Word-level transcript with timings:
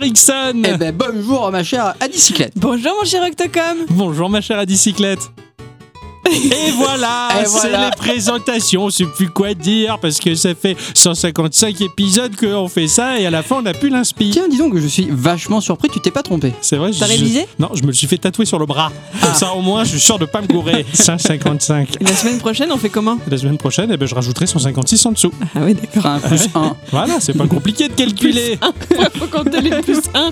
cher 0.00 0.02
Ixon 0.02 0.62
Eh 0.64 0.76
ben 0.76 0.92
bonjour 0.94 1.50
ma 1.52 1.62
chère 1.62 1.94
Adicyclette. 2.00 2.52
Bonjour 2.56 2.92
mon 3.00 3.04
cher 3.04 3.22
Octocom 3.22 3.86
Bonjour 3.90 4.28
ma 4.28 4.40
chère 4.40 4.58
Adicyclette 4.58 5.30
et 6.44 6.70
voilà, 6.76 7.28
Et 7.40 7.44
c'est 7.44 7.68
voilà. 7.68 7.86
les 7.90 7.96
présentations, 7.96 8.84
on 8.84 8.90
sait 8.90 9.06
plus 9.06 9.28
quoi 9.28 9.54
dire 9.54 9.98
parce 10.00 10.18
que 10.18 10.34
ça 10.34 10.54
fait 10.54 10.76
155 10.94 11.80
épisodes 11.80 12.34
qu'on 12.36 12.68
fait 12.68 12.86
ça 12.88 13.18
et 13.18 13.26
à 13.26 13.30
la 13.30 13.42
fin 13.42 13.56
on 13.62 13.66
a 13.66 13.74
plus 13.74 13.90
l'inspi. 13.90 14.30
Tiens, 14.30 14.48
dis 14.48 14.58
donc, 14.58 14.76
je 14.76 14.86
suis 14.86 15.08
vachement 15.10 15.60
surpris, 15.60 15.88
tu 15.88 16.00
t'es 16.00 16.10
pas 16.10 16.22
trompé. 16.22 16.52
C'est 16.60 16.76
vrai, 16.76 16.90
T'as 16.98 17.06
je- 17.06 17.10
révisé 17.12 17.46
Non, 17.58 17.70
je 17.74 17.82
me 17.82 17.88
le 17.88 17.92
suis 17.92 18.06
fait 18.06 18.18
tatouer 18.18 18.44
sur 18.46 18.58
le 18.58 18.66
bras. 18.66 18.92
Comme 19.22 19.34
ça 19.34 19.52
au 19.54 19.60
moins 19.60 19.84
je 19.84 19.90
suis 19.90 20.00
sûr 20.00 20.18
de 20.18 20.24
pas 20.26 20.40
me 20.42 20.46
gourer. 20.46 20.84
155. 20.92 21.96
Et 22.00 22.04
la 22.04 22.14
semaine 22.14 22.38
prochaine, 22.38 22.70
on 22.72 22.78
fait 22.78 22.88
comment? 22.90 23.18
La 23.30 23.38
semaine 23.38 23.58
prochaine, 23.58 23.90
eh 23.92 23.96
ben, 23.96 24.06
je 24.06 24.14
rajouterai 24.14 24.46
156 24.46 25.06
en 25.06 25.12
dessous. 25.12 25.32
Ah 25.54 25.60
oui, 25.62 25.74
d'accord. 25.74 26.10
Enfin, 26.16 26.28
plus 26.28 26.48
1. 26.54 26.76
Voilà, 26.90 27.14
c'est 27.20 27.36
pas 27.36 27.46
compliqué 27.46 27.88
de 27.88 27.94
calculer. 27.94 28.58
Faut 29.18 29.26
compter 29.26 29.60
les 29.60 29.70
plus 29.82 29.98
1. 30.14 30.30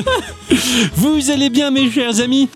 Vous 0.96 1.30
allez 1.30 1.50
bien 1.50 1.70
mes 1.70 1.90
chers 1.90 2.20
amis? 2.20 2.48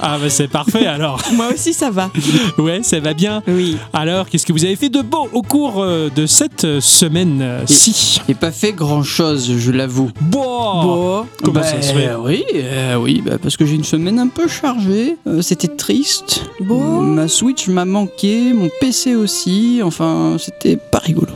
Ah 0.00 0.18
bah 0.18 0.28
c'est 0.28 0.48
parfait 0.48 0.86
alors. 0.86 1.20
Moi 1.32 1.48
aussi, 1.54 1.72
ça 1.72 1.90
va. 1.90 2.10
Ouais, 2.58 2.80
ça 2.82 3.00
va 3.00 3.14
bien. 3.14 3.42
Oui. 3.48 3.76
Alors, 3.92 4.28
qu'est-ce 4.28 4.46
que 4.46 4.52
vous 4.52 4.64
avez 4.64 4.76
fait 4.76 4.88
de 4.88 5.02
beau 5.02 5.28
au 5.32 5.42
cours 5.42 5.82
euh, 5.82 6.08
de 6.14 6.26
cette 6.26 6.64
euh, 6.64 6.80
semaine-ci? 6.80 8.20
J'ai 8.26 8.34
pas 8.34 8.50
fait 8.50 8.72
grand 8.72 9.02
chose, 9.02 9.52
je 9.58 9.70
l'avoue. 9.70 10.10
Bon, 10.20 10.40
Bon. 10.82 11.26
Comment 11.42 11.60
Bah, 11.60 11.66
ça 11.66 11.80
se 11.82 11.92
fait? 11.92 12.10
Oui, 12.22 12.44
euh, 12.54 12.96
oui, 12.96 13.22
bah, 13.24 13.38
parce 13.42 13.56
que 13.56 13.64
j'ai 13.66 13.74
une 13.74 13.84
semaine 13.84 14.18
un 14.18 14.28
peu 14.28 14.48
chargée. 14.48 15.16
Euh, 15.26 15.42
C'était 15.42 15.68
triste. 15.68 16.44
Bon. 16.60 17.00
Ma 17.00 17.28
Switch 17.28 17.68
m'a 17.68 17.84
manqué, 17.84 18.52
mon 18.52 18.68
PC 18.80 19.14
aussi. 19.14 19.80
Enfin, 19.82 20.36
c'était 20.38 20.76
pas 20.76 20.98
rigolo. 20.98 21.28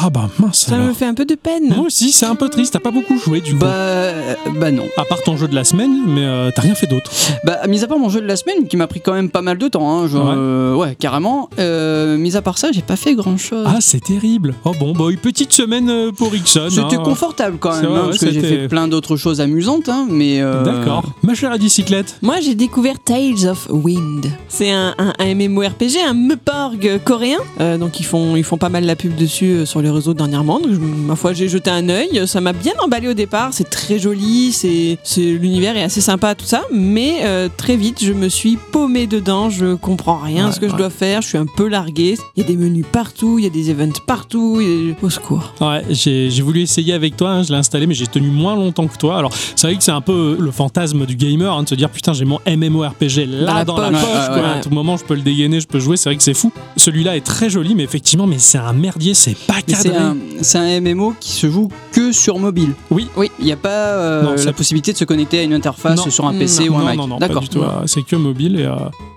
Ah 0.00 0.10
bah 0.10 0.28
mince 0.38 0.66
Ça 0.66 0.78
me 0.78 0.92
fait 0.92 1.04
un 1.06 1.14
peu 1.14 1.24
de 1.24 1.34
peine. 1.34 1.74
Moi 1.74 1.86
aussi, 1.86 2.12
c'est 2.12 2.24
un 2.26 2.36
peu 2.36 2.48
triste. 2.48 2.72
T'as 2.72 2.78
pas 2.78 2.92
beaucoup 2.92 3.18
joué 3.18 3.40
du 3.40 3.52
coup. 3.52 3.58
Bah, 3.58 4.10
bah 4.58 4.70
non. 4.70 4.84
À 4.96 5.04
part 5.04 5.22
ton 5.22 5.36
jeu 5.36 5.48
de 5.48 5.54
la 5.54 5.64
semaine, 5.64 5.92
mais 6.06 6.24
euh, 6.24 6.50
t'as 6.54 6.62
rien 6.62 6.74
fait 6.74 6.86
d'autre. 6.86 7.10
Bah, 7.44 7.58
mis 7.68 7.82
à 7.82 7.86
part 7.88 7.98
mon 7.98 8.08
jeu 8.08 8.20
de 8.20 8.26
la 8.26 8.36
semaine, 8.36 8.68
qui 8.68 8.76
m'a 8.76 8.86
pris 8.86 9.00
quand 9.00 9.12
même 9.12 9.28
pas 9.28 9.42
mal 9.42 9.58
de 9.58 9.68
temps, 9.68 9.90
hein, 10.02 10.06
je- 10.08 10.16
Ouais. 10.16 10.22
Euh, 10.42 10.74
ouais, 10.74 10.94
carrément. 10.98 11.48
Euh, 11.58 12.16
mis 12.16 12.36
à 12.36 12.42
part 12.42 12.58
ça, 12.58 12.72
j'ai 12.72 12.82
pas 12.82 12.96
fait 12.96 13.14
grand 13.14 13.36
chose. 13.36 13.64
Ah, 13.66 13.78
c'est 13.80 14.02
terrible. 14.02 14.54
Oh 14.64 14.72
bon, 14.78 14.92
bah 14.92 15.04
une 15.10 15.18
petite 15.18 15.52
semaine 15.52 15.88
euh, 15.88 16.12
pour 16.12 16.34
Ixon. 16.34 16.68
C'était 16.70 16.96
hein. 16.96 17.02
confortable 17.04 17.56
quand 17.60 17.74
même, 17.74 17.86
vrai, 17.86 17.98
hein, 18.00 18.02
parce 18.06 18.18
que 18.18 18.26
j'ai 18.30 18.40
c'était- 18.40 18.48
fait 18.62 18.68
plein 18.68 18.88
d'autres 18.88 19.16
choses 19.16 19.40
amusantes, 19.40 19.88
hein, 19.88 20.06
mais. 20.10 20.40
euh, 20.40 20.62
D'accord. 20.64 21.04
Ma 21.22 21.34
chère 21.34 21.52
à 21.52 21.58
bicyclette. 21.58 22.18
Moi, 22.22 22.40
j'ai 22.40 22.54
découvert 22.54 22.98
Tales 23.04 23.46
of 23.48 23.68
Wind. 23.70 24.26
C'est 24.48 24.70
un, 24.70 24.94
un, 24.98 25.12
un 25.18 25.34
MMORPG, 25.34 25.96
un 26.06 26.14
Meporg 26.14 27.00
coréen. 27.04 27.38
Euh, 27.60 27.78
donc, 27.78 28.00
ils 28.00 28.04
font, 28.06 28.36
ils 28.36 28.44
font 28.44 28.58
pas 28.58 28.68
mal 28.68 28.84
la 28.84 28.96
pub 28.96 29.14
dessus 29.14 29.64
sur 29.66 29.82
les 29.82 29.90
réseaux 29.90 30.14
dernièrement. 30.14 30.58
Donc, 30.60 30.72
ma 30.80 31.16
foi, 31.16 31.32
j'ai 31.32 31.48
jeté 31.48 31.70
un 31.70 31.88
œil. 31.88 32.26
Ça 32.26 32.40
m'a 32.40 32.52
bien 32.52 32.72
emballé 32.82 33.08
au 33.08 33.14
départ. 33.14 33.50
C'est 33.52 33.68
très 33.70 33.98
joli. 33.98 34.52
C'est, 34.52 34.98
c'est 35.02 35.20
l'univers 35.20 35.76
est 35.76 35.82
assez 35.82 36.00
sympa, 36.00 36.34
tout 36.34 36.44
ça. 36.46 36.62
Mais 36.72 37.20
euh, 37.24 37.48
très 37.56 37.76
vite, 37.76 38.02
je 38.04 38.12
me 38.12 38.28
suis 38.28 38.56
paumé 38.56 39.06
dedans. 39.06 39.50
Je 39.50 39.74
comprends 39.74 40.21
rien 40.22 40.44
à 40.44 40.48
Ouais, 40.48 40.52
ce 40.54 40.60
que 40.60 40.68
je 40.68 40.74
dois 40.76 40.90
faire. 40.90 41.22
Je 41.22 41.28
suis 41.28 41.38
un 41.38 41.46
peu 41.46 41.68
largué. 41.68 42.16
Il 42.36 42.42
y 42.42 42.44
a 42.44 42.46
des 42.48 42.56
menus 42.56 42.84
partout. 42.90 43.38
Il 43.38 43.44
y 43.44 43.46
a 43.46 43.50
des 43.50 43.70
events 43.70 43.92
partout. 44.06 44.60
a- 44.60 45.04
Au 45.04 45.10
secours. 45.10 45.52
Ouais, 45.60 45.82
j'ai 45.90 46.28
voulu 46.42 46.62
essayer 46.62 46.92
avec 46.94 47.16
toi, 47.16 47.30
hein, 47.30 47.42
je 47.42 47.50
l'ai 47.52 47.58
installé, 47.58 47.86
mais 47.86 47.94
j'ai 47.94 48.06
tenu 48.06 48.28
moins 48.28 48.54
longtemps 48.54 48.86
que 48.86 48.96
toi. 48.96 49.18
Alors, 49.18 49.32
c'est 49.56 49.66
vrai 49.66 49.76
que 49.76 49.82
c'est 49.84 49.90
un 49.92 50.00
peu 50.00 50.36
le 50.38 50.50
fantasme 50.50 51.04
du 51.06 51.16
gamer, 51.16 51.52
hein, 51.52 51.62
de 51.64 51.68
se 51.68 51.74
dire 51.74 51.90
putain, 51.90 52.12
j'ai 52.12 52.24
mon 52.24 52.38
MMORPG 52.46 53.26
là 53.26 53.64
dans 53.64 53.74
Dans 53.76 53.82
la, 53.82 53.90
la 53.90 53.98
poche, 53.98 54.08
poche. 54.10 54.26
quoi. 54.26 54.36
Ouais, 54.36 54.42
ouais, 54.42 54.58
à 54.58 54.60
tout 54.60 54.70
moment, 54.70 54.96
je 54.96 55.04
peux 55.04 55.14
le 55.14 55.22
dégainer, 55.22 55.60
je 55.60 55.66
peux 55.66 55.80
jouer, 55.80 55.96
c'est 55.96 56.08
vrai 56.08 56.16
que 56.16 56.22
c'est 56.22 56.34
fou. 56.34 56.52
Celui-là 56.76 57.16
est 57.16 57.20
très 57.24 57.50
joli, 57.50 57.74
mais 57.74 57.82
effectivement, 57.82 58.26
mais 58.26 58.38
c'est 58.38 58.58
un 58.58 58.72
merdier, 58.72 59.14
c'est 59.14 59.36
pas 59.36 59.56
C'est 59.66 59.82
cadré. 59.90 59.96
un, 59.96 60.16
c'est 60.40 60.58
un 60.58 60.80
MMO 60.80 61.14
qui 61.20 61.32
se 61.32 61.50
joue 61.50 61.68
que 61.92 62.12
sur 62.12 62.38
mobile. 62.38 62.72
Oui. 62.90 63.08
Oui. 63.16 63.30
Il 63.38 63.44
n'y 63.44 63.52
a 63.52 63.56
pas 63.56 63.68
euh, 63.68 64.22
Non, 64.22 64.34
la 64.44 64.52
possibilité 64.52 64.92
de 64.92 64.98
se 64.98 65.04
connecter 65.04 65.40
à 65.40 65.42
une 65.42 65.52
interface 65.54 65.98
Non. 66.04 66.10
sur 66.10 66.26
un 66.26 66.32
PC 66.34 66.68
ou 66.68 66.76
un 66.76 66.84
Mac. 66.84 66.96
non, 66.96 67.06
non, 67.06 67.18
pas 67.18 67.28
D'accord. 67.28 67.42
du 67.42 67.48
tout. 67.48 67.62
C'est 67.86 68.02
que 68.02 68.16
mobile 68.16 68.58
et, 68.60 68.64
euh, 68.64 68.74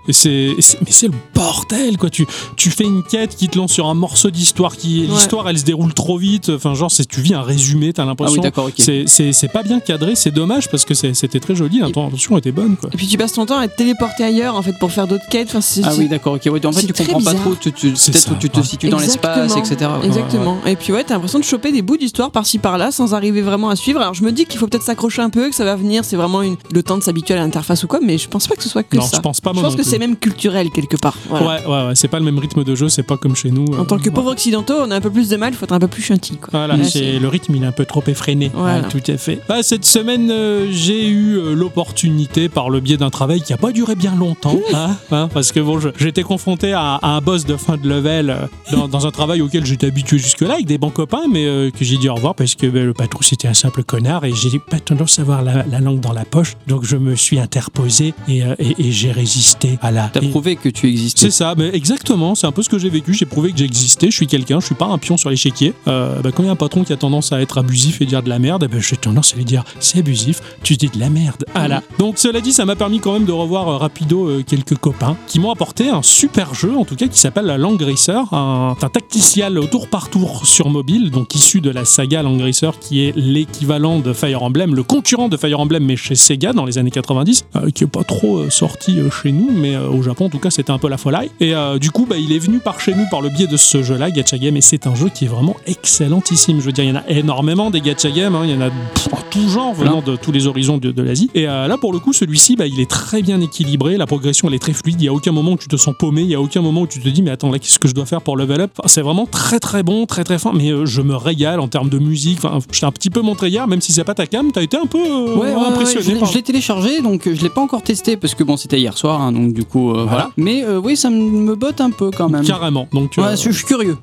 et 0.08 0.12
c'est, 0.12 0.50
mais 0.84 0.90
c'est 0.90 1.08
le 1.08 1.14
bordel 1.34 1.96
quoi. 1.98 2.10
Tu, 2.10 2.26
tu 2.56 2.70
fais 2.70 2.84
une 2.84 3.02
quête 3.02 3.34
qui 3.36 3.48
te 3.48 3.58
lance 3.58 3.72
sur 3.72 3.86
un 3.86 3.94
morceau 3.94 4.30
d'histoire 4.30 4.76
qui, 4.76 5.00
Ouais. 5.00 5.06
l'histoire 5.14 5.48
elle 5.48 5.58
se 5.58 5.64
déroule 5.64 5.94
trop 5.94 6.18
vite. 6.18 6.50
Enfin 6.50 6.74
genre 6.74 6.90
c'est 6.90 7.06
tu 7.08 7.20
vis 7.20 7.34
un 7.34 7.42
résumé, 7.42 7.92
t'as 7.92 8.02
Ah 8.02 8.06
l'impression. 8.06 8.34
oui, 8.36 8.40
d'accord, 8.40 8.66
ok. 8.66 8.74
c'est, 9.06 9.52
pas 9.52 9.62
bien 9.62 9.80
cadré, 9.80 10.14
c'est 10.14 10.30
dommage 10.30 10.68
parce 10.70 10.84
que 10.84 10.94
c'était 10.94 11.40
très 11.40 11.54
joli. 11.54 11.78
L'intention 11.80 12.36
était 12.38 12.52
bonne 12.52 12.76
quoi. 12.76 12.90
Et 12.92 12.96
puis, 12.96 13.06
tu 13.06 13.16
passes 13.18 13.32
ton 13.32 13.46
temps 13.46 13.58
à 13.58 13.68
te 13.68 13.76
téléporter 13.76 14.24
ailleurs, 14.24 14.54
en 14.56 14.62
fait, 14.62 14.72
pour 14.78 14.90
faire 14.92 15.06
d'autres 15.06 15.26
quêtes. 15.30 15.48
Enfin, 15.54 15.80
Ah 15.84 15.92
oui, 15.98 16.08
d'accord, 16.08 16.34
ok. 16.34 16.42
Ouais, 16.52 16.64
en 16.66 16.72
fait, 16.72 16.86
tu 16.86 16.92
comprends 16.92 17.20
pas. 17.22 17.32
Trop. 17.50 17.56
tu- 17.60 17.72
tu- 17.72 17.92
C'est 17.96 18.12
Peut-être 18.12 18.24
ça, 18.28 18.32
où 18.32 18.34
tu 18.36 18.50
te 18.50 18.58
ouais. 18.58 18.64
situes 18.64 18.88
dans 18.88 18.98
l'espace, 18.98 19.56
Exactement. 19.56 19.64
etc. 19.74 19.90
ouais. 20.00 20.06
Exactement. 20.06 20.58
Et 20.66 20.76
puis 20.76 20.92
ouais, 20.92 21.04
t'as 21.04 21.14
l'impression 21.14 21.38
de 21.38 21.44
choper 21.44 21.72
des 21.72 21.82
bouts 21.82 21.96
d'histoire 21.96 22.30
par-ci 22.30 22.58
par-là 22.58 22.90
sans 22.90 23.14
arriver 23.14 23.42
vraiment 23.42 23.68
à 23.70 23.76
suivre. 23.76 24.00
Alors 24.00 24.14
je 24.14 24.22
me 24.22 24.32
dis 24.32 24.44
qu'il 24.44 24.58
faut 24.58 24.66
peut-être 24.66 24.82
s'accrocher 24.84 25.22
un 25.22 25.30
peu, 25.30 25.48
que 25.48 25.54
ça 25.54 25.64
va 25.64 25.76
venir, 25.76 26.04
c'est 26.04 26.16
vraiment 26.16 26.42
une... 26.42 26.56
le 26.72 26.82
temps 26.82 26.96
de 26.98 27.02
s'habituer 27.02 27.34
à 27.34 27.38
l'interface 27.38 27.84
ou 27.84 27.86
quoi, 27.86 28.00
mais 28.02 28.18
je 28.18 28.28
pense 28.28 28.46
pas 28.46 28.54
que 28.56 28.62
ce 28.62 28.68
soit 28.68 28.82
que 28.82 28.96
non, 28.96 29.02
ça. 29.02 29.16
je 29.16 29.22
pense 29.22 29.40
pas. 29.40 29.50
Je 29.50 29.54
moi 29.54 29.62
pense 29.64 29.72
non 29.72 29.76
que 29.78 29.82
plus. 29.82 29.90
c'est 29.90 29.98
même 29.98 30.16
culturel 30.16 30.70
quelque 30.70 30.96
part. 30.96 31.16
Voilà. 31.28 31.46
Ouais, 31.46 31.66
ouais, 31.66 31.86
ouais, 31.88 31.94
c'est 31.94 32.08
pas 32.08 32.18
le 32.18 32.24
même 32.24 32.38
rythme 32.38 32.64
de 32.64 32.74
jeu, 32.74 32.88
c'est 32.88 33.02
pas 33.02 33.16
comme 33.16 33.36
chez 33.36 33.50
nous. 33.50 33.64
En 33.74 33.80
euh, 33.80 33.84
tant 33.84 33.98
que 33.98 34.04
ouais. 34.04 34.10
pauvres 34.10 34.32
occidentaux, 34.32 34.74
on 34.80 34.90
a 34.90 34.96
un 34.96 35.00
peu 35.00 35.10
plus 35.10 35.28
de 35.28 35.36
mal, 35.36 35.52
il 35.52 35.56
faut 35.56 35.64
être 35.64 35.72
un 35.72 35.78
peu 35.78 35.88
plus 35.88 36.02
chanty. 36.02 36.36
Quoi. 36.36 36.48
Voilà, 36.52 36.76
Là, 36.76 36.84
c'est- 36.84 36.98
c'est- 36.98 37.18
le 37.18 37.28
rythme 37.28 37.54
il 37.54 37.62
est 37.62 37.66
un 37.66 37.72
peu 37.72 37.84
trop 37.84 38.02
effréné. 38.06 38.50
Voilà. 38.54 38.80
Ouais, 38.80 38.88
tout 38.88 39.10
à 39.10 39.16
fait. 39.16 39.40
Bah, 39.48 39.62
cette 39.62 39.84
semaine, 39.84 40.30
euh, 40.30 40.66
j'ai 40.70 41.06
eu 41.08 41.36
euh, 41.38 41.54
l'opportunité, 41.54 42.48
par 42.48 42.70
le 42.70 42.80
biais 42.80 42.96
d'un 42.96 43.10
travail 43.10 43.42
qui 43.42 43.52
a 43.52 43.56
pas 43.56 43.70
duré 43.72 43.94
bien 43.94 44.14
longtemps, 44.16 44.58
hein, 44.74 44.96
hein, 45.10 45.28
parce 45.32 45.52
que 45.52 45.60
bon, 45.60 45.78
je- 45.78 45.90
j'étais 45.98 46.22
confronté 46.22 46.72
à, 46.72 46.94
à 46.96 47.08
un 47.10 47.20
boss 47.20 47.35
de 47.44 47.56
fin 47.56 47.76
de 47.76 47.88
level 47.88 48.30
euh, 48.30 48.46
dans, 48.72 48.88
dans 48.88 49.06
un 49.06 49.10
travail 49.10 49.42
auquel 49.42 49.66
j'étais 49.66 49.86
habitué 49.88 50.18
jusque-là 50.18 50.54
avec 50.54 50.66
des 50.66 50.78
bons 50.78 50.90
copains, 50.90 51.24
mais 51.30 51.44
euh, 51.46 51.70
que 51.70 51.84
j'ai 51.84 51.98
dit 51.98 52.08
au 52.08 52.14
revoir 52.14 52.34
parce 52.34 52.54
que 52.54 52.66
bah, 52.66 52.80
le 52.80 52.94
patron 52.94 53.20
c'était 53.22 53.48
un 53.48 53.54
simple 53.54 53.82
connard 53.84 54.24
et 54.24 54.32
j'ai 54.32 54.58
pas 54.58 54.80
tendance 54.80 55.18
à 55.18 55.22
avoir 55.22 55.42
la, 55.42 55.64
la 55.64 55.80
langue 55.80 56.00
dans 56.00 56.12
la 56.12 56.24
poche, 56.24 56.54
donc 56.66 56.84
je 56.84 56.96
me 56.96 57.14
suis 57.16 57.38
interposé 57.38 58.14
et, 58.28 58.42
euh, 58.44 58.54
et- 58.58 58.74
et 58.88 58.92
j'ai 58.92 59.12
résisté 59.12 59.78
à 59.82 59.90
la. 59.90 60.08
T'as 60.12 60.20
et- 60.22 60.28
prouvé 60.30 60.56
que 60.56 60.68
tu 60.68 60.88
existais. 60.88 61.26
c'est 61.26 61.30
ça, 61.30 61.54
mais 61.56 61.70
exactement, 61.74 62.34
c'est 62.34 62.46
un 62.46 62.52
peu 62.52 62.62
ce 62.62 62.68
que 62.68 62.78
j'ai 62.78 62.88
vécu. 62.90 63.12
J'ai 63.14 63.26
prouvé 63.26 63.52
que 63.52 63.58
j'existais, 63.58 64.10
je 64.10 64.16
suis 64.16 64.26
quelqu'un, 64.26 64.60
je 64.60 64.66
suis 64.66 64.74
pas 64.74 64.86
un 64.86 64.98
pion 64.98 65.16
sur 65.16 65.28
l'échiquier. 65.30 65.74
Euh, 65.88 66.20
bah, 66.22 66.30
quand 66.32 66.42
il 66.42 66.46
y 66.46 66.48
a 66.48 66.52
un 66.52 66.56
patron 66.56 66.84
qui 66.84 66.92
a 66.92 66.96
tendance 66.96 67.32
à 67.32 67.40
être 67.40 67.58
abusif 67.58 68.00
et 68.00 68.06
dire 68.06 68.22
de 68.22 68.28
la 68.28 68.38
merde, 68.38 68.62
eh 68.64 68.68
ben, 68.68 68.80
j'ai 68.80 68.96
tendance 68.96 69.32
à 69.34 69.36
lui 69.36 69.44
dire 69.44 69.64
c'est 69.80 69.98
abusif, 69.98 70.40
tu 70.62 70.76
dis 70.76 70.88
de 70.88 70.98
la 70.98 71.10
merde. 71.10 71.44
Voilà. 71.54 71.82
Donc 71.98 72.18
cela 72.18 72.40
dit, 72.40 72.52
ça 72.52 72.64
m'a 72.64 72.76
permis 72.76 73.00
quand 73.00 73.12
même 73.12 73.24
de 73.24 73.32
revoir 73.32 73.80
rapido 73.80 74.42
quelques 74.46 74.76
copains 74.76 75.16
qui 75.26 75.40
m'ont 75.40 75.50
apporté 75.50 75.88
un 75.88 76.02
super 76.02 76.54
jeu, 76.54 76.76
en 76.76 76.84
tout 76.84 76.96
cas 76.96 77.06
qui 77.08 77.18
s'appelle 77.26 77.46
la 77.46 77.58
Land 77.58 77.78
Racer, 77.80 78.32
un, 78.32 78.76
un 78.80 78.88
tacticial 78.88 79.58
au 79.58 79.66
tour 79.66 79.88
par 79.88 80.10
tour 80.10 80.46
sur 80.46 80.68
mobile, 80.68 81.10
donc 81.10 81.34
issu 81.34 81.60
de 81.60 81.70
la 81.70 81.84
saga 81.84 82.22
Land 82.22 82.38
Racer 82.38 82.78
qui 82.78 83.04
est 83.04 83.16
l'équivalent 83.16 83.98
de 83.98 84.12
Fire 84.12 84.44
Emblem, 84.44 84.76
le 84.76 84.84
concurrent 84.84 85.28
de 85.28 85.36
Fire 85.36 85.58
Emblem 85.58 85.84
mais 85.84 85.96
chez 85.96 86.14
Sega 86.14 86.52
dans 86.52 86.64
les 86.64 86.78
années 86.78 86.92
90, 86.92 87.46
euh, 87.56 87.70
qui 87.70 87.82
est 87.82 87.88
pas 87.88 88.04
trop 88.04 88.38
euh, 88.38 88.50
sorti 88.50 89.00
euh, 89.00 89.10
chez 89.10 89.32
nous, 89.32 89.50
mais 89.50 89.76
au 89.76 90.02
Japon 90.02 90.26
en 90.26 90.28
tout 90.28 90.38
cas 90.38 90.50
c'était 90.50 90.70
un 90.70 90.78
peu 90.78 90.88
la 90.88 90.98
folie. 90.98 91.28
Et 91.40 91.54
du 91.80 91.90
coup, 91.90 92.06
bah, 92.08 92.16
il 92.16 92.32
est 92.32 92.38
venu 92.38 92.58
par 92.58 92.80
chez 92.80 92.94
nous 92.94 93.06
par 93.10 93.20
le 93.20 93.28
biais 93.28 93.46
de 93.46 93.56
ce 93.56 93.82
jeu-là, 93.82 94.10
Gacha 94.10 94.38
Game, 94.38 94.56
et 94.56 94.60
c'est 94.60 94.86
un 94.86 94.94
jeu 94.94 95.08
qui 95.08 95.24
est 95.24 95.28
vraiment 95.28 95.56
excellentissime. 95.66 96.60
Je 96.60 96.66
veux 96.66 96.72
dire, 96.72 96.84
il 96.84 96.90
y 96.90 96.92
en 96.92 96.96
a 96.96 97.08
énormément 97.08 97.70
des 97.70 97.80
Gacha 97.80 98.10
Game, 98.10 98.36
hein, 98.36 98.42
il 98.44 98.50
y 98.50 98.54
en 98.54 98.60
a 98.60 98.70
pff, 98.70 99.08
tout 99.30 99.48
genre 99.48 99.74
venant 99.74 100.00
de 100.02 100.14
tous 100.14 100.30
les 100.30 100.46
horizons 100.46 100.78
de, 100.78 100.92
de 100.92 101.02
l'Asie. 101.02 101.30
Et 101.34 101.44
là, 101.44 101.76
pour 101.78 101.92
le 101.92 101.98
coup, 101.98 102.12
celui-ci, 102.12 102.54
bah, 102.54 102.66
il 102.66 102.78
est 102.78 102.88
très 102.88 103.22
bien 103.22 103.40
équilibré, 103.40 103.96
la 103.96 104.06
progression 104.06 104.48
elle 104.48 104.54
est 104.54 104.60
très 104.60 104.72
fluide, 104.72 105.00
il 105.00 105.04
n'y 105.04 105.08
a 105.08 105.12
aucun 105.12 105.32
moment 105.32 105.52
où 105.52 105.56
tu 105.56 105.68
te 105.68 105.76
sens 105.76 105.94
paumé, 105.98 106.22
il 106.22 106.28
n'y 106.28 106.34
a 106.34 106.40
aucun 106.40 106.60
moment 106.60 106.82
où 106.82 106.86
tu 106.86 107.00
te 107.00 107.08
dis, 107.08 107.15
mais 107.22 107.30
attends, 107.30 107.50
là, 107.50 107.58
qu'est-ce 107.58 107.78
que 107.78 107.88
je 107.88 107.94
dois 107.94 108.06
faire 108.06 108.20
pour 108.22 108.36
level 108.36 108.60
up? 108.60 108.70
C'est 108.86 109.02
vraiment 109.02 109.26
très 109.26 109.58
très 109.60 109.82
bon, 109.82 110.06
très 110.06 110.24
très 110.24 110.38
fin, 110.38 110.52
mais 110.54 110.70
euh, 110.70 110.86
je 110.86 111.02
me 111.02 111.14
régale 111.16 111.60
en 111.60 111.68
termes 111.68 111.88
de 111.88 111.98
musique. 111.98 112.38
Enfin, 112.44 112.58
j'étais 112.72 112.86
un 112.86 112.92
petit 112.92 113.10
peu 113.10 113.20
montré 113.22 113.48
hier, 113.48 113.66
même 113.68 113.80
si 113.80 113.92
c'est 113.92 114.04
pas 114.04 114.14
ta 114.14 114.26
cam, 114.26 114.52
t'as 114.52 114.62
été 114.62 114.76
un 114.76 114.86
peu 114.86 114.98
euh, 114.98 115.34
Ouais, 115.36 115.46
ouais, 115.48 115.54
ouais, 115.54 115.66
impressionné 115.68 116.04
je 116.04 116.10
l'ai- 116.12 116.32
je 116.32 116.38
téléchargé, 116.38 117.00
donc 117.02 117.26
euh, 117.26 117.34
je 117.34 117.42
l'ai 117.42 117.48
pas 117.48 117.60
encore 117.60 117.82
testé 117.82 118.16
parce 118.16 118.34
que 118.34 118.44
bon, 118.44 118.56
c'était 118.56 118.78
hier 118.78 118.96
soir, 118.96 119.20
hein, 119.20 119.32
donc 119.32 119.52
du 119.52 119.64
coup, 119.64 119.90
voilà. 119.92 120.04
Voilà. 120.06 120.30
Mais 120.36 120.64
oui, 120.82 120.96
ça 120.96 121.10
me 121.10 121.54
botte 121.54 121.80
un 121.80 121.90
peu 121.90 122.10
quand 122.10 122.28
même. 122.28 122.44
Carrément. 122.44 122.88
Donc, 122.92 123.12
Ouais, 123.18 123.36
je 123.36 123.50
suis 123.50 123.64
curieux. 123.64 123.96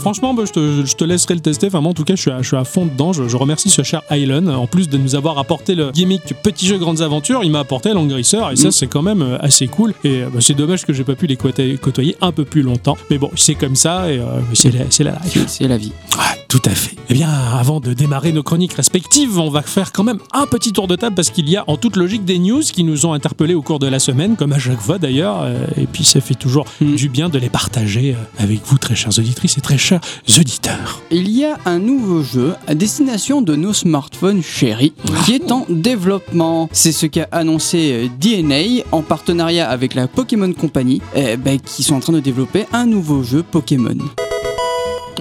Franchement, 0.00 0.34
bah, 0.34 0.42
je, 0.46 0.52
te, 0.52 0.84
je 0.86 0.94
te 0.96 1.04
laisserai 1.04 1.34
le 1.34 1.40
tester. 1.40 1.66
Enfin, 1.68 1.80
moi, 1.80 1.90
en 1.90 1.94
tout 1.94 2.04
cas, 2.04 2.14
je 2.16 2.20
suis 2.22 2.30
à, 2.30 2.42
je 2.42 2.48
suis 2.48 2.56
à 2.56 2.64
fond 2.64 2.86
dedans. 2.86 3.12
Je, 3.12 3.28
je 3.28 3.36
remercie 3.36 3.70
ce 3.70 3.82
cher 3.82 4.02
Island. 4.10 4.48
En 4.48 4.66
plus 4.66 4.88
de 4.88 4.98
nous 4.98 5.14
avoir 5.14 5.38
apporté 5.38 5.74
le 5.74 5.90
gimmick 5.92 6.22
Petit 6.42 6.66
jeu 6.66 6.78
Grandes 6.78 7.00
Aventures, 7.02 7.44
il 7.44 7.50
m'a 7.50 7.60
apporté 7.60 7.92
Long 7.92 8.08
Racer. 8.08 8.50
Et 8.52 8.56
ça, 8.56 8.68
Mm. 8.68 8.72
c'est 8.72 8.86
quand 8.86 9.02
même 9.02 9.38
assez 9.40 9.66
cool. 9.68 9.94
Et 10.04 10.22
bah, 10.22 10.40
c'est 10.40 10.54
dommage 10.54 10.84
que 10.84 10.92
j'ai 10.92 11.04
pas 11.04 11.14
pu 11.14 11.26
les 11.26 11.36
côtoyer 11.36 12.16
un 12.20 12.32
peu 12.32 12.44
plus 12.44 12.59
longtemps. 12.62 12.96
Mais 13.10 13.18
bon, 13.18 13.30
c'est 13.36 13.54
comme 13.54 13.76
ça. 13.76 14.10
Et 14.12 14.18
euh, 14.18 14.40
c'est 14.54 14.70
la, 14.72 14.84
la 15.04 15.12
life. 15.12 15.32
C'est- 15.32 15.48
C'est 15.48 15.68
la 15.68 15.76
vie. 15.76 15.92
Ouais, 16.16 16.39
tout 16.50 16.60
à 16.64 16.70
fait. 16.70 16.96
Eh 17.08 17.14
bien, 17.14 17.28
avant 17.30 17.78
de 17.78 17.92
démarrer 17.92 18.32
nos 18.32 18.42
chroniques 18.42 18.72
respectives, 18.72 19.38
on 19.38 19.50
va 19.50 19.62
faire 19.62 19.92
quand 19.92 20.02
même 20.02 20.18
un 20.32 20.46
petit 20.46 20.72
tour 20.72 20.88
de 20.88 20.96
table 20.96 21.14
parce 21.14 21.30
qu'il 21.30 21.48
y 21.48 21.56
a 21.56 21.62
en 21.68 21.76
toute 21.76 21.94
logique 21.96 22.24
des 22.24 22.40
news 22.40 22.60
qui 22.62 22.82
nous 22.82 23.06
ont 23.06 23.12
interpellés 23.12 23.54
au 23.54 23.62
cours 23.62 23.78
de 23.78 23.86
la 23.86 24.00
semaine, 24.00 24.34
comme 24.34 24.52
à 24.52 24.58
chaque 24.58 24.80
fois 24.80 24.98
d'ailleurs. 24.98 25.42
euh, 25.42 25.64
Et 25.76 25.86
puis, 25.86 26.02
ça 26.04 26.20
fait 26.20 26.34
toujours 26.34 26.66
Mm. 26.80 26.94
du 26.96 27.08
bien 27.08 27.28
de 27.28 27.38
les 27.38 27.48
partager 27.50 28.16
euh, 28.16 28.42
avec 28.42 28.60
vous, 28.66 28.78
très 28.78 28.96
chères 28.96 29.16
auditrices 29.16 29.58
et 29.58 29.60
très 29.60 29.78
chers 29.78 30.00
auditeurs. 30.38 31.00
Il 31.12 31.30
y 31.30 31.44
a 31.44 31.56
un 31.66 31.78
nouveau 31.78 32.22
jeu 32.24 32.54
à 32.66 32.74
destination 32.74 33.42
de 33.42 33.54
nos 33.54 33.72
smartphones 33.72 34.42
chéris 34.42 34.92
qui 35.24 35.34
est 35.34 35.52
en 35.52 35.66
développement. 35.68 36.68
C'est 36.72 36.92
ce 36.92 37.06
qu'a 37.06 37.28
annoncé 37.30 37.92
euh, 37.92 38.08
DNA 38.20 38.82
en 38.90 39.02
partenariat 39.02 39.70
avec 39.70 39.94
la 39.94 40.08
Pokémon 40.08 40.52
Company, 40.52 41.00
eh 41.14 41.36
ben, 41.36 41.60
qui 41.60 41.84
sont 41.84 41.94
en 41.94 42.00
train 42.00 42.12
de 42.12 42.20
développer 42.20 42.66
un 42.72 42.86
nouveau 42.86 43.22
jeu 43.22 43.44
Pokémon. 43.44 43.96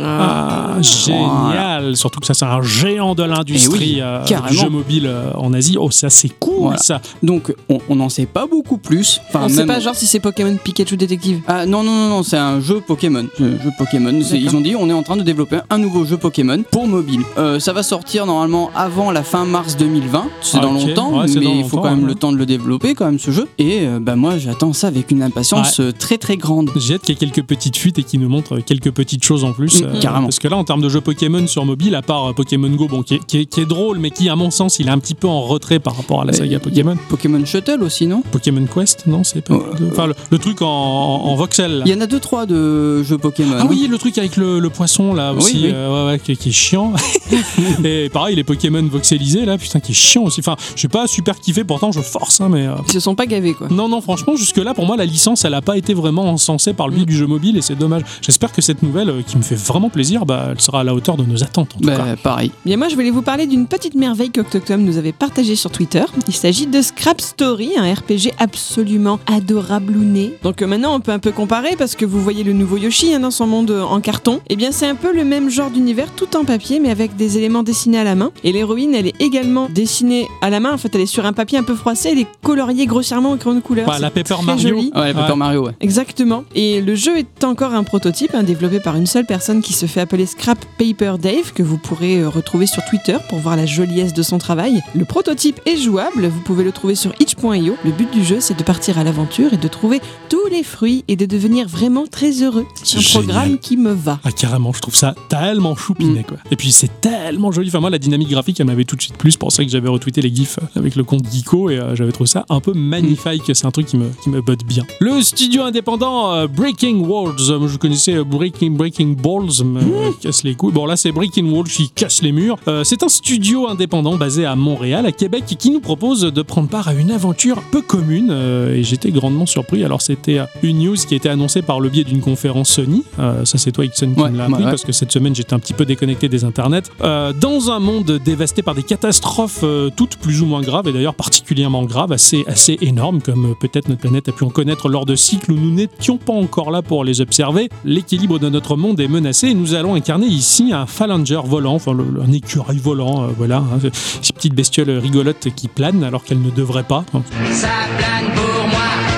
Ah, 0.04 0.78
génial 0.82 1.96
Surtout 1.96 2.20
que 2.20 2.26
ça, 2.26 2.34
c'est 2.34 2.46
un 2.46 2.62
géant 2.62 3.16
de 3.16 3.24
l'industrie 3.24 3.96
oui, 3.96 4.02
euh, 4.02 4.24
carrément. 4.26 4.50
du 4.50 4.56
jeu 4.58 4.70
mobile 4.70 5.06
euh, 5.08 5.32
en 5.36 5.54
Asie. 5.54 5.78
Oh, 5.80 5.92
ça, 5.92 6.10
c'est 6.10 6.30
cool, 6.40 6.54
Voilà. 6.64 6.78
ça. 6.78 7.02
Donc 7.24 7.54
on 7.90 7.96
n'en 7.96 8.10
sait 8.10 8.26
pas 8.26 8.46
beaucoup 8.48 8.78
plus. 8.78 9.20
Enfin, 9.30 9.42
On 9.46 9.50
sait 9.50 9.58
même- 9.58 9.68
pas 9.68 9.80
genre 9.80 9.96
si 9.96 10.06
c'est 10.08 10.20
Pokémon 10.20 10.56
Pikachu 10.64 10.98
Détective. 10.98 11.42
Ah 11.48 11.66
non 11.66 11.84
non 11.84 11.92
non 11.94 12.10
non, 12.10 12.24
c'est 12.24 12.38
un 12.38 12.60
jeu 12.60 12.82
Pokémon. 12.86 13.26
Jeu, 13.40 13.58
jeu 13.64 13.70
Pokémon. 13.78 14.20
C'est- 14.24 14.40
Ils 14.40 14.56
ont 14.56 14.62
dit 14.62 14.76
on 14.76 14.90
est 14.90 14.94
en 14.94 15.04
train 15.04 15.18
de 15.18 15.24
développer 15.24 15.60
un 15.70 15.78
nouveau 15.78 16.06
jeu 16.06 16.18
Pokémon 16.18 16.64
pour 16.72 16.88
mobile. 16.88 17.22
Euh, 17.38 17.60
ça 17.60 17.74
va 17.74 17.84
sortir 17.84 18.26
normalement 18.26 18.70
avant 18.76 19.12
la 19.12 19.24
fin 19.24 19.46
mars 19.46 19.76
2020. 19.78 20.26
C'est 20.42 20.58
Ah, 20.58 20.62
dans 20.62 20.76
ok. 20.76 20.88
longtemps, 20.88 21.20
Ouais, 21.20 21.26
mais 21.28 21.60
il 21.60 21.64
faut 21.66 21.78
quand 21.78 21.90
même 21.90 22.02
ouais. 22.04 22.08
le 22.10 22.16
temps 22.16 22.32
de 22.32 22.38
le 22.38 22.46
développer 22.46 22.94
quand 22.96 23.06
même 23.06 23.20
ce 23.20 23.32
jeu. 23.32 23.48
Et 23.58 23.82
euh, 23.88 24.00
bah 24.02 24.16
moi 24.16 24.38
j'attends 24.38 24.74
ça 24.74 24.88
avec 24.88 25.12
une 25.12 25.24
impatience 25.24 25.82
très 25.98 26.18
très 26.18 26.38
grande. 26.38 26.70
J'ai 26.76 26.96
hâte 26.96 27.02
qu'il 27.02 27.16
y 27.16 27.18
ait 27.18 27.20
quelques 27.30 27.46
petites 27.46 27.78
fuites 27.78 28.00
et 28.00 28.04
qui 28.04 28.18
nous 28.18 28.30
montrent 28.30 28.60
quelques 28.60 28.92
petites 28.92 29.24
choses 29.24 29.44
en 29.44 29.54
plus. 29.54 29.84
Mm, 29.96 30.00
carrément. 30.00 30.26
Parce 30.28 30.40
que 30.40 30.48
là, 30.48 30.58
en 30.58 30.64
termes 30.64 30.82
de 30.82 30.90
jeux 30.90 31.02
Pokémon 31.02 31.46
sur 31.48 31.66
mobile, 31.66 31.96
à 31.96 32.02
part 32.02 32.30
euh, 32.30 32.34
Pokémon 32.34 32.70
Go, 32.70 32.88
bon, 32.88 33.04
qui 33.04 33.16
est, 33.16 33.26
qui 33.26 33.40
est- 33.40 33.46
qui 33.46 33.62
est 33.62 33.66
drôle, 33.66 34.00
mais 34.00 34.12
qui, 34.12 34.30
à 34.30 34.36
mon 34.36 34.52
sens, 34.52 34.80
il 34.80 34.88
est 34.88 34.92
un 34.92 35.00
petit 35.00 35.16
peu 35.16 35.28
en 35.28 35.42
retrait 35.42 35.80
par 35.80 35.96
rapport 35.96 36.22
à 36.22 36.26
la 36.26 36.32
Euh, 36.34 36.38
saga 36.38 36.60
Pokémon. 36.60 36.96
Pokémon 37.10 37.44
Shuttle 37.46 37.84
aussi 37.84 38.08
non? 38.08 38.22
Pokémon 38.32 38.66
Quest, 38.74 39.08
non 39.08 39.24
C'est 39.24 39.42
pas. 39.42 39.54
Euh, 39.56 39.90
Enfin, 39.92 40.08
le, 40.08 40.16
le 40.32 40.38
truc 40.38 40.62
en, 40.62 40.68
en- 40.68 41.36
voxel. 41.36 41.84
Il 41.86 41.92
y 41.92 41.96
en 41.96 42.02
a 42.02 42.08
deux 42.08 42.20
trois 42.20 42.46
de 42.46 43.02
jeux 43.04 43.18
Pokémon. 43.18 43.56
Ah 43.60 43.66
oui, 43.70 43.88
le 43.90 43.98
truc 43.98 44.18
avec 44.18 44.36
le, 44.38 44.60
le 44.60 44.70
poisson 44.70 45.14
là 45.14 45.34
aussi, 45.34 45.54
Oui, 45.56 45.62
oui. 45.66 45.72
euh, 45.74 46.06
ouais, 46.08 46.12
ouais, 46.14 46.20
qui, 46.20 46.36
qui 46.38 46.50
est 46.50 46.52
chiant. 46.54 46.94
et 47.84 48.10
pareil, 48.10 48.36
les 48.36 48.44
Pokémon 48.44 48.84
voxelisés 48.90 49.46
là, 49.46 49.58
putain, 49.58 49.80
qui 49.80 49.92
est 49.92 49.96
chiant 49.96 50.24
aussi. 50.24 50.40
Enfin, 50.42 50.56
je 50.74 50.80
suis 50.80 50.88
pas 50.88 51.08
super 51.08 51.40
kiffé, 51.40 51.64
pourtant 51.64 51.92
je 51.92 52.02
force, 52.02 52.42
hein, 52.42 52.50
mais. 52.50 52.68
euh, 52.68 52.74
Ils 52.88 52.92
se 52.94 53.00
sont 53.00 53.16
pas 53.16 53.26
gavés 53.26 53.54
quoi. 53.54 53.68
Non, 53.70 53.88
non, 53.90 54.02
franchement, 54.02 54.36
jusque-là, 54.36 54.74
pour 54.74 54.86
moi, 54.86 54.98
la 54.98 55.06
licence, 55.06 55.46
elle 55.46 55.54
a 55.54 55.62
pas 55.62 55.78
été 55.78 55.94
vraiment 55.94 56.26
encensée 56.30 56.74
par 56.74 56.88
le 56.88 56.94
biais 56.96 57.04
Mm. 57.04 57.06
du 57.06 57.16
jeu 57.16 57.28
mobile 57.28 57.58
et 57.58 57.62
c'est 57.62 57.76
dommage. 57.76 58.02
J'espère 58.22 58.52
que 58.52 58.62
cette 58.62 58.84
nouvelle, 58.84 59.10
euh, 59.10 59.22
qui 59.26 59.38
me 59.38 59.42
fait 59.44 59.56
vraiment 59.70 59.90
plaisir, 59.90 60.26
bah, 60.26 60.50
elle 60.52 60.62
sera 60.62 60.82
à 60.82 60.84
la 60.84 60.94
hauteur 60.94 61.16
de 61.18 61.24
nos 61.24 61.44
attentes 61.44 61.70
en 61.76 61.80
tout 61.80 61.88
cas. 61.88 61.98
Bah, 61.98 62.16
pareil. 62.22 62.52
Bien 62.66 62.78
moi 62.78 62.90
je 62.90 62.96
voulais 62.96 63.12
vous 63.12 63.22
parler 63.22 63.48
d'une 63.48 63.68
petite 63.68 63.96
merveille 63.96 64.32
qu'Octoctom 64.32 64.82
nous 64.84 64.98
avait 64.98 65.12
partagée 65.14 65.56
sur 65.56 65.72
Twitter. 65.72 66.04
Il 66.28 66.34
s'agit 66.34 66.68
de 66.68 66.82
Scrap 66.82 67.22
Story, 67.22 67.72
un 67.78 67.94
RPG 67.94 68.34
absolument 68.40 69.20
adorable 69.28 69.96
ou 69.98 70.04
né. 70.04 70.34
Donc 70.44 70.62
euh, 70.62 70.68
maintenant 70.68 70.96
on 70.96 71.00
peut 71.00 71.12
un 71.12 71.20
peu 71.20 71.32
comparer 71.32 71.76
parce 71.78 71.96
que 71.96 72.06
vous 72.06 72.22
voyez 72.22 72.44
le 72.44 72.54
nouveau 72.54 72.78
Yoshi 72.78 73.14
hein, 73.14 73.20
dans 73.22 73.32
son 73.32 73.48
monde 73.48 73.72
euh, 73.72 73.82
en 73.84 74.02
carton. 74.02 74.42
Et 74.50 74.56
bien 74.56 74.72
c'est 74.72 74.88
un 74.88 74.96
peu 74.96 75.14
le 75.16 75.24
même 75.24 75.50
genre 75.50 75.70
d'univers 75.72 76.08
tout 76.16 76.36
en 76.36 76.44
papier 76.46 76.80
mais 76.80 76.90
avec 76.90 77.16
des 77.16 77.38
éléments 77.38 77.64
dessinés 77.64 78.00
à 78.00 78.04
la 78.04 78.16
main. 78.16 78.32
Et 78.44 78.52
l'héroïne 78.52 78.94
elle 78.96 79.08
est 79.08 79.22
également 79.22 79.68
dessinée 79.70 80.28
à 80.42 80.50
la 80.50 80.60
main. 80.60 80.74
En 80.74 80.78
fait 80.78 80.94
elle 80.96 81.02
est 81.02 81.06
sur 81.06 81.26
un 81.26 81.34
papier 81.34 81.58
un 81.58 81.64
peu 81.64 81.76
froissé, 81.76 82.10
elle 82.12 82.20
est 82.20 82.28
coloriée 82.44 82.86
grossièrement 82.86 83.32
au 83.32 83.38
crayon 83.38 83.56
de 83.56 83.62
couleur. 83.62 83.86
Bah, 83.88 83.94
C'est 83.96 84.02
la 84.02 84.10
Paper 84.12 84.36
Mario. 84.44 84.68
joli. 84.70 84.92
Ouais, 84.96 85.14
Paper 85.14 85.32
Ouais. 85.32 85.36
Mario 85.38 85.66
ouais. 85.66 85.72
Exactement. 85.80 86.44
Et 86.56 86.82
le 86.82 86.96
jeu 86.96 87.18
est 87.18 87.44
encore 87.44 87.74
un 87.74 87.84
prototype 87.84 88.34
hein, 88.34 88.44
développé 88.44 88.80
par 88.80 88.96
une 88.96 89.06
seule 89.06 89.26
personne 89.26 89.59
qui 89.62 89.74
se 89.74 89.86
fait 89.86 90.02
appeler 90.02 90.26
Scrap 90.26 90.64
Paper 90.78 91.16
Dave, 91.20 91.54
que 91.54 91.64
vous 91.64 91.78
pourrez 91.78 92.20
euh, 92.20 92.30
retrouver 92.30 92.66
sur 92.68 92.84
Twitter 92.86 93.18
pour 93.30 93.40
voir 93.40 93.56
la 93.56 93.66
joliesse 93.66 94.14
de 94.14 94.22
son 94.24 94.38
travail. 94.38 94.82
Le 94.96 95.06
prototype 95.06 95.60
est 95.66 95.78
jouable, 95.78 96.28
vous 96.28 96.42
pouvez 96.42 96.64
le 96.64 96.72
trouver 96.72 96.96
sur 96.96 97.12
itch.io. 97.20 97.76
Le 97.84 97.92
but 97.92 98.12
du 98.12 98.24
jeu, 98.24 98.40
c'est 98.40 98.58
de 98.58 98.64
partir 98.64 98.98
à 98.98 99.04
l'aventure 99.04 99.54
et 99.54 99.58
de 99.58 99.68
trouver 99.68 100.02
tous 100.30 100.48
les 100.52 100.64
fruits 100.64 101.04
et 101.08 101.16
de 101.16 101.26
devenir 101.26 101.68
vraiment 101.68 102.06
très 102.08 102.44
heureux. 102.44 102.66
C'est 102.84 102.98
un 102.98 103.02
génial. 103.02 103.26
programme 103.26 103.58
qui 103.60 103.78
me 103.78 103.92
va. 103.94 104.20
Ah 104.24 104.32
carrément, 104.32 104.74
je 104.74 104.82
trouve 104.82 104.96
ça 104.96 105.16
tellement 105.30 105.74
Mm. 105.74 105.78
choupinet 105.78 106.24
quoi. 106.24 106.38
Et 106.52 106.56
puis 106.56 106.72
c'est 106.72 107.02
tellement 107.02 107.52
joli. 107.52 107.70
Enfin 107.70 107.80
moi 107.80 107.90
la 107.90 107.98
dynamique 108.00 108.30
graphique 108.30 108.60
elle 108.60 108.68
m'avait 108.68 108.84
tout 108.86 108.96
de 108.96 109.02
suite 109.02 109.18
plu. 109.18 109.32
C'est 109.32 109.40
pour 109.40 109.52
ça 109.52 109.64
que 109.64 109.70
j'avais 109.70 109.90
retweeté 109.90 110.22
les 110.22 110.34
gifs 110.34 110.60
avec 110.76 110.96
le 110.96 111.04
compte 111.04 111.26
Geeko 111.32 111.70
et 111.70 111.80
euh, 111.80 111.96
j'avais 111.96 112.12
trouvé 112.12 112.28
ça 112.28 112.46
un 112.50 112.60
peu 112.60 112.74
magnifique. 112.74 113.44
C'est 113.54 113.66
un 113.66 113.72
truc 113.72 113.88
qui 113.88 113.98
me 113.98 114.10
qui 114.24 114.30
me 114.30 114.42
botte 114.42 114.64
bien. 114.66 114.86
Le 115.00 115.22
studio 115.22 115.64
indépendant 115.64 116.34
euh, 116.34 116.48
Breaking. 116.48 117.04
Euh, 117.10 117.68
je 117.68 117.78
connaissais 117.78 118.16
euh, 118.16 118.24
Breaking 118.24 118.72
Breaking 118.72 119.16
Balls, 119.22 119.49
mais 119.66 119.82
euh, 119.82 120.12
casse 120.22 120.44
les 120.44 120.56
couilles. 120.56 120.72
Bon 120.74 120.86
là 120.86 120.96
c'est 120.96 121.12
Breaking 121.12 121.46
Walls 121.46 121.68
qui 121.68 121.90
casse 121.90 122.22
les 122.22 122.32
murs. 122.32 122.58
Euh, 122.68 122.84
c'est 122.84 123.04
un 123.04 123.10
studio 123.10 123.68
indépendant 123.68 124.16
basé 124.16 124.46
à 124.46 124.56
Montréal, 124.56 125.06
à 125.06 125.12
Québec, 125.12 125.44
qui 125.58 125.70
nous 125.72 125.80
propose 125.80 126.22
de 126.22 126.42
prendre 126.42 126.68
part 126.70 126.88
à 126.88 126.94
une 126.94 127.12
aventure 127.12 127.62
peu 127.72 127.82
commune. 127.82 128.30
euh, 128.32 128.76
et 128.76 128.84
j'étais 128.84 129.12
grandement 129.12 129.46
surpris. 129.46 129.84
Alors 129.84 130.02
c'était 130.02 130.40
euh, 130.40 130.46
une 130.64 130.80
news 130.80 130.96
qui 130.96 131.14
a 131.14 131.18
été 131.18 131.30
annoncée 131.30 131.62
par 131.62 131.80
le 131.80 131.90
biais 131.90 132.04
d'une 132.04 132.22
conférence 132.22 132.70
Sony. 132.70 133.04
Euh, 133.20 133.46
ça 133.46 133.58
c'est 133.58 133.72
toi 133.72 133.86
Ixon 133.86 134.14
qui 134.16 134.22
Ouais, 134.22 134.30
me 134.30 134.38
l'a 134.38 134.46
appris 134.46 134.64
ouais. 134.64 134.70
parce 134.70 134.84
que 134.84 134.92
cette 134.92 135.12
semaine 135.12 135.36
j'étais 135.36 135.54
un 135.54 135.60
petit 135.60 135.74
peu 135.74 135.86
déconnecté 135.86 136.30
des 136.30 136.44
internets. 136.44 136.84
Dans 137.00 137.72
un 137.72 137.80
monde 137.80 138.20
dévasté 138.24 138.62
par 138.62 138.76
des 138.76 138.84
catastrophes 138.84 139.64
toutes 139.96 140.18
plus 140.18 140.42
ou 140.42 140.46
moins 140.46 140.62
graves 140.62 140.88
et 140.88 140.94
d'ailleurs 140.94 141.16
particulièrement 141.16 141.84
graves, 141.84 142.12
assez, 142.12 142.44
assez 142.48 142.78
énormes 142.82 143.22
comme 143.22 143.56
peut-être 143.60 143.88
notre 143.90 144.02
planète 144.02 144.30
a 144.30 144.32
pu 144.32 144.44
en 144.44 144.50
connaître 144.50 144.90
lors 144.90 145.06
de 145.06 145.16
cycles 145.16 145.52
où 145.52 145.56
nous 145.56 145.72
n'étions 145.72 146.18
pas 146.18 146.34
encore 146.34 146.72
là 146.72 146.82
pour 146.82 147.04
les 147.04 147.22
observer, 147.22 147.70
l'équilibre 147.86 148.40
de 148.40 148.50
notre 148.50 148.76
monde 148.76 149.00
est 149.00 149.08
menacé 149.08 149.39
et 149.48 149.54
nous 149.54 149.74
allons 149.74 149.96
incarner 149.96 150.28
ici 150.28 150.72
un 150.74 150.86
phalanger 150.86 151.40
volant, 151.46 151.76
enfin 151.76 151.94
le- 151.94 152.04
le- 152.10 152.22
un 152.22 152.32
écureuil 152.32 152.78
volant, 152.78 153.24
euh, 153.24 153.28
voilà, 153.38 153.58
hein, 153.58 153.80
ces 154.22 154.34
petites 154.34 154.54
bestioles 154.56 154.90
rigolotes 154.92 155.48
qui 155.56 155.68
planent 155.68 156.04
alors 156.04 156.24
qu'elles 156.24 156.42
ne 156.42 156.50
devraient 156.52 156.84
pas. 156.84 157.04
hein. 157.14 157.22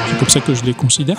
C'est 0.09 0.18
comme 0.19 0.29
ça 0.29 0.39
que 0.39 0.53
je 0.53 0.63
les 0.63 0.73
considère. 0.73 1.18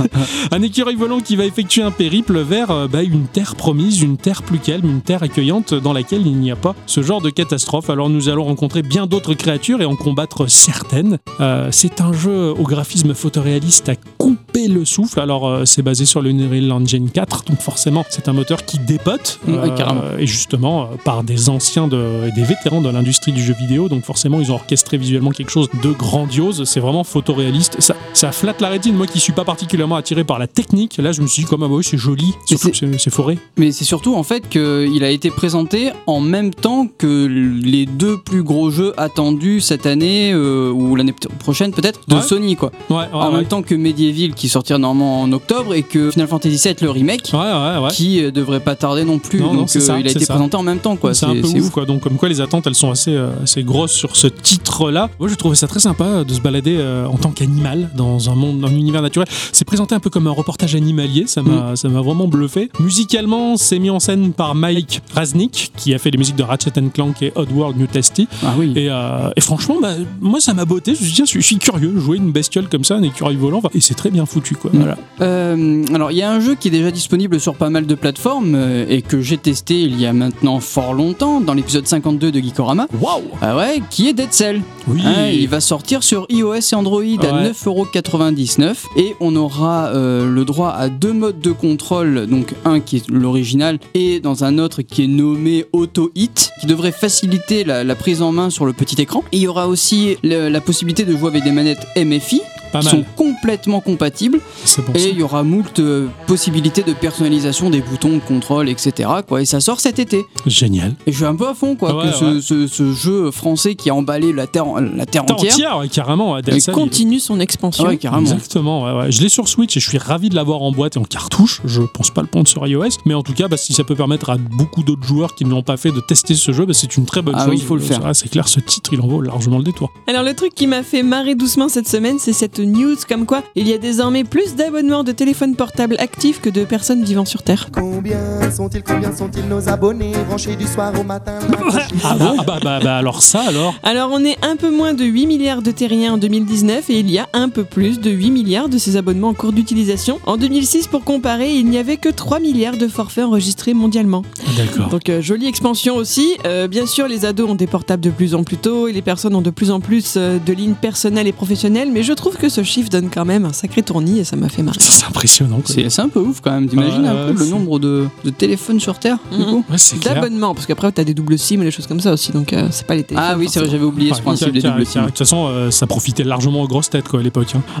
un 0.50 0.62
écureuil 0.62 0.96
volant 0.96 1.20
qui 1.20 1.36
va 1.36 1.44
effectuer 1.44 1.82
un 1.82 1.92
périple 1.92 2.40
vers 2.40 2.70
euh, 2.72 2.88
bah, 2.88 3.02
une 3.04 3.26
terre 3.26 3.54
promise, 3.54 4.02
une 4.02 4.16
terre 4.16 4.42
plus 4.42 4.58
calme, 4.58 4.86
une 4.86 5.02
terre 5.02 5.22
accueillante 5.22 5.72
dans 5.74 5.92
laquelle 5.92 6.26
il 6.26 6.36
n'y 6.36 6.50
a 6.50 6.56
pas 6.56 6.74
ce 6.86 7.00
genre 7.02 7.20
de 7.20 7.30
catastrophe. 7.30 7.90
Alors 7.90 8.08
nous 8.10 8.28
allons 8.28 8.44
rencontrer 8.44 8.82
bien 8.82 9.06
d'autres 9.06 9.34
créatures 9.34 9.80
et 9.82 9.84
en 9.84 9.94
combattre 9.94 10.48
certaines. 10.48 11.18
Euh, 11.40 11.68
c'est 11.70 12.00
un 12.00 12.12
jeu 12.12 12.50
au 12.50 12.64
graphisme 12.64 13.14
photoréaliste 13.14 13.88
à 13.88 13.94
couper 14.18 14.49
le 14.54 14.84
souffle. 14.84 15.20
Alors 15.20 15.48
euh, 15.48 15.64
c'est 15.64 15.82
basé 15.82 16.04
sur 16.04 16.20
l'Unreal 16.22 16.70
Engine 16.72 17.10
4, 17.10 17.44
donc 17.44 17.60
forcément 17.60 18.04
c'est 18.10 18.28
un 18.28 18.32
moteur 18.32 18.64
qui 18.64 18.78
dépote. 18.78 19.38
Ouais, 19.48 19.74
carrément. 19.76 20.02
et 20.18 20.26
justement 20.26 20.82
euh, 20.82 20.84
par 21.04 21.22
des 21.24 21.48
anciens 21.48 21.88
de, 21.88 22.28
et 22.28 22.32
des 22.32 22.42
vétérans 22.42 22.80
de 22.80 22.88
l'industrie 22.88 23.32
du 23.32 23.42
jeu 23.42 23.54
vidéo. 23.58 23.88
Donc 23.88 24.04
forcément 24.04 24.40
ils 24.40 24.50
ont 24.52 24.56
orchestré 24.56 24.96
visuellement 24.98 25.30
quelque 25.30 25.50
chose 25.50 25.68
de 25.82 25.90
grandiose. 25.92 26.64
C'est 26.64 26.80
vraiment 26.80 27.04
photoréaliste. 27.04 27.80
Ça, 27.80 27.96
ça 28.12 28.32
flatte 28.32 28.60
la 28.60 28.68
rétine. 28.68 28.94
Moi 28.96 29.06
qui 29.06 29.20
suis 29.20 29.32
pas 29.32 29.44
particulièrement 29.44 29.96
attiré 29.96 30.24
par 30.24 30.38
la 30.38 30.46
technique, 30.46 30.96
là 30.98 31.12
je 31.12 31.22
me 31.22 31.26
suis 31.26 31.44
dit 31.44 31.48
comme 31.48 31.62
ah 31.62 31.66
oui 31.68 31.84
c'est 31.84 31.98
joli, 31.98 32.32
c'est 32.46 33.10
forêt. 33.10 33.38
Mais 33.56 33.72
c'est 33.72 33.84
surtout 33.84 34.14
en 34.14 34.22
fait 34.22 34.48
qu'il 34.48 35.02
a 35.04 35.10
été 35.10 35.30
présenté 35.30 35.90
en 36.06 36.20
même 36.20 36.52
temps 36.52 36.86
que 36.98 37.26
les 37.26 37.86
deux 37.86 38.18
plus 38.18 38.42
gros 38.42 38.70
jeux 38.70 38.92
attendus 38.96 39.60
cette 39.60 39.86
année 39.86 40.32
euh, 40.32 40.70
ou 40.70 40.96
l'année 40.96 41.14
prochaine 41.38 41.72
peut-être 41.72 42.00
de 42.08 42.16
Ouais. 42.16 42.22
Sony 42.22 42.56
quoi. 42.56 42.70
Ouais, 42.90 42.96
ouais, 42.96 43.04
en 43.12 43.30
ouais. 43.30 43.36
même 43.38 43.46
temps 43.46 43.62
que 43.62 43.74
Medieval 43.74 44.34
qui 44.40 44.48
sortira 44.48 44.78
normalement 44.78 45.20
en 45.22 45.30
octobre 45.32 45.74
et 45.74 45.82
que 45.82 46.10
Final 46.10 46.26
Fantasy 46.28 46.56
VII 46.68 46.74
le 46.82 46.90
remake 46.90 47.30
Ouais, 47.32 47.38
ouais, 47.38 47.78
ouais. 47.84 47.90
qui 47.92 48.24
euh, 48.24 48.30
devrait 48.30 48.60
pas 48.60 48.74
tarder 48.74 49.04
non 49.04 49.18
plus. 49.18 49.38
Non, 49.40 49.54
Donc 49.54 49.68
euh, 49.76 49.80
ça, 49.80 50.00
il 50.00 50.06
a 50.06 50.10
été 50.10 50.20
ça. 50.24 50.32
présenté 50.34 50.56
en 50.56 50.62
même 50.62 50.78
temps 50.78 50.96
quoi. 50.96 51.12
C'est 51.14 51.26
un 51.26 51.34
peu 51.34 51.46
ouf, 51.46 51.70
quoi. 51.70 51.84
Donc, 51.84 52.00
comme 52.00 52.16
quoi, 52.16 52.28
les 52.28 52.40
attentes, 52.40 52.66
elles 52.66 52.74
sont 52.74 52.90
assez, 52.90 53.12
euh, 53.14 53.28
assez 53.42 53.62
grosses 53.62 53.92
sur 53.92 54.16
ce 54.16 54.26
titre-là. 54.26 55.10
Moi, 55.20 55.28
j'ai 55.28 55.36
trouvé 55.36 55.54
ça 55.56 55.66
très 55.68 55.80
sympa 55.80 56.24
de 56.24 56.32
se 56.34 56.40
balader 56.40 56.78
en 57.06 57.16
tant 57.18 57.30
qu'animal 57.30 57.90
dans 57.94 58.30
un 58.30 58.34
monde, 58.34 58.60
dans 58.60 58.68
un 58.68 58.72
univers 58.74 59.02
naturel. 59.02 59.28
C'est 59.52 59.64
présenté 59.66 59.94
un 59.94 60.00
peu 60.00 60.10
comme 60.10 60.26
un 60.26 60.30
reportage 60.32 60.74
animalier. 60.74 61.24
Ça 61.26 61.42
Mm. 61.42 61.48
m'a, 61.48 61.76
ça 61.76 61.88
m'a 61.88 62.00
vraiment 62.00 62.26
bluffé. 62.26 62.70
Musicalement, 62.80 63.56
c'est 63.56 63.78
mis 63.78 63.90
en 63.90 64.00
scène 64.00 64.32
par 64.32 64.54
Mike 64.54 65.02
Raznick, 65.14 65.72
qui 65.76 65.92
a 65.94 65.98
fait 65.98 66.10
les 66.10 66.18
musiques 66.18 66.36
de 66.36 66.42
Ratchet 66.42 66.70
Clank 66.94 67.22
et 67.22 67.32
Oddworld 67.34 67.76
New 67.78 67.86
Testy. 67.86 68.26
Ah 68.42 68.54
oui. 68.58 68.72
Et, 68.76 68.88
euh, 68.90 69.30
et 69.36 69.40
franchement, 69.40 69.76
bah, 69.80 69.92
moi, 70.20 70.40
ça 70.40 70.54
m'a 70.54 70.64
botté. 70.64 70.94
Je 70.94 71.00
me 71.00 71.04
suis 71.06 71.12
dit, 71.14 71.22
je 71.24 71.40
suis- 71.40 71.42
je 71.42 71.58
curieux. 71.58 71.98
Jouer 71.98 72.16
une 72.16 72.32
bestiole 72.32 72.68
comme 72.68 72.84
ça, 72.84 72.94
un 72.96 73.02
écureuil 73.02 73.36
volant. 73.36 73.60
Et 73.74 73.80
c'est 73.80 73.94
très 73.94 74.10
bien 74.10 74.24
foutu, 74.30 74.54
quoi. 74.54 74.70
Mm. 74.72 74.78
Voilà. 74.78 74.96
Euh, 75.20 75.84
alors 75.94 76.10
il 76.12 76.16
y 76.18 76.22
a 76.22 76.30
un 76.30 76.40
jeu 76.40 76.54
qui 76.54 76.68
est 76.68 76.70
déjà 76.70 76.90
disponible 76.90 77.38
sur 77.40 77.54
pas 77.54 77.68
mal 77.70 77.86
de 77.86 77.94
plateformes 77.94 78.54
euh, 78.54 78.86
et 78.88 79.02
que 79.02 79.20
j'ai 79.20 79.36
testé 79.36 79.80
il 79.80 80.00
y 80.00 80.06
a 80.06 80.12
maintenant 80.12 80.60
fort 80.60 80.94
longtemps 80.94 81.40
dans 81.40 81.52
l'épisode 81.54 81.86
52 81.86 82.30
de 82.32 82.40
Geekorama. 82.40 82.86
Waouh! 83.00 83.22
Ah 83.42 83.56
ouais, 83.56 83.82
qui 83.90 84.08
est 84.08 84.12
Dead 84.12 84.32
Cell. 84.32 84.62
Oui! 84.88 85.02
Hein, 85.04 85.28
il 85.32 85.48
va 85.48 85.60
sortir 85.60 86.02
sur 86.02 86.26
iOS 86.30 86.54
et 86.72 86.74
Android 86.74 87.02
à 87.02 87.34
Ouais. 87.34 87.50
9,99€ 87.50 88.74
et 88.96 89.14
on 89.20 89.34
aura 89.36 89.86
euh, 89.88 90.26
le 90.30 90.44
droit 90.44 90.70
à 90.70 90.88
deux 90.88 91.12
modes 91.12 91.40
de 91.40 91.52
contrôle, 91.52 92.26
donc 92.26 92.54
un 92.64 92.80
qui 92.80 92.96
est 92.96 93.08
l'original 93.08 93.78
et 93.94 94.20
dans 94.20 94.44
un 94.44 94.58
autre 94.58 94.82
qui 94.82 95.04
est 95.04 95.08
nommé 95.08 95.66
Auto 95.72 96.10
Hit, 96.14 96.50
qui 96.60 96.66
devrait 96.66 96.92
faciliter 96.92 97.64
la, 97.64 97.84
la 97.84 97.94
prise 97.94 98.22
en 98.22 98.32
main 98.32 98.50
sur 98.50 98.66
le 98.66 98.72
petit 98.72 99.00
écran. 99.00 99.22
Et 99.32 99.38
il 99.38 99.42
y 99.42 99.46
aura 99.48 99.68
aussi 99.68 100.16
le- 100.22 100.48
la 100.48 100.60
possibilité 100.60 101.04
de 101.04 101.16
jouer 101.16 101.28
avec 101.28 101.44
des 101.44 101.52
manettes 101.52 101.86
MFI 101.96 102.40
Pas 102.72 102.80
qui 102.80 102.86
mal. 102.86 102.94
sont 102.94 103.04
complètement 103.16 103.80
compatibles 103.80 104.10
Et 104.26 105.08
il 105.10 105.18
y 105.18 105.22
aura 105.22 105.42
moult 105.42 105.78
euh, 105.78 106.06
possibilités 106.26 106.82
de 106.82 106.92
personnalisation 106.92 107.70
des 107.70 107.80
boutons 107.80 108.10
de 108.14 108.18
contrôle, 108.20 108.68
etc. 108.68 109.08
Quoi. 109.26 109.42
Et 109.42 109.44
ça 109.44 109.60
sort 109.60 109.80
cet 109.80 109.98
été. 109.98 110.24
Génial. 110.46 110.94
Et 111.06 111.12
je 111.12 111.16
suis 111.16 111.24
un 111.26 111.34
peu 111.36 111.48
à 111.48 111.54
fond, 111.54 111.76
quoi, 111.76 111.96
Ouais, 111.96 112.10
que 112.10 112.12
ce, 112.16 112.24
ouais. 112.36 112.40
ce- 112.40 112.66
ce 112.66 112.92
jeu 112.92 113.30
français 113.30 113.74
qui 113.74 113.90
a 113.90 113.94
emballé 113.94 114.32
la 114.32 114.46
terre, 114.46 114.66
la 114.94 115.06
terre 115.06 115.22
entière. 115.24 115.52
entière, 115.54 115.78
ouais, 115.78 115.88
carrément. 115.88 116.36
Il 116.38 116.62
continue 116.72 117.20
son 117.20 117.40
expansion. 117.40 117.84
Ouais, 117.86 117.96
carrément. 117.96 118.22
Exactement, 118.22 118.84
ouais, 118.84 118.92
ouais. 119.04 119.12
je 119.12 119.20
l'ai 119.22 119.28
sur 119.28 119.48
Switch 119.48 119.76
et 119.76 119.80
je 119.80 119.88
suis 119.88 119.98
ravi 119.98 120.28
de 120.28 120.34
l'avoir 120.34 120.62
en 120.62 120.72
boîte 120.72 120.96
et 120.96 120.98
en 120.98 121.04
cartouche. 121.04 121.60
Je 121.64 121.82
pense 121.82 122.10
pas 122.10 122.22
le 122.22 122.26
prendre 122.28 122.48
sur 122.48 122.66
iOS, 122.66 122.98
mais 123.06 123.14
en 123.14 123.22
tout 123.22 123.32
cas, 123.34 123.48
bah, 123.48 123.56
si 123.56 123.72
ça 123.72 123.84
peut 123.84 123.94
permettre 123.94 124.30
à 124.30 124.36
beaucoup 124.36 124.82
d'autres 124.82 125.06
joueurs 125.06 125.34
qui 125.34 125.44
ne 125.44 125.50
l'ont 125.50 125.62
pas 125.62 125.76
fait 125.76 125.90
de 125.92 126.00
tester 126.00 126.34
ce 126.34 126.52
jeu, 126.52 126.66
bah, 126.66 126.74
c'est 126.74 126.96
une 126.96 127.04
très 127.06 127.22
bonne 127.22 127.34
Ah 127.36 127.44
chose. 127.44 127.50
oui, 127.50 127.56
il 127.58 127.64
faut 127.64 127.76
le 127.76 127.82
Euh, 127.82 127.86
faire. 127.86 128.00
ah, 128.04 128.14
c'est 128.14 128.28
clair, 128.30 128.48
ce 128.48 128.60
titre, 128.60 128.90
il 128.92 129.00
en 129.00 129.06
vaut 129.06 129.20
largement 129.22 129.58
le 129.58 129.64
détour. 129.64 129.92
Alors 130.06 130.22
le 130.22 130.34
truc 130.34 130.54
qui 130.54 130.66
m'a 130.66 130.82
fait 130.82 131.02
marrer 131.02 131.34
doucement 131.34 131.68
cette 131.68 131.88
semaine, 131.88 132.18
c'est 132.18 132.32
cette 132.32 132.58
news 132.58 132.96
comme 133.08 133.26
quoi 133.26 133.42
il 133.54 133.68
y 133.68 133.72
a 133.72 133.78
désormais 133.78 134.09
plus 134.24 134.56
d'abonnements 134.56 135.04
de 135.04 135.12
téléphones 135.12 135.54
portables 135.54 135.96
actifs 135.98 136.40
que 136.40 136.50
de 136.50 136.64
personnes 136.64 137.04
vivant 137.04 137.24
sur 137.24 137.42
Terre. 137.42 137.68
Combien 137.72 138.50
sont-ils, 138.50 138.82
combien 138.82 139.16
sont-ils 139.16 139.46
nos 139.46 139.68
abonnés 139.68 140.12
branchés 140.28 140.56
du 140.56 140.66
soir 140.66 140.92
au 140.98 141.04
matin 141.04 141.38
Ah 142.04 142.16
bon 142.18 142.36
Ah 142.38 142.44
bah, 142.44 142.58
bah, 142.62 142.80
bah 142.82 142.96
alors 142.96 143.22
ça 143.22 143.42
alors 143.48 143.74
Alors 143.82 144.10
on 144.12 144.24
est 144.24 144.36
un 144.44 144.56
peu 144.56 144.70
moins 144.70 144.94
de 144.94 145.04
8 145.04 145.26
milliards 145.26 145.62
de 145.62 145.70
terriens 145.70 146.14
en 146.14 146.18
2019 146.18 146.90
et 146.90 146.98
il 146.98 147.10
y 147.10 147.18
a 147.18 147.28
un 147.32 147.48
peu 147.48 147.64
plus 147.64 148.00
de 148.00 148.10
8 148.10 148.30
milliards 148.30 148.68
de 148.68 148.78
ces 148.78 148.96
abonnements 148.96 149.28
en 149.28 149.34
cours 149.34 149.52
d'utilisation. 149.52 150.18
En 150.26 150.36
2006, 150.36 150.88
pour 150.88 151.04
comparer, 151.04 151.54
il 151.54 151.66
n'y 151.66 151.78
avait 151.78 151.96
que 151.96 152.08
3 152.08 152.40
milliards 152.40 152.76
de 152.76 152.88
forfaits 152.88 153.24
enregistrés 153.24 153.74
mondialement. 153.74 154.22
D'accord. 154.56 154.88
Donc 154.88 155.08
euh, 155.08 155.22
jolie 155.22 155.46
expansion 155.46 155.94
aussi. 155.96 156.36
Euh, 156.46 156.66
bien 156.66 156.86
sûr, 156.86 157.06
les 157.06 157.24
ados 157.24 157.48
ont 157.48 157.54
des 157.54 157.68
portables 157.68 158.02
de 158.02 158.10
plus 158.10 158.34
en 158.34 158.42
plus 158.42 158.56
tôt 158.56 158.88
et 158.88 158.92
les 158.92 159.02
personnes 159.02 159.34
ont 159.34 159.42
de 159.42 159.50
plus 159.50 159.70
en 159.70 159.80
plus 159.80 160.14
euh, 160.16 160.38
de 160.44 160.52
lignes 160.52 160.74
personnelles 160.74 161.28
et 161.28 161.32
professionnelles, 161.32 161.90
mais 161.92 162.02
je 162.02 162.12
trouve 162.12 162.36
que 162.36 162.48
ce 162.48 162.62
chiffre 162.62 162.90
donne 162.90 163.08
quand 163.08 163.24
même 163.24 163.44
un 163.44 163.52
sacré 163.52 163.82
et 164.08 164.24
ça 164.24 164.36
m'a 164.36 164.48
fait 164.48 164.62
marrer. 164.62 164.78
C'est 164.80 165.04
impressionnant. 165.06 165.56
quoi. 165.60 165.74
C'est 165.74 165.88
c'est 165.90 166.02
un 166.02 166.08
peu 166.08 166.20
ouf 166.20 166.40
quand 166.40 166.50
même. 166.52 166.68
T'imagines 166.68 167.06
un 167.06 167.26
peu 167.28 167.38
le 167.38 167.46
nombre 167.46 167.78
de, 167.78 168.06
de 168.24 168.30
téléphones 168.30 168.80
sur 168.80 168.98
Terre 168.98 169.18
du 169.32 169.38
Mhm. 169.38 169.62
Ouais. 169.70 169.76
D'abonnements, 170.04 170.54
parce 170.54 170.66
qu'après 170.66 170.90
t'as 170.92 171.04
des 171.04 171.14
doubles 171.14 171.38
SIM 171.38 171.60
et 171.60 171.64
des 171.64 171.70
choses 171.70 171.86
comme 171.86 172.00
ça 172.00 172.12
aussi, 172.12 172.32
donc 172.32 172.52
euh, 172.52 172.68
c'est 172.70 172.86
pas 172.86 172.94
les 172.94 173.04
téléphones. 173.04 173.28
Ah 173.32 173.36
oui, 173.38 173.48
c'est 173.50 173.60
vrai, 173.60 173.68
j'avais 173.70 173.84
oublié 173.84 174.12
ce 174.14 174.20
principe 174.22 174.52
des 174.52 174.60
doubles 174.62 174.86
SIM. 174.86 175.02
De 175.02 175.06
toute 175.06 175.18
façon, 175.18 175.46
euh, 175.48 175.70
ça 175.70 175.86
profitait 175.86 176.24
largement 176.24 176.62
aux 176.62 176.68
grosses 176.68 176.90
têtes 176.90 177.08
quoi 177.08 177.20
à 177.20 177.22
l'époque. 177.22 177.54
hein. 177.56 177.62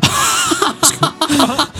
Parce 0.80 0.92
que- 0.92 1.04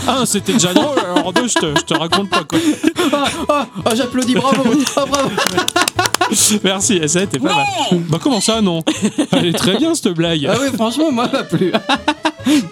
Ah, 0.07 0.23
c'était 0.25 0.53
déjà 0.53 0.73
drôle, 0.73 0.97
alors 0.99 1.31
deux, 1.33 1.47
je 1.47 1.53
te, 1.55 1.65
je 1.79 1.83
te 1.85 1.93
raconte 1.93 2.29
pas 2.29 2.43
quoi. 2.43 2.59
Ah, 3.13 3.25
ah, 3.49 3.67
ah, 3.85 3.95
j'applaudis, 3.95 4.35
bravo, 4.35 4.63
ah, 4.95 5.05
bravo. 5.05 5.29
Merci, 6.63 6.99
ça 7.07 7.25
t'es 7.27 7.39
pas 7.39 7.53
mal. 7.55 7.65
Bah 8.09 8.19
comment 8.21 8.41
ça, 8.41 8.61
non 8.61 8.83
Elle 9.31 9.47
est 9.47 9.53
très 9.57 9.77
bien 9.77 9.93
cette 9.95 10.09
blague. 10.13 10.47
Ah 10.49 10.55
oui, 10.61 10.67
franchement, 10.73 11.11
moi, 11.11 11.29
m'a 11.31 11.43
plu. 11.43 11.71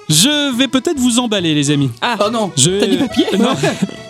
Je 0.09 0.55
vais 0.57 0.67
peut-être 0.67 0.97
vous 0.99 1.19
emballer, 1.19 1.53
les 1.53 1.69
amis. 1.71 1.91
Oh 2.19 2.29
non. 2.31 2.51
Je... 2.57 2.71
T'as 2.79 2.87
du 2.87 2.97
papier 2.97 3.25
non. 3.37 3.49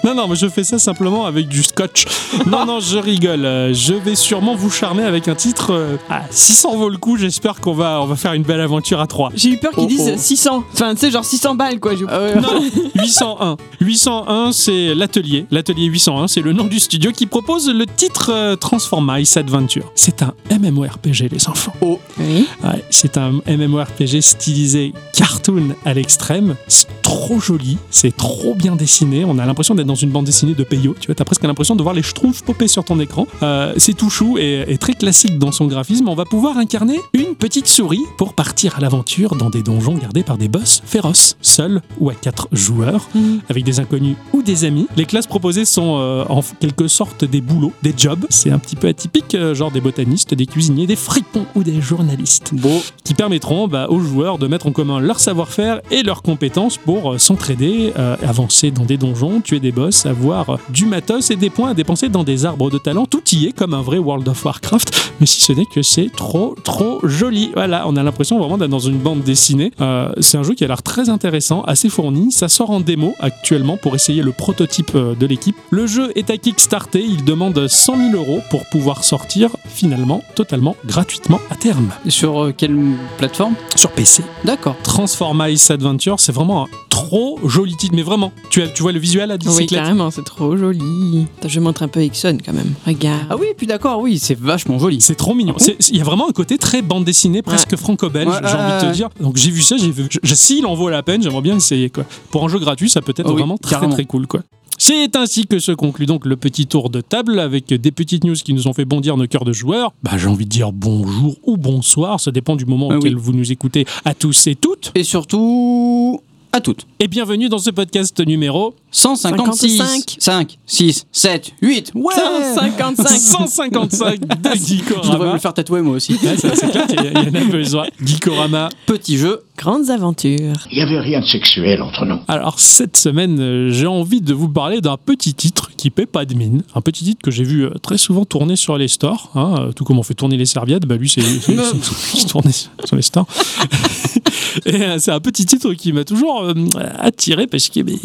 non, 0.06 0.16
non, 0.16 0.28
mais 0.30 0.36
je 0.38 0.48
fais 0.48 0.64
ça 0.64 0.80
simplement 0.80 1.26
avec 1.26 1.50
du 1.50 1.62
scotch. 1.64 2.06
Non, 2.46 2.66
non, 2.66 2.80
je 2.80 2.98
rigole. 2.98 3.44
Euh, 3.46 3.74
Je 3.74 3.94
vais 3.94 4.16
sûrement 4.16 4.56
vous 4.56 4.70
charmer 4.70 5.04
avec 5.04 5.28
un 5.28 5.36
titre. 5.36 5.74
euh, 5.74 5.98
ah, 6.10 6.22
si 6.30 6.54
ça 6.54 6.70
en 6.70 6.78
vaut 6.78 6.90
le 6.90 6.98
coup, 6.98 7.18
j'espère 7.18 7.60
qu'on 7.60 7.74
va, 7.74 8.00
on 8.02 8.06
va 8.06 8.16
faire 8.16 8.34
une 8.34 8.44
belle 8.44 8.62
aventure 8.62 9.02
à 9.02 9.08
trois. 9.08 9.32
J'ai 9.36 9.50
eu 9.50 9.58
peur 9.58 9.72
qu'ils 9.74 9.84
Oh, 9.84 9.88
disent 9.88 10.12
oh. 10.16 10.18
600. 10.18 10.64
Enfin, 10.74 10.94
tu 10.94 11.02
sais, 11.02 11.12
genre 11.12 11.26
600 11.26 11.56
balles 11.56 11.80
quoi. 11.82 11.92
Ah 12.08 12.20
ouais. 12.22 12.36
Non, 12.40 12.62
801. 12.96 13.58
801, 13.82 14.52
c'est 14.54 14.96
l'atelier. 14.96 15.46
L'atelier 15.52 15.86
801, 15.88 16.28
c'est 16.30 16.42
le 16.42 16.54
nom 16.54 16.64
du 16.66 16.80
studio 16.80 17.12
qui 17.12 17.26
propose 17.26 17.70
le 17.70 17.86
titre 17.86 18.32
euh, 18.34 18.56
Transform 18.56 19.14
Ice 19.20 19.36
Adventure. 19.40 19.92
C'est 19.96 20.22
un 20.22 20.34
MMORPG, 20.52 21.30
les 21.32 21.48
enfants. 21.48 21.74
Oh. 21.82 22.00
Oui. 22.20 22.48
Ouais, 22.64 22.84
c'est 22.90 23.18
un 23.18 23.34
MMORPG 23.48 24.22
stylisé 24.22 24.94
cartoon 25.14 25.76
à 25.86 25.94
l'extrême. 25.94 26.56
C'est 26.68 26.88
trop 27.02 27.40
joli, 27.40 27.78
c'est 27.90 28.16
trop 28.16 28.54
bien 28.56 28.76
dessiné. 28.76 29.26
On 29.26 29.40
a 29.40 29.46
l'impression 29.46 29.74
d'être 29.76 29.88
dans 29.88 29.96
une 29.96 30.10
bande 30.12 30.26
dessinée 30.26 30.54
de 30.54 30.64
Peyo. 30.64 30.96
Tu 31.00 31.08
vois, 31.08 31.16
t'as 31.16 31.24
presque 31.26 31.44
l'impression 31.44 31.76
de 31.76 31.82
voir 31.84 31.96
les 31.96 32.04
schtroumpfs 32.04 32.44
popper 32.44 32.68
sur 32.68 32.84
ton 32.84 33.00
écran. 33.00 33.28
Euh, 33.42 33.74
c'est 33.78 33.94
tout 33.96 34.10
chou 34.10 34.38
et, 34.38 34.66
et 34.68 34.78
très 34.78 34.94
classique 34.94 35.40
dans 35.40 35.52
son 35.52 35.66
graphisme. 35.68 36.08
On 36.10 36.16
va 36.16 36.26
pouvoir 36.26 36.58
incarner 36.58 37.00
une 37.14 37.36
petite 37.36 37.68
souris 37.68 38.02
pour 38.18 38.34
partir 38.34 38.78
à 38.78 38.82
l'aventure 38.82 39.36
dans 39.36 39.50
des 39.50 39.64
donjons 39.64 39.96
gardés 39.98 40.24
par 40.24 40.38
des 40.38 40.48
boss 40.48 40.82
féroces, 40.86 41.36
seuls 41.42 41.82
ou 42.00 42.10
à 42.10 42.14
quatre 42.14 42.48
joueurs, 42.52 43.08
Mhm. 43.16 43.40
avec 43.50 43.64
des 43.64 43.80
inconnus 43.80 44.16
ou 44.34 44.42
des 44.44 44.66
amis. 44.66 44.88
Les 44.96 45.06
classes 45.06 45.28
proposées 45.28 45.66
sont 45.66 45.98
euh, 46.00 46.26
en 46.30 46.42
quelque 46.60 46.88
sorte 46.88 47.24
des 47.26 47.42
boulots, 47.42 47.74
des 47.82 47.94
jobs. 47.98 48.26
C'est 48.30 48.52
un 48.52 48.60
petit 48.60 48.76
peu 48.76 48.88
atypique, 48.88 49.29
euh, 49.36 49.54
genre 49.54 49.72
des 49.72 49.82
botanistes, 49.82 50.34
des 50.34 50.46
cuisiniers, 50.46 50.88
des 50.88 50.96
fripons 50.96 51.46
ou 51.56 51.64
des 51.64 51.82
journalistes 51.82 52.54
Beau. 52.54 52.82
qui 53.04 53.14
permettront 53.14 53.68
bah, 53.68 53.88
aux 53.90 54.00
joueurs 54.00 54.38
de 54.38 54.48
mettre 54.48 54.68
en 54.68 54.72
commun 54.72 55.00
leur 55.00 55.20
savoir-faire 55.20 55.82
et 55.92 56.04
leurs 56.04 56.22
compétences 56.22 56.78
pour 56.78 57.14
euh, 57.14 57.18
s'entraider, 57.18 57.94
euh, 57.98 58.16
avancer 58.24 58.72
dans 58.72 58.86
des 58.86 58.98
donjons, 58.98 59.42
tuer 59.42 59.60
des 59.60 59.72
boss, 59.72 60.06
avoir 60.06 60.50
euh, 60.50 60.58
du 60.70 60.86
matos 60.86 61.32
et 61.32 61.36
des 61.36 61.50
points 61.50 61.72
à 61.72 61.74
dépenser 61.74 62.10
dans 62.10 62.24
des 62.24 62.46
arbres 62.46 62.70
de 62.70 62.78
talent. 62.78 63.06
Tout 63.06 63.24
y 63.32 63.46
est 63.46 63.52
comme 63.52 63.74
un 63.74 63.82
vrai 63.82 63.98
World 63.98 64.28
of 64.28 64.44
Warcraft, 64.44 65.14
mais 65.20 65.26
si 65.26 65.42
ce 65.42 65.54
n'est 65.54 65.66
que 65.66 65.82
c'est 65.82 66.10
trop, 66.16 66.56
trop 66.64 67.00
joli. 67.04 67.52
Voilà, 67.54 67.88
on 67.88 67.96
a 67.96 68.04
l'impression 68.04 68.40
vraiment 68.40 68.58
d'être 68.58 68.70
dans 68.70 68.80
une 68.80 68.98
bande 68.98 69.22
dessinée. 69.22 69.72
C'est 70.20 70.38
un 70.38 70.44
jeu 70.44 70.54
qui 70.54 70.64
a 70.64 70.68
l'air 70.68 70.84
très 70.84 71.10
intéressant, 71.10 71.62
assez 71.64 71.90
fourni. 71.90 72.32
Ça 72.32 72.48
sort 72.48 72.70
en 72.70 72.80
démo 72.80 73.14
actuellement 73.20 73.78
pour 73.78 73.96
essayer 73.96 74.22
le 74.22 74.32
prototype 74.32 74.96
de 74.96 75.26
l'équipe. 75.26 75.56
Le 75.70 75.88
jeu 75.88 76.12
est 76.16 76.30
à 76.30 76.38
Kickstarter, 76.38 77.04
il 77.04 77.24
demande 77.24 77.68
100 77.68 78.12
000 78.12 78.24
euros 78.24 78.42
pour 78.50 78.66
pouvoir 78.70 79.04
sortir 79.10 79.50
finalement 79.66 80.22
totalement 80.36 80.76
gratuitement 80.86 81.40
à 81.50 81.56
terme 81.56 81.90
Sur 82.10 82.44
euh, 82.44 82.54
quelle 82.56 82.78
plateforme? 83.18 83.56
Sur 83.76 83.90
PC. 83.90 84.22
D'accord. 84.46 84.76
Transform 84.84 85.44
Ice 85.50 85.72
Adventure, 85.72 86.20
c'est 86.20 86.32
vraiment 86.32 86.66
un 86.66 86.68
trop 86.90 87.40
joli 87.46 87.76
titre, 87.76 87.96
mais 87.96 88.04
vraiment. 88.04 88.32
Tu, 88.52 88.62
as, 88.62 88.68
tu 88.68 88.84
vois 88.84 88.92
le 88.92 89.00
visuel 89.00 89.32
à 89.32 89.34
Oui, 89.34 89.40
bicyclette? 89.40 89.70
carrément, 89.82 90.12
c'est 90.12 90.24
trop 90.24 90.56
joli. 90.56 91.26
Attends, 91.40 91.50
je 91.50 91.60
montre 91.60 91.82
un 91.82 91.88
peu 91.88 92.04
Ixon 92.04 92.38
quand 92.46 92.54
même. 92.54 92.74
Regarde. 92.86 93.22
Ah 93.32 93.36
oui, 93.36 93.48
puis 93.58 93.66
d'accord, 93.66 94.00
oui, 94.00 94.20
c'est 94.20 94.38
vachement 94.38 94.78
joli. 94.78 95.02
c'est 95.02 95.16
trop 95.16 95.34
mignon. 95.34 95.56
Il 95.90 95.98
y 95.98 96.02
a 96.02 96.04
vraiment 96.04 96.30
un 96.30 96.34
côté 96.34 96.60
très 96.60 96.84
bande 96.84 97.04
dessinée, 97.04 97.42
presque 97.42 97.76
franco-belge, 97.78 98.28
Ouais, 98.30 98.40
j'ai 98.44 98.54
ouais, 98.54 98.62
envie 98.62 98.86
de 98.86 98.92
te 98.92 98.96
dire. 98.96 99.10
Donc 99.20 99.38
j'ai 99.38 99.50
vu 99.50 99.64
ça, 99.64 99.76
j'ai 99.78 99.90
vu. 99.90 100.08
S'il 100.24 100.68
en 100.68 100.76
vaut 100.76 100.90
la 100.90 101.02
peine, 101.02 101.24
j'aimerais 101.24 101.42
bien 101.42 101.56
essayer. 101.56 101.90
Quoi. 101.90 102.04
Pour 102.30 102.44
un 102.44 102.48
jeu 102.48 102.60
gratuit, 102.60 102.90
ça 102.92 103.02
peut 103.02 103.14
être 103.18 103.28
oui, 103.30 103.34
vraiment 103.38 103.58
très 103.58 103.72
carrément. 103.72 103.94
très 103.94 104.06
cool. 104.06 104.28
Quoi. 104.28 104.42
C'est 104.82 105.18
ainsi 105.18 105.46
que 105.46 105.60
se 105.60 105.74
conclut 105.74 106.06
donc 106.06 106.26
le 106.26 106.38
petit 106.38 106.66
tour 106.66 106.90
de 106.90 107.02
table 107.02 107.40
avec 107.42 107.68
des 107.68 107.92
petites 107.92 108.24
news 108.24 108.34
qui 108.36 108.54
nous 108.54 108.70
ont 108.70 108.74
fait 108.74 108.86
bondir 108.86 109.18
nos 109.18 109.28
cœurs 109.28 109.44
de 109.44 109.52
joueurs. 109.52 109.94
Bah, 110.04 110.12
j'ai 110.16 110.28
envie 110.28 110.46
de 110.46 110.50
dire 110.50 110.72
bonjour 110.72 111.36
ou 111.44 111.58
bonsoir, 111.58 112.22
ça 112.22 112.32
dépend 112.32 112.56
du 112.56 112.66
moment 112.66 112.88
Ah 112.90 112.96
auquel 112.98 113.16
oui. 113.16 113.22
vous 113.22 113.34
nous 113.34 113.52
écoutez 113.52 113.86
à 114.06 114.14
tous 114.14 114.48
et 114.48 114.56
toutes. 114.56 114.94
Et 114.96 115.04
surtout, 115.04 116.22
à 116.52 116.62
toutes. 116.62 116.88
Et 117.00 117.08
bienvenue 117.08 117.48
dans 117.48 117.60
ce 117.60 117.70
podcast 117.70 118.20
numéro 118.26 118.74
156. 118.92 119.78
55. 119.78 120.16
5, 120.18 120.58
6, 120.66 121.06
7, 121.12 121.52
8. 121.62 121.92
Ouais 121.94 122.14
155. 122.16 123.08
155 123.20 124.20
de 124.22 124.26
Je 124.26 124.32
devrais 124.36 124.56
me 124.56 124.56
Geekorama. 124.58 125.34
le 125.34 125.40
faire 125.40 125.54
tatouer 125.54 125.82
moi 125.84 125.96
aussi. 125.96 126.14
Ouais, 126.14 126.36
c'est 126.38 126.72
clair 126.72 126.88
qu'il 126.88 126.96
y, 126.96 127.08
a- 127.08 127.12
il 127.22 127.34
y 127.34 127.38
en 127.38 127.42
a 127.42 127.46
besoin. 127.46 127.86
Geekorama. 128.04 128.70
Petit 128.88 129.18
jeu. 129.18 129.42
Grandes 129.58 129.90
aventures. 129.92 130.54
Il 130.72 130.78
n'y 130.78 130.82
avait 130.82 131.00
rien 131.02 131.20
de 131.20 131.26
sexuel 131.26 131.82
entre 131.84 132.06
nous. 132.06 132.18
Alors 132.28 132.60
cette 132.60 132.98
semaine, 132.98 133.40
euh, 133.40 133.70
j'ai 133.72 133.88
envie 133.88 134.22
de 134.22 134.34
vous 134.34 134.48
parler 134.50 134.80
d'un 134.82 134.96
petit 134.98 135.34
titre 135.36 135.70
qui 135.78 135.90
paie 135.92 136.06
pas 136.08 136.26
de 136.26 136.34
mine. 136.34 136.64
Un 136.74 136.82
petit 136.82 137.04
titre 137.04 137.22
que 137.22 137.30
j'ai 137.30 137.44
vu 137.44 137.66
euh, 137.66 137.72
très 137.84 137.98
souvent 138.00 138.26
tourner 138.26 138.56
sur 138.56 138.78
les 138.78 138.88
stores. 138.88 139.30
hein, 139.36 139.56
euh, 139.60 139.72
tout 139.74 139.84
comme 139.84 140.00
on 140.00 140.04
fait 140.04 140.14
tourner 140.16 140.38
les 140.38 140.46
serviettes, 140.46 140.86
bah 140.88 140.96
lui 140.96 141.10
c'est 141.10 141.22
tourné 142.28 142.52
sur 142.54 142.96
les 142.96 143.02
stores. 143.04 143.28
Et 144.66 144.80
c'est 144.98 145.12
un 145.12 145.20
petit 145.20 145.46
titre 145.46 145.74
qui 145.74 145.94
m'a 145.94 146.04
toujours 146.06 146.39
euh, 146.46 146.54
attiré 146.98 147.48
parce 147.48 147.70
que, 147.70 147.82
mais, 147.82 147.96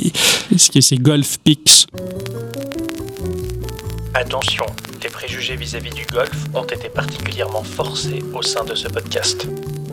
parce 0.51 0.69
que 0.69 0.81
c'est 0.81 0.97
Golf 0.97 1.39
Pix. 1.45 1.87
Attention, 4.15 4.65
les 5.03 5.09
préjugés 5.11 5.57
vis-à-vis 5.57 5.91
du 5.91 6.07
golf 6.07 6.31
ont 6.55 6.63
été 6.65 6.89
particulièrement 6.89 7.65
forcés 7.65 8.23
au 8.33 8.43
sein 8.43 8.65
de 8.65 8.75
ce 8.75 8.89
podcast. 8.89 9.47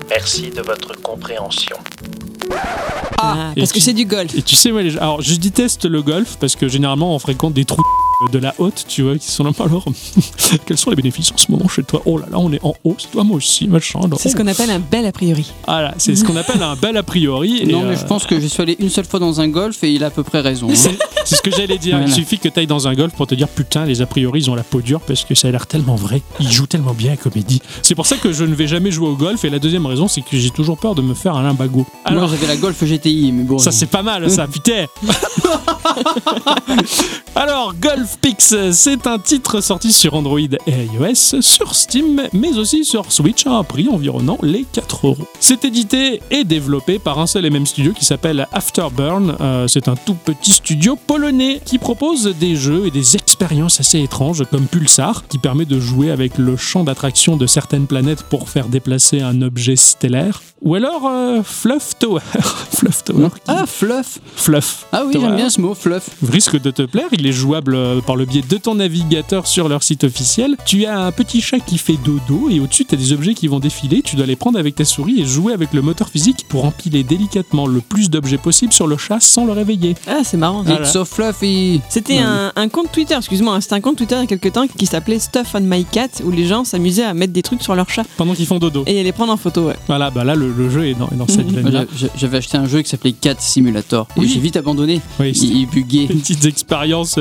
Merci 0.10 0.50
de 0.52 0.62
votre 0.62 0.94
compréhension. 1.02 1.78
Ah, 3.18 3.52
Et 3.56 3.62
parce 3.62 3.72
que 3.72 3.80
c'est 3.80 3.94
du 3.94 4.06
golf. 4.06 4.36
Et 4.36 4.42
tu 4.42 4.56
sais, 4.56 4.72
moi, 4.72 4.82
les- 4.84 4.98
alors 4.98 5.22
je 5.22 5.36
déteste 5.36 5.86
le 5.86 6.02
golf 6.02 6.38
parce 6.40 6.56
que 6.56 6.68
généralement 6.68 7.16
on 7.16 7.20
fréquente 7.20 7.54
des 7.54 7.66
trous 7.66 7.84
de 8.32 8.38
la 8.40 8.54
haute, 8.60 8.86
tu 8.88 9.02
vois, 9.04 9.18
qui 9.18 9.30
sont 9.32 9.44
là. 9.44 9.52
Alors, 9.60 9.86
quels 10.66 10.78
sont 10.78 10.90
les 10.90 10.96
bénéfices 10.96 11.32
en 11.32 11.38
ce 11.38 11.52
moment 11.52 11.68
chez 11.68 11.84
toi? 11.84 12.02
Oh 12.06 12.18
là 12.18 12.26
là, 12.32 12.40
on 12.40 12.52
est 12.52 12.64
en 12.64 12.74
haut, 12.84 12.96
c'est 12.98 13.12
toi, 13.12 13.24
moi 13.24 13.38
aussi, 13.38 13.68
machin. 13.68 14.00
alors, 14.04 14.20
C'est 14.20 14.30
ce 14.30 14.36
qu'on 14.36 14.48
appelle 14.48 14.70
un 14.70 14.80
bel 14.80 15.06
a 15.06 15.12
priori. 15.12 15.52
Voilà, 15.68 15.94
c'est 15.98 16.16
ce 16.16 16.24
qu'on 16.24 16.36
appelle 16.36 16.62
un 16.62 16.76
bel 16.76 16.98
a 16.98 17.04
priori. 17.04 17.60
et, 17.62 17.66
non, 17.66 17.84
mais 17.84 17.96
euh, 17.96 18.00
je 18.00 18.06
pense 18.06 18.26
que 18.26 18.40
je 18.40 18.48
suis 18.48 18.62
allé 18.62 18.76
une 18.80 18.90
seule 18.90 19.06
fois 19.06 19.20
dans 19.20 19.42
un 19.42 19.48
golf 19.48 19.84
et 19.84 19.92
il 19.92 20.04
a 20.04 20.08
à 20.08 20.10
peu 20.10 20.24
près 20.24 20.42
raison. 20.42 20.70
hein. 20.70 20.92
C'est 21.26 21.36
ce 21.36 21.42
que 21.42 21.52
j'allais 21.52 21.78
dire. 21.78 22.00
Il 22.02 22.12
suffit 22.12 22.40
que 22.40 22.48
tu 22.50 22.60
ailles 22.60 22.68
dans 22.68 22.88
un 22.88 22.94
golf 22.94 23.14
pour 23.14 23.28
te 23.28 23.36
dire 23.36 23.48
putain, 23.48 23.86
les 23.86 24.02
a 24.02 24.06
priori, 24.06 24.40
ils 24.42 24.50
ont 24.50 24.56
la 24.56 24.64
peau 24.64 24.82
dure 24.82 25.02
parce 25.02 25.24
que 25.24 25.36
ça 25.36 25.48
a 25.48 25.52
l'air 25.52 25.68
tellement 25.68 25.96
vrai. 25.96 26.22
Ils 26.40 26.52
jouent 26.52 26.66
tellement 26.68 26.94
bien 26.94 27.14
à 27.14 27.18
comédie. 27.18 27.62
C'est 27.84 27.96
pour 27.96 28.06
ça 28.06 28.18
que 28.18 28.32
je 28.32 28.44
ne 28.44 28.56
vais 28.56 28.68
jamais 28.68 28.92
jouer 28.92 29.08
au 29.08 29.16
golf. 29.16 29.44
Et 29.46 29.50
la 29.50 29.60
deuxième 29.60 29.86
raison, 29.86 30.08
c'est 30.08 30.22
que 30.22 30.38
j'ai 30.38 30.50
toujours 30.50 30.78
peur 30.78 30.96
de 30.96 31.02
me 31.02 31.14
faire 31.14 31.36
un 31.36 31.44
limbago. 31.44 31.86
Alors 32.06 32.24
Alors, 32.24 32.30
j'avais 32.36 32.48
la 32.48 32.56
Golf 32.58 32.84
GTI, 32.84 33.32
mais 33.32 33.44
bon. 33.44 33.58
Ça 33.60 33.72
c'est 33.72 33.86
pas 33.86 34.02
mal 34.04 34.30
ça, 34.30 34.48
putain 34.48 34.86
Alors, 37.36 37.74
Golf 37.80 38.11
Pix, 38.20 38.56
c'est 38.72 39.08
un 39.08 39.18
titre 39.20 39.62
sorti 39.62 39.92
sur 39.92 40.14
Android 40.14 40.40
et 40.40 40.86
iOS, 40.94 41.42
sur 41.42 41.74
Steam, 41.76 42.22
mais 42.34 42.58
aussi 42.58 42.86
sur 42.86 43.12
Switch 43.12 43.46
à 43.48 43.52
un 43.52 43.64
prix 43.64 43.88
environnant 43.90 44.38
les 44.44 44.66
4 44.72 45.08
euros. 45.08 45.28
C'est 45.40 45.66
édité 45.66 46.22
et 46.30 46.44
développé 46.44 47.00
par 47.00 47.20
un 47.20 47.28
seul 47.28 47.46
et 47.46 47.50
même 47.50 47.66
studio 47.66 47.94
qui 47.94 48.06
s'appelle 48.06 48.48
Afterburn. 48.54 49.36
Euh, 49.42 49.68
c'est 49.68 49.88
un 49.88 49.96
tout 49.96 50.14
petit 50.16 50.52
studio 50.52 50.96
polonais 51.08 51.62
qui 51.66 51.78
propose 51.78 52.34
des 52.40 52.56
jeux 52.56 52.86
et 52.88 52.92
des 52.92 53.16
expériences 53.16 53.80
assez 53.80 54.00
étranges 54.02 54.44
comme 54.52 54.68
Pulsar, 54.68 55.28
qui 55.28 55.38
permet 55.38 55.66
de 55.66 55.80
jouer 55.80 56.12
avec 56.12 56.38
le 56.38 56.58
champ 56.58 56.84
d'attraction 56.84 57.38
de 57.38 57.48
certaines 57.48 57.88
planètes 57.88 58.24
pour 58.24 58.50
faire 58.50 58.68
déplacer 58.68 59.22
un 59.22 59.42
objet 59.42 59.76
stellaire. 59.76 60.42
Ou 60.62 60.76
alors 60.76 61.08
euh, 61.08 61.42
Fluff 61.44 61.98
Tower. 61.98 62.22
Fluff 62.72 63.04
Tower. 63.04 63.30
qui- 63.34 63.42
Ah, 63.48 63.66
fluff. 63.66 64.20
Fluff. 64.36 64.86
Ah 64.92 65.04
oui, 65.08 65.14
j'aime 65.20 65.36
bien 65.36 65.50
ce 65.50 65.60
mot, 65.60 65.74
fluff. 65.74 66.10
risque 66.30 66.62
de 66.62 66.70
te 66.70 66.84
plaire. 66.84 67.08
Il 67.12 67.26
est 67.26 67.32
jouable 67.32 67.74
euh, 67.74 68.00
par 68.02 68.16
le 68.16 68.26
biais 68.26 68.44
de 68.48 68.58
ton 68.58 68.76
navigateur 68.76 69.48
sur 69.48 69.68
leur 69.70 69.84
site 69.84 70.04
officiel. 70.04 70.58
Tu 70.66 70.86
as 70.86 71.00
un 71.00 71.12
petit 71.12 71.42
chat 71.42 71.60
qui 71.60 71.78
fait 71.78 71.98
dodo 72.04 72.50
et 72.50 72.60
au-dessus 72.60 72.86
tu 72.86 72.96
as 72.96 72.98
des 72.98 73.14
objets 73.14 73.34
qui 73.34 73.48
vont 73.48 73.60
défiler. 73.60 74.02
Tu 74.02 74.16
dois 74.16 74.26
les 74.26 74.36
prendre 74.36 74.58
avec 74.60 74.76
ta 74.76 74.86
souris 74.86 75.22
et 75.22 75.26
jouer 75.26 75.54
avec 75.54 75.74
le 75.74 75.82
moteur 75.82 76.10
physique 76.10 76.46
pour 76.50 76.66
empiler 76.66 77.04
délicatement 77.04 77.68
le 77.68 77.82
plus 77.82 78.10
d'objets 78.10 78.38
possible 78.38 78.74
sur 78.74 78.88
le 78.88 78.98
chat 78.98 79.20
sans 79.20 79.46
le 79.46 79.52
réveiller. 79.54 79.96
Ah, 80.08 80.22
c'est 80.24 80.38
marrant. 80.38 80.64
Voilà. 80.64 80.82
It's 80.82 80.92
so 80.94 81.06
fluffy. 81.06 81.82
C'était 81.90 82.20
un, 82.20 82.52
un 82.56 82.70
compte 82.70 82.92
Twitter, 82.92 83.16
excuse-moi, 83.18 83.56
hein, 83.56 83.62
c'était 83.62 83.76
un 83.76 83.82
compte 83.82 83.98
Twitter 83.98 84.16
il 84.18 84.22
y 84.22 84.24
a 84.24 84.28
quelques 84.28 84.54
temps 84.54 84.68
qui 84.68 84.86
s'appelait 84.86 85.20
Stuff 85.20 85.54
on 85.56 85.62
My 85.62 85.86
Cat 85.86 86.10
où 86.24 86.32
les 86.32 86.46
gens 86.46 86.64
s'amusaient 86.64 87.04
à 87.04 87.14
mettre 87.14 87.34
des 87.34 87.42
trucs 87.42 87.62
sur 87.62 87.76
leur 87.76 87.90
chat 87.90 88.04
Pendant 88.18 88.34
qu'ils 88.34 88.46
font 88.46 88.60
dodo. 88.60 88.84
et 88.88 89.04
les 89.04 89.12
prendre 89.12 89.32
en 89.34 89.38
photo. 89.38 89.68
Ouais. 89.68 89.76
Voilà, 89.88 90.10
bah 90.10 90.24
là 90.24 90.36
le, 90.36 90.52
le 90.52 90.70
jeu 90.70 90.88
est 90.88 90.94
dans, 90.94 91.08
est 91.10 91.16
dans 91.16 91.28
cette 91.28 91.48
Mhm. 91.52 91.62
veine-là. 91.64 91.86
J'avais 92.18 92.38
acheté 92.38 92.58
un 92.58 92.66
jeu 92.68 92.82
qui 92.82 92.90
s'appelait 92.90 93.12
Cat 93.14 93.36
Simulator. 93.40 94.08
Et 94.16 94.22
Oui. 94.22 94.32
j'ai 94.34 94.40
vite 94.40 94.58
abandonné. 94.58 95.02
Oui, 95.20 95.34
c'est- 95.36 95.46
Il, 95.46 95.58
il 95.58 95.66
buguait. 95.68 96.08
Des 96.08 96.14
petites 96.16 96.46
expériences 96.46 97.18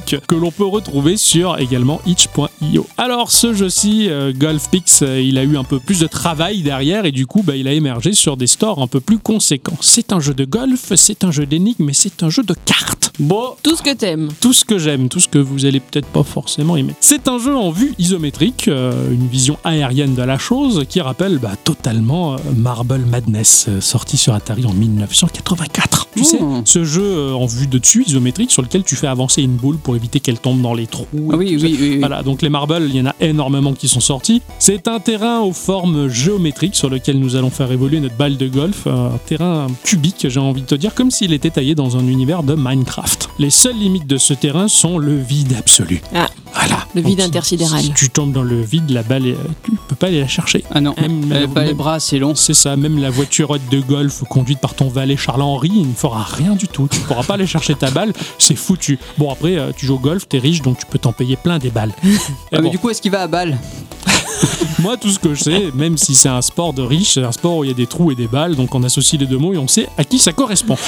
que 0.00 0.34
l'on 0.34 0.50
peut 0.50 0.64
retrouver 0.66 1.16
sur 1.16 1.58
également 1.58 2.00
itch.io. 2.06 2.86
Alors 2.96 3.30
ce 3.30 3.52
jeu-ci, 3.54 4.08
euh, 4.08 4.32
Golf 4.34 4.70
Pix, 4.70 5.00
euh, 5.02 5.20
il 5.20 5.38
a 5.38 5.44
eu 5.44 5.56
un 5.56 5.64
peu 5.64 5.78
plus 5.80 6.00
de 6.00 6.06
travail 6.06 6.62
derrière 6.62 7.04
et 7.04 7.12
du 7.12 7.26
coup 7.26 7.42
bah, 7.42 7.56
il 7.56 7.68
a 7.68 7.72
émergé 7.72 8.12
sur 8.12 8.36
des 8.36 8.46
stores 8.46 8.80
un 8.80 8.86
peu 8.86 9.00
plus 9.00 9.18
conséquents. 9.18 9.76
C'est 9.80 10.12
un 10.12 10.20
jeu 10.20 10.34
de 10.34 10.44
golf, 10.44 10.92
c'est 10.96 11.24
un 11.24 11.30
jeu 11.30 11.46
d'énigmes, 11.46 11.84
mais 11.84 11.92
c'est 11.92 12.22
un 12.22 12.30
jeu 12.30 12.42
de 12.42 12.54
cartes. 12.64 13.12
Bon, 13.20 13.54
Tout 13.62 13.76
ce 13.76 13.82
que 13.82 13.94
t'aimes. 13.94 14.28
tout 14.40 14.52
ce 14.52 14.64
que 14.64 14.78
j'aime, 14.78 15.08
tout 15.08 15.20
ce 15.20 15.28
que 15.28 15.38
vous 15.38 15.66
allez 15.66 15.78
peut-être 15.80 16.08
pas 16.08 16.24
forcément 16.24 16.76
aimer. 16.76 16.94
C'est 17.00 17.28
un 17.28 17.38
jeu 17.38 17.56
en 17.56 17.70
vue 17.70 17.94
isométrique, 17.98 18.66
euh, 18.68 19.12
une 19.12 19.28
vision 19.28 19.56
aérienne 19.62 20.14
de 20.16 20.22
la 20.22 20.36
chose 20.38 20.84
qui 20.88 21.00
rappelle 21.00 21.38
bah, 21.38 21.52
totalement 21.62 22.34
euh, 22.34 22.38
Marble 22.56 22.98
Madness, 23.08 23.66
euh, 23.68 23.80
sorti 23.80 24.16
sur 24.16 24.34
Atari 24.34 24.66
en 24.66 24.72
1984. 24.72 26.08
Tu 26.16 26.22
Oh. 26.22 26.24
sais, 26.24 26.38
ce 26.64 26.84
jeu 26.84 27.34
en 27.34 27.46
vue 27.46 27.66
de 27.66 27.76
dessus 27.78 28.04
isométrique 28.06 28.50
sur 28.52 28.62
lequel 28.62 28.84
tu 28.84 28.94
fais 28.94 29.08
avancer 29.08 29.42
une 29.42 29.56
boule 29.56 29.73
pour 29.78 29.96
éviter 29.96 30.20
qu'elle 30.20 30.38
tombe 30.38 30.60
dans 30.62 30.74
les 30.74 30.86
trous. 30.86 31.06
Ah 31.32 31.36
oui, 31.36 31.58
oui, 31.60 31.76
oui. 31.80 31.98
Voilà, 31.98 32.22
donc 32.22 32.42
les 32.42 32.48
marbles, 32.48 32.78
il 32.88 32.96
y 32.96 33.00
en 33.00 33.06
a 33.06 33.14
énormément 33.20 33.72
qui 33.74 33.88
sont 33.88 34.00
sortis. 34.00 34.42
C'est 34.58 34.88
un 34.88 35.00
terrain 35.00 35.40
aux 35.40 35.52
formes 35.52 36.08
géométriques 36.08 36.74
sur 36.76 36.90
lequel 36.90 37.18
nous 37.18 37.36
allons 37.36 37.50
faire 37.50 37.70
évoluer 37.72 38.00
notre 38.00 38.16
balle 38.16 38.36
de 38.36 38.48
golf. 38.48 38.86
Un 38.86 39.12
terrain 39.26 39.66
cubique, 39.84 40.26
j'ai 40.28 40.40
envie 40.40 40.62
de 40.62 40.66
te 40.66 40.74
dire, 40.74 40.94
comme 40.94 41.10
s'il 41.10 41.32
était 41.32 41.50
taillé 41.50 41.74
dans 41.74 41.96
un 41.96 42.06
univers 42.06 42.42
de 42.42 42.54
Minecraft. 42.54 43.28
Les 43.38 43.50
seules 43.50 43.76
limites 43.78 44.06
de 44.06 44.18
ce 44.18 44.34
terrain 44.34 44.68
sont 44.68 44.98
le 44.98 45.16
vide 45.18 45.54
absolu. 45.58 46.02
Ah. 46.14 46.28
Voilà. 46.56 46.86
Le 46.94 47.00
vide 47.00 47.10
Donc, 47.18 47.20
si- 47.20 47.26
intersidéral. 47.26 47.82
Si 47.82 47.92
tu 47.94 48.10
tombes 48.10 48.32
dans 48.32 48.44
le 48.44 48.60
vide, 48.62 48.88
la 48.90 49.02
balle, 49.02 49.26
est- 49.26 49.36
tu 49.64 49.72
peux 49.88 49.96
pas 49.96 50.06
aller 50.06 50.20
la 50.20 50.28
chercher. 50.28 50.62
Ah 50.70 50.80
non, 50.80 50.94
Même- 51.00 51.52
pas 51.52 51.64
les 51.64 51.74
bras 51.74 51.94
assez 51.94 52.20
longs. 52.20 52.36
C'est 52.36 52.54
ça, 52.54 52.76
même 52.76 53.00
la 53.00 53.10
voiturette 53.10 53.62
de 53.72 53.80
golf 53.80 54.22
conduite 54.30 54.60
par 54.60 54.74
ton 54.74 54.86
valet 54.88 55.16
Charles-Henri, 55.16 55.72
il 55.74 55.88
ne 55.88 55.94
fera 55.94 56.22
rien 56.22 56.54
du 56.54 56.68
tout. 56.68 56.86
Tu 56.90 57.00
ne 57.00 57.04
pourras 57.06 57.24
pas 57.24 57.34
aller 57.34 57.48
chercher 57.48 57.74
ta 57.74 57.90
balle, 57.90 58.12
c'est 58.38 58.54
foutu. 58.54 59.00
Bon, 59.18 59.32
après, 59.32 59.56
euh, 59.64 59.72
tu 59.76 59.86
joues 59.86 59.96
au 59.96 59.98
golf, 59.98 60.28
t'es 60.28 60.38
riche, 60.38 60.62
donc 60.62 60.78
tu 60.78 60.86
peux 60.86 60.98
t'en 60.98 61.12
payer 61.12 61.36
plein 61.36 61.58
des 61.58 61.70
balles. 61.70 61.92
Et 62.04 62.16
Ah, 62.52 62.60
mais 62.60 62.70
du 62.70 62.78
coup, 62.78 62.90
est-ce 62.90 63.02
qu'il 63.02 63.10
va 63.10 63.22
à 63.22 63.26
balle? 63.26 63.58
Moi, 64.80 64.96
tout 64.96 65.10
ce 65.10 65.18
que 65.18 65.34
je 65.34 65.42
sais, 65.42 65.70
même 65.74 65.96
si 65.96 66.14
c'est 66.14 66.28
un 66.28 66.42
sport 66.42 66.72
de 66.72 66.82
riche, 66.82 67.14
c'est 67.14 67.22
un 67.24 67.32
sport 67.32 67.58
où 67.58 67.64
il 67.64 67.68
y 67.68 67.70
a 67.70 67.74
des 67.74 67.86
trous 67.86 68.10
et 68.10 68.14
des 68.14 68.26
balles, 68.26 68.54
donc 68.56 68.74
on 68.74 68.82
associe 68.82 69.20
les 69.20 69.26
deux 69.26 69.38
mots 69.38 69.54
et 69.54 69.58
on 69.58 69.68
sait 69.68 69.88
à 69.98 70.04
qui 70.04 70.18
ça 70.18 70.32
correspond. 70.32 70.76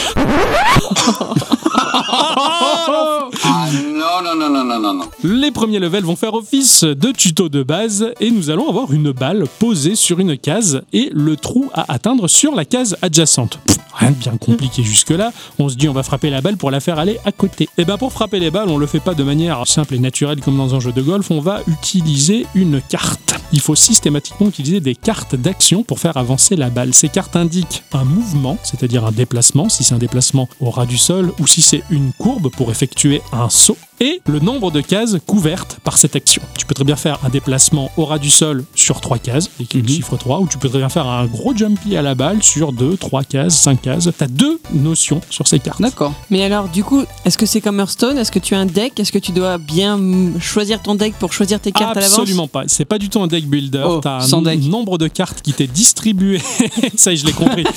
Ah 3.44 3.68
non, 3.72 4.22
non, 4.22 4.34
non, 4.36 4.50
non, 4.50 4.64
non, 4.64 4.78
non, 4.80 4.94
non. 4.94 5.04
Les 5.22 5.50
premiers 5.50 5.78
levels 5.78 6.04
vont 6.04 6.16
faire 6.16 6.34
office 6.34 6.84
de 6.84 7.12
tuto 7.12 7.48
de 7.48 7.62
base 7.62 8.12
et 8.20 8.30
nous 8.30 8.50
allons 8.50 8.68
avoir 8.68 8.92
une 8.92 9.12
balle 9.12 9.44
posée 9.58 9.94
sur 9.96 10.18
une 10.20 10.36
case 10.38 10.82
et 10.92 11.10
le 11.12 11.36
trou 11.36 11.70
à 11.74 11.92
atteindre 11.92 12.28
sur 12.28 12.54
la 12.54 12.64
case 12.64 12.96
adjacente. 13.02 13.58
Pff, 13.66 13.76
rien 13.94 14.10
de 14.10 14.16
bien 14.16 14.36
compliqué 14.36 14.82
jusque-là. 14.82 15.32
On 15.58 15.68
se 15.68 15.76
dit 15.76 15.88
on 15.88 15.92
va 15.92 16.02
frapper 16.02 16.30
la 16.30 16.40
balle 16.40 16.56
pour 16.56 16.70
la 16.70 16.80
faire 16.80 16.98
aller 16.98 17.18
à 17.24 17.32
côté. 17.32 17.68
Et 17.78 17.84
ben 17.84 17.98
pour 17.98 18.12
frapper 18.12 18.38
les 18.40 18.50
balles, 18.50 18.65
on 18.66 18.78
le 18.78 18.86
fait 18.86 19.00
pas 19.00 19.14
de 19.14 19.22
manière 19.22 19.66
simple 19.66 19.94
et 19.94 19.98
naturelle 19.98 20.40
comme 20.40 20.56
dans 20.56 20.74
un 20.74 20.80
jeu 20.80 20.92
de 20.92 21.02
golf, 21.02 21.30
on 21.30 21.40
va 21.40 21.60
utiliser 21.66 22.46
une 22.54 22.80
carte. 22.80 23.34
Il 23.52 23.60
faut 23.60 23.74
systématiquement 23.74 24.48
utiliser 24.48 24.80
des 24.80 24.94
cartes 24.94 25.36
d'action 25.36 25.82
pour 25.82 26.00
faire 26.00 26.16
avancer 26.16 26.56
la 26.56 26.70
balle. 26.70 26.92
Ces 26.94 27.08
cartes 27.08 27.36
indiquent 27.36 27.84
un 27.92 28.04
mouvement, 28.04 28.58
c'est-à-dire 28.62 29.04
un 29.04 29.12
déplacement, 29.12 29.68
si 29.68 29.84
c'est 29.84 29.94
un 29.94 29.98
déplacement 29.98 30.48
au 30.60 30.70
ras 30.70 30.86
du 30.86 30.98
sol 30.98 31.32
ou 31.38 31.46
si 31.46 31.62
c'est 31.62 31.82
une 31.90 32.12
courbe 32.12 32.50
pour 32.50 32.70
effectuer 32.70 33.22
un 33.32 33.48
saut 33.48 33.78
et 34.00 34.20
le 34.26 34.40
nombre 34.40 34.70
de 34.70 34.80
cases 34.80 35.16
couvertes 35.26 35.78
par 35.84 35.96
cette 35.98 36.16
action. 36.16 36.42
Tu 36.58 36.66
peux 36.66 36.74
très 36.74 36.84
bien 36.84 36.96
faire 36.96 37.18
un 37.24 37.28
déplacement 37.28 37.90
au 37.96 38.04
ras 38.04 38.18
du 38.18 38.30
sol 38.30 38.64
sur 38.74 39.00
3 39.00 39.18
cases, 39.18 39.50
et 39.60 39.64
qui 39.64 39.78
est 39.78 39.80
le 39.82 39.86
Mhm. 39.88 39.94
chiffre 39.94 40.16
3, 40.16 40.40
ou 40.40 40.46
tu 40.48 40.58
peux 40.58 40.68
très 40.68 40.78
bien 40.78 40.88
faire 40.88 41.06
un 41.06 41.26
gros 41.26 41.54
jumpy 41.56 41.96
à 41.96 42.02
la 42.02 42.14
balle 42.14 42.42
sur 42.42 42.72
2, 42.72 42.96
3 42.96 43.24
cases, 43.24 43.56
5 43.58 43.82
cases. 43.82 44.08
Tu 44.16 44.24
as 44.24 44.28
deux 44.28 44.60
notions 44.72 45.20
sur 45.30 45.46
ces 45.46 45.58
cartes. 45.58 45.80
D'accord. 45.80 46.12
Mais 46.30 46.42
alors, 46.44 46.68
du 46.68 46.84
coup, 46.84 47.02
est-ce 47.24 47.38
que 47.38 47.46
c'est 47.46 47.60
comme 47.60 47.78
Hearthstone? 47.80 48.18
Est-ce 48.18 48.32
que 48.32 48.38
tu 48.38 48.54
as 48.54 48.58
un 48.58 48.66
deck? 48.66 48.98
Est-ce 49.00 49.12
que 49.12 49.18
tu 49.18 49.32
dois 49.32 49.58
bien 49.58 49.98
choisir 50.40 50.82
ton 50.82 50.94
deck 50.94 51.14
pour 51.18 51.32
choisir 51.32 51.60
tes 51.60 51.72
cartes 51.72 51.96
à 51.96 52.00
l'avance? 52.00 52.18
Absolument 52.18 52.48
pas. 52.48 52.64
C'est 52.66 52.84
pas 52.84 52.98
du 52.98 53.08
tout 53.08 53.20
un 53.20 53.26
deck 53.26 53.46
builder. 53.46 53.84
Oh, 53.86 54.00
T'as 54.02 54.16
un 54.18 54.20
sans 54.20 54.42
deck. 54.42 54.60
nombre 54.62 54.98
de 54.98 55.08
cartes 55.08 55.40
qui 55.42 55.52
t'est 55.52 55.66
distribué. 55.66 56.40
Ça 56.96 57.10
y 57.10 57.14
est, 57.14 57.16
je 57.18 57.26
l'ai 57.26 57.32
compris. 57.32 57.64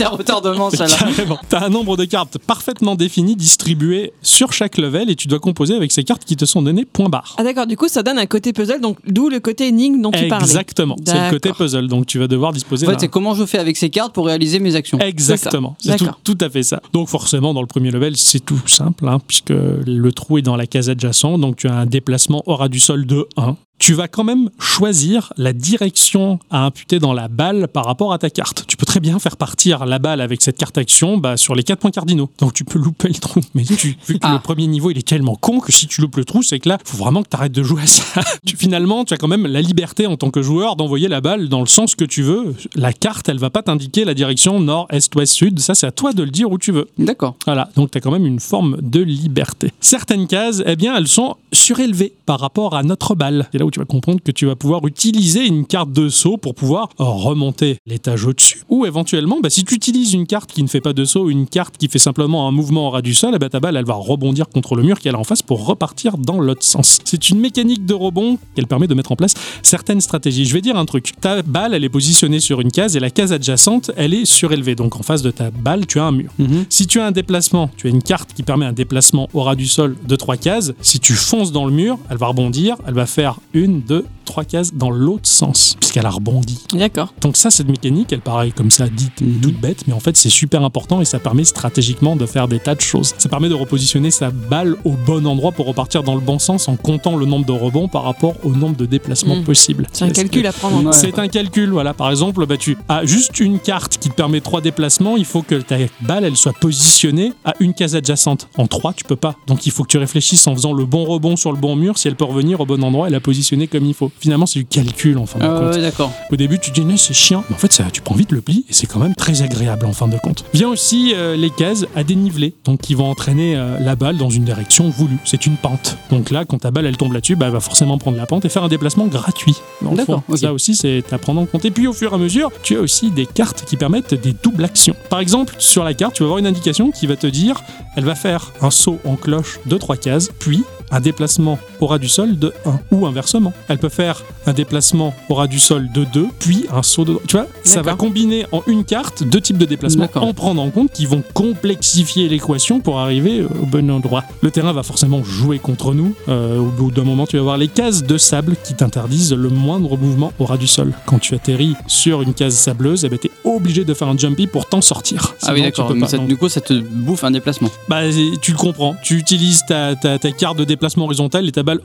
À 0.00 0.08
retardement, 0.08 0.68
celle-là. 0.70 0.96
Carrément. 0.98 1.38
T'as 1.48 1.64
un 1.64 1.68
nombre 1.68 1.96
de 1.96 2.04
cartes 2.04 2.38
parfaitement 2.38 2.96
défini, 2.96 3.36
distribuées 3.36 4.12
sur 4.20 4.52
chaque 4.52 4.78
level, 4.78 5.10
et 5.10 5.14
tu 5.14 5.28
dois 5.28 5.35
composer 5.38 5.74
avec 5.74 5.92
ces 5.92 6.04
cartes 6.04 6.24
qui 6.24 6.36
te 6.36 6.44
sont 6.44 6.62
données 6.62 6.84
point 6.84 7.08
barre. 7.08 7.34
Ah 7.38 7.44
d'accord, 7.44 7.66
du 7.66 7.76
coup 7.76 7.88
ça 7.88 8.02
donne 8.02 8.18
un 8.18 8.26
côté 8.26 8.52
puzzle, 8.52 8.80
donc 8.80 8.98
d'où 9.06 9.28
le 9.28 9.40
côté 9.40 9.68
énigme 9.68 10.00
dont 10.00 10.10
tu 10.10 10.28
parlais. 10.28 10.44
Exactement. 10.44 10.96
C'est 11.04 11.14
le 11.14 11.30
côté 11.30 11.52
puzzle. 11.52 11.88
Donc 11.88 12.06
tu 12.06 12.18
vas 12.18 12.28
devoir 12.28 12.52
disposer 12.52 12.86
En 12.86 12.90
fait, 12.90 13.00
c'est 13.00 13.08
comment 13.08 13.34
je 13.34 13.44
fais 13.44 13.58
avec 13.58 13.76
ces 13.76 13.90
cartes 13.90 14.12
pour 14.12 14.26
réaliser 14.26 14.58
mes 14.58 14.74
actions. 14.74 14.98
Exactement, 14.98 15.76
C'est 15.78 15.96
tout, 16.24 16.38
à 16.40 16.50
fait 16.50 16.62
ça. 16.62 16.80
Donc 16.92 17.08
forcément, 17.08 17.54
dans 17.54 17.60
le 17.60 17.66
premier 17.66 17.90
level, 17.90 18.16
c'est 18.16 18.40
tout 18.40 18.60
simple, 18.66 19.08
hein, 19.08 19.20
puisque 19.26 19.50
le 19.50 20.10
trou 20.12 20.38
est 20.38 20.42
dans 20.42 20.56
la 20.56 20.66
case 20.66 20.90
adjacente, 20.90 21.40
donc 21.40 21.56
tu 21.56 21.68
as 21.68 21.74
un 21.74 21.86
déplacement 21.86 22.42
au 22.46 22.56
ras 22.56 22.68
du 22.68 22.80
sol 22.80 23.06
de 23.06 23.26
1. 23.36 23.56
Tu 23.78 23.92
vas 23.92 24.08
quand 24.08 24.24
même 24.24 24.48
choisir 24.58 25.32
la 25.36 25.52
direction 25.52 26.38
à 26.50 26.64
imputer 26.64 26.98
dans 26.98 27.12
la 27.12 27.28
balle 27.28 27.68
par 27.68 27.84
rapport 27.84 28.12
à 28.12 28.18
ta 28.18 28.30
carte. 28.30 28.64
Tu 28.66 28.76
peux 28.76 28.86
très 28.86 29.00
bien 29.00 29.18
faire 29.18 29.36
partir 29.36 29.84
la 29.84 29.98
balle 29.98 30.20
avec 30.22 30.40
cette 30.40 30.56
carte 30.56 30.78
action 30.78 31.18
bah, 31.18 31.36
sur 31.36 31.54
les 31.54 31.62
quatre 31.62 31.80
points 31.80 31.90
cardinaux. 31.90 32.30
Donc 32.38 32.54
tu 32.54 32.64
peux 32.64 32.78
louper 32.78 33.08
le 33.08 33.14
trou. 33.14 33.40
Mais 33.54 33.64
tu, 33.64 33.96
vu 34.08 34.14
que 34.14 34.18
Ah. 34.22 34.32
le 34.32 34.38
premier 34.38 34.66
niveau 34.66 34.90
il 34.90 34.98
est 34.98 35.06
tellement 35.06 35.34
con 35.36 35.60
que 35.60 35.72
si 35.72 35.86
tu 35.86 36.00
loupes 36.00 36.16
le 36.16 36.24
trou, 36.24 36.42
c'est 36.42 36.58
que 36.58 36.68
là, 36.70 36.78
faut 36.84 36.96
vraiment 36.96 37.22
que 37.22 37.28
tu 37.28 37.36
arrêtes 37.36 37.52
de 37.52 37.62
jouer 37.62 37.82
à 37.82 37.86
ça. 37.86 38.02
Tu- 38.46 38.56
finalement, 38.56 39.04
tu 39.04 39.12
as 39.12 39.16
quand 39.18 39.28
même 39.28 39.46
la 39.46 39.60
liberté 39.60 40.06
en 40.06 40.16
tant 40.16 40.30
que 40.30 40.40
joueur 40.40 40.76
d'envoyer 40.76 41.08
la 41.08 41.20
balle 41.20 41.48
dans 41.48 41.60
le 41.60 41.66
sens 41.66 41.94
que 41.94 42.04
tu 42.04 42.22
veux. 42.22 42.54
La 42.74 42.92
carte, 42.92 43.28
elle 43.28 43.38
va 43.38 43.50
pas 43.50 43.62
t'indiquer 43.62 44.04
la 44.04 44.14
direction 44.14 44.58
nord, 44.60 44.86
est, 44.90 45.14
ouest, 45.16 45.32
sud. 45.34 45.58
Ça, 45.60 45.74
c'est 45.74 45.86
à 45.86 45.92
toi 45.92 46.12
de 46.12 46.22
le 46.22 46.30
dire 46.30 46.50
où 46.50 46.56
tu 46.58 46.72
veux. 46.72 46.88
D'accord. 46.98 47.36
Voilà, 47.44 47.68
donc 47.76 47.90
tu 47.90 47.98
as 47.98 48.00
quand 48.00 48.10
même 48.12 48.24
une 48.26 48.40
forme 48.40 48.78
de 48.80 49.00
liberté. 49.00 49.72
Certaines 49.80 50.26
cases, 50.26 50.62
eh 50.64 50.76
bien, 50.76 50.96
elles 50.96 51.08
sont 51.08 51.36
surélevées 51.52 52.14
par 52.24 52.40
rapport 52.40 52.74
à 52.74 52.82
notre 52.82 53.14
balle. 53.14 53.48
C'est 53.52 53.58
là 53.58 53.65
où 53.66 53.70
tu 53.70 53.80
vas 53.80 53.86
comprendre 53.86 54.20
que 54.22 54.32
tu 54.32 54.46
vas 54.46 54.56
pouvoir 54.56 54.86
utiliser 54.86 55.46
une 55.46 55.66
carte 55.66 55.92
de 55.92 56.08
saut 56.08 56.36
pour 56.36 56.54
pouvoir 56.54 56.88
euh, 57.00 57.04
remonter 57.04 57.78
l'étage 57.86 58.24
au-dessus. 58.24 58.62
Ou 58.68 58.86
éventuellement, 58.86 59.40
bah, 59.40 59.50
si 59.50 59.64
tu 59.64 59.74
utilises 59.74 60.12
une 60.12 60.26
carte 60.26 60.52
qui 60.52 60.62
ne 60.62 60.68
fait 60.68 60.80
pas 60.80 60.92
de 60.92 61.04
saut, 61.04 61.30
une 61.30 61.46
carte 61.46 61.76
qui 61.76 61.88
fait 61.88 61.98
simplement 61.98 62.48
un 62.48 62.50
mouvement 62.52 62.88
au 62.88 62.90
ras 62.90 63.02
du 63.02 63.14
sol, 63.14 63.32
eh 63.34 63.38
ben, 63.38 63.48
ta 63.48 63.60
balle, 63.60 63.76
elle 63.76 63.84
va 63.84 63.94
rebondir 63.94 64.48
contre 64.48 64.74
le 64.76 64.82
mur 64.82 64.96
est 65.04 65.12
là 65.12 65.18
en 65.18 65.24
face 65.24 65.42
pour 65.42 65.66
repartir 65.66 66.18
dans 66.18 66.40
l'autre 66.40 66.62
sens. 66.62 66.98
C'est 67.04 67.28
une 67.30 67.38
mécanique 67.38 67.84
de 67.86 67.94
rebond 67.94 68.38
qu'elle 68.54 68.66
permet 68.66 68.86
de 68.86 68.94
mettre 68.94 69.12
en 69.12 69.16
place 69.16 69.34
certaines 69.62 70.00
stratégies. 70.00 70.44
Je 70.44 70.52
vais 70.52 70.60
dire 70.60 70.76
un 70.76 70.84
truc. 70.84 71.12
Ta 71.20 71.42
balle, 71.42 71.74
elle 71.74 71.84
est 71.84 71.88
positionnée 71.88 72.40
sur 72.40 72.60
une 72.60 72.70
case 72.70 72.96
et 72.96 73.00
la 73.00 73.10
case 73.10 73.32
adjacente, 73.32 73.90
elle 73.96 74.14
est 74.14 74.24
surélevée. 74.24 74.74
Donc 74.74 74.96
en 74.96 75.02
face 75.02 75.22
de 75.22 75.30
ta 75.30 75.50
balle, 75.50 75.86
tu 75.86 75.98
as 75.98 76.04
un 76.04 76.12
mur. 76.12 76.30
Mhm. 76.38 76.66
Si 76.68 76.86
tu 76.86 77.00
as 77.00 77.06
un 77.06 77.12
déplacement, 77.12 77.70
tu 77.76 77.86
as 77.86 77.90
une 77.90 78.02
carte 78.02 78.32
qui 78.34 78.42
permet 78.42 78.66
un 78.66 78.72
déplacement 78.72 79.28
au 79.34 79.42
ras 79.42 79.54
du 79.54 79.66
sol 79.66 79.96
de 80.06 80.16
trois 80.16 80.36
cases. 80.36 80.72
Si 80.80 81.00
tu 81.00 81.14
fonces 81.14 81.52
dans 81.52 81.66
le 81.66 81.72
mur, 81.72 81.98
elle 82.10 82.18
va 82.18 82.26
rebondir, 82.28 82.76
elle 82.86 82.94
va 82.94 83.06
faire 83.06 83.40
une, 83.56 83.80
deux, 83.80 84.04
trois 84.26 84.44
cases 84.44 84.74
dans 84.74 84.90
l'autre 84.90 85.28
sens, 85.28 85.76
puisqu'elle 85.80 86.04
a 86.06 86.10
rebondi. 86.10 86.58
D'accord. 86.74 87.14
Donc 87.22 87.36
ça, 87.38 87.50
cette 87.50 87.68
mécanique, 87.68 88.12
elle 88.12 88.20
paraît 88.20 88.50
comme 88.50 88.70
ça 88.70 88.88
dite 88.88 89.20
Mhm. 89.22 89.40
toute 89.40 89.60
bête, 89.60 89.84
mais 89.86 89.94
en 89.94 90.00
fait 90.00 90.16
c'est 90.16 90.28
super 90.28 90.62
important 90.62 91.00
et 91.00 91.04
ça 91.06 91.18
permet 91.18 91.44
stratégiquement 91.44 92.16
de 92.16 92.26
faire 92.26 92.48
des 92.48 92.58
tas 92.58 92.74
de 92.74 92.80
choses. 92.82 93.14
Ça 93.16 93.28
permet 93.28 93.48
de 93.48 93.54
repositionner 93.54 94.10
sa 94.10 94.30
balle 94.30 94.76
au 94.84 94.92
bon 94.92 95.26
endroit 95.26 95.52
pour 95.52 95.66
repartir 95.66 96.02
dans 96.02 96.14
le 96.14 96.20
bon 96.20 96.38
sens 96.38 96.68
en 96.68 96.76
comptant 96.76 97.16
le 97.16 97.24
nombre 97.24 97.46
de 97.46 97.52
rebonds 97.52 97.88
par 97.88 98.02
rapport 98.02 98.34
au 98.44 98.50
nombre 98.50 98.76
de 98.76 98.84
déplacements 98.84 99.36
Mhm. 99.36 99.44
possibles. 99.44 99.86
C'est 99.92 100.04
un 100.04 100.10
calcul 100.10 100.46
à 100.46 100.52
prendre 100.52 100.76
en 100.76 100.78
compte. 100.82 100.86
Ouais. 100.88 100.92
C'est 100.92 101.18
un 101.18 101.28
calcul, 101.28 101.70
voilà. 101.70 101.94
Par 101.94 102.10
exemple, 102.10 102.44
bah, 102.46 102.56
tu 102.58 102.76
as 102.88 103.06
juste 103.06 103.40
une 103.40 103.58
carte 103.58 103.96
qui 103.98 104.10
te 104.10 104.14
permet 104.14 104.40
trois 104.40 104.60
déplacements. 104.60 105.16
Il 105.16 105.24
faut 105.24 105.42
que 105.42 105.54
ta 105.56 105.76
balle, 106.02 106.24
elle 106.24 106.36
soit 106.36 106.52
positionnée 106.52 107.32
à 107.44 107.54
une 107.60 107.72
case 107.74 107.94
adjacente. 107.96 108.48
En 108.58 108.66
trois, 108.66 108.92
tu 108.92 109.04
peux 109.04 109.16
pas. 109.16 109.36
Donc 109.46 109.66
il 109.66 109.72
faut 109.72 109.82
que 109.84 109.88
tu 109.88 109.98
réfléchisses 109.98 110.46
en 110.46 110.54
faisant 110.54 110.72
le 110.72 110.84
bon 110.84 111.04
rebond 111.04 111.36
sur 111.36 111.52
le 111.52 111.58
bon 111.58 111.76
mur, 111.76 111.96
si 111.98 112.08
elle 112.08 112.16
peut 112.16 112.24
revenir 112.24 112.60
au 112.60 112.66
bon 112.66 112.82
endroit 112.82 113.08
et 113.08 113.10
la 113.10 113.20
positionner 113.20 113.66
comme 113.66 113.86
il 113.86 113.94
faut. 113.94 114.10
Finalement, 114.20 114.46
c'est 114.46 114.58
du 114.58 114.66
calcul 114.66 115.18
en 115.18 115.26
fin 115.26 115.38
de 115.38 115.44
Ah 115.44 115.60
compte. 115.72 115.80
d'accord. 115.80 116.12
Au 116.30 116.36
début, 116.36 116.58
tu 116.58 116.70
te 116.70 116.80
dis, 116.80 116.84
Non, 116.86 116.96
c'est 116.96 117.14
chiant. 117.14 117.44
Mais 117.48 117.56
en 117.56 117.58
fait, 117.58 117.72
ça, 117.72 117.84
tu 117.92 118.00
prends 118.02 118.14
vite 118.14 118.32
le 118.32 118.40
pli 118.40 118.64
et 118.68 118.72
c'est 118.72 118.86
quand 118.86 118.98
même 118.98 119.14
très 119.14 119.42
agréable 119.42 119.86
en 119.86 119.92
fin 119.92 120.08
de 120.08 120.16
compte. 120.18 120.44
Vient 120.54 120.68
aussi 120.68 121.12
euh, 121.14 121.36
les 121.36 121.50
cases 121.50 121.84
à 121.94 122.04
déniveler, 122.04 122.54
donc 122.64 122.80
qui 122.80 122.94
vont 122.94 123.06
entraîner 123.10 123.56
euh, 123.56 123.78
la 123.80 123.96
balle 123.96 124.16
dans 124.16 124.30
une 124.30 124.44
direction 124.44 124.88
voulue. 124.90 125.18
C'est 125.24 125.46
une 125.46 125.56
pente. 125.56 125.96
Donc 126.10 126.30
là, 126.30 126.44
quand 126.44 126.58
ta 126.58 126.70
balle 126.70 126.86
elle 126.86 126.96
tombe 126.96 127.12
là-dessus, 127.12 127.36
bah, 127.36 127.46
elle 127.46 127.52
va 127.52 127.60
forcément 127.60 127.98
prendre 127.98 128.16
la 128.16 128.26
pente 128.26 128.44
et 128.44 128.48
faire 128.48 128.64
un 128.64 128.68
déplacement 128.68 129.06
gratuit. 129.06 129.54
D'accord, 129.82 130.22
fond. 130.26 130.32
ok. 130.32 130.38
Ça 130.38 130.52
aussi, 130.52 130.74
c'est 130.74 131.02
à 131.12 131.18
prendre 131.18 131.40
en 131.40 131.46
compte. 131.46 131.64
Et 131.64 131.70
puis 131.70 131.86
au 131.86 131.92
fur 131.92 132.12
et 132.12 132.14
à 132.14 132.18
mesure, 132.18 132.50
tu 132.62 132.76
as 132.76 132.80
aussi 132.80 133.10
des 133.10 133.26
cartes 133.26 133.64
qui 133.66 133.76
permettent 133.76 134.14
des 134.14 134.32
doubles 134.32 134.64
actions. 134.64 134.94
Par 135.10 135.20
exemple, 135.20 135.54
sur 135.58 135.84
la 135.84 135.94
carte, 135.94 136.14
tu 136.14 136.22
vas 136.22 136.26
avoir 136.26 136.38
une 136.38 136.46
indication 136.46 136.90
qui 136.90 137.06
va 137.06 137.16
te 137.16 137.26
dire, 137.26 137.62
elle 137.96 138.04
va 138.04 138.14
faire 138.14 138.52
un 138.62 138.70
saut 138.70 138.98
en 139.04 139.16
cloche 139.16 139.58
de 139.66 139.76
3 139.76 139.96
cases, 139.96 140.30
puis 140.38 140.62
un 140.90 141.00
déplacement 141.00 141.58
au 141.80 141.86
ras 141.86 141.98
du 141.98 142.08
sol 142.08 142.38
de 142.38 142.52
1 142.64 142.80
ou 142.90 143.06
inversement. 143.06 143.52
Elle 143.68 143.78
peut 143.78 143.88
faire 143.88 144.22
un 144.46 144.52
déplacement 144.52 145.14
au 145.28 145.34
ras 145.34 145.46
du 145.46 145.58
sol 145.58 145.88
de 145.92 146.04
2 146.04 146.26
puis 146.38 146.66
un 146.72 146.82
saut 146.82 147.04
de 147.04 147.18
tu 147.26 147.36
vois 147.36 147.46
ça 147.64 147.82
va 147.82 147.94
combiner 147.94 148.46
en 148.52 148.62
une 148.66 148.84
carte 148.84 149.24
deux 149.24 149.40
types 149.40 149.58
de 149.58 149.64
déplacements 149.64 150.08
en 150.14 150.32
prendre 150.32 150.62
en 150.62 150.70
compte 150.70 150.92
qui 150.92 151.06
vont 151.06 151.22
complexifier 151.34 152.28
l'équation 152.28 152.80
pour 152.80 153.00
arriver 153.00 153.42
au 153.42 153.66
bon 153.66 153.90
endroit. 153.90 154.24
Le 154.42 154.50
terrain 154.50 154.72
va 154.72 154.82
forcément 154.82 155.22
jouer 155.24 155.58
contre 155.58 155.94
nous. 155.94 156.14
Euh, 156.28 156.58
au 156.58 156.66
bout 156.66 156.90
d'un 156.90 157.04
moment, 157.04 157.26
tu 157.26 157.36
vas 157.36 157.40
avoir 157.40 157.56
les 157.56 157.68
cases 157.68 158.02
de 158.02 158.18
sable 158.18 158.56
qui 158.62 158.74
t'interdisent 158.74 159.32
le 159.32 159.48
moindre 159.48 159.96
mouvement 159.96 160.32
au 160.38 160.44
ras 160.44 160.56
du 160.56 160.66
sol. 160.66 160.92
Quand 161.06 161.18
tu 161.18 161.34
atterris 161.34 161.74
sur 161.86 162.22
une 162.22 162.34
case 162.34 162.54
sableuse, 162.54 163.04
eh 163.04 163.08
ben, 163.08 163.18
tu 163.18 163.28
es 163.28 163.30
obligé 163.44 163.84
de 163.84 163.94
faire 163.94 164.08
un 164.08 164.16
jumpy 164.16 164.46
pour 164.46 164.66
t'en 164.66 164.80
sortir. 164.80 165.34
Ah 165.42 165.52
oui, 165.52 165.62
d'accord. 165.62 165.92
du 165.94 166.36
coup, 166.36 166.48
ça 166.48 166.60
te 166.60 166.74
bouffe 166.74 167.24
un 167.24 167.30
déplacement. 167.30 167.70
bah, 167.88 168.02
tu 168.40 168.52
le 168.52 168.58
comprends. 168.58 168.96
Tu 169.02 169.16
utilises 169.16 169.64
ta, 169.66 169.96
ta, 169.96 170.18
ta 170.18 170.30
carte 170.32 170.58
de 170.58 170.64
déplacement 170.64 170.75
horizontal 171.04 171.48
et 171.48 171.52
ta 171.52 171.62
balle, 171.62 171.80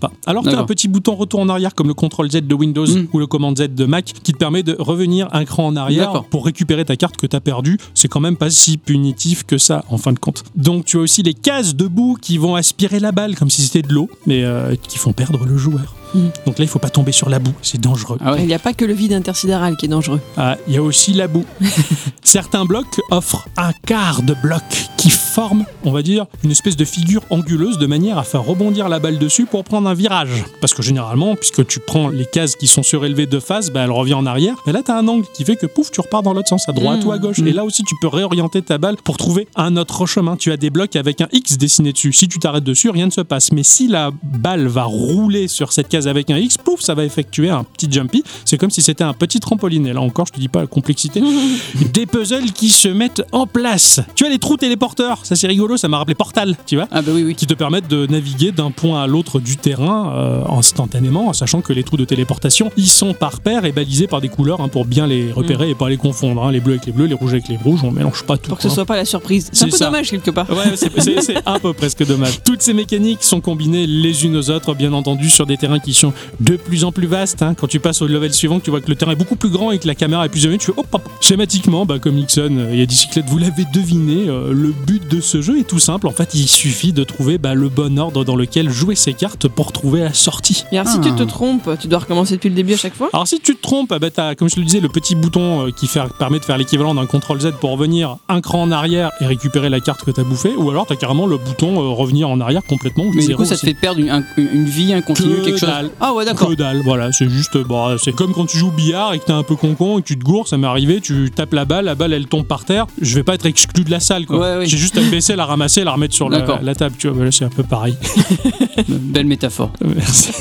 pas. 0.00 0.10
Alors, 0.26 0.42
tu 0.42 0.50
as 0.50 0.58
un 0.58 0.64
petit 0.64 0.88
bouton 0.88 1.14
retour 1.14 1.40
en 1.40 1.48
arrière 1.48 1.74
comme 1.74 1.88
le 1.88 1.94
CTRL 1.94 2.30
Z 2.30 2.40
de 2.46 2.54
Windows 2.54 2.86
Mm. 2.86 3.06
ou 3.12 3.18
le 3.18 3.26
commande 3.26 3.58
Z 3.58 3.68
de 3.74 3.84
Mac 3.84 4.12
qui 4.22 4.32
te 4.32 4.38
permet 4.38 4.62
de 4.62 4.76
revenir 4.78 5.28
un 5.32 5.44
cran 5.44 5.66
en 5.66 5.76
arrière 5.76 6.24
pour 6.30 6.44
récupérer 6.44 6.84
ta 6.84 6.96
carte 6.96 7.16
que 7.16 7.26
tu 7.26 7.36
as 7.36 7.40
perdue. 7.40 7.78
C'est 7.94 8.08
quand 8.08 8.20
même 8.20 8.36
pas 8.36 8.50
si 8.50 8.76
punitif 8.78 9.44
que 9.44 9.58
ça 9.58 9.84
en 9.90 9.98
fin 9.98 10.12
de 10.12 10.18
compte. 10.18 10.44
Donc, 10.56 10.84
tu 10.84 10.98
as 10.98 11.00
aussi 11.00 11.22
les 11.22 11.34
cases 11.34 11.74
debout 11.74 12.16
qui 12.20 12.38
vont 12.38 12.54
aspirer 12.54 13.00
la 13.00 13.12
balle 13.12 13.36
comme 13.36 13.50
si 13.50 13.62
c'était 13.62 13.86
de 13.86 13.92
l'eau, 13.92 14.10
mais 14.26 14.44
euh, 14.44 14.74
qui 14.88 14.98
font 14.98 15.12
perdre 15.12 15.44
le 15.44 15.56
joueur. 15.56 15.94
Mm. 16.14 16.18
Donc 16.46 16.58
là, 16.58 16.64
il 16.64 16.68
faut 16.68 16.78
pas 16.78 16.90
tomber 16.90 17.12
sur 17.12 17.28
la 17.28 17.38
boue, 17.38 17.52
c'est 17.62 17.80
dangereux. 17.80 18.18
Ah 18.24 18.32
ouais. 18.32 18.40
Il 18.42 18.46
n'y 18.46 18.54
a 18.54 18.58
pas 18.58 18.72
que 18.72 18.84
le 18.84 18.92
vide 18.92 19.12
intersidéral 19.12 19.76
qui 19.76 19.86
est 19.86 19.88
dangereux. 19.88 20.20
Ah, 20.36 20.56
il 20.68 20.74
y 20.74 20.76
a 20.76 20.82
aussi 20.82 21.12
la 21.12 21.28
boue. 21.28 21.44
Certains 22.22 22.64
blocs 22.64 23.00
offrent 23.10 23.48
un 23.56 23.72
quart 23.86 24.22
de 24.22 24.34
bloc 24.34 24.62
qui 24.96 25.10
forme, 25.10 25.64
on 25.84 25.90
va 25.92 26.02
dire, 26.02 26.26
une 26.44 26.50
espèce 26.50 26.76
de 26.76 26.84
figure 26.84 27.22
anguleuse 27.30 27.78
de 27.78 27.86
manière 27.86 28.18
à 28.18 28.22
faire 28.24 28.44
rebondir 28.44 28.88
la 28.88 28.98
balle 28.98 29.18
dessus 29.18 29.46
pour 29.46 29.64
prendre 29.64 29.88
un 29.88 29.94
virage. 29.94 30.44
Parce 30.60 30.74
que 30.74 30.82
généralement, 30.82 31.36
puisque 31.36 31.66
tu 31.66 31.80
prends 31.80 32.08
les 32.08 32.26
cases 32.26 32.54
qui 32.56 32.66
sont 32.66 32.82
surélevées 32.82 33.26
de 33.26 33.40
face, 33.40 33.70
bah, 33.70 33.82
elle 33.84 33.90
revient 33.90 34.14
en 34.14 34.26
arrière. 34.26 34.54
Mais 34.66 34.72
là, 34.72 34.82
tu 34.84 34.90
as 34.90 34.96
un 34.96 35.08
angle 35.08 35.24
qui 35.34 35.44
fait 35.44 35.56
que 35.56 35.66
pouf, 35.66 35.90
tu 35.90 36.00
repars 36.00 36.22
dans 36.22 36.34
l'autre 36.34 36.48
sens, 36.48 36.68
à 36.68 36.72
droite 36.72 37.02
Mm. 37.04 37.06
ou 37.08 37.12
à 37.12 37.18
gauche. 37.18 37.38
Mm. 37.38 37.46
Et 37.48 37.52
là 37.52 37.64
aussi, 37.64 37.82
tu 37.84 37.94
peux 38.00 38.08
réorienter 38.08 38.60
ta 38.62 38.76
balle 38.78 38.96
pour 39.02 39.16
trouver 39.16 39.48
un 39.56 39.76
autre 39.76 40.04
chemin. 40.06 40.36
Tu 40.36 40.52
as 40.52 40.56
des 40.56 40.70
blocs 40.70 40.94
avec 40.96 41.20
un 41.20 41.28
X 41.32 41.56
dessiné 41.56 41.92
dessus. 41.92 42.12
Si 42.12 42.28
tu 42.28 42.38
t'arrêtes 42.38 42.64
dessus, 42.64 42.90
rien 42.90 43.06
ne 43.06 43.10
se 43.10 43.20
passe. 43.22 43.52
Mais 43.52 43.62
si 43.62 43.88
la 43.88 44.10
balle 44.22 44.66
va 44.66 44.84
rouler 44.84 45.48
sur 45.48 45.72
cette 45.72 45.88
case 45.88 45.99
avec 46.06 46.30
un 46.30 46.36
X, 46.38 46.56
pouf, 46.58 46.80
ça 46.80 46.94
va 46.94 47.04
effectuer 47.04 47.50
un 47.50 47.64
petit 47.64 47.90
jumpy. 47.90 48.22
C'est 48.44 48.58
comme 48.58 48.70
si 48.70 48.82
c'était 48.82 49.04
un 49.04 49.12
petit 49.12 49.40
trampoline. 49.40 49.86
Et 49.86 49.92
là 49.92 50.00
encore, 50.00 50.26
je 50.26 50.32
te 50.32 50.40
dis 50.40 50.48
pas 50.48 50.60
la 50.60 50.66
complexité. 50.66 51.22
des 51.92 52.06
puzzles 52.06 52.52
qui 52.52 52.68
se 52.70 52.88
mettent 52.88 53.22
en 53.32 53.46
place. 53.46 54.00
Tu 54.14 54.24
as 54.26 54.28
les 54.28 54.38
trous 54.38 54.56
téléporteurs. 54.56 55.20
Ça, 55.24 55.36
c'est 55.36 55.46
rigolo. 55.46 55.76
Ça 55.76 55.88
m'a 55.88 55.98
rappelé 55.98 56.14
Portal, 56.14 56.56
tu 56.66 56.76
vois 56.76 56.88
Ah 56.90 57.02
bah 57.02 57.12
oui, 57.14 57.22
oui. 57.24 57.34
qui 57.34 57.46
te 57.46 57.54
permettent 57.54 57.88
de 57.88 58.06
naviguer 58.06 58.52
d'un 58.52 58.70
point 58.70 59.02
à 59.02 59.06
l'autre 59.06 59.40
du 59.40 59.56
terrain 59.56 60.12
euh, 60.14 60.44
instantanément, 60.48 61.28
en 61.28 61.32
sachant 61.32 61.60
que 61.60 61.72
les 61.72 61.82
trous 61.82 61.96
de 61.96 62.04
téléportation, 62.04 62.70
ils 62.76 62.88
sont 62.88 63.14
par 63.14 63.40
paire 63.40 63.64
et 63.64 63.72
balisés 63.72 64.06
par 64.06 64.20
des 64.20 64.28
couleurs 64.28 64.60
hein, 64.60 64.68
pour 64.68 64.84
bien 64.84 65.06
les 65.06 65.32
repérer 65.32 65.70
et 65.70 65.74
pas 65.74 65.88
les 65.88 65.96
confondre. 65.96 66.42
hein. 66.44 66.52
Les 66.52 66.60
bleus 66.60 66.74
avec 66.74 66.86
les 66.86 66.92
bleus, 66.92 67.06
les 67.06 67.14
rouges 67.14 67.32
avec 67.32 67.48
les 67.48 67.56
rouges, 67.56 67.80
on 67.84 67.90
mélange 67.90 68.24
pas 68.24 68.36
tout. 68.36 68.48
Pour 68.48 68.58
que 68.58 68.62
ce 68.62 68.68
hein. 68.68 68.74
soit 68.74 68.84
pas 68.84 68.96
la 68.96 69.04
surprise. 69.04 69.48
C'est 69.52 69.64
un 69.64 69.68
peu 69.68 69.76
ça. 69.76 69.86
dommage 69.86 70.10
quelque 70.10 70.30
part. 70.30 70.48
Ouais, 70.50 70.76
c'est 70.76 71.34
un 71.46 71.58
peu 71.58 71.72
presque 71.72 72.06
dommage. 72.06 72.42
Toutes 72.44 72.62
ces 72.62 72.72
mécaniques 72.74 73.22
sont 73.24 73.40
combinées 73.40 73.86
les 73.86 74.24
unes 74.24 74.36
aux 74.36 74.50
autres, 74.50 74.74
bien 74.74 74.92
entendu, 74.92 75.30
sur 75.30 75.46
des 75.46 75.56
terrains 75.56 75.78
qui 75.78 75.89
sont 75.94 76.12
de 76.40 76.56
plus 76.56 76.84
en 76.84 76.92
plus 76.92 77.06
vastes. 77.06 77.42
hein. 77.42 77.54
Quand 77.54 77.66
tu 77.66 77.80
passes 77.80 78.02
au 78.02 78.06
level 78.06 78.32
suivant, 78.32 78.60
tu 78.60 78.70
vois 78.70 78.80
que 78.80 78.88
le 78.88 78.94
terrain 78.96 79.12
est 79.12 79.16
beaucoup 79.16 79.36
plus 79.36 79.50
grand 79.50 79.70
et 79.70 79.78
que 79.78 79.86
la 79.86 79.94
caméra 79.94 80.24
est 80.26 80.28
plus 80.28 80.44
éloignée. 80.44 80.58
Tu 80.58 80.66
fais 80.66 80.78
hop, 80.78 80.86
hop. 80.92 81.08
Schématiquement, 81.20 81.86
bah, 81.86 81.98
comme 81.98 82.14
Nixon 82.16 82.56
euh, 82.58 82.72
et 82.72 82.86
Dicyclette, 82.86 83.26
vous 83.28 83.38
l'avez 83.38 83.64
deviné, 83.72 84.28
euh, 84.28 84.52
le 84.52 84.72
but 84.86 85.06
de 85.08 85.20
ce 85.20 85.40
jeu 85.42 85.58
est 85.58 85.64
tout 85.66 85.78
simple. 85.78 86.06
En 86.08 86.12
fait, 86.12 86.34
il 86.34 86.48
suffit 86.48 86.92
de 86.92 87.04
trouver 87.04 87.38
bah, 87.38 87.54
le 87.54 87.68
bon 87.68 87.98
ordre 87.98 88.24
dans 88.24 88.36
lequel 88.36 88.68
jouer 88.70 88.94
ses 88.94 89.12
cartes 89.14 89.48
pour 89.48 89.72
trouver 89.72 90.00
la 90.00 90.12
sortie. 90.14 90.64
Et 90.72 90.78
alors, 90.78 90.92
si 90.92 90.98
Ah. 91.00 91.04
tu 91.06 91.12
te 91.14 91.22
trompes, 91.22 91.68
tu 91.80 91.88
dois 91.88 92.00
recommencer 92.00 92.34
depuis 92.36 92.48
le 92.48 92.54
début 92.54 92.74
à 92.74 92.76
chaque 92.76 92.94
fois? 92.94 93.08
Alors 93.12 93.26
si 93.28 93.40
tu 93.40 93.54
te 93.56 93.62
trompes, 93.62 93.90
bah, 93.98 94.10
t'as, 94.10 94.34
comme 94.34 94.48
je 94.48 94.54
te 94.54 94.60
le 94.60 94.66
disais, 94.66 94.80
le 94.80 94.88
petit 94.88 95.14
bouton 95.14 95.66
euh, 95.66 95.70
qui 95.70 95.86
fait- 95.86 96.00
permet 96.18 96.38
de 96.38 96.44
faire 96.44 96.58
l'équivalent 96.58 96.94
d'un 96.94 97.06
CTRL 97.06 97.40
Z 97.40 97.52
pour 97.60 97.70
revenir 97.70 98.16
un 98.28 98.40
cran 98.40 98.62
en 98.62 98.70
arrière 98.70 99.10
et 99.20 99.26
récupérer 99.26 99.68
la 99.68 99.80
carte 99.80 100.02
que 100.04 100.10
t'as 100.10 100.24
bouffée, 100.24 100.52
ou 100.56 100.70
alors 100.70 100.86
t'as 100.86 100.96
carrément 100.96 101.26
le 101.26 101.36
bouton 101.36 101.78
euh, 101.80 101.88
revenir 101.94 102.28
en 102.28 102.40
arrière 102.40 102.62
complètement. 102.64 103.04
ou 103.04 103.12
Mais 103.14 103.26
du 103.26 103.36
coup, 103.36 103.44
ça 103.44 103.56
te 103.56 103.60
fait 103.60 103.74
perdre 103.74 104.00
une, 104.00 104.10
un- 104.10 104.24
une 104.36 104.64
vie, 104.64 104.92
un 104.92 105.00
continu, 105.02 105.36
Que 105.36 105.44
quelque 105.44 105.58
chose. 105.60 105.68
Dalle. 105.82 105.90
Ah 106.00 106.14
ouais, 106.14 106.24
d'accord. 106.24 106.48
Que 106.48 106.54
dalle, 106.54 106.80
voilà, 106.82 107.12
c'est 107.12 107.28
juste, 107.28 107.56
bah, 107.58 107.96
c'est 108.02 108.12
comme 108.12 108.32
quand 108.32 108.46
tu 108.46 108.58
joues 108.58 108.68
au 108.68 108.72
billard 108.72 109.14
et 109.14 109.18
que 109.18 109.24
t'es 109.24 109.32
un 109.32 109.42
peu 109.42 109.56
concon 109.56 109.98
et 109.98 110.02
que 110.02 110.06
tu 110.06 110.18
te 110.18 110.24
gourres, 110.24 110.48
ça 110.48 110.56
m'est 110.56 110.66
arrivé, 110.66 111.00
tu 111.00 111.30
tapes 111.30 111.54
la 111.54 111.64
balle, 111.64 111.84
la 111.84 111.94
balle 111.94 112.12
elle 112.12 112.26
tombe 112.26 112.44
par 112.44 112.64
terre, 112.64 112.86
je 113.00 113.14
vais 113.14 113.22
pas 113.22 113.34
être 113.34 113.46
exclu 113.46 113.84
de 113.84 113.90
la 113.90 114.00
salle, 114.00 114.26
quoi. 114.26 114.38
Ouais, 114.38 114.56
oui. 114.60 114.66
J'ai 114.66 114.78
juste 114.78 114.96
à 114.96 115.00
me 115.00 115.10
baisser, 115.10 115.36
la 115.36 115.46
ramasser, 115.46 115.84
la 115.84 115.92
remettre 115.92 116.14
sur 116.14 116.28
la, 116.28 116.40
table, 116.74 116.94
tu 116.98 117.08
vois, 117.08 117.24
bah, 117.24 117.30
c'est 117.30 117.44
un 117.44 117.50
peu 117.50 117.62
pareil. 117.62 117.96
Belle 118.88 119.26
métaphore. 119.26 119.72
Merci. 119.84 120.32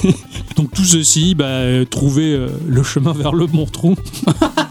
Donc 0.56 0.71
tout 0.71 0.84
ceci, 0.84 1.36
bah, 1.36 1.86
trouver 1.89 2.34
euh, 2.34 2.47
le 2.67 2.84
chemin 2.84 3.13
vers 3.13 3.34
le 3.34 3.47
bon 3.47 3.65
trou. 3.65 3.95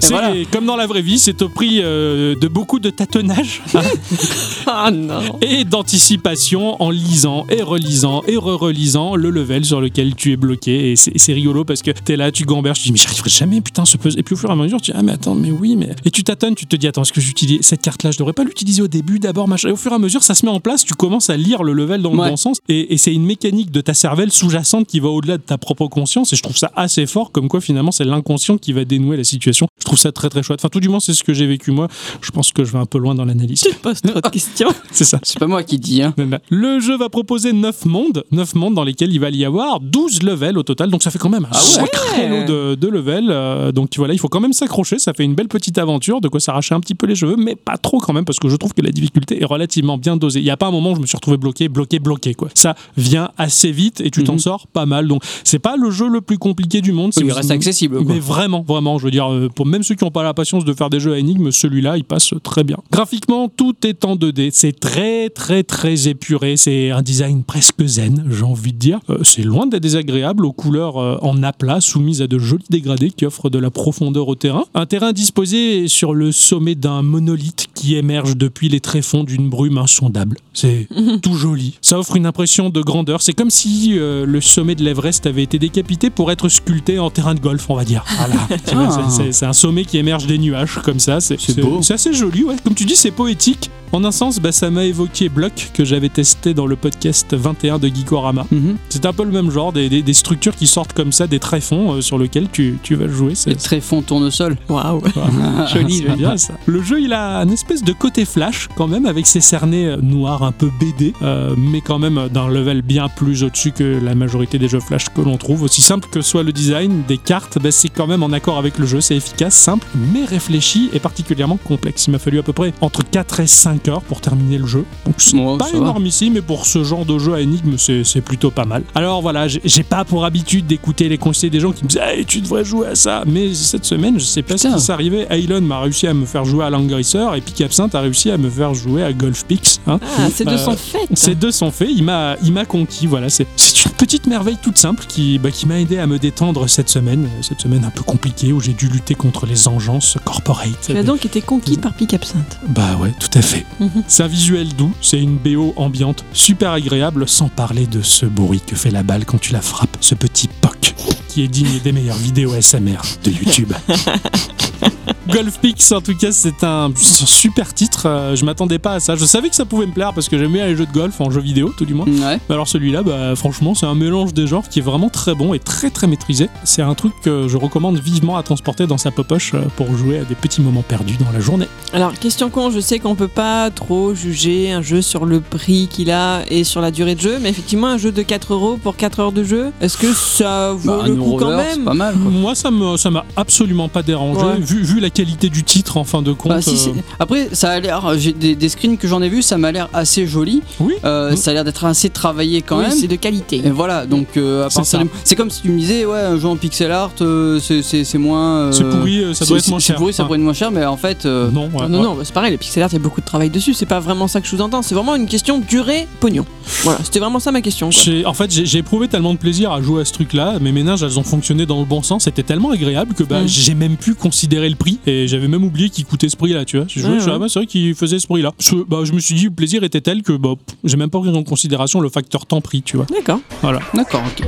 c'est 0.00 0.10
voilà. 0.10 0.32
comme 0.50 0.66
dans 0.66 0.76
la 0.76 0.86
vraie 0.86 1.02
vie, 1.02 1.18
c'est 1.18 1.40
au 1.42 1.48
prix 1.48 1.80
euh, 1.82 2.34
de 2.34 2.48
beaucoup 2.48 2.78
de 2.78 2.90
tâtonnage 2.90 3.62
hein, 3.74 3.80
Ah 4.66 4.90
non 4.90 5.20
et 5.40 5.64
d'anticipation 5.64 6.80
en 6.82 6.90
lisant 6.90 7.46
et 7.50 7.62
relisant 7.62 8.22
et 8.26 8.36
re-relisant 8.36 9.16
le 9.16 9.30
level 9.30 9.64
sur 9.64 9.80
lequel 9.80 10.14
tu 10.14 10.32
es 10.32 10.36
bloqué. 10.36 10.92
Et 10.92 10.96
c'est 10.96 11.32
rigolo 11.32 11.64
parce 11.64 11.82
que 11.82 11.90
t'es 11.90 12.16
là, 12.16 12.30
tu 12.30 12.44
gamberges, 12.44 12.78
tu 12.80 12.84
dis 12.88 12.92
mais 12.92 12.98
j'arriverai 12.98 13.30
jamais, 13.30 13.60
putain, 13.60 13.84
ce 13.84 13.96
puzzle. 13.96 14.18
Et 14.18 14.22
puis 14.22 14.34
au 14.34 14.38
fur 14.38 14.48
et 14.50 14.52
à 14.52 14.56
mesure, 14.56 14.80
tu 14.80 14.90
dis 14.90 14.96
ah 14.98 15.02
mais 15.02 15.12
attends, 15.12 15.34
mais 15.34 15.50
oui, 15.50 15.76
mais. 15.76 15.90
Et 16.04 16.10
tu 16.10 16.22
tâtonnes, 16.24 16.54
tu 16.54 16.66
te 16.66 16.76
dis 16.76 16.86
attends, 16.86 17.02
est-ce 17.02 17.12
que 17.12 17.20
j'utilise 17.20 17.60
cette 17.62 17.82
carte-là, 17.82 18.10
je 18.10 18.18
devrais 18.18 18.32
pas 18.32 18.44
l'utiliser 18.44 18.82
au 18.82 18.88
début 18.88 19.18
d'abord, 19.18 19.48
machin. 19.48 19.68
Et 19.68 19.72
au 19.72 19.76
fur 19.76 19.92
et 19.92 19.94
à 19.94 19.98
mesure, 19.98 20.22
ça 20.22 20.34
se 20.34 20.44
met 20.44 20.52
en 20.52 20.60
place, 20.60 20.84
tu 20.84 20.94
commences 20.94 21.30
à 21.30 21.36
lire 21.36 21.62
le 21.62 21.72
level 21.72 22.02
dans 22.02 22.12
le 22.12 22.18
Ouais. 22.18 22.30
bon 22.30 22.36
sens. 22.36 22.58
Et, 22.68 22.92
et 22.92 22.96
c'est 22.96 23.12
une 23.14 23.24
mécanique 23.24 23.70
de 23.70 23.80
ta 23.80 23.94
cervelle 23.94 24.32
sous-jacente 24.32 24.86
qui 24.86 24.98
va 25.00 25.08
au-delà 25.08 25.36
de 25.38 25.42
ta 25.42 25.56
propre 25.58 25.86
conscience. 25.86 26.32
Et 26.32 26.36
je 26.36 26.42
trouve 26.42 26.56
ça 26.56 26.70
assez 26.74 27.06
fort, 27.06 27.30
comme 27.32 27.48
quoi 27.48 27.60
finalement 27.60 27.92
c'est 27.92 28.04
l'inconscient 28.04 28.58
qui 28.58 28.72
va 28.72 28.84
dénouer 28.84 29.16
la 29.16 29.24
situation. 29.24 29.66
Je 29.80 29.84
trouve 29.84 29.98
ça 29.98 30.12
très 30.12 30.28
très 30.28 30.42
chouette. 30.42 30.60
Enfin, 30.60 30.68
tout 30.68 30.80
du 30.80 30.88
moins, 30.88 31.00
c'est 31.00 31.14
ce 31.14 31.22
que 31.22 31.32
j'ai 31.32 31.46
vécu 31.46 31.70
moi. 31.70 31.88
Je 32.20 32.30
pense 32.30 32.52
que 32.52 32.64
je 32.64 32.72
vais 32.72 32.78
un 32.78 32.86
peu 32.86 32.98
loin 32.98 33.14
dans 33.14 33.24
l'analyse. 33.24 33.60
Tu 33.62 33.74
poses 33.74 34.02
trop 34.02 34.20
de 34.20 34.28
questions. 34.30 34.68
C'est 34.90 35.04
ça. 35.04 35.18
C'est 35.22 35.38
pas 35.38 35.46
moi 35.46 35.62
qui 35.62 35.78
dis, 35.78 36.02
hein. 36.02 36.14
Le 36.50 36.80
jeu 36.80 36.96
va 36.98 37.08
proposer 37.08 37.52
9 37.52 37.84
mondes, 37.86 38.24
9 38.32 38.54
mondes 38.56 38.74
dans 38.74 38.84
lesquels 38.84 39.12
il 39.12 39.20
va 39.20 39.30
y 39.30 39.44
avoir 39.44 39.80
12 39.80 40.22
levels 40.22 40.58
au 40.58 40.62
total, 40.62 40.90
donc 40.90 41.02
ça 41.02 41.10
fait 41.10 41.18
quand 41.18 41.28
même 41.28 41.44
un 41.44 41.48
Ah 41.52 41.56
ouais. 41.56 41.86
sacré 41.86 42.28
lot 42.28 42.46
de, 42.46 42.74
de 42.74 42.88
levels. 42.88 43.28
euh, 43.30 43.72
donc 43.72 43.90
voilà, 43.96 44.14
il 44.14 44.18
faut 44.18 44.28
quand 44.28 44.40
même 44.40 44.52
s'accrocher, 44.52 44.98
ça 44.98 45.12
fait 45.14 45.24
une 45.24 45.34
belle 45.34 45.48
petite 45.48 45.78
aventure, 45.78 46.20
de 46.20 46.28
quoi 46.28 46.40
s'arracher 46.40 46.74
un 46.74 46.80
petit 46.80 46.94
peu 46.94 47.06
les 47.06 47.14
cheveux, 47.14 47.36
mais 47.36 47.54
pas 47.56 47.76
trop 47.78 47.98
quand 47.98 48.12
même, 48.12 48.24
parce 48.24 48.38
que 48.38 48.48
je 48.48 48.56
trouve 48.56 48.74
que 48.74 48.82
la 48.82 48.90
difficulté 48.90 49.40
est 49.40 49.44
relativement 49.44 49.96
bien 49.96 50.16
dosée. 50.16 50.40
Il 50.40 50.44
n'y 50.44 50.50
a 50.50 50.56
pas 50.56 50.66
un 50.66 50.70
moment 50.72 50.92
où 50.92 50.96
je 50.96 51.00
me 51.00 51.06
suis 51.06 51.16
retrouvé 51.16 51.36
bloqué, 51.36 51.68
bloqué, 51.68 51.98
bloqué, 52.00 52.34
quoi. 52.34 52.48
Ça 52.54 52.74
vient 52.96 53.30
assez 53.38 53.70
vite 53.70 54.00
et 54.00 54.10
tu 54.10 54.24
t'en 54.24 54.32
Mhm. 54.34 54.38
sors 54.40 54.66
pas 54.66 54.86
mal. 54.86 55.06
Donc 55.08 55.22
c'est 55.44 55.58
pas 55.60 55.76
le 55.76 55.90
jeu 55.90 56.08
le 56.08 56.20
plus 56.20 56.38
compliqué 56.38 56.80
du 56.80 56.92
monde. 56.92 57.12
il 57.16 57.30
reste 57.32 57.50
accessible, 57.50 57.96
quoi. 58.02 58.12
mais 58.14 58.20
vraiment, 58.20 58.62
vraiment, 58.66 58.98
je 58.98 59.04
veux 59.04 59.10
dire, 59.10 59.32
euh, 59.32 59.48
pour 59.48 59.66
même 59.68 59.82
ceux 59.82 59.94
qui 59.94 60.04
n'ont 60.04 60.10
pas 60.10 60.22
la 60.22 60.34
patience 60.34 60.64
de 60.64 60.72
faire 60.72 60.90
des 60.90 61.00
jeux 61.00 61.12
à 61.12 61.18
énigmes, 61.18 61.50
celui-là, 61.50 61.96
il 61.96 62.04
passe 62.04 62.34
très 62.42 62.64
bien. 62.64 62.76
Graphiquement, 62.90 63.48
tout 63.48 63.74
est 63.84 64.04
en 64.04 64.16
2D. 64.16 64.50
C'est 64.52 64.78
très, 64.78 65.28
très, 65.30 65.62
très 65.62 66.08
épuré. 66.08 66.56
C'est 66.56 66.90
un 66.90 67.02
design 67.02 67.42
presque 67.42 67.84
zen, 67.84 68.24
j'ai 68.30 68.44
envie 68.44 68.72
de 68.72 68.78
dire. 68.78 69.00
Euh, 69.10 69.18
c'est 69.22 69.42
loin 69.42 69.66
d'être 69.66 69.82
désagréable 69.82 70.44
aux 70.44 70.52
couleurs 70.52 70.96
euh, 70.96 71.18
en 71.22 71.42
aplat, 71.42 71.80
soumises 71.80 72.22
à 72.22 72.26
de 72.26 72.38
jolis 72.38 72.64
dégradés 72.70 73.10
qui 73.10 73.26
offrent 73.26 73.50
de 73.50 73.58
la 73.58 73.70
profondeur 73.70 74.28
au 74.28 74.34
terrain. 74.34 74.64
Un 74.74 74.86
terrain 74.86 75.12
disposé 75.12 75.88
sur 75.88 76.14
le 76.14 76.32
sommet 76.32 76.74
d'un 76.74 77.02
monolithe 77.02 77.66
qui 77.74 77.96
émerge 77.96 78.36
depuis 78.36 78.68
les 78.68 78.80
tréfonds 78.80 79.24
d'une 79.24 79.48
brume 79.48 79.78
insondable. 79.78 80.36
C'est 80.52 80.88
tout 81.22 81.34
joli. 81.34 81.78
Ça 81.82 81.98
offre 81.98 82.16
une 82.16 82.26
impression 82.26 82.70
de 82.70 82.80
grandeur. 82.80 83.22
C'est 83.22 83.32
comme 83.32 83.50
si 83.50 83.98
euh, 83.98 84.26
le 84.26 84.40
sommet 84.40 84.74
de 84.74 84.84
l'Everest 84.84 85.26
avait 85.26 85.42
été 85.42 85.58
décapité 85.58 86.10
pour 86.10 86.30
être 86.30 86.48
sculpté 86.48 86.98
en 86.98 87.10
terrain 87.10 87.34
de 87.34 87.40
golf, 87.40 87.68
on 87.70 87.74
va 87.74 87.84
dire. 87.84 88.04
Voilà. 88.16 88.34
Ah. 88.70 89.08
C'est 89.32 89.46
un 89.46 89.52
sommet 89.58 89.84
qui 89.84 89.98
émerge 89.98 90.26
des 90.26 90.38
nuages 90.38 90.78
comme 90.84 91.00
ça. 91.00 91.20
C'est 91.20 91.60
beau. 91.60 91.80
C'est 91.82 91.94
assez 91.94 92.12
joli, 92.12 92.44
ouais. 92.44 92.56
Comme 92.64 92.74
tu 92.74 92.84
dis, 92.84 92.96
c'est 92.96 93.10
poétique. 93.10 93.70
En 93.92 94.04
un 94.04 94.10
sens, 94.12 94.38
bah, 94.38 94.52
ça 94.52 94.70
m'a 94.70 94.84
évoqué 94.84 95.28
Block 95.28 95.70
que 95.72 95.84
j'avais 95.84 96.08
testé 96.10 96.52
dans 96.54 96.66
le 96.66 96.76
podcast 96.76 97.34
21 97.34 97.78
de 97.78 97.88
Geekorama. 97.88 98.46
Mhm. 98.50 98.76
C'est 98.90 99.06
un 99.06 99.12
peu 99.12 99.24
le 99.24 99.30
même 99.30 99.50
genre, 99.50 99.72
des, 99.72 99.88
des- 99.88 100.02
des 100.02 100.12
structures 100.12 100.54
qui 100.54 100.66
sortent 100.66 100.92
comme 100.92 101.10
ça, 101.12 101.26
des 101.26 101.38
tréfonds 101.38 101.94
euh, 101.94 102.00
sur 102.02 102.18
lesquels 102.18 102.48
tu, 102.52 102.78
tu 102.82 102.94
vas 102.96 103.08
jouer. 103.08 103.30
Le 103.30 103.34
C'est 103.34 103.54
tréfond 103.54 104.02
tournesol. 104.02 104.56
Waouh. 104.68 105.00
joli, 105.72 106.02
joli. 106.02 106.16
bien 106.16 106.36
ça. 106.36 106.54
Le 106.66 106.82
jeu, 106.82 107.00
il 107.00 107.12
a 107.12 107.38
un 107.38 107.48
espèce 107.48 107.82
de 107.82 107.92
côté 107.92 108.24
flash 108.24 108.68
quand 108.76 108.88
même, 108.88 109.06
avec 109.06 109.26
ses 109.26 109.40
cernets 109.40 109.86
euh, 109.86 109.96
noirs 110.02 110.42
un 110.42 110.52
peu 110.52 110.70
BD, 110.78 111.14
euh, 111.22 111.54
mais 111.56 111.80
quand 111.80 111.98
même 111.98 112.28
d'un 112.32 112.48
level 112.48 112.82
bien 112.82 113.08
plus 113.08 113.42
au-dessus 113.42 113.72
que 113.72 113.98
la 114.02 114.14
majorité 114.14 114.58
des 114.58 114.68
jeux 114.68 114.80
flash 114.80 115.06
que 115.14 115.20
l'on 115.22 115.36
trouve. 115.38 115.62
Aussi 115.62 115.80
simple 115.80 116.08
que 116.10 116.20
soit 116.20 116.42
le 116.42 116.52
design 116.52 117.02
des 117.08 117.16
cartes, 117.18 117.58
bah, 117.62 117.70
c'est 117.70 117.88
quand 117.88 118.06
même 118.06 118.22
en 118.22 118.32
accord 118.32 118.58
avec 118.58 118.78
le 118.78 118.86
jeu. 118.86 119.00
C'est 119.00 119.16
efficace, 119.16 119.54
simple, 119.54 119.86
mais 120.12 120.24
réfléchi 120.24 120.90
et 120.92 120.98
particulièrement 121.00 121.56
complexe. 121.56 122.06
Il 122.06 122.10
m'a 122.10 122.18
fallu 122.18 122.38
à 122.38 122.42
peu 122.42 122.52
près 122.52 122.72
entre 122.82 123.02
4 123.02 123.40
et 123.40 123.46
5 123.46 123.77
heures 123.86 124.02
pour 124.02 124.20
terminer 124.20 124.58
le 124.58 124.66
jeu. 124.66 124.84
Donc 125.06 125.14
c'est 125.18 125.36
Ouais, 125.36 125.56
pas 125.58 125.70
va. 125.70 125.76
énorme 125.78 126.06
ici, 126.06 126.30
mais 126.30 126.40
pour 126.42 126.66
ce 126.66 126.82
genre 126.82 127.04
de 127.04 127.16
jeu 127.18 127.34
à 127.34 127.40
énigme, 127.40 127.76
c'est 127.78 128.02
c'est 128.02 128.20
plutôt 128.22 128.50
pas 128.50 128.64
mal. 128.64 128.82
Alors 128.96 129.22
voilà, 129.22 129.46
j'ai 129.46 129.82
pas 129.84 130.04
pour 130.04 130.24
habitude 130.24 130.66
d'écouter 130.66 131.08
les 131.08 131.18
conseils 131.18 131.50
des 131.50 131.60
gens 131.60 131.70
qui 131.72 131.84
me 131.84 131.88
disent 131.88 132.00
Hey, 132.02 132.24
tu 132.24 132.40
devrais 132.40 132.64
jouer 132.64 132.88
à 132.88 132.94
ça. 132.96 133.22
Mais 133.26 133.54
cette 133.54 133.84
semaine, 133.84 134.18
je 134.18 134.24
sais 134.24 134.42
pas 134.42 134.56
ce 134.56 134.64
Putain. 134.66 134.78
qui 134.78 134.82
s'est 134.84 134.92
arrivé. 134.92 135.26
Aylon 135.30 135.60
m'a 135.60 135.80
réussi 135.80 136.06
à 136.06 136.14
me 136.14 136.24
faire 136.26 136.44
jouer 136.44 136.64
à 136.64 136.70
Langrisser 136.70 137.24
et 137.36 137.40
Pic 137.40 137.60
Absinthe 137.60 137.94
a 137.94 138.00
réussi 138.00 138.30
à 138.30 138.38
me 138.38 138.48
faire 138.50 138.72
jouer 138.74 139.02
à 139.04 139.12
Golf 139.12 139.44
Pix. 139.44 139.80
hein. 139.86 140.00
Ah, 140.18 140.28
ces 140.34 140.44
deux 140.44 140.52
Euh, 140.52 140.58
sont 140.58 140.76
faites. 140.76 141.08
Ces 141.14 141.34
deux 141.34 141.50
sont 141.52 141.70
faits, 141.70 141.90
il 141.94 142.02
m'a, 142.04 142.36
il 142.42 142.52
m'a 142.52 142.64
conquis, 142.64 143.06
voilà, 143.06 143.28
c'est, 143.28 143.46
c'est 143.56 143.84
une 143.84 143.90
petite 143.92 144.26
merveille 144.26 144.56
toute 144.60 144.78
simple 144.78 145.04
qui, 145.06 145.38
bah, 145.38 145.50
qui 145.50 145.66
m'a 145.66 145.78
aidé 145.78 145.98
à 145.98 146.06
me 146.06 146.18
détendre 146.18 146.68
cette 146.68 146.88
semaine, 146.88 147.28
cette 147.42 147.60
semaine 147.60 147.84
un 147.84 147.90
peu 147.90 148.02
compliquée 148.02 148.52
où 148.52 148.60
j'ai 148.60 148.72
dû 148.72 148.88
lutter 148.88 149.14
contre 149.14 149.44
les 149.46 149.68
engences 149.68 150.16
corporate. 150.24 150.68
Tu 150.86 150.96
as 150.96 151.02
donc 151.02 151.26
été 151.26 151.40
conquis 151.40 151.76
par 151.76 151.92
Pic 151.92 152.14
Absinthe. 152.14 152.58
Bah 152.68 152.96
ouais, 153.00 153.12
tout 153.20 153.28
à 153.38 153.42
fait. 153.42 153.66
C'est 154.08 154.22
un 154.22 154.28
visuel 154.28 154.68
doux, 154.74 154.92
c'est 155.00 155.20
une 155.20 155.36
BO 155.36 155.72
ambiante 155.76 156.24
super 156.32 156.72
agréable, 156.72 157.28
sans 157.28 157.48
parler 157.48 157.86
de 157.86 158.02
ce 158.02 158.26
bruit 158.26 158.60
que 158.60 158.76
fait 158.76 158.90
la 158.90 159.02
balle 159.02 159.24
quand 159.24 159.40
tu 159.40 159.52
la 159.52 159.60
frappes, 159.60 159.96
ce 160.00 160.14
petit 160.14 160.48
poc 160.60 160.94
qui 161.28 161.42
est 161.42 161.48
digne 161.48 161.78
des 161.84 161.92
meilleures 161.92 162.16
vidéos 162.16 162.60
SMR 162.60 163.00
de 163.24 163.30
YouTube. 163.30 163.72
Golf 165.32 165.58
Pix, 165.60 165.92
en 165.92 166.00
tout 166.00 166.14
cas, 166.16 166.32
c'est 166.32 166.64
un 166.64 166.90
super 166.96 167.74
titre. 167.74 168.06
euh, 168.06 168.34
je 168.36 168.44
m'attendais 168.44 168.78
pas 168.78 168.94
à 168.94 169.00
ça. 169.00 169.14
Je 169.14 169.24
savais 169.24 169.48
que 169.50 169.56
ça 169.56 169.64
pouvait 169.64 169.86
me 169.86 169.92
plaire 169.92 170.12
parce 170.14 170.28
que 170.28 170.38
j'aime 170.38 170.52
bien 170.52 170.66
les 170.66 170.76
jeux 170.76 170.86
de 170.86 170.92
golf 170.92 171.20
en 171.20 171.30
jeu 171.30 171.40
vidéo, 171.40 171.72
tout 171.76 171.84
du 171.84 171.94
moins. 171.94 172.06
Ouais. 172.06 172.38
Mais 172.48 172.54
Alors 172.54 172.66
celui-là, 172.68 173.02
bah, 173.02 173.34
franchement, 173.36 173.74
c'est 173.74 173.86
un 173.86 173.94
mélange 173.94 174.32
des 174.32 174.46
genres 174.46 174.68
qui 174.68 174.78
est 174.78 174.82
vraiment 174.82 175.08
très 175.10 175.34
bon 175.34 175.52
et 175.54 175.58
très 175.58 175.90
très 175.90 176.06
maîtrisé. 176.06 176.48
C'est 176.64 176.82
un 176.82 176.94
truc 176.94 177.12
que 177.22 177.46
je 177.48 177.56
recommande 177.56 177.98
vivement 177.98 178.36
à 178.36 178.42
transporter 178.42 178.86
dans 178.86 178.98
sa 178.98 179.10
popoche 179.10 179.52
euh, 179.54 179.60
pour 179.76 179.94
jouer 179.96 180.18
à 180.18 180.24
des 180.24 180.34
petits 180.34 180.60
moments 180.62 180.82
perdus 180.82 181.16
dans 181.18 181.30
la 181.32 181.40
journée. 181.40 181.68
Alors, 181.92 182.14
question 182.14 182.48
con, 182.50 182.70
je 182.70 182.80
sais 182.80 182.98
qu'on 182.98 183.14
peut 183.14 183.28
pas 183.28 183.70
trop 183.70 184.14
juger 184.14 184.72
un 184.72 184.82
jeu 184.82 185.02
sur 185.02 185.26
le 185.26 185.40
prix 185.40 185.88
qu'il 185.90 186.10
a 186.10 186.42
et 186.50 186.64
sur 186.64 186.80
la 186.80 186.90
durée 186.90 187.14
de 187.14 187.20
jeu, 187.20 187.38
mais 187.40 187.50
effectivement, 187.50 187.88
un 187.88 187.98
jeu 187.98 188.12
de 188.12 188.22
4 188.22 188.52
euros 188.54 188.78
pour 188.82 188.96
4 188.96 189.20
heures 189.20 189.32
de 189.32 189.44
jeu, 189.44 189.72
est-ce 189.80 189.96
que 189.98 190.12
ça 190.12 190.72
vaut 190.72 190.98
Bah, 190.98 191.02
le 191.06 191.14
coup 191.16 191.36
quand 191.38 191.56
même 191.56 191.84
pas 191.84 191.94
mal. 191.94 192.14
quoi. 192.14 192.30
Moi, 192.30 192.54
ça 192.54 192.70
me 192.70 192.96
ça 192.96 193.10
m'a 193.10 193.24
absolument 193.36 193.88
pas 193.88 194.02
dérangé 194.02 194.38
Ouais. 194.44 194.56
vu, 194.60 194.82
vu 194.82 195.00
la 195.00 195.10
qualité 195.18 195.48
du 195.50 195.64
titre 195.64 195.96
en 195.96 196.04
fin 196.04 196.22
de 196.22 196.32
compte. 196.32 196.52
Bah, 196.52 196.62
si, 196.62 196.76
si. 196.76 196.88
euh, 196.90 196.92
Après, 197.18 197.48
ça 197.52 197.70
a 197.70 197.80
l'air. 197.80 198.12
J'ai 198.18 198.32
des, 198.32 198.54
des 198.54 198.68
screens 198.68 198.96
que 198.96 199.08
j'en 199.08 199.20
ai 199.22 199.28
vus, 199.28 199.42
ça 199.42 199.58
m'a 199.58 199.72
l'air 199.72 199.88
assez 199.92 200.26
joli. 200.26 200.62
Oui. 200.80 200.94
Euh. 201.04 201.34
Ça 201.36 201.50
a 201.50 201.54
l'air 201.54 201.64
d'être 201.64 201.84
assez 201.84 202.08
travaillé 202.10 202.62
quand 202.62 202.78
Oui, 202.78 202.84
même. 202.88 202.92
c'est 202.98 203.08
de 203.08 203.16
qualité. 203.16 203.60
Et 203.64 203.70
voilà, 203.70 204.06
donc 204.06 204.28
euh, 204.36 204.68
C'est 204.70 204.98
c'est 205.24 205.36
comme 205.36 205.50
si 205.50 205.62
tu 205.62 205.70
me 205.70 205.78
disais, 205.78 206.04
ouais, 206.04 206.18
un 206.20 206.38
jeu 206.38 206.46
en 206.48 206.56
pixel 206.56 206.90
art, 206.92 207.10
euh, 207.20 207.58
c'est- 207.60 207.82
c'est 207.82 208.04
c'est 208.04 208.18
moins. 208.18 208.56
euh, 208.68 208.72
C'est 208.72 208.84
pourri, 208.88 209.18
euh, 209.24 209.34
ça 209.34 209.44
doit 209.44 209.58
c'est- 209.58 209.64
être 209.66 209.70
moins 209.70 209.80
c'est 209.80 209.86
cher. 209.88 209.96
pourri, 209.96 210.12
ça 210.12 210.24
pourrait 210.24 210.38
être 210.38 210.44
moins 210.44 210.52
cher, 210.52 210.70
mais 210.70 210.84
en 210.86 210.96
fait. 210.96 211.26
euh, 211.26 211.50
Non, 211.50 211.68
ouais, 211.74 211.88
non, 211.88 211.98
ouais. 211.98 212.04
non, 212.04 212.14
bah, 212.14 212.22
c'est 212.24 212.32
pareil, 212.34 212.50
les 212.52 212.58
pixel 212.58 212.82
art, 212.82 212.90
il 212.92 212.94
y 212.94 212.96
a 212.96 213.02
beaucoup 213.02 213.20
de 213.20 213.26
travail 213.26 213.50
dessus, 213.50 213.74
c'est 213.74 213.86
pas 213.86 214.00
vraiment 214.00 214.28
ça 214.28 214.40
que 214.40 214.46
je 214.46 214.54
vous-entends, 214.56 214.82
c'est 214.82 214.94
vraiment 214.94 215.16
une 215.16 215.26
question 215.26 215.58
durée, 215.58 216.06
pognon. 216.20 216.44
Voilà, 216.84 217.00
c'était 217.02 217.18
vraiment 217.18 217.40
ça 217.40 217.50
ma 217.52 217.60
question. 217.60 217.90
En 218.24 218.34
fait, 218.34 218.50
j'ai 218.52 218.66
j'ai 218.66 218.78
éprouvé 218.78 219.08
tellement 219.08 219.32
de 219.32 219.38
plaisir 219.38 219.72
à 219.72 219.80
jouer 219.82 220.02
à 220.02 220.04
ce 220.04 220.12
truc-là. 220.12 220.58
Mes 220.60 220.72
ménages, 220.72 221.02
elles 221.02 221.18
ont 221.18 221.22
fonctionné 221.24 221.64
dans 221.66 221.78
le 221.80 221.84
bon 221.86 222.02
sens. 222.02 222.24
C'était 222.24 222.42
tellement 222.42 222.70
agréable 222.70 223.14
que 223.14 223.22
bah, 223.24 223.40
Mm. 223.42 223.48
j'ai 223.48 223.74
même 223.74 223.96
pu 223.96 224.14
considérer 224.14 224.68
le 224.68 224.76
prix. 224.76 224.98
Et 225.08 225.26
j'avais 225.26 225.48
même 225.48 225.64
oublié 225.64 225.88
qu'il 225.88 226.04
coûtait 226.04 226.28
ce 226.28 226.36
prix-là, 226.36 226.66
tu 226.66 226.76
vois. 226.76 226.84
Ouais, 226.84 226.92
je 226.92 227.06
ouais. 227.06 227.32
ah 227.32 227.38
bah, 227.38 227.46
c'est 227.48 227.60
vrai 227.60 227.66
qu'il 227.66 227.94
faisait 227.94 228.18
ce 228.18 228.26
prix-là. 228.26 228.52
Je, 228.58 228.74
bah, 228.86 228.98
je 229.04 229.12
me 229.12 229.20
suis 229.20 229.34
dit, 229.34 229.44
le 229.44 229.50
plaisir 229.50 229.82
était 229.82 230.02
tel 230.02 230.22
que 230.22 230.34
bah, 230.34 230.54
j'ai 230.84 230.98
même 230.98 231.08
pas 231.08 231.18
pris 231.18 231.30
en 231.30 231.44
considération 231.44 232.00
le 232.00 232.10
facteur 232.10 232.44
temps-prix, 232.44 232.82
tu 232.82 232.98
vois. 232.98 233.06
D'accord. 233.06 233.40
Voilà. 233.62 233.80
D'accord, 233.94 234.22
ok. 234.26 234.46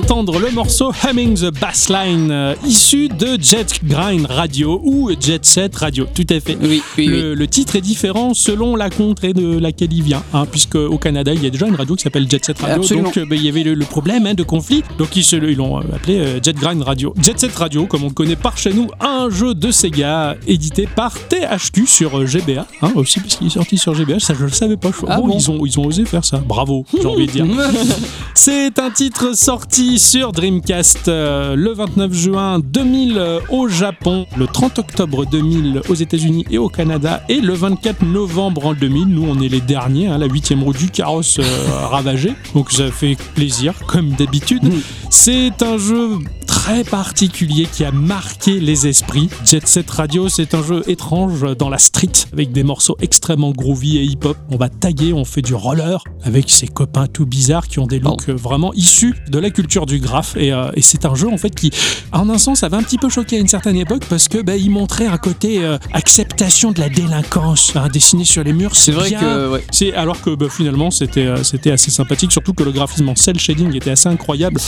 D'entendre 0.00 0.38
le 0.38 0.50
morceau 0.50 0.92
Humming 1.04 1.34
the 1.34 1.60
Bassline, 1.60 2.30
euh, 2.30 2.54
issu 2.66 3.08
de 3.08 3.36
Jet 3.40 3.80
Grind 3.84 4.26
Radio 4.26 4.80
ou 4.82 5.10
Jet 5.20 5.44
Set 5.44 5.76
Radio. 5.76 6.06
Tout 6.14 6.26
à 6.30 6.40
fait. 6.40 6.56
Oui, 6.60 6.82
oui, 6.96 7.06
Le, 7.06 7.34
le 7.34 7.46
titre 7.46 7.76
est 7.76 7.80
différent 7.80 8.32
selon 8.32 8.76
la 8.76 8.88
contrée 8.88 9.32
de 9.34 9.58
laquelle 9.58 9.92
il 9.92 10.02
vient, 10.02 10.22
hein, 10.32 10.46
puisque 10.50 10.76
au 10.76 10.96
Canada 10.96 11.32
il 11.34 11.42
y 11.42 11.46
a 11.46 11.50
déjà 11.50 11.66
une 11.66 11.74
radio 11.74 11.96
qui 11.96 12.02
s'appelle 12.02 12.26
Jet 12.30 12.44
Set 12.44 12.58
Radio, 12.60 12.76
Absolument. 12.82 13.08
donc 13.08 13.18
euh, 13.18 13.26
ben, 13.26 13.36
il 13.36 13.44
y 13.44 13.48
avait 13.48 13.62
le, 13.62 13.74
le 13.74 13.84
problème 13.84 14.26
hein, 14.26 14.34
de 14.34 14.42
conflit, 14.42 14.82
donc 14.98 15.16
ils 15.16 15.56
l'ont 15.56 15.78
euh, 15.78 15.82
appelé 15.94 16.18
euh, 16.18 16.40
Jet 16.42 16.56
Grind 16.56 16.82
Radio. 16.82 17.12
Jet 17.22 17.38
Set 17.38 17.54
Radio, 17.56 17.86
comme 17.86 18.04
on 18.04 18.08
le 18.08 18.14
connaît 18.14 18.36
par 18.36 18.56
chez 18.56 18.72
nous, 18.72 18.88
un 19.00 19.19
jeu 19.28 19.54
de 19.54 19.70
Sega 19.70 20.36
édité 20.46 20.88
par 20.94 21.12
THQ 21.28 21.86
sur 21.86 22.24
GBA, 22.26 22.66
hein, 22.80 22.90
aussi 22.94 23.20
parce 23.20 23.36
qu'il 23.36 23.48
est 23.48 23.50
sorti 23.50 23.76
sur 23.76 23.92
GBA, 23.94 24.20
ça 24.20 24.32
je 24.38 24.44
le 24.44 24.50
savais 24.50 24.76
pas. 24.76 24.88
Je- 24.90 25.04
Ah 25.08 25.20
bon 25.20 25.36
ils 25.36 25.50
ont 25.50 25.66
ils 25.66 25.78
ont 25.78 25.84
osé 25.84 26.04
faire 26.06 26.24
ça, 26.24 26.38
bravo, 26.38 26.86
j'ai 26.98 27.06
envie 27.06 27.26
de 27.26 27.32
dire. 27.32 27.46
C'est 28.34 28.78
un 28.78 28.90
titre 28.90 29.36
sorti 29.36 29.98
sur 29.98 30.32
Dreamcast 30.32 31.08
euh, 31.08 31.54
le 31.56 31.72
29 31.72 32.12
juin 32.12 32.58
2000 32.60 33.18
euh, 33.18 33.40
au 33.50 33.68
Japon, 33.68 34.26
le 34.38 34.46
30 34.46 34.78
octobre 34.78 35.26
2000 35.26 35.82
aux 35.88 35.94
États-Unis 35.94 36.46
et 36.50 36.58
au 36.58 36.68
Canada, 36.68 37.22
et 37.28 37.40
le 37.40 37.52
24 37.54 38.04
novembre 38.04 38.66
en 38.66 38.74
2000. 38.74 39.08
Nous, 39.08 39.26
on 39.28 39.40
est 39.40 39.48
les 39.48 39.60
derniers, 39.60 40.06
hein, 40.06 40.18
la 40.18 40.26
huitième 40.26 40.62
roue 40.62 40.72
du 40.72 40.88
carrosse 40.90 41.38
euh, 41.38 41.42
ravagée. 41.90 42.34
Donc 42.54 42.70
ça 42.70 42.90
fait 42.90 43.16
plaisir, 43.34 43.74
comme 43.86 44.10
d'habitude. 44.10 44.62
Mm. 44.64 44.80
C'est 45.10 45.62
un 45.62 45.76
jeu 45.76 46.18
très 46.62 46.84
particulier 46.84 47.66
qui 47.72 47.86
a 47.86 47.90
marqué 47.90 48.60
les 48.60 48.86
esprits. 48.86 49.30
Jet 49.46 49.66
Set 49.66 49.90
Radio, 49.90 50.28
c'est 50.28 50.52
un 50.52 50.62
jeu 50.62 50.82
étrange 50.88 51.56
dans 51.56 51.70
la 51.70 51.78
street 51.78 52.12
avec 52.34 52.52
des 52.52 52.64
morceaux 52.64 52.98
extrêmement 53.00 53.50
groovy 53.50 53.96
et 53.96 54.04
hip-hop. 54.04 54.36
On 54.50 54.56
va 54.56 54.68
taguer, 54.68 55.14
on 55.14 55.24
fait 55.24 55.40
du 55.40 55.54
roller 55.54 56.04
avec 56.22 56.50
ses 56.50 56.68
copains 56.68 57.06
tout 57.06 57.24
bizarres 57.24 57.66
qui 57.66 57.78
ont 57.78 57.86
des 57.86 57.98
looks 57.98 58.28
vraiment 58.28 58.74
issus 58.74 59.14
de 59.30 59.38
la 59.38 59.48
culture 59.48 59.86
du 59.86 60.00
graphe. 60.00 60.36
Et, 60.36 60.52
euh, 60.52 60.70
et 60.74 60.82
c'est 60.82 61.06
un 61.06 61.14
jeu 61.14 61.28
en 61.28 61.38
fait 61.38 61.54
qui, 61.54 61.70
en 62.12 62.28
un 62.28 62.36
sens, 62.36 62.62
avait 62.62 62.76
un 62.76 62.82
petit 62.82 62.98
peu 62.98 63.08
choqué 63.08 63.38
à 63.38 63.40
une 63.40 63.48
certaine 63.48 63.76
époque 63.76 64.04
parce 64.10 64.28
que 64.28 64.42
bah, 64.42 64.56
il 64.56 64.70
montrait 64.70 65.06
un 65.06 65.16
côté 65.16 65.64
euh, 65.64 65.78
acceptation 65.94 66.72
de 66.72 66.80
la 66.80 66.90
délinquance 66.90 67.72
hein, 67.74 67.88
dessiné 67.88 68.26
sur 68.26 68.44
les 68.44 68.52
murs. 68.52 68.76
C'est 68.76 68.92
vrai 68.92 69.12
que 69.12 69.52
ouais, 69.52 69.64
C'est 69.70 69.94
alors 69.94 70.20
que 70.20 70.34
bah, 70.34 70.48
finalement 70.50 70.90
c'était 70.90 71.24
euh, 71.24 71.42
c'était 71.42 71.70
assez 71.70 71.90
sympathique, 71.90 72.32
surtout 72.32 72.52
que 72.52 72.64
le 72.64 72.72
graphisme 72.72 73.08
en 73.08 73.16
cel 73.16 73.40
shading 73.40 73.74
était 73.74 73.92
assez 73.92 74.10
incroyable, 74.10 74.60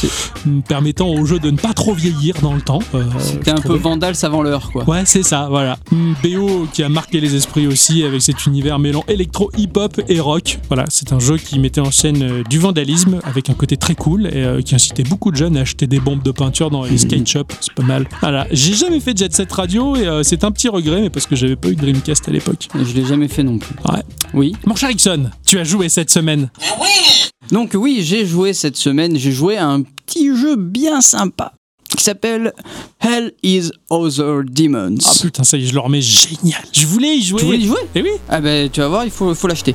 permettant 0.66 1.10
au 1.10 1.26
jeu 1.26 1.38
de 1.38 1.50
ne 1.50 1.58
pas 1.58 1.74
trop 1.74 1.81
vieillir 1.90 2.36
dans 2.40 2.54
le 2.54 2.62
temps. 2.62 2.78
Euh, 2.94 3.02
c'était 3.18 3.50
un 3.50 3.60
peu. 3.60 3.74
Vandal 3.74 4.14
avant 4.22 4.42
l'heure, 4.42 4.70
quoi. 4.70 4.88
Ouais, 4.88 5.02
c'est 5.04 5.24
ça, 5.24 5.48
voilà. 5.50 5.76
Une 5.90 6.14
BO 6.22 6.68
qui 6.72 6.84
a 6.84 6.88
marqué 6.88 7.20
les 7.20 7.34
esprits 7.34 7.66
aussi 7.66 8.04
avec 8.04 8.22
cet 8.22 8.46
univers 8.46 8.78
mêlant 8.78 9.04
électro, 9.08 9.50
hip-hop 9.56 10.00
et 10.08 10.20
rock. 10.20 10.60
Voilà, 10.68 10.84
c'est 10.88 11.12
un 11.12 11.18
jeu 11.18 11.36
qui 11.36 11.58
mettait 11.58 11.80
en 11.80 11.90
scène 11.90 12.22
euh, 12.22 12.42
du 12.48 12.58
vandalisme 12.58 13.20
avec 13.24 13.50
un 13.50 13.54
côté 13.54 13.76
très 13.76 13.94
cool 13.94 14.26
et 14.26 14.44
euh, 14.44 14.60
qui 14.60 14.74
incitait 14.74 15.02
beaucoup 15.02 15.30
de 15.32 15.36
jeunes 15.36 15.56
à 15.56 15.62
acheter 15.62 15.86
des 15.86 15.98
bombes 15.98 16.22
de 16.22 16.30
peinture 16.30 16.70
dans 16.70 16.84
les 16.84 16.98
skate 16.98 17.26
shops. 17.26 17.54
C'est 17.60 17.74
pas 17.74 17.82
mal. 17.82 18.06
Voilà, 18.20 18.46
j'ai 18.52 18.74
jamais 18.74 19.00
fait 19.00 19.16
Jet 19.16 19.34
Set 19.34 19.50
Radio 19.52 19.96
et 19.96 20.06
euh, 20.06 20.22
c'est 20.22 20.44
un 20.44 20.52
petit 20.52 20.68
regret, 20.68 21.00
mais 21.00 21.10
parce 21.10 21.26
que 21.26 21.34
j'avais 21.34 21.56
pas 21.56 21.68
eu 21.68 21.74
de 21.74 21.80
Dreamcast 21.80 22.28
à 22.28 22.32
l'époque. 22.32 22.68
Je 22.74 22.92
l'ai 22.94 23.04
jamais 23.04 23.28
fait 23.28 23.42
non 23.42 23.58
plus. 23.58 23.74
Ouais. 23.90 24.02
Oui. 24.34 24.54
Mon 24.66 24.76
cher 24.76 24.90
Ixon, 24.90 25.30
tu 25.44 25.58
as 25.58 25.64
joué 25.64 25.88
cette 25.88 26.10
semaine. 26.10 26.50
Donc 27.50 27.72
oui, 27.74 28.00
j'ai 28.02 28.24
joué 28.24 28.52
cette 28.52 28.76
semaine, 28.76 29.16
j'ai 29.16 29.32
joué 29.32 29.56
à 29.56 29.66
un 29.66 29.82
petit 29.82 30.34
jeu 30.36 30.56
bien 30.56 31.00
sympa 31.00 31.52
qui 31.96 32.04
s'appelle 32.04 32.52
Hell 33.00 33.32
is 33.42 33.70
Other 33.90 34.42
Demons. 34.44 34.96
Ah 35.04 35.12
putain, 35.20 35.44
ça 35.44 35.56
y 35.56 35.64
est, 35.64 35.66
je 35.66 35.74
le 35.74 35.80
remets 35.80 36.00
génial. 36.00 36.62
Je 36.72 36.86
voulais 36.86 37.16
y 37.16 37.22
jouer. 37.22 37.40
tu 37.40 37.46
voulais 37.46 37.58
y 37.58 37.66
jouer 37.66 37.80
Eh 37.94 38.02
oui. 38.02 38.10
Ah 38.28 38.40
ben 38.40 38.68
tu 38.70 38.80
vas 38.80 38.88
voir, 38.88 39.04
il 39.04 39.10
faut, 39.10 39.34
faut 39.34 39.48
l'acheter. 39.48 39.74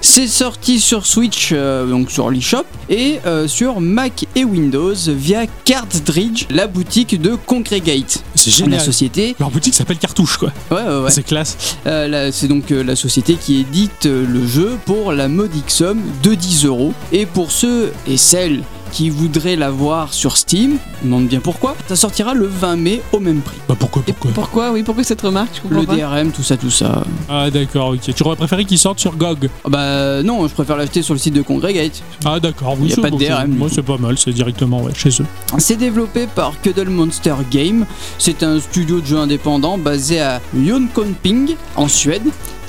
C'est- 0.00 0.26
sorti 0.26 0.80
sur 0.80 1.06
Switch, 1.06 1.50
euh, 1.52 1.86
donc 1.86 2.10
sur 2.10 2.30
l'eShop, 2.30 2.64
et 2.90 3.18
euh, 3.26 3.46
sur 3.48 3.80
Mac 3.80 4.26
et 4.34 4.44
Windows 4.44 4.94
via 5.08 5.46
Cartridge, 5.64 6.46
la 6.50 6.66
boutique 6.66 7.20
de 7.20 7.34
Congregate. 7.46 8.22
C'est 8.34 8.50
La 8.50 8.56
génial. 8.56 8.80
société, 8.80 9.36
Leur 9.38 9.50
boutique 9.50 9.74
s'appelle 9.74 9.98
Cartouche, 9.98 10.36
quoi. 10.38 10.52
ouais, 10.70 10.76
ouais, 10.82 11.02
ouais. 11.04 11.10
C'est 11.10 11.22
classe. 11.22 11.76
Euh, 11.86 12.08
la- 12.08 12.32
c'est 12.32 12.48
donc 12.48 12.70
la 12.70 12.96
société 12.96 13.34
qui 13.34 13.60
édite 13.60 14.04
le 14.06 14.46
jeu 14.46 14.76
pour 14.86 15.12
la 15.12 15.28
modique 15.28 15.70
somme 15.70 16.00
de 16.22 16.34
10 16.34 16.64
euros. 16.66 16.92
Et 17.12 17.26
pour 17.26 17.50
ceux 17.52 17.92
et 18.06 18.16
celles 18.16 18.62
qui 18.92 19.10
voudraient 19.10 19.56
l'avoir 19.56 20.12
sur 20.14 20.36
Steam, 20.36 20.72
me 21.02 21.04
demande 21.06 21.26
bien 21.26 21.40
pourquoi, 21.40 21.74
ça 21.88 21.96
sortira 21.96 22.34
le 22.34 22.46
20 22.46 22.76
mai 22.76 23.02
au 23.12 23.18
même 23.18 23.40
prix. 23.40 23.56
Bah 23.68 23.74
pourquoi, 23.78 24.02
pourquoi 24.02 24.30
Pourquoi 24.32 24.70
Oui, 24.70 24.82
pourquoi 24.82 25.02
cette 25.02 25.22
remarque 25.22 25.50
Je 25.56 25.60
comprends 25.62 25.80
Le 25.80 25.86
pas. 25.86 25.96
DRM, 25.96 26.30
tout 26.30 26.42
ça, 26.42 26.56
tout 26.56 26.70
ça. 26.70 27.02
Ah 27.28 27.50
d'accord, 27.50 27.88
ok. 27.94 28.14
Tu 28.14 28.22
aurais 28.22 28.36
préféré 28.36 28.64
qu'il 28.64 28.78
sorte 28.78 29.00
sur 29.00 29.16
GOG 29.16 29.48
Ah 29.64 29.68
Bah 29.68 30.22
non, 30.22 30.46
je 30.46 30.52
préfère 30.54 30.76
l'acheter 30.76 31.02
sur 31.02 31.14
le 31.14 31.18
site 31.18 31.34
de 31.34 31.42
Congregate. 31.42 32.02
Ah 32.24 32.38
d'accord, 32.38 32.76
oui, 32.78 32.88
Y 32.88 32.92
a 32.92 32.94
c'est 32.96 33.00
pas 33.00 33.10
de 33.10 33.16
bon, 33.16 33.18
DRM, 33.18 33.56
Moi 33.56 33.68
c'est 33.72 33.82
pas 33.82 33.96
mal, 33.98 34.18
c'est 34.18 34.32
directement 34.32 34.82
ouais, 34.82 34.92
chez 34.94 35.08
eux. 35.20 35.26
C'est 35.58 35.76
développé 35.76 36.26
par 36.26 36.60
Cuddle 36.60 36.90
Monster 36.90 37.34
Game. 37.50 37.86
C'est 38.18 38.42
un 38.42 38.60
studio 38.60 39.00
de 39.00 39.06
jeu 39.06 39.16
indépendant 39.18 39.78
basé 39.78 40.20
à 40.20 40.40
Jönköping, 40.54 41.56
en 41.76 41.88
Suède. 41.88 42.22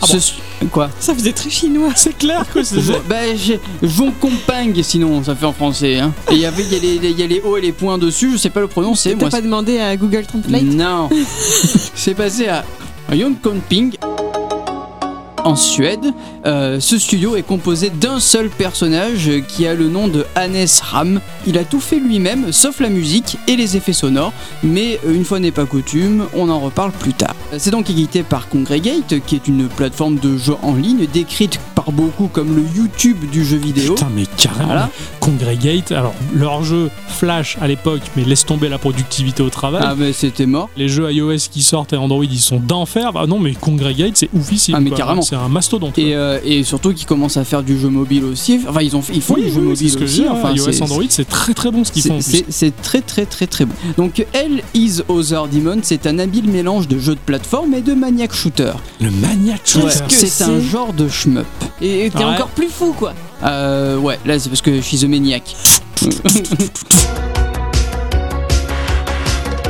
Ah 0.04 0.08
Ce- 0.20 0.66
Quoi 0.72 0.89
Ça 1.00 1.13
faisait 1.13 1.34
très 1.34 1.50
chinois. 1.50 1.89
C'est 1.96 2.18
clair 2.18 2.46
que 2.54 2.63
c'est 2.63 2.80
Je- 2.82 2.94
Bah, 3.10 3.36
j'ai- 3.36 3.60
Jönköping, 3.82 4.82
sinon 4.84 5.24
ça 5.24 5.36
fait 5.36 5.46
en 5.46 5.54
français. 5.54 6.00
Hein. 6.00 6.13
Et 6.32 6.36
il 6.36 6.39
y 6.39 6.46
avait, 6.46 6.63
il 6.63 6.74
y, 6.74 6.76
a 6.76 6.80
les- 6.80 7.10
il 7.12 7.20
y 7.20 7.24
a 7.24 7.28
les 7.28 7.42
hauts 7.42 7.58
et 7.58 7.62
les 7.62 7.72
points 7.72 7.98
dessus, 7.98 8.32
je 8.34 8.38
sais 8.38 8.50
pas 8.50 8.62
le 8.62 8.68
prononcer. 8.68 9.16
T'as 9.18 9.30
pas 9.30 9.42
demandé 9.42 9.80
à 9.80 9.96
Google 9.98 10.26
Translate? 10.26 10.63
Non. 10.63 11.10
C'est 11.96 12.13
basé 12.13 12.50
à 12.50 12.63
Jönköping. 13.12 13.96
En 15.43 15.56
Suède, 15.56 16.13
Euh, 16.45 16.79
ce 16.82 16.97
studio 16.97 17.38
est 17.38 17.41
composé 17.43 17.89
d'un 17.89 18.19
seul 18.19 18.49
personnage 18.49 19.32
qui 19.47 19.65
a 19.65 19.73
le 19.73 19.88
nom 19.88 20.10
de 20.10 20.25
Hannes 20.36 20.65
Ram. 20.82 21.21
Il 21.47 21.58
a 21.58 21.63
tout 21.63 21.79
fait 21.79 21.99
lui-même, 21.99 22.51
sauf 22.51 22.82
la 22.82 22.89
musique 22.89 23.38
et 23.47 23.56
les 23.56 23.77
effets 23.77 23.93
sonores, 23.93 24.34
mais 24.62 24.99
euh, 25.06 25.13
une 25.13 25.23
fois 25.23 25.39
n'est 25.39 25.51
pas 25.51 25.65
coutume, 25.65 26.25
on 26.34 26.49
en 26.49 26.60
reparle 26.60 26.91
plus 26.91 27.13
tard. 27.13 27.36
C'est 27.58 27.71
donc 27.71 27.89
édité 27.89 28.23
par 28.23 28.49
Congregate, 28.49 29.21
qui 29.25 29.36
est 29.36 29.47
une 29.47 29.69
plateforme 29.69 30.17
de 30.17 30.38
jeu 30.38 30.56
en 30.63 30.75
ligne 30.75 31.08
décrite 31.08 31.60
par 31.84 31.93
beaucoup 31.93 32.28
comme 32.28 32.56
le 32.56 32.63
YouTube 32.76 33.17
du 33.32 33.43
jeu 33.43 33.58
vidéo. 33.58 33.96
Putain 33.96 34.10
mais 34.15 34.26
carrément. 34.38 34.65
Voilà. 34.65 34.89
Congregate, 35.19 35.91
alors 35.91 36.13
leur 36.34 36.63
jeu 36.63 36.89
Flash 37.08 37.58
à 37.62 37.67
l'époque, 37.67 38.02
mais 38.15 38.24
laisse 38.24 38.46
tomber 38.46 38.69
la 38.69 38.78
productivité 38.78 39.43
au 39.43 39.50
travail. 39.50 39.84
Ah 39.86 39.96
mais 39.98 40.13
c'était 40.13 40.46
mort. 40.46 40.69
Les 40.78 40.88
jeux 40.88 41.12
iOS 41.12 41.50
qui 41.52 41.62
sortent 41.62 41.93
et 41.93 41.98
Android 41.98 42.24
ils 42.24 42.39
sont 42.39 42.60
d'enfer. 42.60 43.13
Bah 43.13 43.26
non 43.28 43.39
mais 43.39 43.54
Congregate 43.54 44.15
c'est 44.15 44.30
oufissime. 44.34 44.76
Ah, 44.76 44.80
mais 44.80 44.89
quoi. 44.89 44.98
carrément. 44.98 45.22
C'est 45.22 45.36
un 45.36 45.50
mastodonte. 45.50 45.98
Et, 45.98 46.15
euh, 46.15 46.39
et 46.43 46.63
surtout 46.63 46.93
qu'ils 46.93 47.08
commencent 47.08 47.38
à 47.38 47.43
faire 47.43 47.63
du 47.63 47.78
jeu 47.78 47.89
mobile 47.89 48.24
aussi. 48.24 48.60
Enfin, 48.67 48.82
ils, 48.82 48.96
ont, 48.96 49.04
ils 49.13 49.22
font 49.22 49.36
oui, 49.36 49.43
du 49.43 49.52
jeu 49.52 49.60
oui, 49.62 49.67
mobile 49.67 49.89
ce 49.89 49.98
que 49.98 50.06
je 50.06 50.22
aussi. 50.22 50.30
Enfin, 50.30 50.54
iOS 50.54 50.84
Android 50.84 51.04
c'est 51.10 51.28
très 51.28 51.54
très 51.54 51.72
bon 51.72 51.84
ce 51.84 51.91
qu'ils 51.91 52.04
font. 52.04 52.19
C'est 52.22 52.82
très 52.82 53.02
très 53.02 53.26
très 53.26 53.48
très 53.48 53.65
bon. 53.65 53.74
Donc 53.98 54.26
Hell 54.34 54.63
is 54.74 55.02
Other 55.10 55.48
Demon, 55.48 55.80
c'est 55.82 56.08
un 56.08 56.19
habile 56.19 56.50
mélange 56.50 56.88
de 56.88 56.98
jeu 56.98 57.15
de 57.15 57.19
plateforme 57.19 57.74
et 57.74 57.82
de 57.82 57.93
maniac 57.93 58.34
shooter. 58.34 58.74
Le 59.02 59.12
maniac 59.12 59.62
shooter. 59.65 59.89
C'est 60.10 60.43
un 60.43 60.60
genre 60.60 60.93
de 60.93 61.08
shmup. 61.08 61.46
Et 61.82 62.10
t'es 62.12 62.18
Ouais. 62.20 62.24
encore 62.26 62.48
plus 62.50 62.70
fou, 62.70 62.94
quoi. 62.98 63.14
Euh, 63.44 63.98
ouais, 63.98 64.18
là 64.26 64.38
c'est 64.40 64.50
parce 64.50 64.62
que 64.62 64.76
je 64.76 64.82
suis 64.82 64.98
the 65.00 65.04
maniac. 65.06 65.44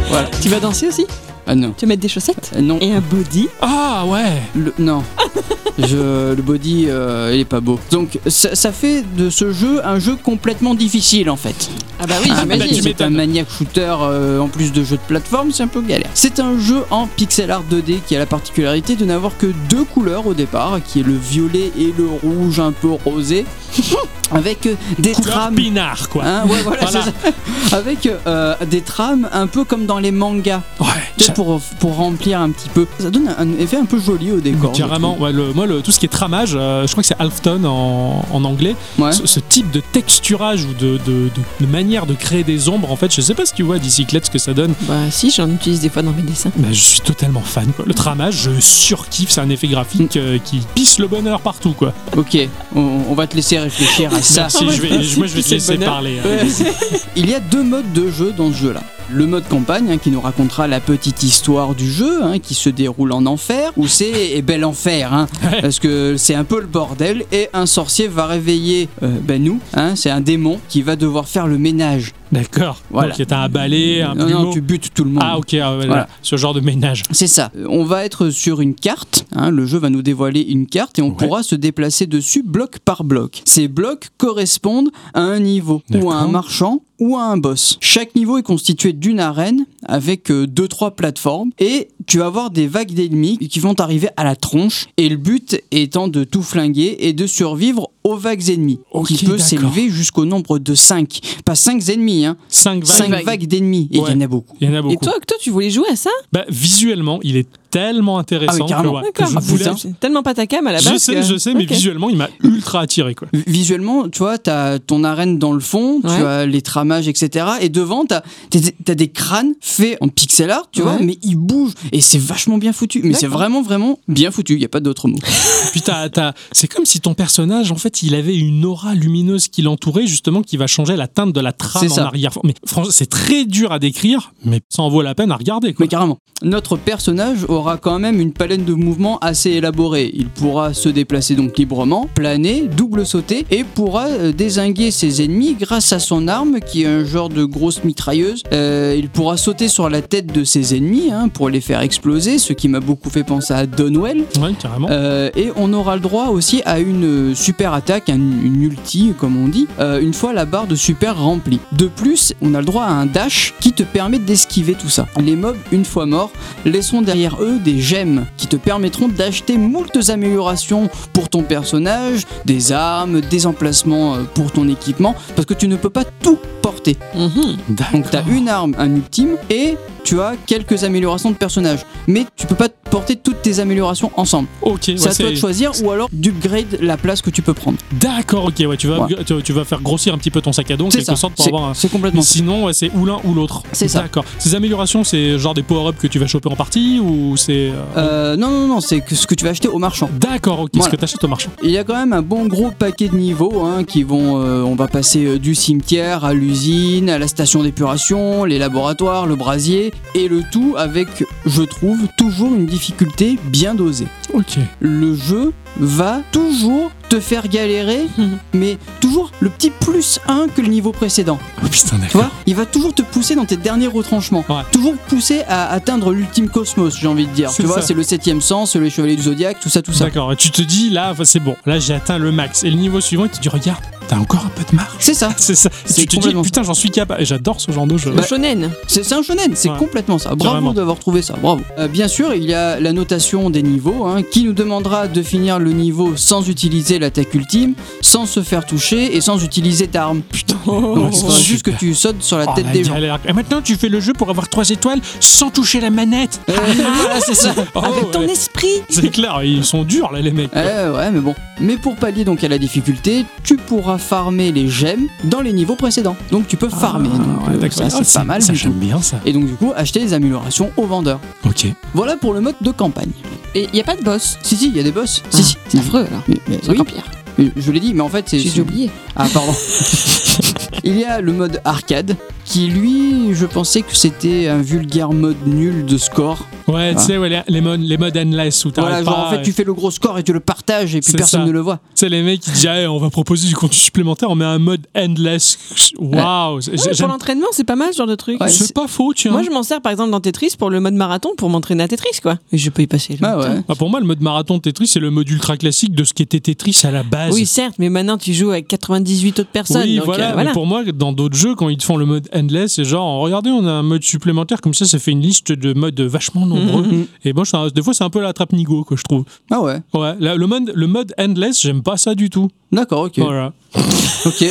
voilà. 0.10 0.28
Tu 0.42 0.50
vas 0.50 0.60
danser 0.60 0.88
aussi? 0.88 1.06
Ah 1.48 1.56
non. 1.56 1.74
Tu 1.78 1.86
vas 1.86 1.90
mettre 1.90 2.02
des 2.02 2.08
chaussettes? 2.08 2.52
Euh, 2.56 2.62
Non. 2.62 2.78
Et 2.80 2.94
un 2.94 3.02
body? 3.02 3.50
Ah 3.62 4.04
ouais. 4.08 4.42
Le- 4.56 4.74
non. 4.80 5.04
Je, 5.80 6.34
le 6.36 6.42
body, 6.42 6.86
euh, 6.88 7.32
il 7.34 7.40
est 7.42 7.46
pas 7.46 7.60
beau. 7.60 7.80
Donc, 7.92 8.20
ça, 8.28 8.54
ça 8.56 8.72
fait 8.72 9.04
de 9.18 9.30
ce 9.30 9.52
jeu 9.52 9.82
un 9.86 9.98
jeu 10.00 10.16
complètement 10.22 10.76
difficile 10.76 11.30
en 11.30 11.36
fait. 11.36 11.70
Ah 12.00 12.06
bah 12.08 12.16
oui, 12.24 12.30
Ah, 12.32 12.40
j'imagine. 12.42 12.82
c'est 12.84 13.02
un 13.02 13.10
maniac 13.10 13.48
shooter 13.50 13.96
euh, 14.02 14.40
en 14.40 14.48
plus 14.50 14.72
de 14.72 14.84
jeu 14.84 14.98
de 14.98 15.02
plateforme, 15.08 15.52
c'est 15.52 15.64
un 15.64 15.68
peu 15.68 15.82
galère. 15.82 16.10
C'est 16.14 16.40
un 16.40 16.60
jeu 16.60 16.84
en 16.92 17.08
pixel 17.08 17.50
art 17.52 17.64
2D 17.72 18.00
qui 18.06 18.16
a 18.16 18.20
la 18.20 18.26
particularité 18.26 18.96
de 18.96 19.06
n'avoir 19.06 19.38
que 19.38 19.48
deux 19.70 19.84
couleurs 19.84 20.28
au 20.28 20.34
départ, 20.34 20.80
qui 20.86 21.00
est 21.00 21.04
le 21.04 21.16
violet 21.16 21.72
et 21.80 21.94
le 21.98 22.08
rouge 22.08 22.60
un 22.60 22.72
peu 22.72 22.90
rosé, 23.06 23.46
avec 24.32 24.66
euh, 24.66 24.76
des 25.00 25.12
Couleur 25.14 25.32
trames. 25.36 25.56
pinard 25.56 26.10
quoi. 26.10 26.24
Hein, 26.26 26.44
ouais, 26.48 26.62
voilà, 26.64 26.82
Voilà. 26.86 27.02
c'est 27.06 27.30
ça. 27.72 27.78
Avec 27.78 28.08
euh, 28.28 28.56
des 28.70 28.82
trames 28.82 29.30
un 29.32 29.48
peu 29.48 29.64
comme 29.64 29.86
dans 29.86 30.00
les 30.00 30.12
mangas, 30.12 30.62
Ouais. 30.80 30.88
sais, 31.18 31.32
pour, 31.34 31.62
pour 31.80 31.96
remplir 31.96 32.40
un 32.42 32.50
petit 32.52 32.70
peu. 32.70 32.86
Ça 33.00 33.10
donne 33.10 33.34
un, 33.38 33.48
effet 33.60 33.78
un 33.78 33.86
peu 33.86 34.00
joli 34.00 34.32
au 34.32 34.40
décor. 34.40 34.74
Carrément, 34.74 35.18
ouais, 35.20 35.32
le, 35.32 35.53
moi 35.54 35.66
le, 35.66 35.82
tout 35.82 35.92
ce 35.92 36.00
qui 36.00 36.06
est 36.06 36.10
tramage, 36.10 36.54
euh, 36.56 36.86
je 36.88 36.92
crois 36.92 37.02
que 37.04 37.08
c'est 37.08 37.20
Halfton 37.20 37.64
en, 37.66 38.26
en 38.32 38.44
anglais. 38.44 38.76
Ouais. 38.98 39.12
Ce, 39.12 39.26
ce 39.28 39.40
type 39.40 39.72
de 39.72 39.80
texturage 39.92 40.66
ou 40.66 40.74
de, 40.74 40.98
de, 41.06 41.14
de- 41.30 41.32
de 41.62 41.66
manière 41.66 42.06
de 42.06 42.14
créer 42.14 42.44
des 42.44 42.70
ombres, 42.70 42.92
en 42.92 42.96
fait, 42.96 43.14
je 43.14 43.22
sais 43.22 43.34
pas 43.34 43.46
si 43.46 43.54
tu 43.54 43.64
vois 43.64 43.80
Dicyclette 43.80 44.26
ce 44.26 44.32
que 44.32 44.38
ça 44.40 44.54
donne. 44.54 44.74
Bah 44.82 44.96
si, 45.12 45.32
j'en 45.32 45.50
utilise 45.50 45.80
des 45.82 45.90
fois 45.90 46.02
dans 46.02 46.12
mes 46.12 46.22
dessins. 46.22 46.52
Mais 46.58 46.74
je 46.74 46.82
suis 46.82 47.00
totalement 47.02 47.42
fan. 47.42 47.72
Quoi. 47.76 47.86
Le 47.88 47.94
tramage, 47.94 48.36
je 48.44 48.60
surkiffe, 48.60 49.30
c'est 49.32 49.42
un 49.42 49.50
effet 49.50 49.68
graphique 49.68 50.18
euh, 50.18 50.38
qui 50.44 50.62
pisse 50.76 51.00
le 51.00 51.08
bonheur 51.08 51.42
partout. 51.42 51.74
Quoi. 51.74 51.94
Ok, 52.18 52.38
on, 52.76 52.82
on 53.10 53.14
va 53.14 53.28
te 53.28 53.36
laisser 53.36 53.60
réfléchir 53.60 54.14
à 54.14 54.22
ça. 54.22 54.42
Merci, 54.42 54.66
je 54.72 54.82
vais, 54.82 54.90
merci, 54.90 55.18
moi 55.18 55.28
je 55.28 55.36
vais 55.36 55.44
te 55.44 55.50
laisser 55.50 55.78
parler. 55.78 56.20
hein. 56.20 56.48
Il 57.16 57.30
y 57.30 57.34
a 57.34 57.40
deux 57.40 57.64
modes 57.64 57.92
de 57.94 58.10
jeu 58.12 58.34
dans 58.36 58.52
ce 58.52 58.58
jeu-là. 58.58 58.82
Le 59.12 59.26
mode 59.26 59.48
campagne 59.48 59.90
hein, 59.92 59.98
qui 59.98 60.12
nous 60.12 60.22
racontera 60.22 60.68
la 60.68 60.80
petite 60.80 61.24
histoire 61.24 61.76
du 61.76 61.90
jeu 61.92 62.24
hein, 62.24 62.40
qui 62.40 62.54
se 62.54 62.70
déroule 62.70 63.12
en 63.12 63.26
enfer, 63.26 63.72
où 63.78 63.88
c'est 63.88 64.42
bel 64.42 64.66
enfer, 64.66 65.14
hein, 65.14 65.28
parce 65.62 65.80
que 65.80 66.16
c'est 66.18 66.36
un 66.36 66.44
peu 66.44 66.60
le 66.60 66.68
bordel, 66.68 67.26
et 67.32 67.50
un 67.54 67.66
sorcier 67.66 68.08
va 68.08 68.26
réveiller 68.26 68.90
euh, 69.04 69.08
ben 69.22 69.42
nous, 69.44 69.60
hein, 69.74 69.96
c'est 69.96 70.10
un 70.10 70.22
démon 70.22 70.60
qui 70.70 70.82
va 70.82 70.96
devoir 70.96 71.28
faire 71.28 71.48
le 71.48 71.58
ménage. 71.58 72.12
D'accord. 72.32 72.82
Voilà. 72.90 73.14
Donc 73.16 73.28
t'as 73.28 73.44
un 73.44 73.50
balai, 73.50 74.02
un 74.02 74.16
non, 74.16 74.28
non, 74.28 74.50
tu 74.52 74.60
butes 74.62 74.92
tout 74.96 75.04
le 75.04 75.12
monde. 75.12 75.22
Ah 75.24 75.38
ok, 75.38 75.54
ah, 75.54 75.76
Voilà. 75.76 75.96
là, 75.96 76.08
ce 76.24 76.36
genre 76.36 76.56
de 76.56 76.62
ménage. 76.62 77.04
C'est 77.12 77.28
ça. 77.28 77.52
On 77.70 77.84
va 77.84 78.06
être 78.06 78.32
sur 78.32 78.60
une 78.60 78.74
carte. 78.74 79.28
hein, 79.36 79.52
le 79.52 79.68
jeu 79.68 79.78
va 79.78 79.92
nous 79.92 80.02
dévoiler 80.02 80.42
une 80.42 80.66
carte 80.66 80.98
et 80.98 81.04
on 81.04 81.10
Ouais. 81.10 81.16
pourra 81.16 81.44
se 81.44 81.54
déplacer 81.54 82.08
dessus 82.08 82.42
bloc 82.42 82.80
par 82.80 83.04
bloc. 83.04 83.44
Ces 83.46 83.68
blocs 83.68 84.08
correspondent 84.18 84.90
à 85.14 85.22
un 85.22 85.40
niveau 85.40 85.84
ou 85.94 86.10
à 86.12 86.16
un 86.16 86.28
marchand 86.28 86.82
ou 87.00 87.18
à 87.18 87.24
un 87.24 87.38
boss. 87.38 87.78
Chaque 87.82 88.16
niveau 88.16 88.38
est 88.38 88.44
constitué 88.44 88.94
d'une 88.94 89.20
arène 89.20 89.66
avec 89.86 90.30
2-3 90.30 90.96
plateformes 90.96 91.52
et 91.60 91.90
tu 92.08 92.20
vas 92.20 92.26
avoir 92.26 92.50
des 92.50 92.68
vagues 92.68 92.94
d'ennemis 92.94 93.38
qui 93.38 93.60
vont 93.60 93.80
arriver 93.80 94.10
à 94.18 94.24
la 94.24 94.36
tronche 94.36 94.86
et 94.98 95.10
le 95.10 95.18
but 95.18 95.62
étant 95.72 96.08
de 96.08 96.24
tout 96.24 96.44
flinguer 96.44 96.96
et 97.00 97.14
de 97.14 97.28
survivre 97.28 97.90
aux 98.04 98.18
vagues 98.18 98.50
ennemies 98.50 98.80
qui 99.08 99.24
peut 99.26 99.38
s'élever 99.38 99.90
jusqu'au 99.90 100.26
nombre 100.26 100.60
de 100.60 100.76
5. 100.76 101.20
Pas 101.46 101.56
5 101.56 101.88
ennemis, 101.90 102.26
hein. 102.26 102.36
5 102.50 102.84
vagues. 102.84 102.98
5 102.98 103.10
vagues. 103.10 103.26
vagues 103.26 103.48
d'ennemis 103.48 103.88
et 103.92 103.98
il 103.98 104.02
Ouais. 104.02 104.12
y 104.12 104.14
en 104.16 104.22
a 104.22 104.28
beaucoup. 104.28 104.58
Il 104.60 104.68
y 104.68 104.72
en 104.72 104.76
a 104.76 104.82
beaucoup. 104.82 104.94
Et 104.94 104.98
toi, 104.98 105.14
toi, 105.26 105.38
tu 105.40 105.50
voulais 105.52 105.70
jouer 105.70 105.88
à 105.90 105.96
ça? 105.96 106.10
Bah, 106.34 106.44
visuellement, 106.50 107.20
il 107.24 107.38
est 107.38 107.48
tellement 107.72 108.20
intéressant 108.20 108.52
Ah 108.60 108.64
oui, 108.64 108.70
carrément. 108.70 109.00
que, 109.02 109.06
ouais, 109.06 109.12
que 109.14 109.26
je 109.26 109.34
Ah, 109.36 109.40
voulais. 109.40 109.66
tellement 110.00 110.22
pas 110.22 110.34
ta 110.36 110.46
cam 110.46 110.68
à 110.68 110.74
la 110.74 110.80
base. 110.82 110.94
Je 110.94 110.98
sais, 111.00 111.16
que- 111.16 111.22
je 111.24 111.38
sais, 111.38 111.54
mais 111.56 111.66
visuellement, 111.66 112.10
il 112.10 112.18
m'a 112.18 112.30
ultra 112.44 112.82
attiré 112.82 113.16
quoi. 113.16 113.28
Visuellement, 113.48 114.10
tu 114.10 114.20
vois, 114.20 114.38
tu 114.38 114.50
as 114.50 114.78
ton 114.80 115.04
arène 115.04 115.40
dans 115.40 115.54
le 115.54 115.60
fond, 115.60 116.02
tu 116.02 116.08
as 116.08 116.46
les 116.46 116.62
tramages, 116.62 117.08
etc. 117.08 117.46
Et 117.62 117.70
devant, 117.70 118.06
tu 118.06 118.14
as, 118.16 118.96
des 118.96 119.08
crânes 119.08 119.54
faits 119.62 119.98
en 120.02 120.08
pixel 120.10 120.52
art, 120.52 120.68
tu 120.72 120.82
vois, 120.82 120.98
mais 121.00 121.18
ils 121.24 121.36
bougent. 121.38 121.74
Et 121.94 122.02
c'est 122.02 122.18
vachement 122.18 122.58
bien 122.58 122.74
foutu. 122.74 123.02
Mais 123.04 123.14
c'est 123.14 123.28
vraiment, 123.28 123.62
vraiment 123.62 124.00
bien 124.08 124.32
foutu. 124.32 124.54
Il 124.54 124.60
n'y 124.60 124.66
a 124.66 124.70
pas 124.70 124.80
d'autre 124.82 125.08
mot. 125.08 125.18
Puis 125.72 125.82
t'as- 125.82 126.34
c'est 126.52 126.68
comme 126.68 126.86
si 126.86 127.00
ton 127.00 127.14
personnage, 127.14 127.72
en 127.72 127.76
fait, 127.76 128.04
il 128.04 128.16
avait 128.16 128.36
une 128.36 128.66
aura 128.66 128.94
lumineuse 128.96 129.48
qui 129.48 129.62
l'entourait, 129.62 130.08
justement, 130.08 130.42
qui 130.42 130.58
va 130.58 130.68
changer 130.68 130.96
la 130.96 131.08
teinte 131.08 131.34
de 131.34 131.40
la 131.40 131.52
trame 131.54 131.92
en 131.92 131.98
arrière. 131.98 132.32
Mais 132.44 132.54
franchement, 132.66 132.92
c'est 132.92 133.10
très 133.10 133.46
dur 133.46 133.72
à 133.72 133.80
décrire, 133.80 134.34
mais 134.44 134.60
ça 134.70 134.82
en 134.82 134.90
vaut 134.90 135.02
la 135.02 135.16
peine 135.16 135.32
à 135.32 135.36
regarder. 135.38 135.74
Quoi. 135.74 135.86
Mais 135.86 135.88
carrément. 135.88 136.18
Notre 136.42 136.76
personnage 136.78 137.46
aura 137.48 137.78
quand 137.78 138.00
même 138.00 138.20
une 138.20 138.34
palette 138.34 138.66
de 138.66 138.74
mouvements 138.74 139.20
assez 139.20 139.52
élaborée. 139.52 140.12
Il 140.14 140.28
pourra 140.30 140.74
se 140.74 140.90
déplacer 140.90 141.36
donc 141.36 141.58
librement, 141.58 142.10
planer, 142.16 142.68
double 142.68 143.06
sauter 143.06 143.46
et 143.52 143.64
pourra 143.64 144.08
euh, 144.08 144.32
désinguer 144.34 144.92
ses 144.92 145.24
ennemis 145.24 145.56
grâce 145.60 145.94
à 145.94 146.00
son 146.00 146.28
arme 146.28 146.60
qui 146.60 146.84
est 146.84 146.88
un 146.88 147.06
genre 147.06 147.30
de 147.30 147.46
grosse 147.46 147.84
mitrailleuse. 147.84 148.44
Euh, 148.52 148.96
il 148.98 149.10
pourra 149.10 149.38
sauter 149.38 149.68
sur 149.68 149.90
la 149.90 150.02
tête 150.02 150.34
de 150.34 150.44
ses 150.44 150.76
ennemis 150.76 151.12
hein, 151.12 151.30
pour 151.30 151.50
les 151.50 151.62
faire 151.62 151.82
exploser, 151.84 152.38
ce 152.40 152.54
qui 152.54 152.68
m'a 152.68 152.80
beaucoup 152.80 153.10
fait 153.10 153.24
penser 153.24 153.54
à 153.54 153.66
Donwell. 153.66 154.24
Ouais, 154.42 154.54
carrément. 154.60 154.88
Euh, 154.90 155.30
et 155.36 155.52
on 155.56 155.72
aura 155.74 155.96
le 155.96 156.02
droit 156.02 156.28
aussi 156.28 156.62
à 156.66 156.80
une 156.80 157.04
euh, 157.32 157.36
super 157.36 157.74
attaque, 157.74 158.10
un- 158.10 158.16
une 158.16 158.62
ulti 158.64 159.14
comme 159.18 159.38
on 159.38 159.48
dit, 159.48 159.68
euh, 159.80 160.00
une 160.02 160.14
fois 160.14 160.34
la 160.34 160.46
barre 160.46 160.68
de 160.68 160.76
super 160.76 161.18
remplie. 161.20 161.60
De 161.72 161.88
plus, 161.88 162.34
on 162.42 162.54
a 162.54 162.60
le 162.60 162.66
droit 162.66 162.84
à 162.84 162.92
un 162.92 163.06
dash 163.06 163.54
qui 163.60 163.72
te 163.74 163.84
permet 163.84 164.20
d'esquiver 164.20 164.74
tout 164.74 164.90
ça. 164.90 165.08
Les 165.20 165.36
mobs, 165.36 165.58
une 165.72 165.86
fois 165.86 166.06
morts, 166.06 166.32
laisseront 166.66 167.02
derrière 167.02 167.38
eux 167.42 167.60
des 167.64 167.80
gemmes 167.80 168.26
qui 168.38 168.48
te 168.48 168.56
permettront 168.56 169.08
d'acheter 169.08 169.58
moultes 169.58 170.10
améliorations 170.10 170.90
pour 171.14 171.30
ton 171.30 171.44
personnage, 171.44 172.26
des 172.46 172.72
armes, 172.72 173.22
des 173.22 173.46
emplacements 173.46 174.18
pour 174.34 174.52
ton 174.52 174.68
équipement, 174.68 175.16
parce 175.36 175.46
que 175.46 175.54
tu 175.54 175.68
ne 175.68 175.76
peux 175.76 175.90
pas 175.90 176.04
tout 176.06 176.38
porter. 176.62 176.98
Mhm. 177.16 177.58
Donc 177.92 178.10
tu 178.10 178.18
as 178.18 178.24
une 178.30 178.48
arme, 178.50 178.76
un 178.78 178.96
ultime, 178.96 179.36
et 179.50 179.76
tu 180.04 180.20
as 180.20 180.34
quelques 180.46 180.84
améliorations 180.84 181.32
de 181.32 181.36
personnage. 181.36 181.73
Mais 182.08 182.26
tu 182.36 182.48
peux 182.48 182.56
pas 182.56 182.68
porter 182.90 183.16
toutes 183.16 183.42
tes 183.42 183.60
améliorations 183.60 184.12
ensemble. 184.18 184.48
Ok, 184.62 184.82
ouais, 184.88 184.96
C'est 184.98 185.10
à 185.10 185.14
toi 185.16 185.30
de 185.32 185.36
choisir 185.36 185.72
ou 185.84 185.92
alors 185.92 186.10
d'upgrade 186.12 186.78
la 186.82 186.98
place 186.98 187.22
que 187.22 187.30
tu 187.30 187.42
peux 187.42 187.54
prendre. 187.54 187.78
D'accord, 187.94 188.46
ok, 188.46 188.66
ouais, 188.68 188.78
tu 188.78 188.88
vas, 188.88 189.02
Ouais. 189.06 189.24
tu, 189.26 189.34
tu 189.42 189.54
vas 189.54 189.66
faire 189.66 189.82
grossir 189.82 190.14
un 190.14 190.18
petit 190.18 190.30
peu 190.32 190.42
ton 190.42 190.52
sac 190.54 190.70
à 190.72 190.78
dos 190.78 190.86
en 190.86 190.90
quelque 190.90 191.04
ça. 191.06 191.16
sorte 191.16 191.36
pour 191.36 191.48
avoir 191.48 191.70
un. 191.70 191.74
c'est 191.74 191.90
complètement 191.90 192.20
Mais 192.22 192.26
sinon, 192.26 192.66
ouais, 192.66 192.74
c'est 192.74 192.92
ou 192.96 193.06
l'un 193.06 193.18
ou 193.24 193.34
l'autre. 193.34 193.64
C'est 193.72 193.88
ça. 193.88 194.02
D'accord. 194.02 194.26
Ces 194.40 194.54
améliorations, 194.56 195.04
c'est 195.04 195.38
genre 195.40 195.54
des 195.54 195.64
power-ups 195.64 196.00
que 196.00 196.08
tu 196.08 196.20
vas 196.20 196.28
choper 196.28 196.50
en 196.50 196.56
partie 196.56 197.00
ou 197.00 197.36
c'est. 197.38 197.72
euh, 197.72 197.74
Euh, 197.98 198.36
non, 198.36 198.50
non, 198.50 198.68
non, 198.68 198.82
c'est 198.82 199.04
ce 199.14 199.26
que 199.28 199.36
tu 199.36 199.44
vas 199.46 199.52
acheter 199.52 199.68
au 199.68 199.80
marchand. 199.80 200.10
D'accord, 200.20 200.60
ok, 200.62 200.70
Voilà. 200.74 200.86
ce 200.92 200.96
que 200.96 201.00
t'achètes 201.00 201.24
au 201.24 201.28
marchand. 201.28 201.50
Il 201.64 201.72
y 201.72 201.78
a 201.78 201.84
quand 201.84 201.96
même 201.96 202.14
un 202.14 202.22
bon 202.22 202.46
gros 202.46 202.70
paquet 202.72 203.08
de 203.10 203.16
niveaux 203.16 203.64
hein, 203.66 203.84
qui 203.84 204.04
vont. 204.04 204.42
euh, 204.42 204.62
on 204.64 204.76
va 204.76 204.88
passer 204.88 205.40
du 205.40 205.56
cimetière 205.56 206.26
à 206.26 206.34
l'usine, 206.34 207.10
à 207.10 207.18
la 207.18 207.28
station 207.28 207.64
d'épuration, 207.64 208.44
les 208.46 208.60
laboratoires, 208.60 209.26
le 209.26 209.36
brasier, 209.36 209.94
et 210.16 210.28
le 210.28 210.42
tout 210.52 210.76
avec, 210.78 211.08
je 211.46 211.63
trouve, 211.66 212.08
toujours 212.18 212.54
une 212.54 212.66
difficulté 212.66 213.38
bien 213.46 213.76
dosée. 213.76 214.08
Ok. 214.34 214.58
Le 214.80 215.16
jeu 215.16 215.54
va 215.78 216.22
toujours 216.32 216.92
te 217.10 217.20
faire 217.20 217.48
galérer, 217.48 218.06
mais 218.54 218.78
toujours 219.00 219.32
le 219.40 219.50
petit 219.50 219.70
plus 219.70 220.20
1 220.28 220.48
que 220.56 220.62
le 220.62 220.68
niveau 220.68 220.92
précédent. 220.92 221.38
Oh 221.64 221.68
putain, 221.70 221.96
Tu 221.98 222.02
d'accord. 222.02 222.22
vois, 222.22 222.32
il 222.46 222.56
va 222.56 222.66
toujours 222.66 222.94
te 222.94 223.02
pousser 223.02 223.36
dans 223.36 223.46
tes 223.46 223.58
derniers 223.58 223.88
retranchements. 223.88 224.46
Ouais. 224.50 224.62
Toujours 224.72 224.96
pousser 225.10 225.42
à 225.48 225.70
atteindre 225.72 226.12
l'ultime 226.12 226.50
cosmos, 226.50 226.98
j'ai 227.00 227.08
envie 227.08 227.28
de 227.28 227.32
dire. 227.34 227.52
Tu 227.52 227.64
vois, 227.64 227.82
c'est 227.82 227.94
le 227.94 228.04
septième 228.04 228.42
sens, 228.42 228.76
le 228.76 228.90
chevalier 228.90 229.16
du 229.16 229.24
zodiaque, 229.24 229.60
tout 229.60 229.70
ça, 229.70 229.82
tout 229.82 229.94
ça. 229.94 230.06
D'accord, 230.06 230.32
et 230.32 230.36
tu 230.36 230.50
te 230.52 230.62
dis 230.62 230.90
là, 230.90 231.14
c'est 231.24 231.40
bon, 231.40 231.56
là 231.66 231.80
j'ai 231.80 231.94
atteint 231.94 232.18
le 232.18 232.32
max. 232.32 232.64
Et 232.64 232.70
le 232.70 232.78
niveau 232.78 233.02
suivant, 233.02 233.26
il 233.26 233.30
te 233.32 233.40
dit 233.40 233.50
regarde, 233.50 233.82
t'as 234.08 234.18
encore 234.18 234.46
un 234.46 234.50
peu 234.50 234.64
de 234.70 234.76
marge. 234.76 234.96
C'est 235.00 235.14
ça. 235.14 235.30
C'est 235.38 235.56
ça. 235.56 235.70
Tu 235.96 236.06
te 236.08 236.20
dis 236.20 236.34
putain, 236.42 236.64
j'en 236.64 236.74
suis 236.74 236.90
capable. 236.92 237.22
Et 237.22 237.26
j'adore 237.26 237.60
ce 237.62 237.72
genre 237.72 237.88
de 237.88 237.98
jeu. 237.98 238.12
Le 238.16 238.22
shonen. 238.24 238.70
C'est 238.88 239.12
un 239.14 239.22
shonen, 239.22 239.52
c'est 239.56 239.70
Ouais. 239.70 239.78
complètement 239.78 240.18
ça. 240.18 240.34
Bravo 240.36 240.74
d'avoir 240.74 240.98
trouvé 241.00 241.22
ça, 241.22 241.36
bravo. 241.42 241.62
Euh, 241.78 241.88
bien 241.88 242.08
sûr, 242.08 242.34
il 242.34 242.44
y 242.46 242.54
a 242.54 242.80
la 242.80 242.92
notation 242.94 243.50
des 243.50 243.62
niveaux 243.64 244.06
hein, 244.06 244.22
qui 244.24 244.44
nous 244.44 244.54
demandera 244.54 245.08
de 245.08 245.22
finir 245.22 245.60
le 245.64 245.72
niveau 245.72 246.16
sans 246.16 246.48
utiliser 246.50 247.00
l'attaque 247.00 247.34
ultime, 247.34 247.74
sans 248.02 248.26
se 248.26 248.42
faire 248.42 248.66
toucher 248.66 249.16
et 249.16 249.22
sans 249.22 249.44
utiliser 249.44 249.88
d'armes. 249.88 250.22
Putain. 250.22 250.58
Donc 250.66 251.14
super. 251.14 251.32
juste 251.38 251.64
que 251.66 251.72
tu 251.72 251.94
sautes 251.96 252.22
sur 252.22 252.38
la 252.38 252.46
Oh, 252.48 252.54
tête 252.56 252.66
la 252.66 252.72
des 252.72 252.84
gens. 252.84 252.94
galère. 252.94 253.20
Et 253.28 253.34
maintenant, 253.34 253.62
tu 253.62 253.76
fais 253.76 253.90
le 253.90 254.00
jeu 254.00 254.14
pour 254.14 254.30
avoir 254.30 254.48
3 254.50 254.70
étoiles 254.70 255.00
sans 255.20 255.50
toucher 255.50 255.80
la 255.82 255.90
manette. 255.90 256.40
Euh, 256.50 256.54
voilà, 256.56 257.20
c'est 257.22 257.34
ça. 257.34 257.54
Oh, 257.76 257.80
Avec 257.80 258.12
ton 258.12 258.20
ouais. 258.22 258.32
esprit. 258.32 258.68
C'est 258.90 259.10
clair, 259.10 259.42
ils 259.44 259.64
sont 259.66 259.84
durs 259.84 260.12
là, 260.12 260.20
les 260.22 260.32
mecs. 260.32 260.52
quoi. 260.52 260.62
Eh 260.62 260.90
ouais, 260.90 261.12
mais 261.12 261.20
bon. 261.20 261.36
Mais 261.60 261.78
pour 261.78 261.96
pallier 261.96 262.24
donc 262.26 262.44
à 262.44 262.48
la 262.48 262.58
difficulté, 262.58 263.26
tu 263.44 263.58
pourras 263.58 263.98
farmer 263.98 264.52
les 264.52 264.68
gemmes 264.70 265.08
dans 265.24 265.42
les 265.42 265.54
niveaux 265.54 265.76
précédents. 265.76 266.16
Donc 266.32 266.48
tu 266.48 266.58
peux 266.58 266.70
farmer. 266.70 267.10
Ah, 267.14 267.18
donc, 267.18 267.62
ouais, 267.62 267.66
euh, 267.66 267.70
ça, 267.72 267.86
Ah, 267.92 268.04
c'est 268.04 268.14
pas 268.20 268.24
mal 268.26 268.42
Ça, 268.42 268.52
du 268.54 268.58
j'aime 268.60 268.74
tout. 268.74 268.80
bien 268.80 269.02
ça. 269.02 269.20
Et 269.26 269.34
donc 269.34 269.46
du 269.46 269.54
coup, 269.54 269.72
acheter 269.76 270.00
des 270.00 270.14
améliorations 270.14 270.72
aux 270.78 270.86
vendeurs. 270.86 271.20
Ok. 271.46 271.68
Voilà 271.94 272.18
pour 272.18 272.34
le 272.34 272.42
mode 272.42 272.56
de 272.62 272.72
campagne. 272.72 273.12
Et 273.56 273.68
il 273.72 273.78
y 273.78 273.82
a 273.82 273.84
pas 273.84 273.96
de 273.96 274.04
boss. 274.04 274.38
Si, 274.42 274.56
si, 274.56 274.68
il 274.70 274.76
y 274.76 274.80
a 274.80 274.84
des 274.84 274.92
boss. 274.92 275.22
Ah, 275.26 275.28
si, 275.30 275.44
si. 275.44 275.53
C'est 275.68 275.80
affreux 275.80 276.06
alors. 276.06 276.24
Mais- 276.28 276.38
mais 276.48 276.60
C'est 276.62 276.70
oui, 276.72 276.80
encore 276.80 276.94
pire. 276.94 277.04
Mais 277.38 277.52
je 277.56 277.72
l'ai 277.72 277.80
dit, 277.80 277.94
mais 277.94 278.02
en 278.02 278.10
fait, 278.10 278.26
c'est. 278.28 278.40
J'ai 278.40 278.62
oublié. 278.62 278.90
Ah, 279.16 279.28
pardon. 279.34 279.54
Il 280.84 280.98
y 281.00 281.06
a 281.06 281.22
le 281.22 281.32
mode 281.32 281.62
arcade, 281.64 282.18
qui 282.44 282.68
lui, 282.68 283.34
je 283.34 283.46
pensais 283.46 283.82
que 283.84 283.96
c'était 283.96 284.48
un 284.50 284.62
vulgaire 284.62 285.12
mode 285.14 285.38
nul 285.46 285.86
de 285.86 285.98
score. 285.98 286.40
Ouais, 286.68 286.92
tu 286.92 286.98
Ah. 286.98 287.02
sais, 287.02 287.18
ouais, 287.18 287.30
les, 287.30 287.42
les 287.48 287.62
modes, 287.62 287.82
les 287.82 287.98
modes 287.98 288.18
endless 288.18 288.66
où 288.66 288.72
Voilà, 288.76 289.04
genre 289.04 289.16
pas. 289.16 289.28
en 289.28 289.30
fait, 289.32 289.42
tu 289.44 289.52
fais 289.54 289.64
le 289.64 289.74
gros 289.74 289.92
score 289.92 290.18
et 290.20 290.24
tu 290.24 290.34
le 290.34 290.40
partages 290.40 290.96
et 290.96 291.00
puis 291.02 291.14
personne 291.14 291.42
ça. 291.42 291.46
ne 291.46 291.52
le 291.52 291.60
voit. 291.60 291.78
Tu 291.94 292.00
sais, 292.02 292.10
les 292.10 292.22
mecs 292.24 292.42
qui 292.42 292.52
disent, 292.52 292.68
Ah, 292.68 292.90
on 292.92 292.98
va 293.00 293.10
proposer 293.10 293.48
du 293.48 293.56
contenu 293.56 293.78
supplémentaire, 293.78 294.30
on 294.30 294.36
met 294.36 294.46
un 294.46 294.60
mode 294.60 294.88
endless. 294.98 295.58
Waouh. 296.00 296.56
Ouais, 296.58 296.62
j'aime- 296.74 296.96
pour 296.98 297.08
l'entraînement, 297.08 297.48
c'est 297.52 297.64
pas 297.66 297.76
mal 297.76 297.90
ce 297.92 297.98
genre 297.98 298.08
de 298.08 298.16
truc. 298.16 298.42
Ouais, 298.42 298.50
C'est 298.50 298.74
pas 298.74 298.88
faux, 298.88 299.14
tiens. 299.14 299.32
Moi, 299.32 299.44
je 299.44 299.50
m'en 299.52 299.64
sers 299.64 299.82
par 299.82 299.92
exemple 299.92 300.12
dans 300.12 300.22
Tetris 300.22 300.56
pour 300.58 300.70
le 300.70 300.80
mode 300.80 300.94
marathon 300.96 301.30
pour 301.38 301.50
m'entraîner 301.50 301.84
à 301.84 301.88
Tetris, 301.88 302.20
quoi. 302.22 302.40
Et 302.52 302.58
je 302.58 302.70
peux 302.70 302.82
y 302.82 302.88
passer. 302.88 303.18
Ah 303.22 303.38
ouais. 303.38 303.46
Ah, 303.70 303.76
pour 303.76 303.90
moi, 303.90 304.00
le 304.00 304.06
mode 304.06 304.22
marathon 304.22 304.56
de 304.58 304.62
Tetris, 304.62 304.88
c'est 304.88 305.00
le 305.00 305.12
mode 305.12 305.30
ultra 305.30 305.58
classique 305.58 305.94
de 305.94 306.04
ce 306.04 306.14
qu'était 306.14 306.40
Tetris 306.40 306.80
à 306.84 306.92
la 306.92 307.04
base. 307.04 307.23
Oui, 307.32 307.46
certes, 307.46 307.76
mais 307.80 307.90
maintenant 307.90 308.18
tu 308.18 308.34
joues 308.34 308.52
avec 308.52 308.68
98 308.68 309.40
autres 309.40 309.50
personnes. 309.50 309.84
Oui, 309.84 309.98
donc, 309.98 310.06
voilà, 310.06 310.32
euh, 310.32 310.44
mais 310.44 310.52
pour 310.52 310.66
moi, 310.66 310.84
dans 310.84 311.14
d'autres 311.14 311.38
jeux, 311.38 311.56
quand 311.56 311.70
ils 311.70 311.78
te 311.78 311.84
font 311.84 311.98
le 311.98 312.06
mode 312.06 312.28
endless, 312.34 312.74
c'est 312.74 312.84
genre, 312.84 313.20
regardez, 313.22 313.50
on 313.50 313.66
a 313.66 313.72
un 313.72 313.84
mode 313.84 314.04
supplémentaire, 314.04 314.62
comme 314.62 314.74
ça, 314.74 314.86
ça 314.86 315.00
fait 315.00 315.12
une 315.12 315.22
liste 315.22 315.52
de 315.52 315.74
modes 315.74 316.00
vachement 316.02 316.46
nombreux. 316.46 316.84
Mhm. 316.84 317.06
Et 317.26 317.34
moi, 317.34 317.44
des 317.74 317.82
fois, 317.82 317.94
c'est 317.94 318.04
un 318.04 318.10
peu 318.10 318.22
la 318.22 318.34
trappe 318.34 318.54
nigo, 318.54 318.84
que 318.84 318.96
je 318.96 319.04
trouve. 319.04 319.26
Ah 319.52 319.62
ouais. 319.62 319.80
Ouais, 319.94 320.16
là, 320.20 320.36
le, 320.36 320.48
mode, 320.48 320.72
le 320.74 320.88
mode 320.88 321.14
endless, 321.20 321.62
j'aime 321.62 321.84
pas 321.84 321.98
ça 321.98 322.16
du 322.16 322.30
tout. 322.30 322.50
D'accord, 322.72 323.04
ok. 323.04 323.20
Voilà. 323.20 323.54
Ok. 324.26 324.46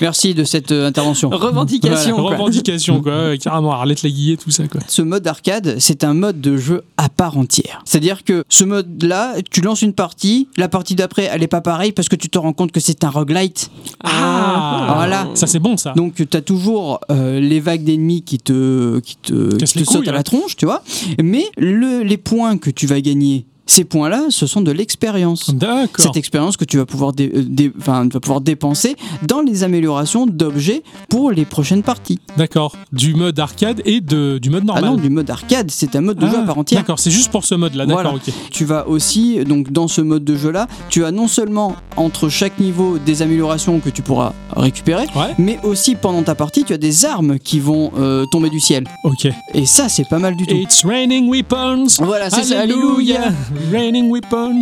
Merci 0.00 0.32
de 0.32 0.44
cette 0.44 0.72
euh, 0.72 0.86
intervention. 0.86 1.28
Revendication. 1.32 2.16
quoi. 2.16 2.30
Revendication, 2.30 3.02
quoi. 3.02 3.36
Carrément, 3.36 3.72
Arlette 3.72 4.02
Laguillet, 4.02 4.38
tout 4.38 4.50
ça, 4.50 4.66
quoi. 4.68 4.80
Ce 4.88 5.02
mode 5.02 5.26
arcade, 5.26 5.76
c'est 5.78 6.02
un 6.02 6.14
mode 6.14 6.40
de 6.40 6.56
jeu 6.56 6.82
à 6.96 7.10
part 7.10 7.36
entière. 7.36 7.82
C'est-à-dire 7.84 8.24
que 8.24 8.44
ce 8.48 8.64
mode-là, 8.64 9.34
tu 9.50 9.60
lances 9.60 9.82
une 9.82 9.92
partie, 9.92 10.48
la 10.56 10.68
partie 10.68 10.94
d'après, 10.94 11.28
elle 11.30 11.42
est 11.42 11.48
pas 11.48 11.60
pareille 11.60 11.92
parce 11.92 12.08
que 12.08 12.16
tu 12.18 12.28
te 12.28 12.38
rends 12.38 12.52
compte 12.52 12.72
que 12.72 12.80
c'est 12.80 13.04
un 13.04 13.10
roguelite. 13.10 13.70
Ah, 14.04 14.92
Voilà. 14.96 15.28
Ça, 15.34 15.46
c'est 15.46 15.58
bon, 15.58 15.76
ça. 15.76 15.92
Donc 15.96 16.14
tu 16.14 16.36
as 16.36 16.40
toujours 16.42 17.00
euh, 17.10 17.40
les 17.40 17.60
vagues 17.60 17.84
d'ennemis 17.84 18.22
qui 18.22 18.38
te, 18.38 18.98
qui 19.00 19.16
te, 19.16 19.56
qui 19.56 19.64
te 19.64 19.84
sautent 19.84 20.00
couilles, 20.00 20.08
à 20.08 20.12
la 20.12 20.22
tronche, 20.22 20.56
tu 20.56 20.66
vois. 20.66 20.82
Mais 21.22 21.44
le, 21.56 22.02
les 22.02 22.16
points 22.16 22.58
que 22.58 22.70
tu 22.70 22.86
vas 22.86 23.00
gagner, 23.00 23.46
Ces 23.70 23.84
points-là, 23.84 24.22
ce 24.30 24.46
sont 24.46 24.62
de 24.62 24.72
l'expérience. 24.72 25.54
D'accord. 25.54 26.04
Cette 26.06 26.16
expérience 26.16 26.56
que 26.56 26.64
tu 26.64 26.78
vas 26.78 26.86
pouvoir, 26.86 27.12
dé- 27.12 27.30
euh, 27.34 27.44
dé- 27.46 27.70
enfin, 27.78 28.08
tu 28.08 28.14
vas 28.14 28.20
pouvoir 28.20 28.40
dépenser 28.40 28.96
dans 29.22 29.42
les 29.42 29.62
améliorations 29.62 30.26
d'objets 30.26 30.82
pour 31.10 31.30
les 31.30 31.44
prochaines 31.44 31.82
parties. 31.82 32.18
D'accord. 32.38 32.74
Du 32.92 33.12
mode 33.14 33.38
arcade 33.38 33.82
et 33.84 34.00
de, 34.00 34.38
du 34.38 34.48
mode 34.48 34.62
Ah 34.64 34.80
normal. 34.80 34.90
non, 34.90 34.96
du 34.96 35.10
mode 35.10 35.28
arcade, 35.30 35.70
c'est 35.70 35.94
un 35.96 36.00
mode 36.00 36.16
de 36.18 36.26
jeu 36.26 36.32
Ah, 36.38 36.42
à 36.42 36.46
part 36.46 36.56
entière. 36.58 36.80
D'accord, 36.80 36.98
c'est 36.98 37.10
juste 37.10 37.30
pour 37.30 37.44
ce 37.44 37.54
mode-là. 37.54 37.84
D'accord, 37.86 38.02
Voilà. 38.02 38.16
ok. 38.16 38.32
Tu 38.50 38.64
vas 38.64 38.88
aussi, 38.88 39.44
donc 39.44 39.70
dans 39.70 39.86
ce 39.86 40.00
mode 40.00 40.24
de 40.24 40.34
jeu 40.34 40.50
là, 40.50 40.66
tu 40.88 41.04
as 41.04 41.10
non 41.10 41.28
seulement 41.28 41.76
entre 41.98 42.30
chaque 42.30 42.58
niveau 42.58 42.96
des 42.98 43.20
améliorations 43.20 43.80
que 43.80 43.90
tu 43.90 44.00
pourras 44.00 44.32
récupérer, 44.56 45.04
Ouais. 45.14 45.34
mais 45.38 45.58
aussi 45.62 45.94
pendant 45.94 46.22
ta 46.22 46.34
partie, 46.34 46.64
tu 46.64 46.72
as 46.72 46.78
des 46.78 47.04
armes 47.04 47.38
qui 47.38 47.60
vont 47.60 47.92
euh, 47.98 48.24
tomber 48.32 48.48
du 48.48 48.60
ciel. 48.60 48.84
Ok. 49.04 49.28
Et 49.54 49.66
ça, 49.66 49.90
c'est 49.90 50.08
pas 50.08 50.18
mal 50.18 50.36
du 50.36 50.46
tout. 50.46 50.54
It's 50.54 50.84
raining 50.86 51.28
weapons. 51.30 51.86
Voilà, 52.00 52.30
c'est 52.30 52.44
ça, 52.44 52.60
Alléluia. 52.60 53.28
Raining 53.70 54.10
weapons. 54.10 54.60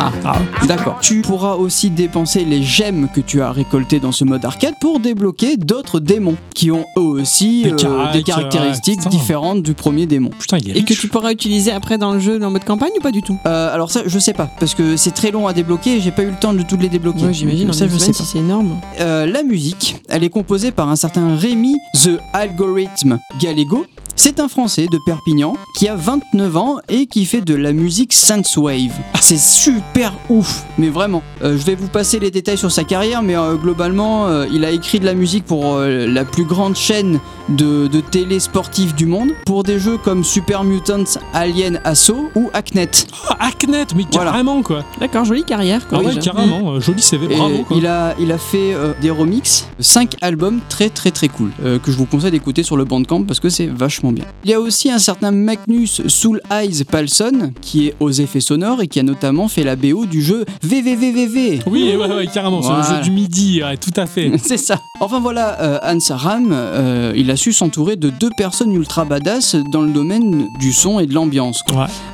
Ah, 0.00 0.12
Ah, 0.24 0.36
d'accord. 0.66 0.98
Tu 1.00 1.22
pourras 1.22 1.54
aussi 1.54 1.90
dépenser 1.90 2.44
les 2.44 2.62
gemmes 2.62 3.08
que 3.12 3.20
tu 3.20 3.42
as 3.42 3.50
récoltées 3.50 3.98
dans 3.98 4.12
ce 4.12 4.24
mode 4.24 4.44
arcade 4.44 4.74
pour 4.80 5.00
débloquer 5.00 5.56
d'autres 5.56 5.98
démons 5.98 6.36
qui 6.54 6.70
ont 6.70 6.84
eux 6.96 7.00
aussi 7.00 7.62
Des 7.64 7.84
euh, 7.84 8.12
des 8.12 8.22
caractéristiques 8.22 9.00
ouais, 9.04 9.10
différentes 9.10 9.62
du 9.62 9.74
premier 9.74 10.06
démon. 10.06 10.30
putain, 10.38 10.58
il 10.58 10.70
est 10.70 10.78
Et 10.80 10.84
que 10.84 10.94
tu 10.94 11.08
pourras 11.08 11.32
utiliser 11.32 11.72
après 11.72 11.98
dans 11.98 12.12
le 12.12 12.20
jeu 12.20 12.40
en 12.44 12.50
mode 12.50 12.64
campagne 12.64 12.92
ou 12.96 13.02
pas 13.02 13.10
du 13.10 13.22
tout? 13.22 13.36
Euh, 13.46 13.74
alors 13.74 13.90
ça, 13.90 14.02
je 14.06 14.18
sais 14.20 14.34
pas, 14.34 14.48
parce 14.60 14.74
que 14.74 14.96
c'est 14.96 15.10
très 15.10 15.32
long 15.32 15.48
à 15.48 15.52
débloquer 15.52 15.96
et 15.96 16.00
j'ai 16.00 16.12
pas 16.12 16.22
eu 16.22 16.30
le 16.30 16.36
temps 16.38 16.52
de 16.52 16.62
toutes 16.62 16.82
les 16.82 16.88
débloquer. 16.88 17.24
Ouais, 17.24 17.34
j'imagine. 17.34 17.72
Ça, 17.72 17.88
je 17.88 17.98
sais 17.98 18.12
si 18.12 18.24
c'est 18.24 18.38
énorme. 18.38 18.76
Euh, 19.00 19.26
la 19.26 19.42
musique, 19.42 19.96
elle 20.08 20.22
est 20.22 20.30
composée 20.30 20.70
par 20.70 20.88
un 20.88 20.96
certain 20.96 21.34
Rémi 21.36 21.74
The 21.94 22.20
Algorithm 22.34 23.18
Gallego. 23.40 23.84
C'est 24.20 24.40
un 24.40 24.48
Français 24.48 24.88
de 24.90 24.98
Perpignan 25.06 25.54
qui 25.76 25.86
a 25.86 25.94
29 25.94 26.56
ans 26.56 26.76
et 26.88 27.06
qui 27.06 27.24
fait 27.24 27.40
de 27.40 27.54
la 27.54 27.72
musique 27.72 28.12
synthwave. 28.12 28.90
C'est 29.20 29.38
super 29.38 30.12
ouf, 30.28 30.64
mais 30.76 30.88
vraiment. 30.88 31.22
Euh, 31.44 31.56
je 31.56 31.64
vais 31.64 31.76
vous 31.76 31.86
passer 31.86 32.18
les 32.18 32.32
détails 32.32 32.58
sur 32.58 32.72
sa 32.72 32.82
carrière, 32.82 33.22
mais 33.22 33.36
euh, 33.36 33.54
globalement, 33.54 34.26
euh, 34.26 34.46
il 34.52 34.64
a 34.64 34.72
écrit 34.72 34.98
de 34.98 35.04
la 35.04 35.14
musique 35.14 35.44
pour 35.44 35.76
euh, 35.76 36.04
la 36.08 36.24
plus 36.24 36.44
grande 36.44 36.74
chaîne 36.74 37.20
de, 37.48 37.86
de 37.86 38.00
télé 38.00 38.40
sportive 38.40 38.92
du 38.96 39.06
monde, 39.06 39.30
pour 39.46 39.62
des 39.62 39.78
jeux 39.78 39.98
comme 39.98 40.24
Super 40.24 40.64
Mutant 40.64 41.04
Alien 41.32 41.80
Assault 41.84 42.28
ou 42.34 42.50
Hacknet. 42.54 42.90
Ah, 43.28 43.46
Hacknet, 43.46 43.86
mais 43.94 44.04
Voilà. 44.12 44.32
carrément 44.32 44.62
quoi. 44.62 44.84
D'accord, 44.98 45.24
jolie 45.26 45.44
carrière. 45.44 45.82
Ah 45.84 45.88
Quoi, 45.90 45.98
ouais, 46.00 46.14
déjà. 46.16 46.32
carrément. 46.32 46.72
euh, 46.72 46.80
Joli 46.80 47.00
CV, 47.02 47.28
bravo 47.36 47.62
quoi. 47.62 47.76
il 47.76 47.86
a, 47.86 48.14
il 48.18 48.32
a 48.32 48.38
fait 48.38 48.74
euh, 48.74 48.94
des 49.00 49.10
remixes, 49.10 49.68
5 49.78 50.16
albums 50.22 50.58
très 50.68 50.90
très 50.90 51.12
très 51.12 51.28
cool, 51.28 51.52
euh, 51.62 51.78
que 51.78 51.92
je 51.92 51.96
vous 51.96 52.04
conseille 52.06 52.32
d'écouter 52.32 52.64
sur 52.64 52.76
le 52.76 52.84
Bandcamp 52.84 53.22
parce 53.22 53.38
que 53.40 53.48
c'est 53.48 53.66
vachement 53.66 54.07
bien. 54.12 54.24
Il 54.44 54.50
y 54.50 54.54
a 54.54 54.60
aussi 54.60 54.90
un 54.90 54.98
certain 54.98 55.30
Magnus 55.30 56.06
Soul 56.06 56.40
Eyes 56.50 56.84
Palson 56.84 57.52
qui 57.60 57.88
est 57.88 57.94
aux 58.00 58.10
effets 58.10 58.40
sonores 58.40 58.82
et 58.82 58.88
qui 58.88 59.00
a 59.00 59.02
notamment 59.02 59.48
fait 59.48 59.64
la 59.64 59.76
BO 59.76 60.06
du 60.06 60.22
jeu 60.22 60.44
VVVVV. 60.62 61.60
Oui, 61.66 61.96
ouais, 61.96 62.14
ouais, 62.14 62.26
carrément. 62.26 62.62
C'est 62.62 62.92
le 62.92 62.96
jeu 62.96 63.02
du 63.02 63.10
midi, 63.10 63.62
ouais, 63.62 63.76
tout 63.76 63.92
à 63.96 64.06
fait. 64.06 64.30
C'est 64.42 64.56
ça. 64.56 64.80
Enfin 65.00 65.20
voilà, 65.20 65.60
euh, 65.60 65.78
Hans 65.82 66.14
Ram, 66.14 66.50
euh, 66.52 67.12
il 67.16 67.30
a 67.30 67.36
su 67.36 67.52
s'entourer 67.52 67.96
de 67.96 68.10
deux 68.10 68.30
personnes 68.36 68.72
ultra 68.72 69.04
badass 69.04 69.56
dans 69.72 69.82
le 69.82 69.90
domaine 69.90 70.48
du 70.60 70.72
son 70.72 70.98
et 70.98 71.06
de 71.06 71.14
l'ambiance. 71.14 71.62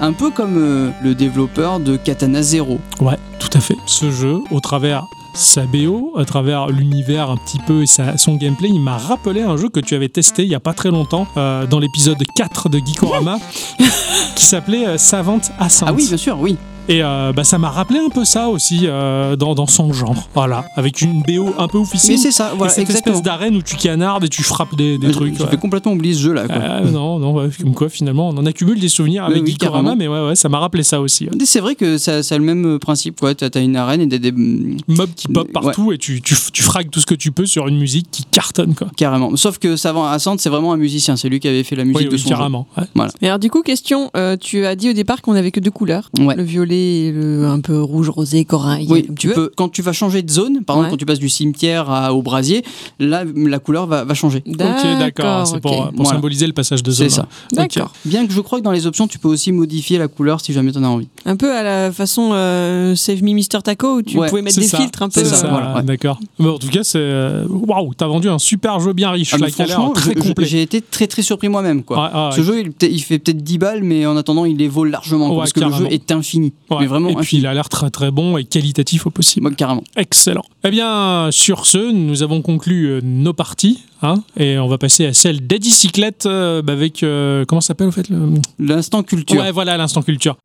Un 0.01 0.13
peu 0.13 0.31
comme 0.31 0.57
euh, 0.59 0.91
le 1.03 1.15
développeur 1.15 1.81
de 1.81 1.97
Katana 1.97 2.43
Zero. 2.43 2.79
Ouais, 3.01 3.19
tout 3.39 3.51
à 3.55 3.61
fait. 3.61 3.77
Ce 3.87 4.11
jeu, 4.11 4.41
au 4.51 4.61
travers 4.61 5.07
sa 5.35 5.63
BO, 5.67 6.13
à 6.17 6.25
travers 6.25 6.69
l'univers 6.69 7.31
un 7.31 7.37
petit 7.37 7.59
peu 7.67 7.83
et 7.83 7.87
sa- 7.87 8.17
son 8.17 8.37
gameplay, 8.37 8.69
il 8.73 8.81
m'a 8.81 8.97
rappelé 8.97 9.43
un 9.43 9.57
jeu 9.57 9.69
que 9.69 9.81
tu 9.81 9.95
avais 9.95 10.09
testé 10.09 10.45
il 10.45 10.49
y 10.49 10.55
a 10.55 10.61
pas 10.61 10.73
très 10.75 10.91
longtemps, 10.91 11.27
euh, 11.37 11.67
dans 11.67 11.79
l'épisode 11.81 12.23
4 12.37 12.69
de 12.69 12.79
Geekorama, 12.79 13.39
qui 14.37 14.45
s'appelait 14.45 14.87
euh, 14.87 14.99
Savante 14.99 15.51
Ascent. 15.59 15.87
Ah 15.89 15.93
oui, 15.93 16.07
bien 16.07 16.17
sûr, 16.17 16.39
oui. 16.41 16.57
Et 16.87 17.03
euh, 17.03 17.33
bah, 17.33 17.45
ça 17.45 17.57
m'a 17.57 17.71
rappelé 17.71 17.99
un 17.99 18.11
peu 18.11 18.27
ça 18.27 18.49
aussi, 18.51 18.81
euh, 18.85 19.37
dans, 19.37 19.55
dans 19.55 19.67
son 19.67 19.93
genre. 19.95 20.29
Voilà, 20.35 20.67
avec 20.77 21.01
une 21.01 21.23
BO 21.23 21.55
un 21.59 21.67
peu 21.67 21.79
oufissime. 21.79 22.11
Mais 22.13 22.17
c'est 22.19 22.31
ça, 22.31 22.51
et 22.53 22.57
voilà, 22.59 22.73
cette 22.75 22.83
exactement. 22.83 23.15
espèce 23.17 23.25
d'arène 23.25 23.57
où 23.57 23.63
tu 23.63 23.77
canardes 23.77 24.25
et 24.25 24.29
tu 24.29 24.43
frappes 24.43 24.77
des, 24.77 24.99
des 24.99 25.11
trucs. 25.11 25.33
ouais. 25.33 25.39
J'avais 25.39 25.57
complètement 25.57 25.93
oublié 25.93 26.13
ce 26.13 26.21
jeu-là. 26.21 26.47
quoi. 26.47 26.57
Euh, 26.57 26.91
non, 26.91 27.19
non, 27.19 27.33
ouais, 27.33 27.49
comme 27.59 27.73
quoi 27.73 27.89
finalement 27.89 28.29
on 28.29 28.37
en 28.37 28.45
accumule 28.45 28.79
des 28.79 28.91
souvenirs 28.91 29.25
avec 29.25 29.43
Oui, 29.45 29.57
carrément. 29.57 29.97
mais 29.97 30.09
ouais, 30.09 30.27
ouais, 30.27 30.37
ça 30.37 30.51
m'a 30.51 30.59
rappelé 30.59 30.83
ça 30.83 31.01
aussi. 31.01 31.25
ouais. 31.25 31.31
C'est 31.47 31.61
vrai 31.61 31.75
que 31.75 31.97
ça, 31.97 32.23
ça 32.23 32.35
a 32.35 32.39
le 32.39 32.45
même 32.45 32.79
principe, 32.79 33.19
quoi. 33.19 33.35
T'as 33.35 33.63
une 33.63 33.77
arène 33.77 34.03
et 34.03 34.07
des, 34.07 34.19
des- 34.19 34.33
Mobs 34.33 35.15
qui 35.17 35.29
pop 35.29 35.47
Ouais. 35.47 35.53
partout 35.53 35.91
et 35.93 35.97
tu, 35.99 36.21
tu, 36.21 36.35
tu 36.53 36.63
fragues 36.63 36.91
tout 36.91 37.01
ce 37.01 37.07
que 37.07 37.15
tu 37.15 37.33
peux 37.33 37.47
sur 37.47 37.67
une 37.67 37.79
musique 37.79 38.09
qui 38.11 38.25
cartonne 38.25 38.75
quoi. 38.75 38.89
carrément. 38.97 39.37
Sauf 39.37 39.57
que 39.59 39.77
Savant 39.77 40.05
Assante, 40.07 40.41
c'est 40.41 40.51
vraiment 40.51 40.73
un 40.75 40.77
musicien. 40.77 41.17
C'est 41.17 41.31
lui 41.31 41.41
qui 41.41 41.49
avait 41.49 41.65
fait 41.65 41.77
la 41.77 41.85
musique 41.85 41.99
Oui, 42.03 42.05
de 42.09 42.11
oui, 42.13 42.19
son 42.19 42.29
carrément. 42.29 42.67
ouais. 42.77 43.07
Et 43.23 43.27
alors 43.29 43.39
du 43.39 43.49
coup, 43.49 43.63
question, 43.63 44.11
euh, 44.17 44.37
tu 44.37 44.67
as 44.67 44.77
dit 44.77 44.91
au 44.91 44.93
départ 44.93 45.23
qu'on 45.23 45.35
avait 45.35 45.51
que 45.51 45.61
deux 45.61 45.71
couleurs, 45.71 46.11
jeu. 46.19 46.25
Ouais. 46.25 46.35
le 46.37 46.43
violet 46.43 46.74
et 46.75 47.13
le 47.13 47.47
un 47.47 47.61
peu 47.61 47.81
rouge, 47.81 48.09
rosé, 48.09 48.45
corail, 48.45 48.87
Oui, 48.91 49.05
tu 49.07 49.15
tu 49.15 49.29
peux, 49.35 49.51
quand 49.57 49.69
tu 49.69 49.83
vas 49.83 49.93
changer 49.93 50.23
de 50.23 50.31
zone, 50.31 50.65
par 50.65 50.77
Ouais. 50.77 50.81
exemple 50.83 50.91
quand 50.93 50.97
tu 50.99 51.07
passes 51.07 51.19
du 51.19 51.29
cimetière 51.29 51.91
à- 51.91 52.13
au 52.15 52.23
brasier, 52.23 52.63
là 52.99 53.25
la 53.37 53.59
couleur 53.59 53.87
va, 53.87 54.05
va 54.05 54.15
changer. 54.15 54.43
Ok, 54.47 54.57
d'accord. 54.57 55.47
C'est 55.47 55.61
pour, 55.61 55.73
ok. 55.73 55.79
pour 55.89 55.93
Voilà. 55.97 56.11
symboliser 56.11 56.47
le 56.47 56.53
passage 56.53 56.83
de 56.83 56.91
zone. 56.91 57.09
C'est 57.09 57.15
ça. 57.17 57.23
Ok. 57.53 57.57
D'accord. 57.59 57.93
Bien 58.05 58.27
que 58.27 58.33
je 58.33 58.41
crois 58.41 58.59
que 58.59 58.65
dans 58.65 58.71
les 58.73 58.87
options, 58.87 59.07
tu 59.07 59.19
peux 59.19 59.29
aussi 59.29 59.53
modifier 59.53 59.99
la 59.99 60.09
couleur 60.09 60.41
si 60.41 60.53
jamais 60.53 60.73
t'en 60.73 60.83
as 60.85 60.89
envie. 60.89 61.09
Un 61.27 61.37
peu 61.37 61.53
à 61.55 61.63
la 61.63 61.93
façon 61.93 62.31
euh, 62.33 62.95
Save 62.95 63.23
Me 63.23 63.33
Mr. 63.33 63.63
Taco 63.63 63.97
où 63.99 64.03
tu 64.03 64.19
Ouais, 64.19 64.29
pouvais 64.29 64.43
mettre 64.43 64.59
des 64.59 64.67
ça, 64.67 64.79
filtres 64.79 65.03
un 65.03 65.09
peu. 65.09 65.21
c'est 65.21 65.27
ça, 65.27 65.37
ça, 65.37 65.49
voilà, 65.49 65.77
ouais. 65.77 65.83
d'accord. 65.83 66.19
Bon, 66.39 66.55
en 66.55 66.59
tout 66.59 66.69
cas, 66.69 66.83
c'est. 66.85 66.99
euh, 66.99 67.45
Waouh, 67.49 67.95
t'as 67.95 68.07
vendu 68.07 68.29
un 68.29 68.39
super 68.39 68.81
jeu 68.81 68.93
bien 68.93 69.11
riche, 69.11 69.33
Ah, 69.35 69.39
là, 69.39 69.49
franchement, 69.49 69.91
très 69.93 70.15
complet. 70.15 70.45
j'ai 70.47 70.63
été 70.63 70.81
très 70.83 71.07
très 71.07 71.23
surpris 71.23 71.49
moi-même, 71.49 71.83
quoi. 71.83 72.11
Ah, 72.13 72.31
Ce 72.35 72.43
jeu, 72.43 72.63
il, 72.83 73.03
fait 73.03 73.19
peut-être 73.19 73.43
10 73.43 73.59
balles, 73.59 73.83
mais 73.83 74.07
en 74.07 74.17
attendant, 74.17 74.45
il 74.45 74.57
les 74.57 74.69
vaut 74.69 74.85
largement. 74.85 75.29
quoi, 75.29 75.39
parce 75.39 75.53
que 75.53 75.61
le 75.61 75.73
jeu 75.73 75.87
est 75.91 76.11
infini. 76.13 76.53
Ouais. 76.71 76.79
Mais 76.81 76.87
vraiment 76.87 77.09
et 77.11 77.15
puis 77.17 77.39
il 77.39 77.47
a 77.47 77.55
l'air 77.55 77.69
très 77.69 77.91
très 77.91 78.11
bon 78.11 78.37
et 78.37 78.45
qualitatif 78.45 79.07
au 79.07 79.11
possible. 79.11 79.43
Moi, 79.43 79.55
carrément. 79.55 79.85
Excellent. 79.97 80.45
Eh 80.65 80.71
bien, 80.71 81.29
sur 81.31 81.67
ce, 81.67 81.93
nous 81.93 82.23
avons 82.23 82.43
conclu 82.43 82.87
euh, 82.87 83.01
nos 83.03 83.33
parties. 83.33 83.81
Hein, 84.03 84.23
et 84.37 84.59
on 84.59 84.69
va 84.69 84.77
passer 84.77 85.07
à 85.07 85.15
celle 85.15 85.47
d'Eddie 85.47 85.71
Cyclette 85.71 86.27
euh, 86.27 86.61
bah, 86.61 86.75
avec. 86.75 87.03
euh, 87.03 87.45
comment 87.47 87.63
ça 87.63 87.69
s'appelle 87.69 87.89
au 87.89 87.93
fait 87.93 88.09
le... 88.11 88.35
L'instant 88.59 89.03
culture. 89.03 89.41
Ouais, 89.41 89.51
voilà, 89.51 89.77
l'instant 89.79 90.03
culture. 90.03 90.37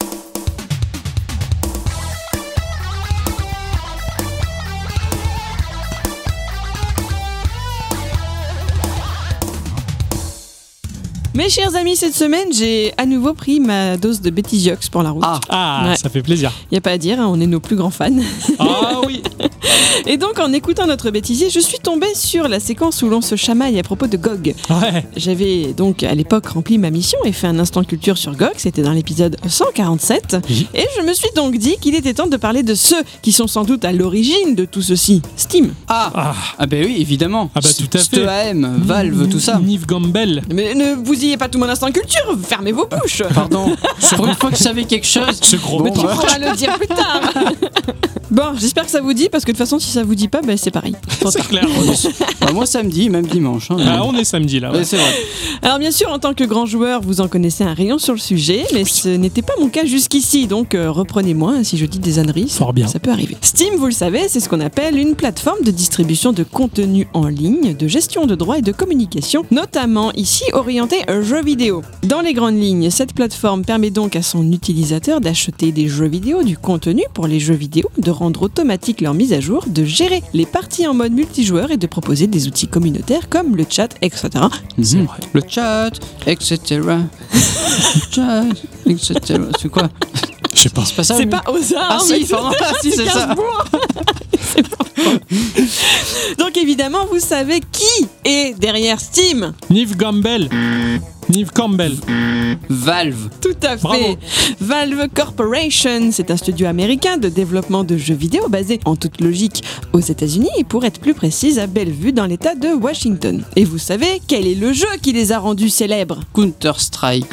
Mes 11.36 11.47
chers 11.47 11.75
amis, 11.75 11.95
cette 11.95 12.15
semaine, 12.15 12.47
j'ai 12.51 12.91
à 12.97 13.05
nouveau 13.05 13.34
pris 13.34 13.59
ma 13.59 13.97
dose 13.97 14.19
de 14.19 14.30
bêtisiox 14.32 14.89
pour 14.89 15.03
la 15.03 15.11
route. 15.11 15.23
Ah, 15.25 15.39
Ah, 15.49 15.86
Ouais. 15.89 15.95
ça 15.95 16.09
fait 16.09 16.23
plaisir. 16.23 16.51
Y 16.71 16.77
a 16.77 16.82
pas 16.82 16.91
à 16.91 16.97
dire, 16.97 17.19
hein, 17.21 17.27
on 17.30 17.39
est 17.39 17.45
nos 17.45 17.59
plus 17.59 17.75
grands 17.75 17.91
fans. 17.91 18.09
Ah 18.57 18.99
oui 19.05 19.21
Et 20.07 20.17
donc, 20.17 20.39
en 20.39 20.51
écoutant 20.53 20.88
notre 20.88 21.11
bêtisier, 21.11 21.49
je 21.51 21.59
suis 21.59 21.77
tombée 21.80 22.13
sur 22.15 22.47
la 22.47 22.59
séquence 22.59 23.01
où 23.03 23.09
l'on 23.09 23.21
se 23.21 23.36
chamaille 23.36 23.77
à 23.80 23.84
propos 23.84 24.07
de 24.07 24.17
GOG. 24.17 24.55
Ouais. 24.69 25.05
J'avais 25.15 25.73
donc 25.73 26.01
à 26.03 26.15
l'époque 26.15 26.47
rempli 26.47 26.77
ma 26.80 26.89
mission 26.89 27.19
et 27.25 27.32
fait 27.32 27.47
un 27.47 27.59
instant 27.59 27.84
culture 27.84 28.17
sur 28.17 28.36
GOG, 28.36 28.53
c'était 28.57 28.82
dans 28.82 28.91
l'épisode 28.93 29.38
147. 29.47 30.38
Oui. 30.49 30.67
Et 30.73 30.86
je 30.97 31.03
me 31.05 31.13
suis 31.13 31.30
donc 31.36 31.57
dit 31.57 31.75
qu'il 31.80 31.93
était 31.95 32.13
temps 32.15 32.27
de 32.27 32.38
parler 32.38 32.63
de 32.63 32.73
ceux 32.73 33.01
qui 33.21 33.32
sont 33.32 33.47
sans 33.47 33.63
doute 33.65 33.86
à 33.86 33.91
l'origine 33.91 34.55
de 34.55 34.65
tout 34.65 34.82
ceci. 34.82 35.21
Steam. 35.38 35.73
ah, 35.88 36.11
Ah, 36.15 36.36
ah 36.57 36.65
ben 36.65 36.84
oui, 36.86 36.97
évidemment. 36.99 37.51
Ah 37.53 37.59
bah, 37.61 37.69
tout 37.77 37.86
à 37.93 37.99
fait. 37.99 38.03
SteAM, 38.03 38.80
Valve, 38.84 39.30
tout 39.30 39.39
ça. 39.39 39.59
Nive 39.59 39.86
Gamble. 39.86 40.41
Mais 40.53 40.73
ne 40.73 40.95
bousillez 41.20 41.38
pas 41.38 41.49
tout 41.49 41.59
mon 41.59 41.67
instant 41.67 41.91
culture, 41.91 42.38
fermez 42.43 42.72
vos 42.72 42.88
bouches. 42.88 43.24
Pardon. 43.36 43.76
Pour 44.15 44.26
une 44.26 44.36
fois 44.36 44.51
que 44.51 44.57
je 44.57 44.63
savais 44.63 44.86
quelque 44.86 45.05
chose. 45.05 45.38
Ce 45.41 45.57
gros 45.57 45.84
Bon, 45.84 45.91
bah. 45.93 46.15
On 46.17 46.28
va 46.39 46.49
le 46.49 46.55
dire 46.55 46.74
plus 46.78 46.88
tard. 46.88 47.22
bon, 48.32 48.43
j'espère 48.57 48.86
que 48.86 48.91
ça 48.91 49.01
vous 49.01 49.13
dit, 49.13 49.28
parce 49.30 49.43
que 49.43 49.51
de 49.51 49.57
toute 49.57 49.65
façon, 49.65 49.80
si 49.80 49.89
ça 49.91 50.03
vous 50.03 50.15
dit 50.15 50.28
pas, 50.30 50.41
ben, 50.41 50.55
c'est 50.57 50.72
pareil. 50.72 50.95
C'est 51.30 51.45
clair. 51.47 51.65
Bah, 52.41 52.51
moi, 52.53 52.65
samedi, 52.65 53.09
même 53.09 53.26
dimanche. 53.28 53.70
hein. 53.72 53.78
Ah, 53.86 54.03
on 54.05 54.13
est 54.15 54.24
samedi 54.24 54.59
là. 54.61 54.72
ouais. 54.72 54.78
Ouais, 54.80 54.84
c'est 54.86 54.95
vrai. 54.97 55.13
Alors 55.61 55.78
bien 55.80 55.91
sûr, 55.91 56.09
en 56.09 56.20
tant 56.20 56.34
que 56.34 56.43
grand 56.45 56.65
joueur, 56.65 57.01
vous 57.01 57.20
en 57.22 57.28
connaissez 57.28 57.63
un 57.65 57.74
rayon 57.74 57.97
sur 57.99 58.13
le 58.13 58.20
sujet, 58.20 58.65
mais 58.74 58.86
ce 58.86 59.09
n'était 59.09 59.41
pas 59.41 59.53
mon 59.59 59.67
cas 59.67 59.84
jusqu'ici, 59.86 60.47
donc 60.47 60.74
euh, 60.74 60.89
reprenez-moi 60.89 61.63
si 61.63 61.78
je 61.78 61.86
dis 61.86 61.99
des 61.99 62.17
âneries. 62.20 62.47
Fort 62.49 62.72
bien. 62.74 62.88
Ça 62.88 62.99
peut 62.99 63.11
arriver. 63.11 63.36
Steam, 63.41 63.76
vous 63.76 63.86
le 63.88 63.91
savez, 63.91 64.28
c'est 64.30 64.39
ce 64.39 64.47
qu'on 64.47 64.61
appelle 64.61 64.97
une 64.97 65.15
plateforme 65.15 65.61
de 65.63 65.72
distribution 65.72 66.32
de 66.32 66.43
contenu 66.43 67.07
en 67.13 67.28
ligne, 67.28 67.76
de 67.76 67.88
gestion 67.88 68.26
de 68.26 68.36
droits 68.36 68.57
et 68.57 68.61
de 68.61 68.72
communication, 68.72 69.43
notamment 69.51 70.11
ici 70.13 70.43
orientée 70.53 71.01
jeux 71.22 71.43
vidéo. 71.43 71.82
Dans 72.03 72.22
les 72.22 72.34
grandes 72.34 72.60
lignes, 72.60 72.89
cette 72.89 73.14
plateforme 73.14 73.64
permet 73.64 73.89
donc 73.89 74.16
à 74.16 74.22
son 74.22 74.51
utilisateur 74.51 75.22
d'acheter 75.22 75.72
des 75.72 75.88
jeux 75.88 76.07
vidéo, 76.07 76.43
du 76.43 76.57
contenu 76.57 77.03
pour 77.14 77.28
les 77.28 77.39
jeux 77.39 77.55
vidéo, 77.55 77.89
de 77.97 78.12
rendre 78.12 78.43
automatique 78.43 79.01
leur 79.01 79.14
mise 79.14 79.34
à 79.34 79.39
jour, 79.39 79.66
de 79.68 79.84
gérer 79.84 80.22
les 80.34 80.45
parties 80.45 80.88
en 80.88 80.93
mode 80.93 81.14
multijoueur 81.14 81.72
et 81.72 81.78
de 81.78 81.88
proposer 81.88 82.28
des 82.28 82.47
outils 82.47 82.68
communautaires 82.68 83.30
comme 83.30 83.55
le 83.55 83.66
chat, 83.70 83.89
etc. 84.01 84.30
Mhm. 84.78 85.07
Le 85.34 85.41
chat, 85.47 85.91
etc. 86.28 86.57
Le 86.78 88.12
chat, 88.12 88.43
etc. 88.86 89.41
C'est 89.60 89.70
quoi? 89.70 89.89
Je 90.54 90.62
sais 90.62 90.70
pas. 90.70 90.84
C'est 90.86 90.95
pas 90.95 91.04
ça 91.04 91.16
C'est 91.16 91.26
pas 91.26 91.43
aux 91.47 91.74
armes. 91.76 91.88
Ah 91.89 92.00
si, 92.00 92.26
pardon. 92.26 92.52
Ah, 92.60 92.74
si, 92.82 92.91
c'est 92.91 93.06
ça. 93.08 93.36
Donc 96.38 96.58
évidemment, 96.58 97.06
vous 97.12 97.20
savez 97.20 97.62
qui 97.72 98.08
est 98.26 98.58
derrière 98.60 99.00
Steam. 99.00 99.54
Nive 99.70 99.95
Gamble. 99.95 100.50
Neve 101.30 101.51
Campbell. 101.53 101.93
Valve. 102.69 103.30
Tout 103.41 103.55
à 103.63 103.77
fait. 103.77 103.84
Bravo. 103.84 104.17
Valve 104.59 105.07
Corporation, 105.13 106.09
c'est 106.11 106.32
un 106.32 106.38
studio 106.38 106.67
américain 106.67 107.17
de 107.17 107.30
développement 107.30 107.84
de 107.84 107.97
jeux 107.97 108.15
vidéo 108.15 108.47
basé 108.49 108.80
en 108.86 108.95
toute 108.95 109.21
logique 109.21 109.63
aux 109.93 109.99
États-Unis 109.99 110.49
et 110.57 110.63
pour 110.63 110.86
être 110.86 110.99
plus 110.99 111.13
précise 111.13 111.59
à 111.59 111.67
Bellevue 111.67 112.11
dans 112.13 112.25
l'État 112.25 112.55
de 112.55 112.69
Washington. 112.69 113.43
Et 113.55 113.63
vous 113.63 113.77
savez 113.77 114.21
quel 114.27 114.47
est 114.47 114.55
le 114.55 114.73
jeu 114.73 114.88
qui 115.01 115.11
les 115.13 115.32
a 115.32 115.39
rendus 115.39 115.69
célèbres? 115.69 116.19
Counter-Strike. 116.34 117.27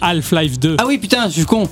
Half-Life 0.00 0.58
2. 0.58 0.76
Ah 0.78 0.84
oui, 0.86 0.98
putain, 0.98 1.26
je 1.28 1.32
suis 1.34 1.44
con. 1.44 1.68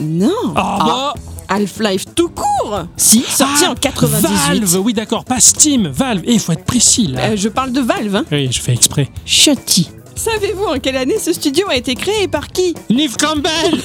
Non. 0.00 0.30
Ah, 0.54 0.78
bah, 0.84 1.14
Half-Life 1.48 2.04
tout 2.14 2.28
court. 2.28 2.84
Si, 2.96 3.22
sorti 3.22 3.64
Ah, 3.66 3.70
en 3.70 3.74
98. 3.74 4.28
Valve, 4.48 4.76
oui 4.84 4.92
d'accord, 4.92 5.24
pas 5.24 5.40
Steam, 5.40 5.88
Valve. 5.88 6.22
Et 6.26 6.34
il 6.34 6.40
faut 6.40 6.52
être 6.52 6.64
précis 6.64 7.06
là. 7.06 7.20
Euh, 7.30 7.36
je 7.36 7.48
parle 7.48 7.72
de 7.72 7.80
Valve. 7.80 8.16
Hein. 8.16 8.24
Oui, 8.30 8.48
je 8.50 8.60
fais 8.60 8.72
exprès. 8.72 9.08
Chutty. 9.24 9.88
Savez-vous 10.16 10.64
en 10.64 10.78
quelle 10.78 10.96
année 10.96 11.18
ce 11.18 11.32
studio 11.32 11.66
a 11.68 11.76
été 11.76 11.94
créé 11.94 12.22
et 12.24 12.28
par 12.28 12.48
qui 12.48 12.74
Neve 12.90 13.16
Campbell 13.16 13.80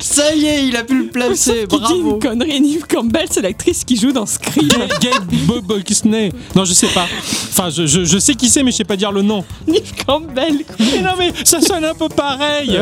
Ça 0.00 0.34
y 0.34 0.44
est, 0.46 0.66
il 0.66 0.76
a 0.76 0.84
pu 0.84 0.98
le 1.04 1.06
placer. 1.08 1.66
Qui 1.68 1.76
dit 1.76 1.82
Bravo. 1.82 2.10
une 2.14 2.18
connerie, 2.20 2.60
Neve 2.60 2.86
Campbell, 2.86 3.26
c'est 3.30 3.40
l'actrice 3.40 3.84
qui 3.84 3.96
joue 3.96 4.12
dans 4.12 4.26
Scream. 4.26 4.68
Ga- 4.68 4.86
Gabe 5.00 5.24
Bob 5.62 5.82
Kisney. 5.82 6.30
Non, 6.54 6.64
je 6.66 6.74
sais 6.74 6.88
pas. 6.88 7.06
Enfin, 7.50 7.70
je, 7.70 7.86
je- 7.86 8.04
je 8.04 8.18
sais 8.18 8.34
qui 8.34 8.48
c'est, 8.50 8.62
mais 8.62 8.70
je 8.72 8.76
sais 8.76 8.84
pas 8.84 8.96
dire 8.96 9.10
le 9.10 9.22
nom. 9.22 9.44
Neve 9.66 9.90
Campbell. 10.06 10.64
Mais 10.78 11.00
non, 11.00 11.12
mais 11.18 11.32
ça 11.44 11.60
sonne 11.62 11.84
un 11.84 11.94
peu 11.94 12.08
pareil. 12.08 12.78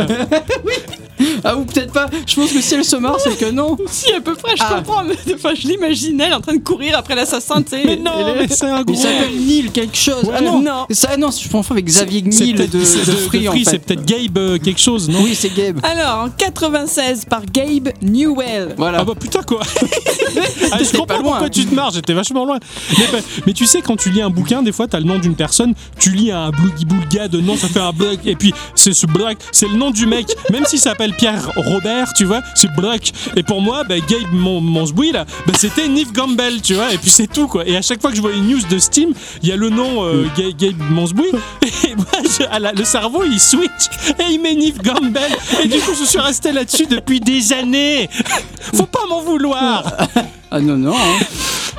Ah 1.45 1.57
ou 1.57 1.65
peut-être 1.65 1.93
pas. 1.93 2.11
Je 2.27 2.35
pense 2.35 2.53
que 2.53 2.61
si 2.61 2.75
elle 2.75 2.85
se 2.85 2.97
marre, 2.97 3.19
c'est 3.21 3.39
que 3.39 3.51
non. 3.51 3.77
Si, 3.91 4.13
à 4.13 4.21
peu 4.21 4.35
près, 4.35 4.55
je 4.57 4.63
Ah. 4.67 4.75
comprends. 4.77 5.05
mais- 5.05 5.15
Enfin, 5.35 5.55
je 5.55 5.67
l'imaginais, 5.69 6.25
elle 6.27 6.35
en 6.35 6.41
train 6.41 6.55
de 6.55 6.63
courir 6.63 6.99
après 6.99 7.15
l'assassin, 7.15 7.63
tu 7.63 7.71
sais. 7.71 7.83
Mais 7.85 7.97
non, 7.97 8.35
mais 8.39 8.49
c'est 8.49 8.67
un 8.67 8.83
gros. 8.83 8.95
Il 8.95 8.99
s'appelle 9.01 9.35
Neil 9.37 9.71
quelque 9.71 9.97
chose. 9.97 10.25
Ouais. 10.25 10.35
ah 10.37 10.41
non, 10.43 10.61
Non. 10.61 10.87
Ça, 10.97 11.15
non, 11.19 11.29
je 11.31 11.47
confonds 11.51 11.75
avec 11.75 11.85
Xavier 11.85 12.23
Neil 12.23 12.55
de, 12.55 12.67
Free, 13.29 13.47
en 13.49 13.53
c'est 13.65 13.79
peut-être 13.81 14.07
Gabe 14.07 14.39
euh, 14.39 14.59
quelque 14.59 14.81
chose, 14.81 15.11
non 15.11 15.19
Oui, 15.23 15.35
c'est 15.35 15.55
Gabe. 15.55 15.79
Alors, 15.83 16.25
en 16.25 16.31
96, 16.31 17.27
par 17.27 17.43
Gabe 17.45 17.91
Newell. 18.01 18.75
Voilà. 18.79 19.01
Ah 19.01 19.05
bah 19.05 19.13
putain 19.19 19.43
quoi 19.43 19.61
ah, 20.73 20.79
Je 20.83 20.91
comprends 20.93 21.07
pas 21.07 21.19
loin. 21.19 21.31
pourquoi 21.33 21.51
tu 21.51 21.67
te 21.67 21.75
marres, 21.75 21.91
j'étais 21.93 22.15
vachement 22.15 22.47
loin. 22.47 22.59
Mais, 22.99 23.05
bah, 23.13 23.19
mais 23.47 23.53
tu 23.53 23.67
sais, 23.67 23.83
quand 23.83 23.97
tu 23.97 24.09
lis 24.09 24.23
un 24.23 24.31
bouquin, 24.31 24.63
des 24.63 24.73
fois 24.73 24.89
t'as 24.89 24.99
le 24.99 25.05
nom 25.05 25.19
d'une 25.19 25.35
personne, 25.35 25.75
tu 25.99 26.13
lis 26.13 26.31
un 26.31 26.49
blougi-boulga 26.51 27.29
de 27.29 27.41
nom, 27.43 27.59
ça 27.59 27.69
fait 27.69 27.81
un 27.81 27.93
bloc, 27.93 28.21
et 28.25 28.35
puis 28.35 28.55
c'est 28.75 28.95
ce 28.95 29.07
bloc, 29.07 29.37
c'est 29.53 29.69
le 29.69 29.77
nom 29.77 29.91
du 29.91 30.07
mec, 30.07 30.29
même 30.51 30.65
s'il 30.65 30.79
s'appelle 30.79 31.13
Pierre 31.13 31.51
Robert, 31.57 32.15
tu 32.15 32.25
vois, 32.25 32.41
c'est 32.55 32.73
bloc. 32.75 33.13
Et 33.37 33.43
pour 33.43 33.61
moi, 33.61 33.85
bah, 33.85 33.97
Gabe 33.99 34.33
Mon- 34.33 34.63
Monsboui, 34.63 35.13
là, 35.13 35.27
bah, 35.47 35.53
c'était 35.59 35.89
Neve 35.89 36.13
Gamble, 36.13 36.63
tu 36.63 36.73
vois, 36.73 36.95
et 36.95 36.97
puis 36.97 37.11
c'est 37.11 37.31
tout 37.31 37.49
quoi. 37.49 37.67
Et 37.69 37.77
à 37.77 37.83
chaque 37.83 38.01
fois 38.01 38.11
que 38.11 38.17
je 38.17 38.23
vois 38.23 38.33
une 38.33 38.49
news 38.49 38.63
de 38.71 38.79
Steam, 38.79 39.11
il 39.43 39.49
y 39.51 39.53
a 39.53 39.57
le 39.57 39.69
nom 39.69 40.05
euh, 40.05 40.25
Ga- 40.37 40.73
À 42.51 42.59
la- 42.59 42.73
le 42.73 42.85
cerveau 42.85 43.23
il 43.25 43.41
switch, 43.41 43.87
et 44.19 44.33
il 44.33 44.41
Neve 44.43 44.79
Gamble, 44.83 45.19
et 45.63 45.69
du 45.69 45.79
coup 45.81 45.93
je 45.99 46.05
suis 46.05 46.19
resté 46.19 46.53
là-dessus 46.53 46.87
depuis 46.87 47.21
des 47.21 47.53
années. 47.53 48.09
Faut 48.75 48.87
pas 48.87 49.07
m'en 49.09 49.21
vouloir. 49.23 49.85
Ah 50.51 50.61
non, 50.61 50.77
non. 50.77 50.95
hein. 50.95 51.25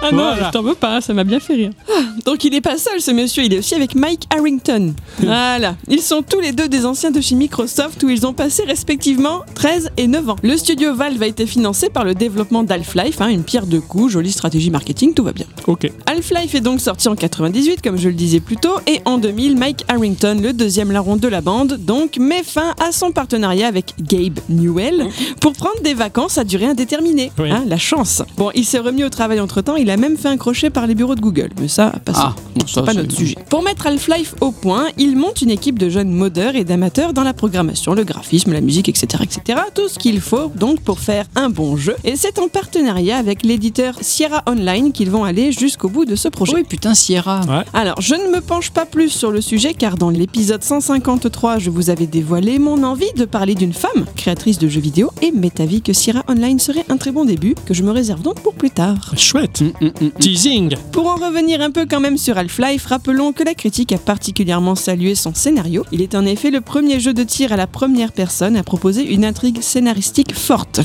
Ah 0.01 0.11
non, 0.11 0.17
Voilà. 0.17 0.47
je 0.47 0.51
t'en 0.51 0.61
veux 0.61 0.75
pas, 0.75 1.01
ça 1.01 1.13
m'a 1.13 1.23
bien 1.23 1.39
fait 1.39 1.55
rire. 1.55 1.71
Ah, 1.89 2.01
donc 2.25 2.43
il 2.43 2.53
est 2.53 2.61
pas 2.61 2.77
seul 2.77 2.99
ce 3.01 3.11
monsieur, 3.11 3.43
il 3.43 3.53
est 3.53 3.59
aussi 3.59 3.75
avec 3.75 3.95
Mike 3.95 4.23
Harrington. 4.35 4.93
Voilà, 5.19 5.75
ils 5.89 6.01
sont 6.01 6.21
tous 6.21 6.39
les 6.39 6.51
deux 6.51 6.67
des 6.67 6.85
anciens 6.85 7.11
de 7.11 7.19
chez 7.19 7.35
Microsoft 7.35 8.03
où 8.03 8.09
ils 8.09 8.25
ont 8.27 8.33
passé 8.33 8.63
respectivement 8.65 9.41
13 9.55 9.89
et 9.97 10.07
9 10.07 10.29
ans. 10.29 10.35
Le 10.43 10.55
studio 10.57 10.93
Valve 10.95 11.21
a 11.23 11.27
été 11.27 11.45
financé 11.47 11.89
par 11.89 12.03
le 12.03 12.13
développement 12.15 12.63
d'Half-Life, 12.63 13.19
hein, 13.21 13.27
une 13.29 13.43
pierre 13.43 13.65
de 13.65 13.79
coups, 13.79 14.13
jolie 14.13 14.31
stratégie 14.31 14.69
marketing, 14.69 15.13
tout 15.13 15.23
va 15.23 15.31
bien. 15.33 15.45
Ok. 15.65 15.91
Half-Life 16.05 16.55
est 16.55 16.61
donc 16.61 16.79
sorti 16.79 17.07
en 17.09 17.15
98, 17.15 17.81
comme 17.81 17.97
je 17.97 18.07
le 18.09 18.13
disais 18.15 18.39
plus 18.39 18.57
tôt, 18.57 18.75
et 18.85 19.01
en 19.05 19.17
2000, 19.17 19.57
Mike 19.57 19.83
Harrington, 19.87 20.37
le 20.41 20.53
deuxième 20.53 20.91
larron 20.91 21.15
de 21.17 21.27
la 21.27 21.41
bande, 21.41 21.77
donc 21.79 22.17
met 22.17 22.43
fin 22.43 22.73
à 22.79 22.91
son 22.91 23.11
partenariat 23.11 23.67
avec 23.67 23.93
Gabe 24.01 24.39
Newell 24.49 25.07
pour 25.41 25.53
prendre 25.53 25.81
des 25.81 25.93
vacances 25.95 26.37
à 26.37 26.43
durée 26.43 26.65
indéterminée. 26.67 27.31
Oui. 27.39 27.49
Hein, 27.51 27.63
la 27.67 27.77
chance. 27.77 28.21
Bon, 28.37 28.51
il 28.53 28.65
s'est 28.65 28.79
remis 28.79 29.03
au 29.03 29.09
travail 29.09 29.39
entre 29.39 29.61
temps, 29.61 29.75
il 29.87 29.91
a 29.91 29.95
même 29.95 30.17
fait 30.17 30.27
un 30.27 30.35
crochet 30.35 30.69
par 30.69 30.85
les 30.85 30.95
bureaux 30.95 31.15
de 31.15 31.21
Google, 31.21 31.49
mais 31.61 31.69
ça, 31.69 31.93
passons. 32.03 32.19
Ah, 32.21 32.35
bon, 32.55 32.67
ça, 32.67 32.81
c'est 32.81 32.83
pas 32.83 32.93
notre 32.93 33.15
sujet. 33.15 33.37
Pour 33.49 33.63
mettre 33.63 33.87
Half-Life 33.87 34.35
au 34.41 34.51
point, 34.51 34.87
il 34.97 35.15
monte 35.15 35.41
une 35.41 35.49
équipe 35.49 35.79
de 35.79 35.87
jeunes 35.87 36.11
modeurs 36.11 36.57
et 36.57 36.65
d'amateurs 36.65 37.13
dans 37.13 37.23
la 37.23 37.33
programmation, 37.33 37.93
le 37.93 38.03
graphisme, 38.03 38.51
la 38.51 38.59
musique, 38.59 38.89
etc., 38.89 39.23
etc. 39.23 39.61
Tout 39.73 39.87
ce 39.87 39.97
qu'il 39.97 40.19
faut 40.19 40.51
donc 40.53 40.81
pour 40.81 40.99
faire 40.99 41.25
un 41.35 41.49
bon 41.49 41.77
jeu. 41.77 41.95
Et 42.03 42.17
c'est 42.17 42.37
en 42.37 42.49
partenariat 42.49 43.15
avec 43.15 43.43
l'éditeur 43.43 43.95
Sierra 44.01 44.43
Online 44.45 44.91
qu'ils 44.91 45.09
vont 45.09 45.23
aller 45.23 45.53
jusqu'au 45.53 45.87
bout 45.87 46.03
de 46.03 46.17
ce 46.17 46.27
projet. 46.27 46.53
Oui, 46.53 46.63
putain, 46.67 46.93
Sierra. 46.93 47.39
Ouais. 47.47 47.63
Alors, 47.73 48.01
je 48.01 48.15
ne 48.15 48.35
me 48.35 48.41
penche 48.41 48.71
pas 48.71 48.85
plus 48.85 49.07
sur 49.07 49.31
le 49.31 49.39
sujet 49.39 49.73
car 49.73 49.95
dans 49.95 50.09
l'épisode 50.09 50.63
153, 50.63 51.59
je 51.59 51.69
vous 51.69 51.89
avais 51.89 52.07
dévoilé 52.07 52.59
mon 52.59 52.83
envie 52.83 53.13
de 53.15 53.23
parler 53.23 53.55
d'une 53.55 53.71
femme 53.71 54.05
créatrice 54.17 54.59
de 54.59 54.67
jeux 54.67 54.81
vidéo 54.81 55.11
et 55.21 55.31
m'est 55.31 55.61
avis 55.61 55.81
que 55.81 55.93
Sierra 55.93 56.25
Online 56.27 56.59
serait 56.59 56.83
un 56.89 56.97
très 56.97 57.13
bon 57.13 57.23
début 57.23 57.55
que 57.65 57.73
je 57.73 57.83
me 57.83 57.91
réserve 57.91 58.21
donc 58.21 58.41
pour 58.41 58.53
plus 58.53 58.71
tard. 58.71 59.13
Chouette. 59.15 59.61
Hum. 59.61 59.76
Teasing. 60.19 60.75
Pour 60.91 61.07
en 61.07 61.15
revenir 61.15 61.61
un 61.61 61.71
peu 61.71 61.85
quand 61.89 61.99
même 61.99 62.17
sur 62.17 62.37
Half-Life, 62.37 62.85
rappelons 62.87 63.31
que 63.31 63.43
la 63.43 63.53
critique 63.53 63.91
a 63.91 63.97
particulièrement 63.97 64.75
salué 64.75 65.15
son 65.15 65.33
scénario. 65.33 65.85
Il 65.91 66.01
est 66.01 66.15
en 66.15 66.25
effet 66.25 66.49
le 66.49 66.61
premier 66.61 66.99
jeu 66.99 67.13
de 67.13 67.23
tir 67.23 67.53
à 67.53 67.57
la 67.57 67.67
première 67.67 68.11
personne 68.11 68.57
à 68.57 68.63
proposer 68.63 69.13
une 69.13 69.23
intrigue 69.23 69.61
scénaristique 69.61 70.33
forte. 70.33 70.81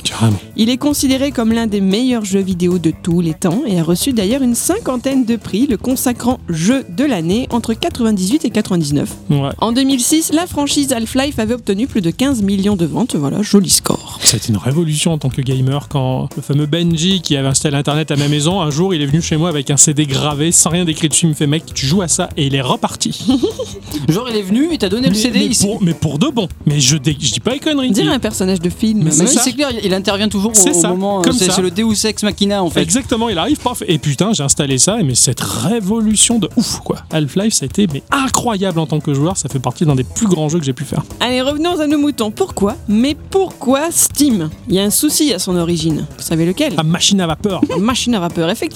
Il 0.57 0.69
est 0.69 0.77
considéré 0.77 1.31
comme 1.31 1.53
l'un 1.53 1.67
des 1.67 1.81
meilleurs 1.81 2.25
jeux 2.25 2.41
vidéo 2.41 2.79
de 2.79 2.93
tous 3.03 3.21
les 3.21 3.35
temps 3.35 3.63
et 3.67 3.79
a 3.79 3.83
reçu 3.83 4.13
d'ailleurs 4.13 4.43
une 4.43 4.55
cinquantaine 4.55 5.25
de 5.25 5.37
prix, 5.37 5.67
le 5.67 5.77
consacrant 5.77 6.39
jeu 6.49 6.85
de 6.89 7.05
l'année 7.05 7.47
entre 7.51 7.75
98 7.75 8.45
et 8.45 8.51
99. 8.51 9.17
Ouais. 9.31 9.49
En 9.59 9.73
2006, 9.73 10.33
la 10.33 10.47
franchise 10.47 10.93
Half-Life 10.93 11.39
avait 11.39 11.55
obtenu 11.55 11.87
plus 11.87 12.01
de 12.01 12.11
15 12.11 12.43
millions 12.43 12.77
de 12.77 12.87
ventes, 12.87 13.17
voilà, 13.17 13.43
joli 13.43 13.71
score. 13.71 14.19
C'était 14.23 14.49
une 14.49 14.57
révolution 14.57 15.13
en 15.13 15.19
tant 15.19 15.31
que 15.31 15.41
gamer 15.41 15.89
quand 15.89 16.29
le 16.37 16.43
fameux 16.43 16.67
Benji 16.67 17.23
qui 17.23 17.37
avait 17.37 17.49
installé 17.49 17.77
internet 17.77 18.11
à 18.11 18.17
ma 18.17 18.29
maison, 18.29 18.61
un 18.61 18.71
jour 18.71 18.82
il 18.93 19.03
est 19.03 19.07
venu 19.07 19.21
chez 19.23 19.37
moi 19.37 19.49
avec 19.51 19.71
un 19.71 19.77
CD 19.77 20.07
gravé 20.07 20.51
sans 20.51 20.71
rien 20.71 20.85
d'écrit 20.85 21.09
dessus, 21.09 21.27
il 21.27 21.31
me 21.31 21.35
fait 21.35 21.47
mec 21.47 21.63
tu 21.75 21.87
joues 21.87 22.03
à 22.03 22.09
ça 22.09 22.29
et 22.37 22.47
il 22.47 22.55
est 22.55 22.61
reparti. 22.63 23.25
Genre, 24.09 24.27
il 24.31 24.37
est 24.37 24.43
venu, 24.43 24.69
il 24.73 24.79
t'a 24.79 24.89
donné 24.89 25.09
le 25.09 25.13
mais, 25.15 25.19
CD 25.19 25.39
mais 25.41 25.47
ici. 25.47 25.67
pour, 25.67 25.83
mais 25.83 25.95
pour 25.95 26.19
de 26.19 26.29
bon. 26.29 26.49
Mais 26.67 26.81
je, 26.81 26.97
dé- 26.97 27.17
je 27.21 27.33
dis 27.33 27.41
pas 27.41 27.53
les 27.53 27.59
conneries. 27.61 27.89
On 27.91 27.93
dirait 27.93 28.15
un 28.15 28.19
personnage 28.19 28.61
de 28.61 28.71
film. 28.71 29.03
Mais 29.05 29.11
c'est 29.11 29.27
ça. 29.27 29.41
c'est 29.43 29.53
clair, 29.53 29.71
il 29.83 29.93
intervient 29.95 30.29
toujours 30.29 30.51
au, 30.53 30.55
C'est 30.55 30.71
au 30.71 30.81
ça, 30.81 30.89
moment. 30.89 31.23
comme 31.23 31.33
C'est 31.33 31.47
ça. 31.47 31.53
c'est 31.53 31.63
le 31.63 31.71
Deus 31.71 32.05
Ex 32.07 32.23
Machina 32.23 32.63
en 32.63 32.71
fait. 32.71 32.81
Exactement, 32.81 33.29
il 33.29 33.39
arrive, 33.39 33.59
paf, 33.59 33.83
et 33.87 33.99
putain, 33.99 34.33
j'ai 34.33 34.43
installé 34.43 34.79
ça, 34.79 34.99
et 34.99 35.03
mais 35.03 35.15
cette 35.15 35.41
révolution 35.41 36.39
de 36.39 36.49
ouf, 36.57 36.81
quoi. 36.81 36.99
Half-Life, 37.11 37.53
ça 37.55 37.65
a 37.65 37.67
été 37.67 37.87
mais 37.93 38.03
incroyable 38.11 38.79
en 38.79 38.87
tant 38.87 39.01
que 39.01 39.13
joueur, 39.15 39.37
ça 39.37 39.49
fait 39.49 39.59
partie 39.59 39.85
d'un 39.85 39.95
des 39.95 40.05
plus 40.05 40.27
grands 40.27 40.49
jeux 40.49 40.59
que 40.59 40.65
j'ai 40.65 40.73
pu 40.73 40.85
faire. 40.85 41.03
Allez, 41.21 41.41
revenons 41.43 41.79
à 41.79 41.87
nos 41.87 41.99
moutons. 41.99 42.31
Pourquoi? 42.31 42.77
Mais 42.89 43.17
pourquoi 43.31 43.91
Steam? 43.91 44.49
Il 44.69 44.75
y 44.75 44.79
a 44.79 44.83
un 44.85 44.91
souci 44.91 45.33
à 45.35 45.39
son 45.39 45.57
origine. 45.57 46.07
Vous 46.17 46.25
savez 46.25 46.47
lequel? 46.47 46.75
La 46.77 46.83
machine 46.83 47.21
à 47.21 47.27
vapeur. 47.27 47.61
La 47.69 47.77
machine 47.79 48.15
à 48.15 48.21
vapeur, 48.21 48.49
effectivement, 48.51 48.72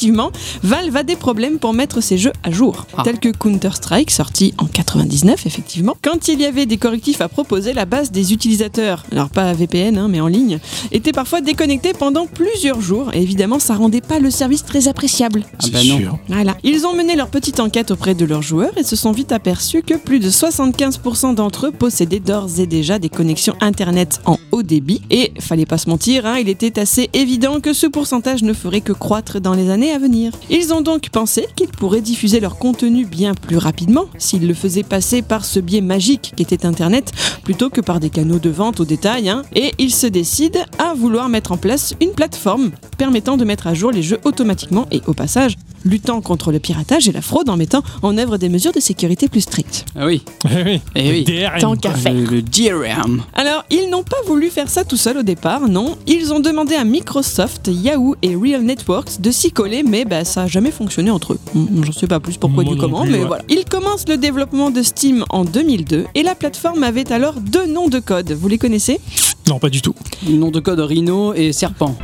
Valve 0.62 0.96
a 0.96 1.02
des 1.02 1.16
problèmes 1.16 1.58
pour 1.58 1.72
mettre 1.72 2.00
ses 2.00 2.18
jeux 2.18 2.32
à 2.42 2.50
jour, 2.50 2.86
Ah. 2.96 3.02
tels 3.02 3.18
que 3.18 3.28
Counter-Strike, 3.28 4.10
sorti 4.10 4.54
en 4.58 4.66
99, 4.66 5.46
effectivement. 5.46 5.96
Quand 6.02 6.28
il 6.28 6.40
y 6.40 6.44
avait 6.44 6.66
des 6.66 6.76
correctifs 6.76 7.20
à 7.20 7.28
proposer, 7.28 7.72
la 7.72 7.84
base 7.84 8.10
des 8.10 8.32
utilisateurs, 8.32 9.04
alors 9.12 9.28
pas 9.30 9.52
VPN, 9.52 9.98
hein, 9.98 10.08
mais 10.08 10.20
en 10.20 10.26
ligne, 10.26 10.58
était 10.92 11.12
parfois 11.12 11.40
déconnectée 11.40 11.92
pendant 11.92 12.26
plusieurs 12.26 12.80
jours, 12.80 13.10
et 13.14 13.22
évidemment, 13.22 13.58
ça 13.58 13.74
rendait 13.74 14.00
pas 14.00 14.18
le 14.18 14.30
service 14.30 14.64
très 14.64 14.88
appréciable. 14.88 15.44
Ah 15.62 15.66
bah 15.72 15.78
non. 15.84 15.98
sûr. 15.98 16.18
Voilà. 16.28 16.56
Ils 16.62 16.86
ont 16.86 16.94
mené 16.94 17.16
leur 17.16 17.28
petite 17.28 17.60
enquête 17.60 17.90
auprès 17.90 18.14
de 18.14 18.24
leurs 18.24 18.42
joueurs 18.42 18.76
et 18.76 18.82
se 18.84 18.96
sont 18.96 19.12
vite 19.12 19.32
aperçus 19.32 19.82
que 19.82 19.94
plus 19.94 20.18
de 20.20 20.30
75% 20.30 21.34
d'entre 21.34 21.66
eux 21.66 21.70
possédaient 21.72 22.20
d'ores 22.20 22.58
et 22.60 22.66
déjà 22.66 22.98
des 22.98 23.08
connexions 23.08 23.54
internet 23.60 24.20
en 24.26 24.38
haut 24.52 24.62
débit. 24.62 25.02
Et 25.10 25.32
fallait 25.40 25.66
pas 25.66 25.78
se 25.78 25.88
mentir, 25.88 26.26
hein, 26.26 26.36
il 26.40 26.48
était 26.48 26.78
assez 26.78 27.08
évident 27.12 27.60
que 27.60 27.72
ce 27.72 27.86
pourcentage 27.86 28.42
ne 28.42 28.52
ferait 28.52 28.80
que 28.80 28.92
croître 28.92 29.40
dans 29.40 29.54
les 29.54 29.70
années 29.70 29.85
à 29.92 29.98
venir. 29.98 30.32
Ils 30.50 30.72
ont 30.72 30.80
donc 30.80 31.08
pensé 31.10 31.46
qu'ils 31.56 31.68
pourraient 31.68 32.00
diffuser 32.00 32.40
leur 32.40 32.58
contenu 32.58 33.04
bien 33.04 33.34
plus 33.34 33.56
rapidement 33.56 34.06
s'ils 34.18 34.46
le 34.46 34.54
faisaient 34.54 34.82
passer 34.82 35.22
par 35.22 35.44
ce 35.44 35.60
biais 35.60 35.80
magique 35.80 36.32
qu'était 36.36 36.66
internet 36.66 37.12
plutôt 37.44 37.70
que 37.70 37.80
par 37.80 38.00
des 38.00 38.10
canaux 38.10 38.38
de 38.38 38.50
vente 38.50 38.80
au 38.80 38.84
détail. 38.84 39.28
hein. 39.28 39.42
Et 39.54 39.72
ils 39.78 39.92
se 39.94 40.06
décident 40.06 40.60
à 40.78 40.94
vouloir 40.94 41.28
mettre 41.28 41.52
en 41.52 41.56
place 41.56 41.94
une 42.00 42.10
plateforme 42.10 42.70
permettant 42.98 43.36
de 43.36 43.44
mettre 43.44 43.66
à 43.66 43.74
jour 43.74 43.90
les 43.90 44.02
jeux 44.02 44.18
automatiquement 44.24 44.86
et 44.90 45.02
au 45.06 45.14
passage 45.14 45.56
luttant 45.86 46.20
contre 46.20 46.52
le 46.52 46.58
piratage 46.58 47.08
et 47.08 47.12
la 47.12 47.22
fraude 47.22 47.48
en 47.48 47.56
mettant 47.56 47.82
en 48.02 48.18
œuvre 48.18 48.36
des 48.36 48.48
mesures 48.48 48.72
de 48.72 48.80
sécurité 48.80 49.28
plus 49.28 49.40
strictes. 49.42 49.86
Ah 49.96 50.06
oui. 50.06 50.22
Eh 50.44 50.62
oui. 50.64 50.80
Eh 50.94 51.10
oui. 51.10 51.24
DRM. 51.24 51.58
Tant 51.60 51.76
qu'à 51.76 51.92
faire. 51.94 52.12
Le, 52.12 52.24
le 52.24 52.42
DRM. 52.42 53.22
Alors, 53.34 53.64
ils 53.70 53.88
n'ont 53.90 54.02
pas 54.02 54.16
voulu 54.26 54.50
faire 54.50 54.68
ça 54.68 54.84
tout 54.84 54.96
seuls 54.96 55.18
au 55.18 55.22
départ, 55.22 55.68
non. 55.68 55.96
Ils 56.06 56.32
ont 56.32 56.40
demandé 56.40 56.74
à 56.74 56.84
Microsoft, 56.84 57.70
Yahoo 57.72 58.16
et 58.22 58.34
Real 58.36 58.62
Networks 58.62 59.20
de 59.20 59.30
s'y 59.30 59.50
coller, 59.52 59.82
mais 59.82 60.04
bah, 60.04 60.24
ça 60.24 60.42
n'a 60.42 60.46
jamais 60.48 60.70
fonctionné 60.70 61.10
entre 61.10 61.34
eux. 61.34 61.38
Hmm, 61.54 61.84
Je 61.84 61.92
sais 61.92 62.06
pas 62.06 62.20
plus 62.20 62.36
pourquoi 62.36 62.64
Moi 62.64 62.74
du 62.74 62.80
comment, 62.80 63.02
plus, 63.02 63.10
mais 63.12 63.18
ouais. 63.20 63.24
voilà. 63.26 63.44
Ils 63.48 63.64
commencent 63.64 64.08
le 64.08 64.16
développement 64.16 64.70
de 64.70 64.82
Steam 64.82 65.24
en 65.30 65.44
2002 65.44 66.06
et 66.14 66.22
la 66.22 66.34
plateforme 66.34 66.82
avait 66.82 67.12
alors 67.12 67.34
deux 67.40 67.66
noms 67.66 67.88
de 67.88 68.00
code. 68.00 68.32
Vous 68.32 68.48
les 68.48 68.58
connaissez? 68.58 69.00
Non, 69.48 69.58
pas 69.58 69.68
du 69.70 69.80
tout. 69.82 69.94
Nom 70.28 70.50
de 70.50 70.60
code 70.60 70.80
Rhino 70.80 71.32
et 71.34 71.52
Serpent. 71.52 71.96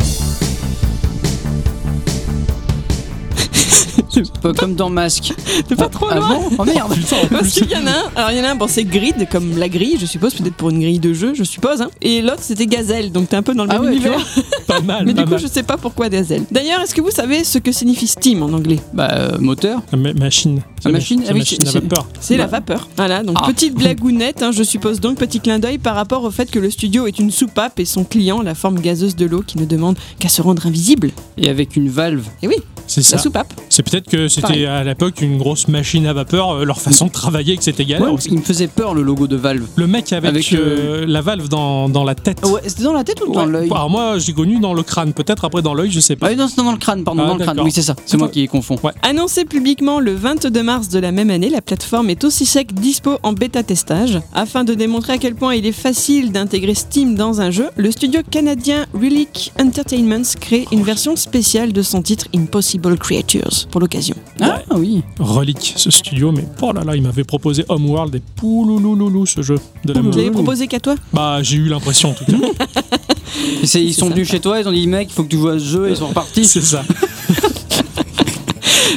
Pas 4.43 4.53
comme 4.53 4.75
dans 4.75 4.91
Masque. 4.91 5.33
C'est 5.69 5.77
pas 5.77 5.89
trop 5.89 6.07
Ah 6.11 6.17
loin. 6.17 6.29
bon 6.29 6.57
Oh 6.59 6.65
merde 6.65 6.93
Putain, 6.95 7.17
en 7.25 7.27
Parce 7.29 7.51
qu'il 7.53 7.71
y 7.71 7.77
en 7.77 7.87
a 7.87 7.91
un, 7.91 8.11
alors 8.17 8.31
il 8.31 8.39
y 8.39 8.41
en 8.41 8.45
a 8.45 8.51
un, 8.51 8.55
bon 8.55 8.67
c'est 8.69 8.85
Grid, 8.85 9.29
comme 9.31 9.57
la 9.59 9.69
grille, 9.69 9.97
je 10.01 10.07
suppose, 10.07 10.35
peut-être 10.35 10.55
pour 10.55 10.71
une 10.71 10.81
grille 10.81 10.99
de 10.99 11.13
jeu, 11.13 11.33
je 11.35 11.45
suppose, 11.45 11.81
hein. 11.83 11.91
et 12.01 12.21
l'autre 12.23 12.41
c'était 12.43 12.67
Gazelle, 12.67 13.11
donc 13.13 13.29
t'es 13.29 13.37
un 13.37 13.43
peu 13.43 13.55
dans 13.55 13.65
le 13.65 13.71
Ah 13.73 13.79
même 13.79 13.85
ouais, 13.89 13.93
univers. 13.97 14.19
Pas 14.67 14.81
mal, 14.81 15.05
Mais 15.05 15.13
pas 15.15 15.21
du 15.23 15.25
coup, 15.27 15.31
mal. 15.33 15.41
je 15.41 15.47
sais 15.47 15.63
pas 15.63 15.77
pourquoi 15.77 16.09
Gazelle. 16.09 16.45
D'ailleurs, 16.51 16.81
est-ce 16.81 16.95
que 16.95 17.01
vous 17.01 17.11
savez 17.11 17.45
ce 17.45 17.59
que 17.59 17.73
signifie 17.73 18.07
Steam 18.07 18.43
en 18.43 18.53
anglais? 18.53 18.79
Bah, 18.95 19.09
euh, 19.13 19.39
moteur. 19.39 19.81
La 19.93 19.99
ma- 19.99 20.13
machine. 20.15 20.63
La 20.85 20.91
machine, 20.93 21.21
C'est 21.25 21.31
ah 21.31 21.33
oui, 21.35 21.41
machine 21.41 21.59
à 21.67 21.71
vapeur. 21.73 22.07
C'est 22.21 22.37
la 22.37 22.45
Bah. 22.47 22.53
vapeur. 22.59 22.89
Voilà, 22.97 23.23
donc 23.23 23.37
Ah. 23.43 23.47
petite 23.49 23.75
blagounette, 23.75 24.43
hein, 24.43 24.51
je 24.53 24.63
suppose 24.63 25.01
donc, 25.01 25.19
petit 25.19 25.41
clin 25.41 25.59
d'œil 25.59 25.79
par 25.79 25.95
rapport 25.95 26.25
au 26.25 26.31
fait 26.31 26.51
que 26.51 26.59
le 26.59 26.71
studio 26.71 27.07
est 27.07 27.19
une 27.19 27.31
soupape 27.31 27.81
et 27.81 27.85
son 27.85 28.05
client, 28.05 28.41
la 28.43 28.55
forme 28.55 28.79
gazeuse 28.81 29.17
de 29.17 29.27
l'eau 29.27 29.43
qui 29.47 29.59
ne 29.59 29.65
demande 29.65 29.97
qu'à 30.19 30.29
se 30.29 30.41
rendre 30.43 30.67
invisible. 30.67 31.11
Et 31.37 31.49
avec 31.51 31.77
une 31.77 31.89
valve. 31.89 32.25
Et 32.43 32.49
oui, 32.49 32.57
C'est 32.87 33.01
la 33.03 33.07
ça. 33.07 33.19
soupape. 33.19 33.53
C'est 33.69 33.83
peut-être 33.83 34.09
que 34.09 34.29
c'était 34.29 34.67
à 34.67 34.85
l'époque 34.85 35.21
une 35.23 35.39
grosse 35.39 35.69
machine 35.69 36.07
à 36.07 36.13
vapeur, 36.13 36.51
euh, 36.51 36.65
leur 36.65 36.81
façon 36.81 37.07
de 37.07 37.11
travailler, 37.13 37.57
que 37.57 37.65
c'était 37.65 37.85
galère 37.85 38.09
Ouais, 38.09 38.13
aussi. 38.13 38.29
il 38.31 38.37
me 38.39 38.43
faisait 38.43 38.67
peur 38.67 38.95
le 38.95 39.03
logo 39.03 39.27
de 39.27 39.37
Valve. 39.37 39.67
Le 39.77 39.87
mec 39.87 40.13
avec, 40.13 40.31
Avec, 40.31 40.53
euh, 40.53 41.05
la 41.07 41.21
valve 41.23 41.49
dans, 41.49 41.89
dans 41.89 42.05
la 42.05 42.15
tête. 42.15 42.45
Ouais, 42.47 42.61
c'était 42.67 42.83
dans 42.83 42.93
la 42.93 43.05
tête 43.05 43.21
ou 43.27 43.33
dans 43.33 43.47
Ouais. 43.47 43.51
l'œil 43.53 43.71
Alors 43.71 43.89
moi, 43.91 44.19
j'ai 44.19 44.33
connu 44.33 44.59
dans 44.61 44.75
le 44.75 44.83
crâne, 44.83 45.13
peut-être 45.13 45.45
après 45.45 45.63
dans 45.63 45.75
l'œil, 45.75 45.91
je 45.91 46.01
sais 46.01 46.17
pas. 46.17 46.29
Ah 46.31 46.35
non, 46.35 46.49
c'était 46.49 46.63
dans 46.63 46.73
le 46.73 46.79
crâne, 46.79 47.05
pardon, 47.05 47.23
Ah, 47.25 47.29
dans 47.29 47.37
le 47.37 47.45
crâne. 47.45 47.61
Oui, 47.61 47.71
c'est 47.73 47.83
ça. 47.83 47.95
C'est 48.07 48.17
moi 48.17 48.29
qui 48.29 48.47
confonds. 48.49 48.77
Annoncé 49.03 49.45
publiquement 49.45 50.01
le 50.01 50.15
22 50.15 50.63
mars 50.63 50.89
de 50.89 50.99
la 50.99 51.13
même 51.13 51.31
année, 51.31 51.49
la 51.51 51.61
plateforme 51.63 52.11
est 52.11 52.25
aussi 52.25 52.45
sec 52.47 52.75
dispo 52.75 53.19
en 53.23 53.33
bêta-testage. 53.33 54.19
Afin 54.35 54.65
de 54.65 54.75
démontrer 54.75 55.15
à 55.15 55.19
quel 55.19 55.35
point 55.35 55.55
il 55.55 55.67
est 55.67 55.73
facile 55.73 56.33
d'intégrer 56.33 56.75
Steam 56.75 57.15
dans 57.15 57.41
un 57.41 57.51
jeu, 57.51 57.69
le 57.77 57.91
studio 57.91 58.21
canadien 58.29 58.87
Relic 58.95 59.53
Entertainment 59.61 60.23
crée 60.41 60.67
une 60.73 60.83
version 60.83 61.17
spéciale 61.17 61.73
de 61.73 61.83
son 61.83 62.03
titre 62.03 62.27
Impossible 62.35 62.72
Creatures 62.79 63.67
pour 63.71 63.81
l'occasion. 63.81 64.15
Ah 64.41 64.61
oui. 64.77 65.03
Relique, 65.19 65.75
ce 65.77 65.91
studio, 65.91 66.33
mais 66.33 66.47
oh 66.61 66.73
là 66.73 66.85
là, 66.85 66.97
il 66.97 67.03
m'avait 67.03 67.25
proposé 67.25 67.65
Homeworld 67.69 68.15
et 68.15 68.23
pouloulouloulou 68.37 69.27
ce 69.27 69.43
jeu 69.43 69.57
de 69.85 69.93
la 69.93 70.01
Vous 70.01 70.31
proposé 70.31 70.67
qu'à 70.67 70.81
toi? 70.81 70.95
Bah, 71.13 71.43
j'ai 71.43 71.57
eu 71.57 71.69
l'impression 71.69 72.11
en 72.11 72.15
tout 72.15 72.25
cas. 72.25 72.33
Ils 73.75 73.95
sont 73.95 74.09
venus 74.11 74.29
chez 74.29 74.41
toi, 74.41 74.61
ils 74.61 74.69
ont 74.69 74.73
dit 74.73 74.87
mec, 74.87 75.09
il 75.11 75.15
faut 75.15 75.25
que 75.25 75.29
tu 75.29 75.37
joues 75.39 75.49
à 75.49 75.59
ce 75.59 75.65
jeu, 75.65 75.89
et 75.89 75.93
ils 75.93 75.97
sont 75.97 76.09
repartis. 76.09 76.45
C'est 76.45 76.61
ça. 76.61 76.83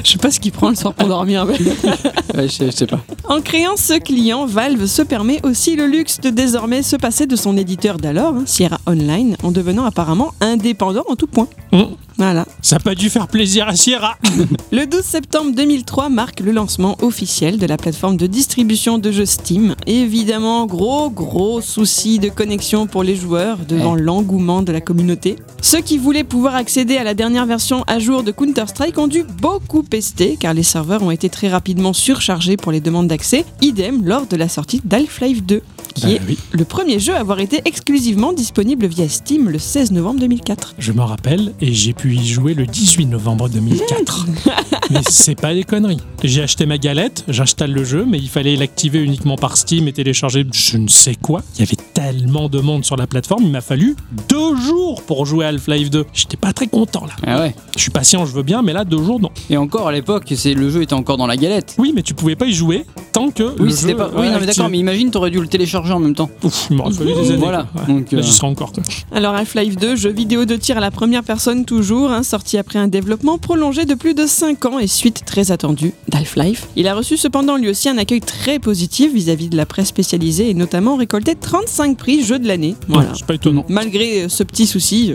Je 0.03 0.11
sais 0.11 0.17
pas 0.17 0.29
ce 0.29 0.39
qu'il 0.39 0.51
prend 0.51 0.69
le 0.69 0.75
soir 0.75 0.93
pour 0.93 1.07
dormir. 1.07 1.45
mais- 1.45 1.57
Ouais, 2.35 2.47
je, 2.47 2.53
sais, 2.53 2.65
je 2.67 2.71
sais 2.71 2.85
pas. 2.85 2.99
En 3.29 3.41
créant 3.41 3.75
ce 3.77 3.97
client, 3.97 4.45
Valve 4.45 4.85
se 4.87 5.01
permet 5.01 5.39
aussi 5.45 5.75
le 5.75 5.87
luxe 5.87 6.19
de 6.19 6.29
désormais 6.29 6.83
se 6.83 6.95
passer 6.95 7.25
de 7.27 7.35
son 7.35 7.55
éditeur 7.57 7.97
d'alors, 7.97 8.33
hein, 8.35 8.43
Sierra 8.45 8.77
Online, 8.87 9.35
en 9.41 9.51
devenant 9.51 9.85
apparemment 9.85 10.33
indépendant 10.41 11.03
en 11.07 11.15
tout 11.15 11.27
point. 11.27 11.47
Hum, 11.71 11.87
Voilà. 12.17 12.45
Ça 12.61 12.77
n'a 12.77 12.79
pas 12.79 12.95
dû 12.95 13.09
faire 13.09 13.27
plaisir 13.27 13.67
à 13.67 13.75
Sierra. 13.75 14.17
Le 14.71 14.85
12 14.85 15.01
septembre 15.01 15.51
2003 15.53 16.09
marque 16.09 16.39
le 16.39 16.51
lancement 16.51 16.97
officiel 17.01 17.57
de 17.57 17.65
la 17.65 17.77
plateforme 17.77 18.17
de 18.17 18.27
distribution 18.27 18.97
de 18.97 19.11
jeux 19.11 19.25
Steam. 19.25 19.75
Évidemment, 19.85 20.65
gros 20.65 21.09
gros 21.09 21.61
souci 21.61 22.19
de 22.19 22.29
connexion 22.29 22.87
pour 22.87 23.03
les 23.03 23.15
joueurs 23.15 23.59
devant 23.67 23.95
l'engouement 23.95 24.61
de 24.61 24.71
la 24.71 24.81
communauté. 24.81 25.35
Ceux 25.61 25.81
qui 25.81 25.97
voulaient 25.97 26.23
pouvoir 26.23 26.55
accéder 26.55 26.97
à 26.97 27.03
la 27.03 27.13
dernière 27.13 27.45
version 27.45 27.83
à 27.87 27.99
jour 27.99 28.23
de 28.23 28.31
Counter-Strike 28.31 28.97
ont 28.97 29.07
dû 29.07 29.23
beaucoup 29.23 29.83
pester 29.83 30.37
car 30.39 30.53
les 30.53 30.63
serveurs 30.63 31.03
ont 31.03 31.11
été 31.11 31.29
très 31.29 31.49
rapidement 31.49 31.93
surchargés 31.93 32.57
pour 32.57 32.71
les 32.71 32.81
demandes 32.81 33.07
d'accès. 33.07 33.45
Idem 33.61 34.05
lors 34.05 34.25
de 34.25 34.35
la 34.37 34.47
sortie 34.47 34.81
d'Half-Life 34.83 35.43
2, 35.43 35.61
qui 35.95 36.01
Bah 36.03 36.11
est 36.11 36.21
oui. 36.27 36.37
le 36.51 36.63
premier 36.65 36.99
jeu 36.99 37.13
à 37.15 37.19
avoir 37.19 37.39
été 37.39 37.61
exclusivement 37.65 38.33
disponible 38.33 38.85
via 38.85 39.09
Steam 39.09 39.49
le 39.49 39.57
16 39.59 39.91
novembre 39.91 40.19
2004. 40.19 40.75
Je 40.77 40.91
me 40.91 41.01
rappelle 41.01 41.53
et 41.61 41.73
j'ai 41.73 41.93
pu 41.93 42.13
y 42.15 42.27
jouer 42.27 42.53
le 42.53 42.65
18 42.67 43.07
novembre 43.07 43.49
2004. 43.49 44.27
mais 44.91 44.99
c'est 45.09 45.35
pas 45.39 45.53
des 45.53 45.63
conneries. 45.63 45.97
J'ai 46.23 46.43
acheté 46.43 46.65
ma 46.65 46.77
galette, 46.77 47.23
j'installe 47.27 47.71
le 47.71 47.83
jeu, 47.83 48.05
mais 48.07 48.19
il 48.19 48.29
fallait 48.29 48.55
l'activer 48.55 48.99
uniquement 48.99 49.35
par 49.37 49.57
Steam 49.57 49.87
et 49.87 49.93
télécharger 49.93 50.45
je 50.53 50.77
ne 50.77 50.87
sais 50.87 51.15
quoi. 51.15 51.41
Il 51.55 51.61
y 51.61 51.63
avait 51.63 51.77
tellement 51.93 52.49
de 52.49 52.59
monde 52.59 52.85
sur 52.85 52.95
la 52.97 53.07
plateforme, 53.07 53.43
il 53.43 53.51
m'a 53.51 53.61
fallu 53.61 53.95
deux 54.29 54.55
jours 54.57 55.01
pour 55.03 55.25
jouer 55.25 55.45
à 55.45 55.49
Half-Life 55.49 55.89
2. 55.89 56.05
J'étais 56.13 56.37
pas 56.37 56.53
très 56.53 56.67
content 56.67 57.05
là. 57.05 57.13
Ah 57.25 57.39
ouais. 57.41 57.55
Je 57.75 57.81
suis 57.81 57.91
patient, 57.91 58.25
je 58.25 58.33
veux 58.33 58.43
bien, 58.43 58.61
mais 58.61 58.73
là 58.73 58.83
deux 58.83 59.01
jours 59.03 59.19
non. 59.19 59.29
Et 59.49 59.57
encore 59.57 59.87
à 59.87 59.91
l'époque, 59.91 60.31
c'est 60.35 60.53
le 60.53 60.69
jeu 60.69 60.81
était 60.81 60.93
encore 60.93 61.17
dans 61.17 61.27
la 61.27 61.37
galette. 61.37 61.75
Oui, 61.77 61.93
mais 61.95 62.01
tu 62.03 62.13
pouvais 62.13 62.35
pas 62.35 62.45
y 62.45 62.53
jouer 62.53 62.85
tant 63.13 63.31
que 63.31 63.43
Oui, 63.59 63.69
le 63.69 63.71
c'était 63.71 63.91
jeu 63.91 63.97
pas. 63.97 64.09
Oui, 64.15 64.29
non, 64.29 64.39
mais 64.39 64.45
d'accord, 64.45 64.69
mais 64.69 64.77
imagine, 64.77 65.09
t'aurais 65.11 65.31
dû 65.31 65.39
le 65.39 65.47
télécharger 65.47 65.84
en 65.93 65.99
même 65.99 66.15
temps. 66.15 66.29
Ouf, 66.43 66.67
il 66.69 66.77
m'aurait 66.77 66.91
fallu 66.93 67.13
des 67.13 67.29
années. 67.31 67.37
Voilà. 67.37 67.67
quoi. 67.71 67.81
Ouais. 67.83 67.87
Donc, 67.93 68.11
Là, 68.11 68.19
euh, 68.19 68.21
j'y 68.21 68.45
encore. 68.45 68.71
quoi. 68.71 68.83
Alors 69.11 69.35
Half-Life 69.35 69.75
2, 69.77 69.95
jeu 69.95 70.11
vidéo 70.11 70.45
de 70.45 70.55
tir 70.55 70.77
à 70.77 70.79
la 70.81 70.91
première 70.91 71.23
personne 71.23 71.65
toujours, 71.65 72.11
hein, 72.11 72.23
sorti 72.23 72.57
après 72.57 72.79
un 72.79 72.87
développement 72.87 73.37
prolongé 73.37 73.85
de 73.85 73.93
plus 73.93 74.13
de 74.13 74.25
5 74.25 74.65
ans 74.65 74.79
et 74.79 74.87
suite 74.87 75.23
très 75.25 75.51
attendue 75.51 75.93
d'Half-Life. 76.09 76.67
Il 76.75 76.87
a 76.87 76.95
reçu 76.95 77.17
cependant 77.17 77.57
lui 77.57 77.69
aussi 77.69 77.89
un 77.89 77.97
accueil 77.97 78.21
très 78.21 78.59
positif 78.59 79.13
vis-à-vis 79.13 79.49
de 79.49 79.57
la 79.57 79.65
presse 79.65 79.87
spécialisée 79.87 80.49
et 80.49 80.53
notamment 80.53 80.95
récolté 80.95 81.35
35 81.35 81.97
prix 81.97 82.23
jeu 82.23 82.39
de 82.39 82.47
l'année. 82.47 82.75
Voilà. 82.87 83.09
Ouais, 83.09 83.15
C'est 83.17 83.25
pas 83.25 83.35
étonnant. 83.35 83.65
Malgré 83.69 84.23
euh, 84.23 84.29
ce 84.29 84.43
petit 84.43 84.67
souci, 84.67 85.13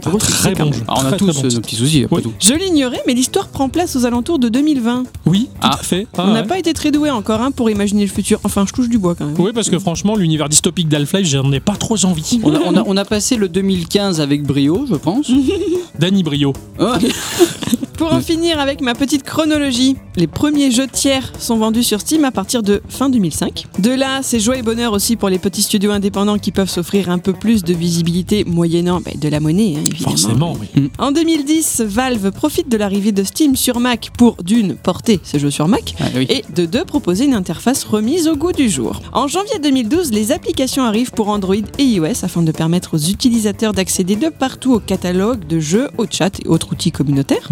très 0.00 0.54
bon 0.54 0.72
jeu. 0.72 0.82
Alors, 0.88 1.02
on 1.02 1.06
a 1.06 1.08
Très, 1.08 1.16
tous 1.16 1.26
très 1.32 1.42
bon 1.42 1.48
jeu. 1.50 1.54
nos 1.56 1.60
petits 1.62 1.76
soucis, 1.76 2.04
après 2.04 2.16
Oui. 2.16 2.22
tout. 2.22 2.32
Je 2.40 2.54
l'ignorais, 2.54 3.02
mais 3.06 3.14
l'histoire 3.14 3.48
prend 3.48 3.68
place 3.68 3.96
aux 3.96 4.04
alentours 4.04 4.38
de 4.38 4.48
2020. 4.48 5.04
Oui, 5.26 5.48
tout 5.52 5.58
Ah. 5.62 5.74
à 5.74 5.82
fait. 5.82 6.06
Ah 6.16 6.24
On 6.26 6.32
n'a 6.32 6.40
ouais. 6.42 6.46
pas 6.46 6.58
été 6.58 6.72
très 6.72 6.90
doué 6.90 7.10
encore 7.10 7.40
hein, 7.40 7.50
pour 7.50 7.70
imaginer 7.70 8.02
le 8.04 8.10
futur. 8.10 8.40
Enfin, 8.44 8.64
je 8.66 8.72
touche 8.72 8.88
du 8.88 8.98
bois 8.98 9.14
quand 9.14 9.26
même. 9.26 9.34
Oui, 9.38 9.50
parce 9.54 9.70
que 9.70 9.78
franchement, 9.78 10.16
l'univers 10.16 10.48
dystopique 10.48 10.88
d'Half-Life, 10.88 11.26
j'en 11.28 11.50
ai 11.52 11.60
pas 11.60 11.74
trop 11.76 11.96
envie. 12.04 12.40
On 12.44 12.54
a, 12.54 12.58
on, 12.64 12.76
a, 12.76 12.82
on 12.86 12.96
a 12.96 13.04
passé 13.04 13.36
le 13.36 13.48
2015 13.48 14.20
avec 14.20 14.42
brio, 14.44 14.86
je 14.88 14.94
pense. 14.96 15.30
Danny 15.98 16.22
Brio. 16.22 16.52
Pour 17.98 18.12
en 18.12 18.20
finir 18.20 18.60
avec 18.60 18.80
ma 18.80 18.94
petite 18.94 19.24
chronologie, 19.24 19.96
les 20.14 20.28
premiers 20.28 20.70
jeux 20.70 20.86
tiers 20.86 21.32
sont 21.40 21.56
vendus 21.56 21.82
sur 21.82 22.00
Steam 22.00 22.24
à 22.24 22.30
partir 22.30 22.62
de 22.62 22.80
fin 22.88 23.08
2005. 23.08 23.66
De 23.80 23.90
là, 23.90 24.20
c'est 24.22 24.38
joie 24.38 24.56
et 24.56 24.62
bonheur 24.62 24.92
aussi 24.92 25.16
pour 25.16 25.28
les 25.28 25.40
petits 25.40 25.62
studios 25.62 25.90
indépendants 25.90 26.38
qui 26.38 26.52
peuvent 26.52 26.70
s'offrir 26.70 27.10
un 27.10 27.18
peu 27.18 27.32
plus 27.32 27.64
de 27.64 27.74
visibilité 27.74 28.44
moyennant 28.44 29.00
bah, 29.00 29.10
de 29.20 29.28
la 29.28 29.40
monnaie, 29.40 29.74
hein, 29.76 29.82
évidemment. 29.90 30.16
Forcément, 30.16 30.56
oui. 30.60 30.90
En 30.98 31.10
2010, 31.10 31.80
Valve 31.80 32.30
profite 32.30 32.68
de 32.68 32.76
l'arrivée 32.76 33.10
de 33.10 33.24
Steam 33.24 33.56
sur 33.56 33.80
Mac 33.80 34.10
pour 34.16 34.36
d'une 34.44 34.76
porter 34.76 35.18
ses 35.24 35.40
jeux 35.40 35.50
sur 35.50 35.66
Mac 35.66 35.96
ah 35.98 36.04
oui. 36.14 36.28
et 36.30 36.44
de 36.54 36.66
deux 36.66 36.84
proposer 36.84 37.24
une 37.24 37.34
interface 37.34 37.82
remise 37.82 38.28
au 38.28 38.36
goût 38.36 38.52
du 38.52 38.68
jour. 38.68 39.02
En 39.12 39.26
janvier 39.26 39.58
2012, 39.60 40.12
les 40.12 40.30
applications 40.30 40.84
arrivent 40.84 41.10
pour 41.10 41.30
Android 41.30 41.56
et 41.56 41.82
iOS 41.82 42.24
afin 42.24 42.42
de 42.42 42.52
permettre 42.52 42.94
aux 42.94 43.10
utilisateurs 43.10 43.72
d'accéder 43.72 44.14
de 44.14 44.28
partout 44.28 44.74
au 44.74 44.78
catalogue 44.78 45.48
de 45.48 45.58
jeux, 45.58 45.88
au 45.98 46.06
chat 46.08 46.38
et 46.38 46.46
autres 46.46 46.72
outils 46.72 46.92
communautaires. 46.92 47.48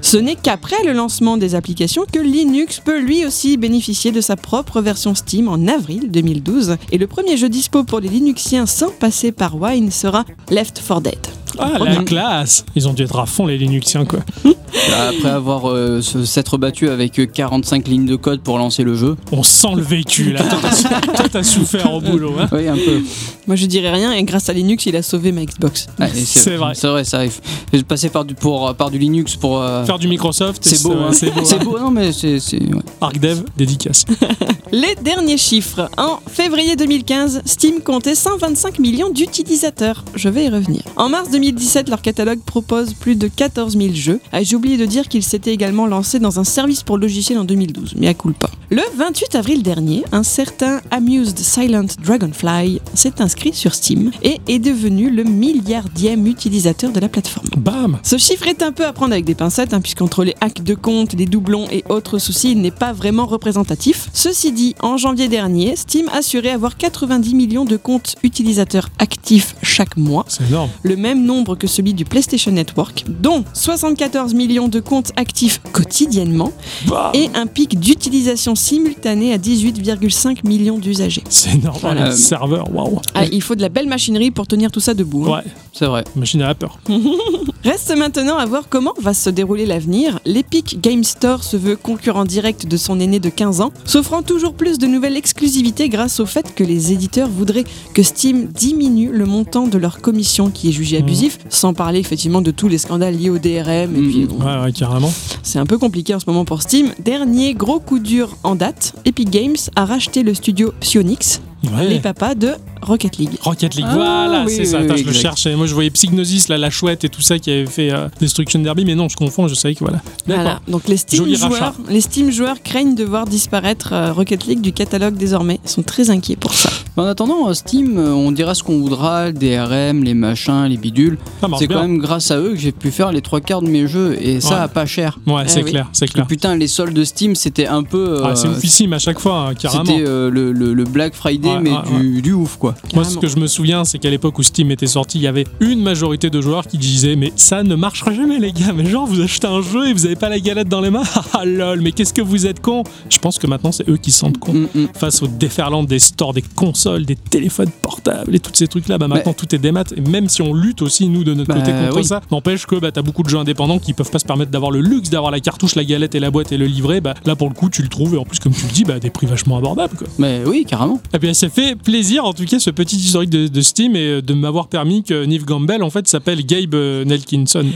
Ce 0.00 0.16
n'est 0.16 0.36
qu'après 0.36 0.82
le 0.84 0.92
lancement 0.92 1.36
des 1.36 1.54
applications 1.54 2.04
que 2.10 2.18
Linux 2.18 2.80
peut 2.84 3.00
lui 3.00 3.24
aussi 3.24 3.56
bénéficier 3.56 4.12
de 4.12 4.20
sa 4.20 4.36
propre 4.36 4.80
version 4.80 5.14
Steam 5.14 5.48
en 5.48 5.66
avril 5.68 6.10
2012 6.10 6.76
et 6.90 6.98
le 6.98 7.06
premier 7.06 7.36
jeu 7.36 7.48
dispo 7.48 7.84
pour 7.84 8.00
les 8.00 8.08
Linuxiens 8.08 8.66
sans 8.66 8.90
passer 8.90 9.32
par 9.32 9.60
Wine 9.60 9.90
sera 9.90 10.24
Left 10.50 10.80
4 10.86 11.00
Dead. 11.00 11.18
Ah, 11.58 11.72
la 11.78 11.84
bien. 11.90 12.04
classe 12.04 12.64
Ils 12.74 12.88
ont 12.88 12.94
dû 12.94 13.02
être 13.02 13.18
à 13.18 13.26
fond, 13.26 13.46
les 13.46 13.58
Linuxiens, 13.58 14.06
quoi. 14.06 14.20
Après 14.98 15.28
avoir 15.28 15.68
euh, 15.70 16.00
s'être 16.00 16.56
battu 16.56 16.88
avec 16.88 17.18
euh, 17.18 17.26
45 17.26 17.86
lignes 17.88 18.06
de 18.06 18.16
code 18.16 18.40
pour 18.40 18.56
lancer 18.56 18.84
le 18.84 18.94
jeu. 18.94 19.16
On 19.32 19.42
sent 19.42 19.74
le 19.76 19.82
vécu, 19.82 20.32
là. 20.32 20.42
Toi, 20.44 21.28
t'as- 21.30 21.42
souffert 21.42 21.92
au 21.92 22.00
boulot, 22.00 22.34
hein. 22.40 22.48
Oui, 22.52 22.68
un 22.68 22.76
peu. 22.76 23.02
Moi 23.46 23.56
je 23.56 23.66
dirais 23.66 23.90
rien 23.90 24.12
et 24.12 24.22
grâce 24.22 24.48
à 24.48 24.52
Linux 24.54 24.86
il 24.86 24.96
a 24.96 25.02
sauvé 25.02 25.30
ma 25.32 25.44
Xbox. 25.44 25.88
C'est 26.14 26.56
vrai. 26.56 26.72
C'est 26.74 26.88
vrai, 26.88 27.04
ça 27.04 27.18
arrive. 27.18 27.38
Passer 27.86 28.08
par 28.08 28.24
du, 28.24 28.34
pour, 28.34 28.74
par 28.74 28.90
du 28.90 28.98
Linux 28.98 29.36
pour. 29.36 29.58
Euh, 29.72 29.84
Faire 29.84 29.98
du 29.98 30.08
Microsoft, 30.08 30.62
c'est 30.64 30.82
beau, 30.82 30.92
euh, 30.92 31.08
hein. 31.08 31.12
C'est 31.12 31.30
beau. 31.34 31.44
C'est 31.44 31.56
hein. 31.56 31.64
beau, 31.64 31.78
non, 31.78 31.90
mais 31.90 32.12
c'est. 32.12 32.38
c'est- 32.40 32.58
ouais. 32.62 32.82
ArcDev, 33.00 33.42
dédicace. 33.56 34.04
Les 34.72 34.94
derniers 35.02 35.36
chiffres. 35.36 35.90
En 35.98 36.18
février 36.26 36.76
2015, 36.76 37.42
Steam 37.44 37.80
comptait 37.80 38.14
125 38.14 38.78
millions 38.78 39.10
d'utilisateurs. 39.10 40.04
Je 40.14 40.28
vais 40.30 40.44
y 40.44 40.48
revenir. 40.48 40.80
En 40.96 41.08
mars 41.10 41.30
2017, 41.30 41.88
leur 41.90 42.00
catalogue 42.00 42.40
propose 42.44 42.94
plus 42.94 43.16
de 43.16 43.28
14 43.28 43.76
000 43.76 43.94
jeux. 43.94 44.20
Ah, 44.32 44.42
J'ai 44.42 44.56
oublié 44.56 44.76
de 44.78 44.86
dire 44.86 45.08
qu'ils 45.08 45.22
s'étaient 45.24 45.52
également 45.52 45.86
lancés 45.86 46.18
dans 46.20 46.40
un 46.40 46.44
service 46.44 46.82
pour 46.82 46.96
logiciels 46.96 47.38
en 47.38 47.44
2012, 47.44 47.94
mais 47.98 48.08
à 48.08 48.14
culpa. 48.14 48.48
Le 48.70 48.82
28 48.96 49.34
avril 49.34 49.62
dernier, 49.62 50.04
un 50.12 50.22
certain 50.22 50.80
Amused 50.90 51.38
Silent 51.38 51.86
Dragonfly 52.02 52.80
s'est 52.94 53.20
inscrit 53.20 53.52
sur 53.52 53.74
Steam 53.74 54.10
et 54.22 54.40
est 54.48 54.58
devenu 54.58 55.10
le 55.10 55.24
milliardième 55.24 56.26
utilisateur 56.26 56.90
de 56.92 57.00
la 57.00 57.08
plateforme. 57.08 57.46
Bam 57.58 57.98
Ce 58.02 58.16
chiffre 58.16 58.46
est 58.46 58.62
un 58.62 58.72
peu 58.72 58.86
à 58.86 58.92
prendre 58.92 59.12
avec 59.12 59.24
des 59.26 59.34
pincettes, 59.34 59.61
hein, 59.72 59.80
puisqu'entre 59.80 60.24
les 60.24 60.34
hacks 60.40 60.62
de 60.62 60.74
compte, 60.74 61.12
les 61.14 61.26
doublons 61.26 61.66
et 61.70 61.84
autres 61.88 62.18
soucis, 62.18 62.52
il 62.52 62.60
n'est 62.60 62.70
pas 62.70 62.92
vraiment 62.92 63.26
représentatif. 63.26 64.08
Ceci 64.12 64.52
dit, 64.52 64.74
en 64.80 64.96
janvier 64.96 65.28
dernier, 65.28 65.76
Steam 65.76 66.08
assurait 66.12 66.50
avoir 66.50 66.76
90 66.76 67.34
millions 67.34 67.64
de 67.64 67.76
comptes 67.76 68.16
utilisateurs 68.22 68.88
actifs 68.98 69.54
chaque 69.62 69.96
mois, 69.96 70.24
C'est 70.28 70.46
énorme. 70.48 70.70
le 70.82 70.96
même 70.96 71.24
nombre 71.24 71.54
que 71.56 71.66
celui 71.66 71.94
du 71.94 72.04
PlayStation 72.04 72.50
Network, 72.52 73.04
dont 73.08 73.44
74 73.54 74.34
millions 74.34 74.68
de 74.68 74.80
comptes 74.80 75.12
actifs 75.16 75.60
quotidiennement, 75.72 76.52
Bam 76.86 77.10
et 77.14 77.28
un 77.34 77.46
pic 77.46 77.78
d'utilisation 77.78 78.54
simultanée 78.54 79.32
à 79.32 79.38
18,5 79.38 80.46
millions 80.46 80.78
d'usagers. 80.78 81.24
C'est 81.28 81.54
énorme. 81.54 81.78
Voilà. 81.80 82.06
Le 82.10 82.12
serveur, 82.16 82.74
waouh. 82.74 83.00
Ah, 83.14 83.24
il 83.30 83.42
faut 83.42 83.54
de 83.54 83.62
la 83.62 83.68
belle 83.68 83.88
machinerie 83.88 84.30
pour 84.30 84.46
tenir 84.46 84.70
tout 84.70 84.80
ça 84.80 84.94
debout. 84.94 85.24
hein. 85.26 85.36
Ouais, 85.38 85.50
C'est 85.72 85.86
vrai. 85.86 86.04
machine 86.16 86.42
à 86.42 86.48
la 86.48 86.54
peur. 86.54 86.78
Reste 87.64 87.96
maintenant 87.96 88.36
à 88.38 88.46
voir 88.46 88.64
comment 88.68 88.92
va 89.00 89.14
se 89.14 89.30
dérouler 89.30 89.51
l'avenir. 89.56 90.18
L'Epic 90.24 90.80
Game 90.80 91.04
Store 91.04 91.44
se 91.44 91.56
veut 91.56 91.76
concurrent 91.76 92.24
direct 92.24 92.66
de 92.66 92.76
son 92.76 92.98
aîné 93.00 93.20
de 93.20 93.28
15 93.28 93.60
ans, 93.60 93.72
s'offrant 93.84 94.22
toujours 94.22 94.54
plus 94.54 94.78
de 94.78 94.86
nouvelles 94.86 95.16
exclusivités 95.16 95.88
grâce 95.88 96.18
au 96.20 96.26
fait 96.26 96.54
que 96.54 96.64
les 96.64 96.92
éditeurs 96.92 97.28
voudraient 97.28 97.64
que 97.94 98.02
Steam 98.02 98.46
diminue 98.46 99.10
le 99.12 99.26
montant 99.26 99.66
de 99.66 99.78
leur 99.78 100.00
commission 100.00 100.50
qui 100.50 100.68
est 100.68 100.72
jugé 100.72 100.98
abusif, 100.98 101.38
sans 101.48 101.74
parler 101.74 101.98
effectivement 102.00 102.40
de 102.42 102.50
tous 102.50 102.68
les 102.68 102.78
scandales 102.78 103.16
liés 103.16 103.30
au 103.30 103.38
DRM. 103.38 103.94
Et 103.94 104.00
Mhm. 104.00 104.10
puis, 104.10 104.24
bon, 104.26 104.44
Ouais, 104.44 104.62
ouais, 104.64 104.72
carrément. 104.72 105.12
c'est 105.42 105.58
un 105.58 105.66
peu 105.66 105.78
compliqué 105.78 106.14
en 106.14 106.20
ce 106.20 106.24
moment 106.26 106.44
pour 106.44 106.62
Steam. 106.62 106.92
Dernier 107.04 107.54
gros 107.54 107.78
coup 107.80 107.98
dur 107.98 108.36
en 108.42 108.54
date, 108.54 108.94
Epic 109.04 109.30
Games 109.30 109.56
a 109.76 109.84
racheté 109.84 110.22
le 110.22 110.34
studio 110.34 110.72
Psyonix, 110.80 111.40
Ouais. 111.70 111.88
les 111.88 112.00
papas 112.00 112.34
de 112.34 112.50
Rocket 112.82 113.18
League. 113.18 113.30
Rocket 113.40 113.74
League, 113.76 113.86
Ah, 113.88 113.94
voilà, 113.94 114.44
oui, 114.46 114.52
c'est 114.56 114.64
ça. 114.64 114.78
oui, 114.78 114.84
Attends, 114.84 114.94
oui, 114.94 115.02
je 115.02 115.06
le 115.06 115.12
cherchais. 115.12 115.54
Moi, 115.54 115.66
je 115.66 115.74
voyais 115.74 115.90
Psygnosis, 115.90 116.48
là, 116.48 116.58
la 116.58 116.70
chouette 116.70 117.04
et 117.04 117.08
tout 117.08 117.20
ça 117.22 117.38
qui 117.38 117.50
avait 117.52 117.66
fait 117.66 117.92
euh, 117.92 118.08
Destruction 118.20 118.58
Derby, 118.60 118.84
mais 118.84 118.94
non, 118.96 119.08
je 119.08 119.16
confonds, 119.16 119.46
je 119.46 119.54
savais 119.54 119.74
que 119.74 119.80
voilà. 119.84 120.00
Voilà. 120.26 120.60
Donc 120.66 120.88
les 120.88 120.96
Steam, 120.96 121.20
Joli 121.20 121.36
joueurs, 121.36 121.52
rachat. 121.52 121.74
les 121.88 122.00
Steam 122.00 122.30
joueurs 122.32 122.62
craignent 122.62 122.96
de 122.96 123.04
voir 123.04 123.26
disparaître 123.26 123.92
euh, 123.92 124.12
Rocket 124.12 124.46
League 124.46 124.60
du 124.60 124.72
catalogue 124.72 125.14
désormais. 125.16 125.60
Ils 125.64 125.70
sont 125.70 125.82
très 125.82 126.10
inquiets 126.10 126.34
pour 126.36 126.52
ça. 126.54 126.70
En 126.96 127.04
attendant, 127.04 127.48
euh, 127.48 127.54
Steam, 127.54 127.96
on 127.98 128.32
dira 128.32 128.54
ce 128.54 128.62
qu'on 128.64 128.78
voudra, 128.80 129.26
le 129.28 129.32
DRM, 129.32 130.02
les 130.02 130.14
machins, 130.14 130.64
les 130.66 130.76
bidules. 130.76 131.18
C'est 131.58 131.68
quand 131.68 131.82
même 131.82 131.98
grâce 131.98 132.30
à 132.32 132.38
eux 132.38 132.50
que 132.50 132.58
j'ai 132.58 132.72
pu 132.72 132.90
faire 132.90 133.12
les 133.12 133.20
trois 133.20 133.40
quarts 133.40 133.62
de 133.62 133.68
mes 133.68 133.86
jeux 133.86 134.16
et 134.20 134.40
ça 134.40 134.48
Ouais. 134.56 134.60
à 134.62 134.68
pas 134.68 134.86
cher. 134.86 135.18
Ouais, 135.26 135.44
c'est 135.46 135.62
oui. 135.62 135.70
clair, 135.70 135.88
c'est 135.92 136.08
clair. 136.08 136.26
putain, 136.26 136.56
les 136.56 136.66
soldes 136.66 136.94
de 136.94 137.04
Steam, 137.04 137.34
c'était 137.36 137.66
un 137.68 137.84
peu. 137.84 138.20
Ah, 138.24 138.34
c'est 138.34 138.48
oufissime 138.48 138.92
à 138.92 138.98
chaque 138.98 139.20
fois, 139.20 139.48
hein, 139.50 139.54
carrément. 139.54 139.84
C'était 139.84 140.02
euh, 140.06 140.28
le, 140.30 140.52
le- 140.52 140.74
le 140.74 140.84
Black 140.84 141.14
Friday, 141.14 141.48
Ouais, 141.56 141.60
mais 141.62 141.70
ouais, 141.70 142.00
du, 142.00 142.22
du 142.22 142.32
ouf 142.32 142.56
quoi. 142.56 142.74
Moi, 142.94 143.04
ce 143.04 143.18
que 143.18 143.26
je 143.26 143.36
me 143.38 143.46
souviens, 143.46 143.84
c'est 143.84 143.98
qu'à 143.98 144.10
l'époque 144.10 144.38
où 144.38 144.42
Steam 144.42 144.70
était 144.70 144.86
sorti, 144.86 145.18
il 145.18 145.22
y 145.22 145.26
avait 145.26 145.46
une 145.60 145.82
majorité 145.82 146.30
de 146.30 146.40
joueurs 146.40 146.66
qui 146.66 146.78
disaient 146.78 147.16
Mais 147.16 147.32
ça 147.36 147.62
ne 147.62 147.74
marchera 147.74 148.12
jamais, 148.12 148.38
les 148.38 148.52
gars. 148.52 148.72
Mais 148.74 148.86
genre, 148.86 149.06
vous 149.06 149.20
achetez 149.20 149.46
un 149.46 149.62
jeu 149.62 149.88
et 149.88 149.92
vous 149.92 150.06
avez 150.06 150.16
pas 150.16 150.28
la 150.28 150.38
galette 150.40 150.68
dans 150.68 150.80
les 150.80 150.90
mains. 150.90 151.02
Ah 151.34 151.44
lol, 151.46 151.80
mais 151.80 151.92
qu'est-ce 151.92 152.12
que 152.12 152.20
vous 152.20 152.46
êtes 152.46 152.60
cons 152.60 152.82
Je 153.08 153.18
pense 153.18 153.38
que 153.38 153.46
maintenant, 153.46 153.72
c'est 153.72 153.88
eux 153.88 153.96
qui 153.96 154.12
se 154.12 154.18
sentent 154.18 154.38
cons. 154.38 154.52
Mm, 154.52 154.68
mm. 154.74 154.88
Face 154.94 155.22
au 155.22 155.26
déferlant 155.28 155.82
des 155.82 155.98
stores, 155.98 156.34
des 156.34 156.42
consoles, 156.42 157.04
des 157.06 157.16
téléphones 157.16 157.70
portables 157.80 158.34
et 158.34 158.40
tous 158.40 158.52
ces 158.54 158.66
trucs-là, 158.68 158.98
bah 158.98 159.08
maintenant 159.08 159.32
tout 159.32 159.54
est 159.54 159.58
démat. 159.58 159.84
Et 159.96 160.00
même 160.00 160.28
si 160.28 160.42
on 160.42 160.52
lutte 160.52 160.82
aussi, 160.82 161.08
nous, 161.08 161.24
de 161.24 161.32
notre 161.34 161.48
Bah, 161.48 161.60
côté 161.60 161.72
contre 161.72 161.96
oui. 161.96 162.04
ça, 162.04 162.20
n'empêche 162.30 162.66
que 162.66 162.76
bah, 162.76 162.90
t'as 162.92 163.02
beaucoup 163.02 163.22
de 163.22 163.28
jeux 163.28 163.38
indépendants 163.38 163.78
qui 163.78 163.92
peuvent 163.94 164.10
pas 164.10 164.18
se 164.18 164.24
permettre 164.26 164.50
d'avoir 164.50 164.70
le 164.70 164.80
luxe 164.80 165.10
d'avoir 165.10 165.30
la 165.30 165.40
cartouche, 165.40 165.74
la 165.74 165.84
galette 165.84 166.14
et 166.14 166.20
la 166.20 166.30
boîte 166.30 166.52
et 166.52 166.56
le 166.58 166.66
livret. 166.66 167.00
Bah, 167.00 167.14
là, 167.24 167.34
pour 167.36 167.48
le 167.48 167.54
coup, 167.54 167.70
tu 167.70 167.82
le 167.82 167.88
trouves 167.88 168.14
et 168.14 168.18
en 168.18 168.24
plus, 168.24 168.38
comme 168.38 168.52
tu 168.52 168.66
le 168.66 168.72
dis, 168.72 168.84
bah, 168.84 168.98
des 168.98 169.10
prix 169.10 169.26
vachement 169.26 169.56
abordables. 169.56 169.96
Quoi. 169.96 170.06
Mais 170.18 170.42
oui, 170.46 170.64
carrément. 170.68 171.00
Eh 171.14 171.18
bien, 171.18 171.32
ça 171.42 171.48
fait 171.48 171.74
plaisir, 171.74 172.24
en 172.24 172.32
tout 172.32 172.44
cas, 172.44 172.60
ce 172.60 172.70
petit 172.70 172.94
historique 172.94 173.30
de, 173.30 173.60
Steam 173.62 173.96
et 173.96 174.22
de 174.22 174.32
m'avoir 174.32 174.68
permis 174.68 175.02
que 175.02 175.24
Neve 175.24 175.44
Gamble, 175.44 175.82
en 175.82 175.90
fait, 175.90 176.06
s'appelle 176.06 176.46
Gabe 176.46 176.74
euh, 176.74 177.04
Nelkinson. 177.04 177.66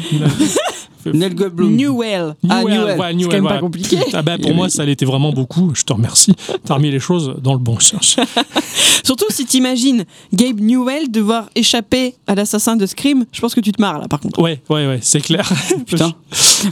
Nel 1.13 1.35
Goldblum. 1.35 1.75
Newell. 1.77 2.35
Ah, 2.49 2.63
Newell, 2.63 2.97
C'est 2.99 3.15
Newell, 3.15 3.27
quand 3.27 3.33
même 3.33 3.41
voilà. 3.43 3.57
pas 3.57 3.61
compliqué. 3.61 3.99
Ah 4.13 4.23
bah, 4.23 4.37
pour 4.41 4.55
moi, 4.55 4.69
ça 4.69 4.85
l'était 4.85 5.05
vraiment 5.07 5.33
beaucoup. 5.33 5.73
Je 5.75 5.83
te 5.85 5.93
remercie. 5.93 6.33
T'as 6.65 6.75
remis 6.75 6.91
les 6.91 7.01
choses 7.01 7.35
dans 7.43 7.53
le 7.53 7.59
bon 7.59 7.79
sens. 7.81 8.17
Surtout 9.05 9.27
si 9.31 9.45
t'imagines 9.47 10.05
Gabe 10.35 10.61
Newell 10.61 11.11
devoir 11.11 11.49
échapper 11.55 12.15
à 12.27 12.35
l'assassin 12.35 12.77
de 12.77 12.87
Scream, 12.87 13.25
je 13.33 13.41
pense 13.41 13.55
que 13.55 13.61
tu 13.61 13.71
te 13.73 13.81
marres 13.81 14.01
là 14.01 14.09
par 14.09 14.19
contre. 14.21 14.41
Ouais, 14.41 14.61
ouais, 14.69 14.87
ouais, 14.87 14.99
c'est 15.01 15.21
clair. 15.21 15.49
Putain. 15.87 16.13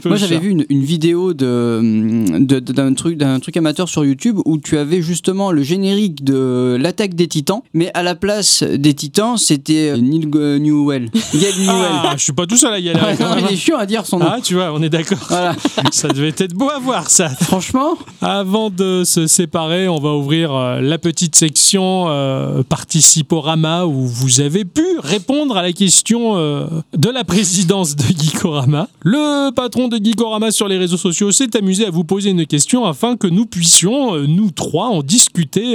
Moi 0.04 0.16
j'avais 0.16 0.38
vu 0.38 0.50
une, 0.50 0.64
une 0.68 0.82
vidéo 0.82 1.32
de 1.32 2.38
de- 2.38 2.58
de- 2.58 2.72
d'un 2.72 2.92
truc 2.94 3.56
amateur 3.56 3.88
sur 3.88 4.04
YouTube 4.04 4.38
où 4.44 4.58
tu 4.58 4.78
avais 4.78 5.00
justement 5.00 5.52
le 5.52 5.62
générique 5.62 6.24
de 6.24 6.76
l'attaque 6.80 7.14
des 7.14 7.28
Titans, 7.28 7.60
mais 7.72 7.90
à 7.94 8.02
la 8.02 8.14
place 8.16 8.62
des 8.64 8.94
Titans 8.94 9.36
c'était 9.36 9.96
Neil 9.96 10.26
Newell, 10.26 11.10
Gabe 11.34 11.58
Newell. 11.60 11.90
Ah, 12.04 12.14
je 12.16 12.22
suis 12.24 12.32
pas 12.32 12.46
tout 12.46 12.56
seul 12.56 12.72
à 12.72 12.78
y 12.80 12.88
aller. 12.88 13.00
Non, 13.20 13.36
il 13.38 13.52
est 13.54 13.56
chiant 13.56 13.78
à 13.78 13.86
dire 13.86 14.04
son 14.06 14.18
nom. 14.18 14.23
Ah, 14.26 14.38
tu 14.42 14.54
vois, 14.54 14.72
on 14.72 14.82
est 14.82 14.88
d'accord. 14.88 15.18
Voilà. 15.28 15.54
Ça 15.92 16.08
devait 16.08 16.34
être 16.36 16.54
beau 16.54 16.70
à 16.70 16.78
voir, 16.78 17.10
ça. 17.10 17.28
Franchement, 17.28 17.96
Avant 18.20 18.70
de 18.70 19.02
se 19.04 19.26
séparer, 19.26 19.88
on 19.88 19.98
va 19.98 20.14
ouvrir 20.14 20.52
euh, 20.52 20.80
la 20.80 20.98
petite 20.98 21.36
section 21.36 22.06
euh, 22.08 22.62
Participorama 22.62 23.86
où 23.86 24.06
vous 24.06 24.40
avez 24.40 24.64
pu 24.64 24.84
répondre 25.00 25.56
à 25.56 25.62
la 25.62 25.72
question 25.72 26.36
euh, 26.36 26.66
de 26.96 27.10
la 27.10 27.24
présidence 27.24 27.96
de 27.96 28.04
Geekorama. 28.04 28.88
Le 29.02 29.50
patron 29.50 29.88
de 29.88 29.98
Geekorama 30.02 30.50
sur 30.50 30.68
les 30.68 30.78
réseaux 30.78 30.96
sociaux 30.96 31.32
s'est 31.32 31.56
amusé 31.56 31.86
à 31.86 31.90
vous 31.90 32.04
poser 32.04 32.30
une 32.30 32.46
question 32.46 32.86
afin 32.86 33.16
que 33.16 33.26
nous 33.26 33.46
puissions, 33.46 34.16
nous 34.16 34.50
trois, 34.50 34.88
en 34.88 35.02
discuter 35.02 35.74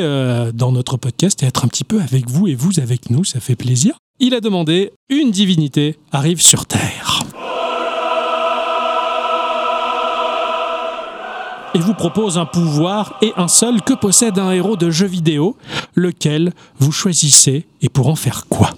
dans 0.53 0.71
notre 0.71 0.97
podcast 0.97 1.43
et 1.43 1.45
être 1.45 1.65
un 1.65 1.67
petit 1.67 1.83
peu 1.83 2.01
avec 2.01 2.29
vous 2.29 2.47
et 2.47 2.55
vous 2.55 2.79
avec 2.79 3.09
nous. 3.09 3.23
Ça 3.23 3.39
fait 3.39 3.55
plaisir. 3.55 3.95
Il 4.19 4.33
a 4.33 4.41
demandé 4.41 4.91
Une 5.09 5.31
divinité 5.31 5.95
arrive 6.11 6.41
sur 6.41 6.65
Terre. 6.65 7.23
Et 11.73 11.79
vous 11.79 11.93
propose 11.93 12.37
un 12.37 12.45
pouvoir 12.45 13.17
et 13.21 13.33
un 13.37 13.47
seul 13.47 13.81
que 13.81 13.93
possède 13.93 14.39
un 14.39 14.51
héros 14.51 14.75
de 14.75 14.89
jeu 14.89 15.07
vidéo, 15.07 15.57
lequel 15.95 16.53
vous 16.79 16.91
choisissez 16.91 17.65
et 17.81 17.89
pour 17.89 18.07
en 18.07 18.15
faire 18.15 18.47
quoi? 18.47 18.71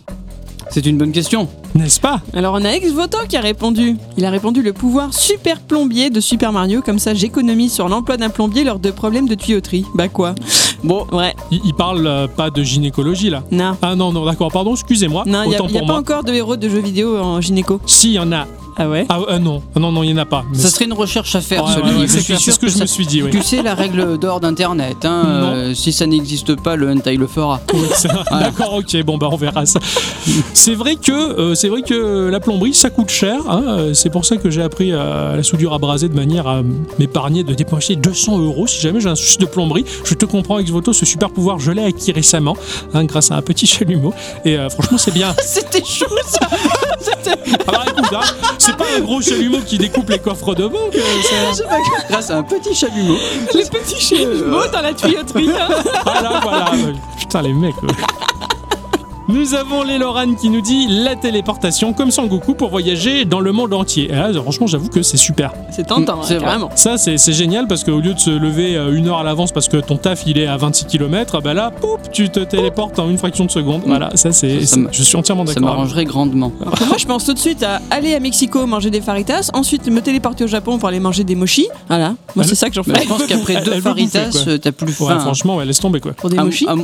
C'est 0.69 0.85
une 0.85 0.97
bonne 0.97 1.11
question. 1.11 1.49
N'est-ce 1.75 1.99
pas 1.99 2.21
Alors 2.33 2.53
on 2.59 2.65
a 2.65 2.69
Exvoto 2.71 3.17
qui 3.29 3.37
a 3.37 3.41
répondu. 3.41 3.95
Il 4.17 4.25
a 4.25 4.29
répondu 4.29 4.61
le 4.61 4.73
pouvoir 4.73 5.13
super 5.13 5.59
plombier 5.61 6.09
de 6.09 6.19
Super 6.19 6.51
Mario, 6.51 6.81
comme 6.81 6.99
ça 6.99 7.13
j'économise 7.13 7.71
sur 7.73 7.87
l'emploi 7.87 8.17
d'un 8.17 8.29
plombier 8.29 8.63
lors 8.63 8.79
de 8.79 8.91
problèmes 8.91 9.27
de 9.27 9.35
tuyauterie. 9.35 9.85
Bah 9.95 10.07
quoi 10.09 10.35
Bon, 10.83 11.05
Ouais, 11.11 11.33
il, 11.51 11.61
il 11.63 11.73
parle 11.73 12.05
euh, 12.07 12.27
pas 12.27 12.49
de 12.49 12.63
gynécologie 12.63 13.29
là. 13.29 13.43
non. 13.51 13.77
Ah 13.81 13.95
non, 13.95 14.11
non, 14.11 14.25
d'accord, 14.25 14.51
pardon, 14.51 14.73
excusez-moi. 14.73 15.23
Non, 15.27 15.43
il 15.43 15.49
n'y 15.49 15.55
a, 15.55 15.59
y 15.59 15.77
a 15.77 15.79
pas 15.81 15.85
moi. 15.85 15.97
encore 15.97 16.23
de 16.23 16.33
héros 16.33 16.55
de 16.57 16.67
jeux 16.67 16.81
vidéo 16.81 17.17
en 17.17 17.39
gynéco. 17.39 17.79
Si, 17.85 18.09
il 18.09 18.13
y 18.13 18.19
en 18.19 18.31
a. 18.31 18.47
Ah 18.77 18.87
ouais 18.87 19.05
Ah 19.09 19.19
euh, 19.29 19.37
non, 19.37 19.61
Ah, 19.75 19.79
non, 19.81 19.91
non, 19.91 20.01
il 20.01 20.11
y 20.11 20.13
en 20.13 20.17
a 20.17 20.25
pas. 20.25 20.45
Mais 20.49 20.57
ça 20.57 20.69
serait 20.69 20.85
une 20.85 20.93
recherche 20.93 21.35
à 21.35 21.41
faire. 21.41 21.65
Ouais, 21.65 21.73
ce 21.73 21.79
ouais, 21.99 22.07
c'est 22.07 22.51
ce 22.51 22.57
que 22.57 22.67
je 22.67 22.73
ça- 22.77 22.81
me 22.83 22.85
suis 22.87 23.05
dit, 23.05 23.21
oui. 23.21 23.29
Tu 23.29 23.43
sais 23.43 23.61
la 23.61 23.75
règle 23.75 24.17
d'or 24.17 24.39
d'internet. 24.39 25.03
Hein, 25.03 25.23
Non. 25.25 25.47
euh, 25.53 25.73
si 25.75 25.91
ça 25.91 26.07
n'existe 26.07 26.55
pas, 26.55 26.77
le 26.77 26.89
hentai 26.89 27.17
le 27.17 27.27
fera. 27.27 27.59
Vrai. 27.73 28.23
D'accord, 28.31 28.75
ok, 28.75 29.03
bon 29.03 29.17
bah 29.17 29.27
on 29.29 29.35
verra 29.35 29.65
ça. 29.65 29.79
C'est 30.53 30.73
vrai 30.73 30.95
que 30.95 31.11
euh, 31.11 31.53
c'est 31.61 31.69
vrai 31.69 31.83
que 31.83 32.27
la 32.29 32.39
plomberie 32.39 32.73
ça 32.73 32.89
coûte 32.89 33.11
cher. 33.11 33.39
hein, 33.47 33.63
euh, 33.67 33.93
c'est 33.93 34.09
pour 34.09 34.25
ça 34.25 34.37
que 34.37 34.49
j'ai 34.49 34.63
appris 34.63 34.93
à 34.93 35.35
la 35.35 35.43
soudure 35.43 35.73
à 35.75 35.77
braser 35.77 36.09
de 36.09 36.15
manière 36.15 36.47
à 36.47 36.63
m'épargner 36.97 37.43
de 37.43 37.53
dépenser 37.53 37.95
200 37.95 38.39
euros 38.39 38.65
si 38.65 38.81
jamais 38.81 38.99
j'ai 38.99 39.09
un 39.09 39.15
souci 39.15 39.37
de 39.37 39.45
plomberie. 39.45 39.85
Je 40.03 40.15
te 40.15 40.25
comprends, 40.25 40.57
Exvoto, 40.57 40.91
ce 40.91 41.05
super 41.05 41.29
pouvoir 41.29 41.59
je 41.59 41.71
l'ai 41.71 41.83
acquis 41.83 42.11
récemment 42.13 42.57
hein, 42.95 43.05
grâce 43.05 43.29
à 43.29 43.35
un 43.35 43.43
petit 43.43 43.67
chalumeau 43.67 44.11
et 44.43 44.57
euh, 44.57 44.69
franchement 44.71 44.97
c'est 44.97 45.13
bien. 45.13 45.35
C'était 45.45 45.85
chaud 45.85 46.07
ça 46.25 46.39
Ah 47.67 47.71
bah 47.71 47.83
écoute, 47.87 48.09
hein, 48.11 48.21
c'est 48.57 48.75
pas 48.75 48.85
un 48.97 49.01
gros 49.01 49.21
chalumeau 49.21 49.59
qui 49.63 49.77
découpe 49.77 50.09
les 50.09 50.17
coffres 50.19 50.55
de 50.55 50.65
banque. 50.65 50.95
euh, 50.95 51.61
Grâce 52.09 52.31
à 52.31 52.37
un 52.39 52.43
petit 52.43 52.73
chalumeau. 52.73 53.17
Les 53.53 53.65
petits 53.65 54.01
chalumeaux 54.01 54.67
dans 54.73 54.81
la 54.81 54.93
tuyauterie. 54.95 55.49
hein. 55.51 55.69
Voilà, 56.03 56.39
voilà. 56.41 56.71
euh, 56.73 56.93
Putain, 57.19 57.43
les 57.43 57.53
mecs. 57.53 57.79
ouais. 57.83 57.89
Nous 59.31 59.53
avons 59.53 59.83
les 59.83 59.97
Lorraine 59.97 60.35
qui 60.35 60.49
nous 60.49 60.59
dit 60.61 60.87
la 60.89 61.15
téléportation 61.15 61.93
comme 61.93 62.11
Sangoku 62.11 62.53
pour 62.53 62.69
voyager 62.69 63.23
dans 63.23 63.39
le 63.39 63.51
monde 63.53 63.73
entier. 63.73 64.05
Et 64.11 64.15
là, 64.15 64.31
franchement, 64.33 64.67
j'avoue 64.67 64.89
que 64.89 65.01
c'est 65.03 65.15
super. 65.17 65.53
C'est 65.71 65.87
tentant, 65.87 66.21
c'est 66.21 66.35
vrai. 66.35 66.45
carrément. 66.45 66.69
Ça, 66.75 66.97
c'est 66.97 67.17
génial 67.31 67.67
parce 67.67 67.83
qu'au 67.83 67.99
lieu 67.99 68.13
de 68.13 68.19
se 68.19 68.29
lever 68.29 68.75
euh, 68.75 68.93
une 68.93 69.07
heure 69.07 69.19
à 69.19 69.23
l'avance 69.23 69.51
parce 69.51 69.69
que 69.69 69.77
ton 69.77 69.95
taf 69.95 70.23
il 70.25 70.37
est 70.37 70.47
à 70.47 70.57
26 70.57 70.85
km, 70.85 71.39
bah 71.41 71.53
là, 71.53 71.71
poup, 71.71 71.97
tu 72.11 72.29
te 72.29 72.41
téléportes 72.41 72.99
en 72.99 73.09
une 73.09 73.17
fraction 73.17 73.45
de 73.45 73.51
seconde. 73.51 73.83
Voilà, 73.85 74.09
ça 74.15 74.31
c'est. 74.33 74.65
Ça 74.65 74.77
Je 74.91 75.03
suis 75.03 75.15
entièrement 75.15 75.45
Ça 75.45 75.53
d'accord. 75.53 75.69
m'arrangerait 75.69 76.05
grandement. 76.05 76.51
Alors 76.61 76.73
que 76.73 76.83
moi, 76.83 76.97
je 76.97 77.05
pense 77.05 77.23
tout 77.25 77.33
de 77.33 77.39
suite 77.39 77.63
à 77.63 77.79
aller 77.89 78.13
à 78.13 78.19
Mexico 78.19 78.65
manger 78.65 78.89
des 78.89 79.01
faritas, 79.01 79.49
ensuite 79.53 79.87
me 79.87 80.01
téléporter 80.01 80.43
au 80.43 80.47
Japon 80.47 80.77
pour 80.77 80.89
aller 80.89 80.99
manger 80.99 81.23
des 81.23 81.35
mochis. 81.35 81.67
Voilà, 81.87 82.15
moi 82.35 82.43
c'est 82.43 82.55
ça 82.55 82.67
que 82.67 82.75
j'en 82.75 82.83
fais. 82.83 83.01
Je 83.01 83.07
pense 83.07 83.25
qu'après 83.25 83.63
deux 83.63 83.79
faritas, 83.79 84.29
euh, 84.47 84.57
t'as 84.57 84.71
plus 84.73 84.87
Ouais, 84.99 85.07
faim. 85.07 85.19
franchement, 85.19 85.55
ouais, 85.55 85.65
laisse 85.65 85.79
tomber 85.79 85.99
quoi. 86.01 86.11
Pour 86.13 86.29
des 86.29 86.37
Ah, 86.37 86.43
mochis 86.43 86.65
ah, 86.67 86.75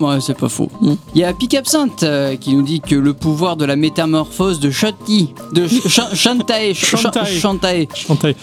Ouais, 0.00 0.20
c'est 0.20 0.36
pas 0.36 0.48
faux. 0.48 0.70
Mm. 0.80 0.92
Il 1.16 1.20
y 1.20 1.24
a 1.24 1.32
Pic 1.32 1.54
Absinthe 1.58 2.02
euh, 2.04 2.36
qui 2.36 2.54
nous 2.54 2.62
dit 2.62 2.80
que 2.80 2.94
le 2.94 3.12
pouvoir 3.14 3.56
de 3.56 3.64
la 3.64 3.76
métamorphose 3.76 4.60
de 4.60 4.70
Shotty, 4.70 5.34
de 5.52 5.66
Shantae, 5.66 6.72
Shantae. 6.74 7.86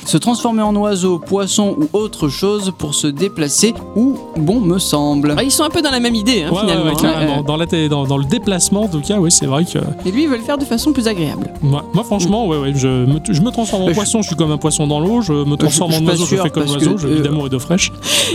Se 0.05 0.17
transformer 0.17 0.61
en 0.61 0.75
oiseau, 0.75 1.19
poisson 1.19 1.75
ou 1.79 1.97
autre 1.97 2.29
chose 2.29 2.71
pour 2.77 2.93
se 2.93 3.07
déplacer, 3.07 3.73
ou 3.95 4.17
bon 4.37 4.59
me 4.61 4.79
semble. 4.79 5.35
Ah, 5.37 5.43
Ils 5.43 5.51
sont 5.51 5.63
un 5.63 5.69
peu 5.69 5.81
dans 5.81 5.91
la 5.91 5.99
même 5.99 6.15
idée, 6.15 6.43
hein, 6.43 6.51
Ouais, 6.51 6.59
finalement. 6.61 6.85
ouais, 6.93 7.05
hein. 7.37 7.43
Dans, 7.45 7.57
la 7.57 7.65
télé- 7.67 7.89
dans, 7.89 8.05
dans 8.05 8.17
le 8.17 8.25
déplacement, 8.25 8.83
en 8.83 8.87
tout 8.87 9.01
cas, 9.01 9.17
oui, 9.17 9.31
c'est 9.31 9.45
vrai 9.45 9.65
que. 9.65 9.79
Et 10.07 10.11
lui, 10.11 10.23
il 10.23 10.29
veut 10.29 10.37
le 10.37 10.43
faire 10.43 10.57
de 10.57 10.65
façon 10.65 10.91
plus 10.93 11.07
agréable. 11.07 11.53
Moi, 11.61 11.83
moi, 11.93 12.03
franchement, 12.03 12.47
ouais, 12.47 12.57
ouais, 12.57 12.73
je, 12.75 12.87
me, 12.87 13.19
je 13.29 13.41
me 13.41 13.51
transforme 13.51 13.83
en 13.83 13.89
Euh, 13.89 13.93
poisson, 13.93 14.21
je 14.21 14.27
suis 14.27 14.35
comme 14.35 14.51
un 14.51 14.57
poisson 14.57 14.87
dans 14.87 14.99
l'eau, 14.99 15.21
je 15.21 15.33
me 15.33 15.55
transforme 15.55 15.91
je 15.93 15.97
en 15.99 16.05
oiseau, 16.05 16.25
je 16.25 16.35
fais 16.35 16.49
comme 16.49 16.65
que, 16.65 16.97
je 16.97 17.07
euh, 17.07 17.19
d'amour 17.21 17.47
et 17.47 17.49
d'eau 17.49 17.59
fraîche. 17.59 17.91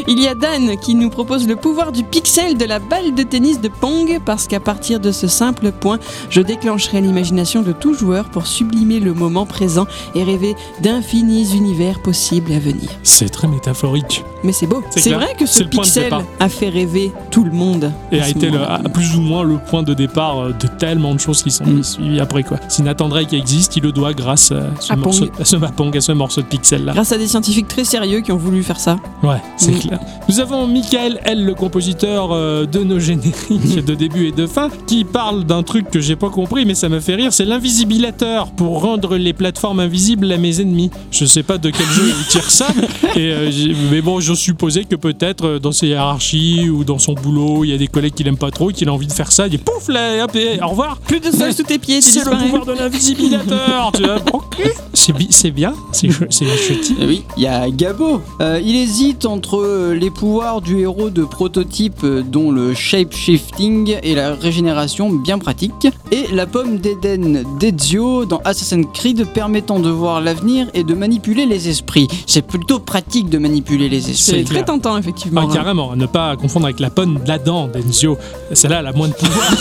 Il 0.09 0.21
y 0.21 0.27
a 0.29 0.35
Dan 0.35 0.77
qui 0.79 0.95
nous 0.95 1.11
propose 1.11 1.47
le 1.47 1.57
pouvoir 1.57 1.93
du 1.93 2.03
pixel 2.05 2.57
de 2.57 2.65
la 2.65 2.79
balle 2.79 2.89
balle 2.91 3.15
de 3.15 3.23
tennis 3.23 3.61
de 3.61 3.69
Pong 3.69 4.21
parce 4.27 4.49
qu'à 4.49 4.59
partir 4.75 5.01
de 5.01 5.11
ce 5.11 5.27
simple 5.27 5.73
point, 5.73 5.99
je 6.31 6.41
déclencherai 6.41 7.01
l'imagination 7.01 7.63
de 7.63 7.73
tout 7.73 7.93
joueur 7.93 8.27
pour 8.31 8.47
sublimer 8.47 9.01
le 9.01 9.15
moment 9.15 9.45
présent 9.45 9.85
et 10.15 10.23
rêver 10.23 10.55
d'infinis 10.81 11.57
univers 11.57 12.01
possibles 12.01 12.53
à 12.53 12.61
venir. 12.61 12.89
C'est 13.03 13.31
très 13.31 13.49
métaphorique. 13.49 14.25
Mais 14.45 14.53
c'est 14.53 14.67
beau. 14.67 14.83
C'est 14.91 15.11
vrai 15.13 15.35
que 15.39 15.45
ce 15.45 15.65
pixel 15.65 16.13
a 16.39 16.49
fait 16.49 16.69
rêver 16.71 17.13
tout 17.31 17.45
le 17.45 17.51
monde. 17.51 17.93
Et 18.13 18.21
a 18.23 18.29
été 18.29 18.49
le, 18.49 18.63
à 18.63 18.79
plus 18.79 19.15
ou 19.17 19.21
moins 19.21 19.43
le 19.43 19.59
point 19.59 19.83
de 19.83 19.93
départ 19.93 20.39
euh, 20.39 20.53
de 20.53 20.67
tellement 20.67 21.15
de 21.15 21.21
choses 21.21 21.43
qui 21.43 21.51
sont 21.51 21.65
Mm. 21.67 21.83
suivies 21.83 22.21
après 22.21 22.43
quoi. 22.43 22.59
Si 22.69 22.83
Nathan 22.83 23.09
Drake 23.09 23.33
existe, 23.35 23.77
il 23.77 23.83
le 23.83 23.93
doit 23.93 24.15
grâce 24.15 24.51
à 24.53 24.63
ce, 24.81 24.93
À 24.93 24.97
morceau, 24.97 25.27
Pong. 25.27 25.41
à 25.41 25.45
ce 25.45 25.57
Mapong, 25.57 25.95
à 25.97 26.01
ce 26.01 26.13
morceau 26.13 26.41
de 26.41 26.47
pixel 26.47 26.85
là. 26.87 26.93
Grâce 26.95 27.13
à 27.13 27.19
des 27.19 27.27
scientifiques 27.27 27.69
très 27.69 27.85
sérieux 27.85 28.21
qui 28.21 28.33
ont 28.33 28.39
voulu 28.39 28.63
faire 28.63 28.81
ça. 28.81 28.97
Ouais, 29.23 29.43
c'est 29.59 29.73
Mm. 29.73 29.79
clair. 29.81 29.99
Nous 30.29 30.39
avons 30.41 30.67
Michael 30.67 31.21
L, 31.25 31.45
le 31.45 31.55
compositeur 31.55 32.31
euh, 32.33 32.65
de 32.67 32.79
nos 32.83 32.99
génériques 32.99 33.85
de 33.85 33.95
début 33.95 34.29
et 34.29 34.33
de 34.33 34.47
fin, 34.47 34.60
qui 34.87 35.05
parle 35.05 35.45
d'un 35.45 35.63
truc 35.63 35.91
que 35.91 36.01
j'ai 36.01 36.17
pas 36.17 36.29
compris, 36.31 36.65
mais 36.65 36.75
ça 36.75 36.89
me 36.89 37.01
fait 37.01 37.15
rire. 37.15 37.33
C'est 37.33 37.45
l'invisibilateur 37.45 38.51
pour 38.53 38.83
rendre 38.83 39.17
les 39.17 39.33
plateformes 39.33 39.81
invisibles 39.81 40.31
à 40.33 40.37
mes 40.39 40.61
ennemis. 40.61 40.91
Je 41.11 41.25
sais 41.25 41.43
pas 41.43 41.59
de 41.59 41.71
quel 41.71 41.87
jeu 41.87 42.03
il 42.09 42.27
tire 42.29 42.51
ça, 42.51 42.67
et, 43.17 43.33
euh, 43.33 43.51
mais 43.91 44.01
bon, 44.01 44.21
je 44.21 44.35
supposais 44.35 44.85
que 44.85 44.97
peut-être 44.97 45.45
euh, 45.47 45.59
dans 45.59 45.73
ses 45.73 45.89
hiérarchies 45.89 46.69
ou 46.69 46.85
dans 46.85 46.99
son 46.99 47.15
boulot, 47.15 47.65
il 47.65 47.71
y 47.71 47.75
a 47.75 47.79
des 47.79 47.87
collègues 47.89 48.15
qui 48.15 48.25
l'aiment 48.25 48.37
pas 48.37 48.51
trop, 48.51 48.69
qu'il 48.69 48.89
a 48.89 48.93
envie 48.93 49.07
de 49.07 49.13
faire 49.13 49.33
ça. 49.33 49.47
Il 49.47 49.51
dit 49.51 49.59
pouf 49.59 49.89
là, 49.89 50.17
et 50.17 50.23
hop, 50.23 50.35
et 50.37 50.61
au 50.63 50.69
revoir. 50.69 50.99
Plus 50.99 51.21
de 51.21 51.31
sol 51.31 51.53
sous 51.53 51.63
tes 51.63 51.79
pieds, 51.79 52.01
C'est 52.01 52.25
le 52.25 52.37
pouvoir 52.37 52.67
de 52.67 52.73
l'invisibilateur. 52.73 53.93
tu 53.95 54.03
vois. 54.03 54.17
Ok. 54.33 54.63
C'est 54.93 55.13
bi- 55.13 55.29
c'est 55.31 55.51
bien, 55.51 55.75
c'est 55.93 56.11
chou- 56.11 56.27
c'est 56.29 56.45
chouette. 56.47 56.93
Eh 57.01 57.07
oui, 57.07 57.23
il 57.37 57.45
y 57.45 57.47
a 57.47 57.69
Gabo. 57.71 58.21
Euh, 58.41 58.61
il 58.63 58.77
hésite 58.77 59.25
entre 59.25 59.93
les 59.95 60.11
pouvoirs 60.11 60.61
du 60.61 60.81
héros 60.81 61.09
de 61.11 61.25
prototype, 61.25 62.05
dont 62.05 62.51
le 62.51 62.75
shape-shifting 62.75 63.97
et 64.03 64.15
la 64.15 64.35
régénération 64.51 65.11
bien 65.13 65.39
pratique, 65.39 65.87
et 66.11 66.27
la 66.33 66.45
pomme 66.45 66.79
d'Eden 66.79 67.45
d'Ezio 67.61 68.25
dans 68.25 68.41
Assassin's 68.45 68.85
Creed 68.93 69.25
permettant 69.33 69.79
de 69.79 69.89
voir 69.91 70.21
l'avenir 70.21 70.67
et 70.75 70.83
de 70.83 70.93
manipuler 70.93 71.47
les 71.47 71.69
esprits. 71.69 72.09
C'est 72.27 72.43
plutôt 72.43 72.81
pratique 72.81 73.29
de 73.29 73.39
manipuler 73.39 73.89
les 73.89 74.01
C'est 74.01 74.41
esprits. 74.41 74.45
très 74.45 74.65
tentant, 74.65 74.99
effectivement. 74.99 75.43
Ah, 75.45 75.49
hein. 75.49 75.55
carrément, 75.55 75.93
à 75.93 75.97
ne 75.97 76.07
pas 76.07 76.35
confondre 76.37 76.67
avec 76.67 76.81
la 76.81 76.91
pomme 76.91 77.21
d'Adam 77.25 77.69
d'Enzio. 77.69 78.19
Celle-là, 78.53 78.81
elle 78.81 78.87
a 78.89 78.93
moins 78.93 79.07
de 79.13 79.13
pouvoir. 79.15 79.53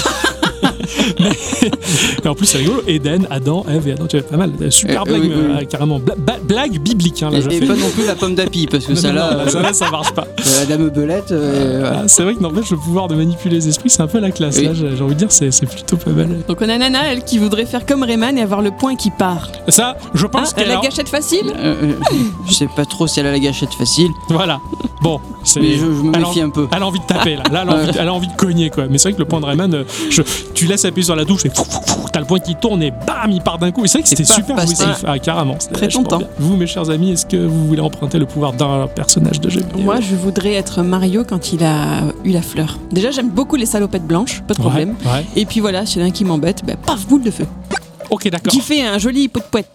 mais, 1.19 1.29
mais 2.23 2.29
en 2.29 2.35
plus, 2.35 2.45
c'est 2.45 2.57
rigolo. 2.59 2.81
Eden, 2.87 3.27
Adam, 3.29 3.65
Eve 3.69 3.87
et 3.87 3.91
Adam, 3.93 4.07
tu 4.07 4.17
vois, 4.19 4.27
pas 4.29 4.37
mal. 4.37 4.51
Super 4.69 5.01
Euh, 5.01 5.05
blague, 5.05 5.21
oui, 5.21 5.31
oui, 5.33 5.55
euh, 5.61 5.65
carrément. 5.65 5.99
Blague 6.43 6.79
biblique, 6.79 7.23
hein, 7.23 7.29
là, 7.31 7.39
Et, 7.51 7.59
pas 7.61 7.75
non 7.75 7.89
plus 7.95 8.05
la 8.05 8.15
pomme 8.15 8.35
d'api, 8.35 8.67
parce 8.67 8.85
que 8.85 8.91
Non, 8.93 8.99
ça 9.01 9.07
non, 9.09 9.15
là, 9.15 9.33
euh, 9.39 9.47
ça, 9.47 9.61
là, 9.61 9.73
ça 9.73 9.89
marche 9.89 10.11
pas. 10.13 10.27
la 10.59 10.65
dame 10.65 10.89
belette. 10.89 11.31
euh, 11.31 11.77
voilà. 11.81 12.01
Ah, 12.03 12.07
c'est 12.07 12.23
vrai 12.23 12.35
que 12.35 12.41
n'empêche, 12.41 12.69
le 12.71 12.77
pouvoir 12.77 13.07
de 13.07 13.15
manipuler 13.15 13.55
les 13.55 13.67
esprits, 13.67 13.89
c'est 13.89 14.01
un 14.01 14.07
peu 14.07 14.19
la 14.19 14.31
classe. 14.31 14.57
Oui. 14.57 14.65
Là, 14.65 14.71
j'ai 14.73 15.01
envie 15.03 15.13
de 15.15 15.19
dire, 15.19 15.31
c'est 15.31 15.49
plutôt 15.65 15.97
pas 15.97 16.11
mal. 16.11 16.29
Donc 16.47 16.57
on 16.61 16.69
a 16.69 16.77
Nana, 16.77 17.11
elle, 17.11 17.23
qui 17.23 17.37
voudrait 17.37 17.65
faire 17.65 17.85
comme 17.85 18.03
Rayman 18.03 18.37
et 18.37 18.41
avoir 18.41 18.61
le 18.61 18.71
point 18.71 18.95
qui 18.95 19.11
part. 19.11 19.49
Ça, 19.67 19.97
je 20.13 20.25
Ah, 20.25 20.29
pense 20.29 20.53
qu'elle 20.53 20.67
la 20.67 20.79
a. 20.79 20.81
gâchette 20.81 21.09
facile 21.09 21.53
Euh, 21.57 21.75
euh, 21.83 21.93
je 22.47 22.53
sais 22.53 22.67
pas 22.75 22.85
trop 22.85 23.07
si 23.07 23.19
elle 23.19 23.27
a 23.27 23.31
la 23.31 23.39
gâchette 23.39 23.73
facile, 23.73 24.09
Voilà. 24.29 24.59
Bon, 25.01 25.19
c'est. 25.43 25.61
mais 25.61 25.73
je, 25.75 25.79
je 25.79 25.85
me 25.85 26.11
méfie 26.17 26.41
un 26.41 26.49
peu. 26.49 26.67
Elle 26.75 26.83
a 26.83 26.87
envie 26.87 26.99
de 26.99 27.05
taper 27.05 27.35
là, 27.37 27.43
là 27.51 27.61
elle, 27.63 27.69
a 27.69 27.73
envie, 27.73 27.91
elle 27.99 28.07
a 28.09 28.13
envie 28.13 28.27
de 28.27 28.33
cogner 28.35 28.69
quoi. 28.69 28.85
Mais 28.89 28.97
c'est 28.97 29.09
vrai 29.09 29.13
que 29.13 29.19
le 29.19 29.25
point 29.25 29.39
de 29.39 29.45
Rayman, 29.45 29.73
euh, 29.73 29.83
je- 30.09 30.21
tu 30.53 30.65
laisses 30.65 30.85
appuyer 30.85 31.05
sur 31.05 31.15
la 31.15 31.25
touche 31.25 31.45
et 31.45 31.49
fou, 31.49 31.63
fou, 31.63 31.81
fou, 31.85 32.07
t'as 32.11 32.19
le 32.19 32.25
point 32.25 32.39
qui 32.39 32.55
tourne 32.55 32.81
et 32.83 32.91
bam 32.91 33.31
il 33.31 33.41
part 33.41 33.57
d'un 33.57 33.71
coup. 33.71 33.85
Et 33.85 33.87
c'est 33.87 33.99
vrai 33.99 34.03
que 34.03 34.09
C'est 34.09 34.15
c'était 34.17 34.33
super 34.33 34.59
jouissif. 34.65 35.03
Ah 35.05 35.17
carrément. 35.19 35.55
c'était 35.59 35.73
Très 35.73 35.87
bien. 35.87 36.03
Vous 36.39 36.55
mes 36.55 36.67
chers 36.67 36.89
amis, 36.89 37.11
est-ce 37.11 37.25
que 37.25 37.37
vous 37.37 37.67
voulez 37.67 37.81
emprunter 37.81 38.19
le 38.19 38.25
pouvoir 38.25 38.53
d'un 38.53 38.87
personnage 38.87 39.39
de 39.39 39.49
jeu 39.49 39.61
vidéo 39.61 39.79
Moi, 39.79 39.99
je 39.99 40.15
voudrais 40.15 40.53
être 40.53 40.81
Mario 40.83 41.23
quand 41.23 41.53
il 41.53 41.63
a 41.63 42.01
eu 42.23 42.31
la 42.31 42.41
fleur. 42.41 42.77
Déjà, 42.91 43.11
j'aime 43.11 43.29
beaucoup 43.29 43.55
les 43.55 43.65
salopettes 43.65 44.05
blanches, 44.05 44.41
pas 44.47 44.53
de 44.53 44.59
problème. 44.59 44.95
Ouais, 45.05 45.11
ouais. 45.11 45.25
Et 45.35 45.45
puis 45.45 45.59
voilà, 45.59 45.85
s'il 45.85 46.01
y 46.01 46.03
en 46.03 46.07
a 46.07 46.09
un 46.09 46.11
qui 46.11 46.25
m'embête, 46.25 46.63
bah, 46.65 46.73
paf, 46.83 47.07
boule 47.07 47.23
de 47.23 47.31
feu. 47.31 47.45
Ok 48.09 48.27
d'accord. 48.29 48.51
Qui 48.51 48.61
fait 48.61 48.81
un 48.81 48.97
joli 48.97 49.27
pot 49.27 49.39
de 49.39 49.45
poète. 49.45 49.67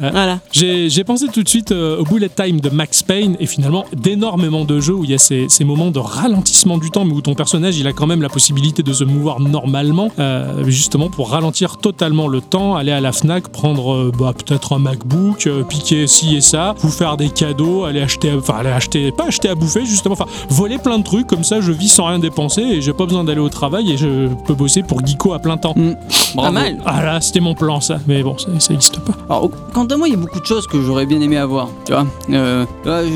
Ouais. 0.00 0.10
Voilà. 0.10 0.38
J'ai 0.52 1.04
pensé 1.04 1.26
tout 1.28 1.42
de 1.42 1.48
suite 1.48 1.72
euh, 1.72 1.98
au 1.98 2.04
Bullet 2.04 2.28
Time 2.28 2.60
de 2.60 2.70
Max 2.70 3.02
Payne 3.02 3.36
et 3.40 3.46
finalement 3.46 3.84
d'énormément 3.92 4.64
de 4.64 4.80
jeux 4.80 4.94
où 4.94 5.04
il 5.04 5.10
y 5.10 5.14
a 5.14 5.18
ces, 5.18 5.46
ces 5.48 5.64
moments 5.64 5.90
de 5.90 5.98
ralentissement 5.98 6.78
du 6.78 6.90
temps 6.90 7.04
mais 7.04 7.12
où 7.12 7.20
ton 7.20 7.34
personnage 7.34 7.78
il 7.78 7.86
a 7.86 7.92
quand 7.92 8.06
même 8.06 8.22
la 8.22 8.28
possibilité 8.28 8.82
de 8.82 8.92
se 8.92 9.04
mouvoir 9.04 9.40
normalement 9.40 10.08
euh, 10.18 10.64
justement 10.64 11.08
pour 11.08 11.30
ralentir 11.30 11.76
totalement 11.78 12.28
le 12.28 12.40
temps, 12.40 12.76
aller 12.76 12.92
à 12.92 13.00
la 13.00 13.12
Fnac, 13.12 13.48
prendre 13.48 13.94
euh, 13.94 14.12
bah, 14.18 14.32
peut-être 14.36 14.74
un 14.74 14.78
MacBook, 14.78 15.46
euh, 15.46 15.62
piquer 15.62 16.06
ci 16.06 16.36
et 16.36 16.40
ça, 16.40 16.74
vous 16.78 16.90
faire 16.90 17.16
des 17.16 17.28
cadeaux, 17.28 17.84
aller 17.84 18.00
acheter, 18.00 18.32
enfin 18.32 18.54
aller 18.58 18.70
acheter, 18.70 19.12
pas 19.12 19.26
acheter 19.26 19.48
à 19.48 19.54
bouffer 19.54 19.84
justement, 19.84 20.14
enfin 20.14 20.26
voler 20.48 20.78
plein 20.78 20.98
de 20.98 21.04
trucs 21.04 21.26
comme 21.26 21.44
ça 21.44 21.60
je 21.60 21.72
vis 21.72 21.88
sans 21.88 22.06
rien 22.06 22.18
dépenser 22.18 22.62
et 22.62 22.80
j'ai 22.80 22.92
pas 22.92 23.06
besoin 23.06 23.24
d'aller 23.24 23.40
au 23.40 23.48
travail 23.48 23.92
et 23.92 23.96
je 23.96 24.28
peux 24.46 24.54
bosser 24.54 24.82
pour 24.82 25.04
Geeko 25.04 25.32
à 25.32 25.38
plein 25.38 25.56
temps. 25.56 25.74
Pas 26.34 26.50
mal. 26.50 26.78
Ah 26.84 27.02
là 27.02 27.20
c'était 27.20 27.40
mon 27.40 27.54
plan 27.54 27.80
ça 27.80 27.98
mais 28.06 28.22
bon 28.22 28.36
ça 28.38 28.48
ça 28.58 28.74
existe 28.74 28.98
pas. 29.00 29.12
Alors, 29.28 29.50
moi, 29.94 30.08
il 30.08 30.12
y 30.12 30.14
a 30.14 30.18
beaucoup 30.18 30.40
de 30.40 30.46
choses 30.46 30.66
que 30.66 30.80
j'aurais 30.82 31.06
bien 31.06 31.20
aimé 31.20 31.36
avoir. 31.36 31.68
Tu 31.84 31.92
vois, 31.92 32.06
Euh, 32.30 32.64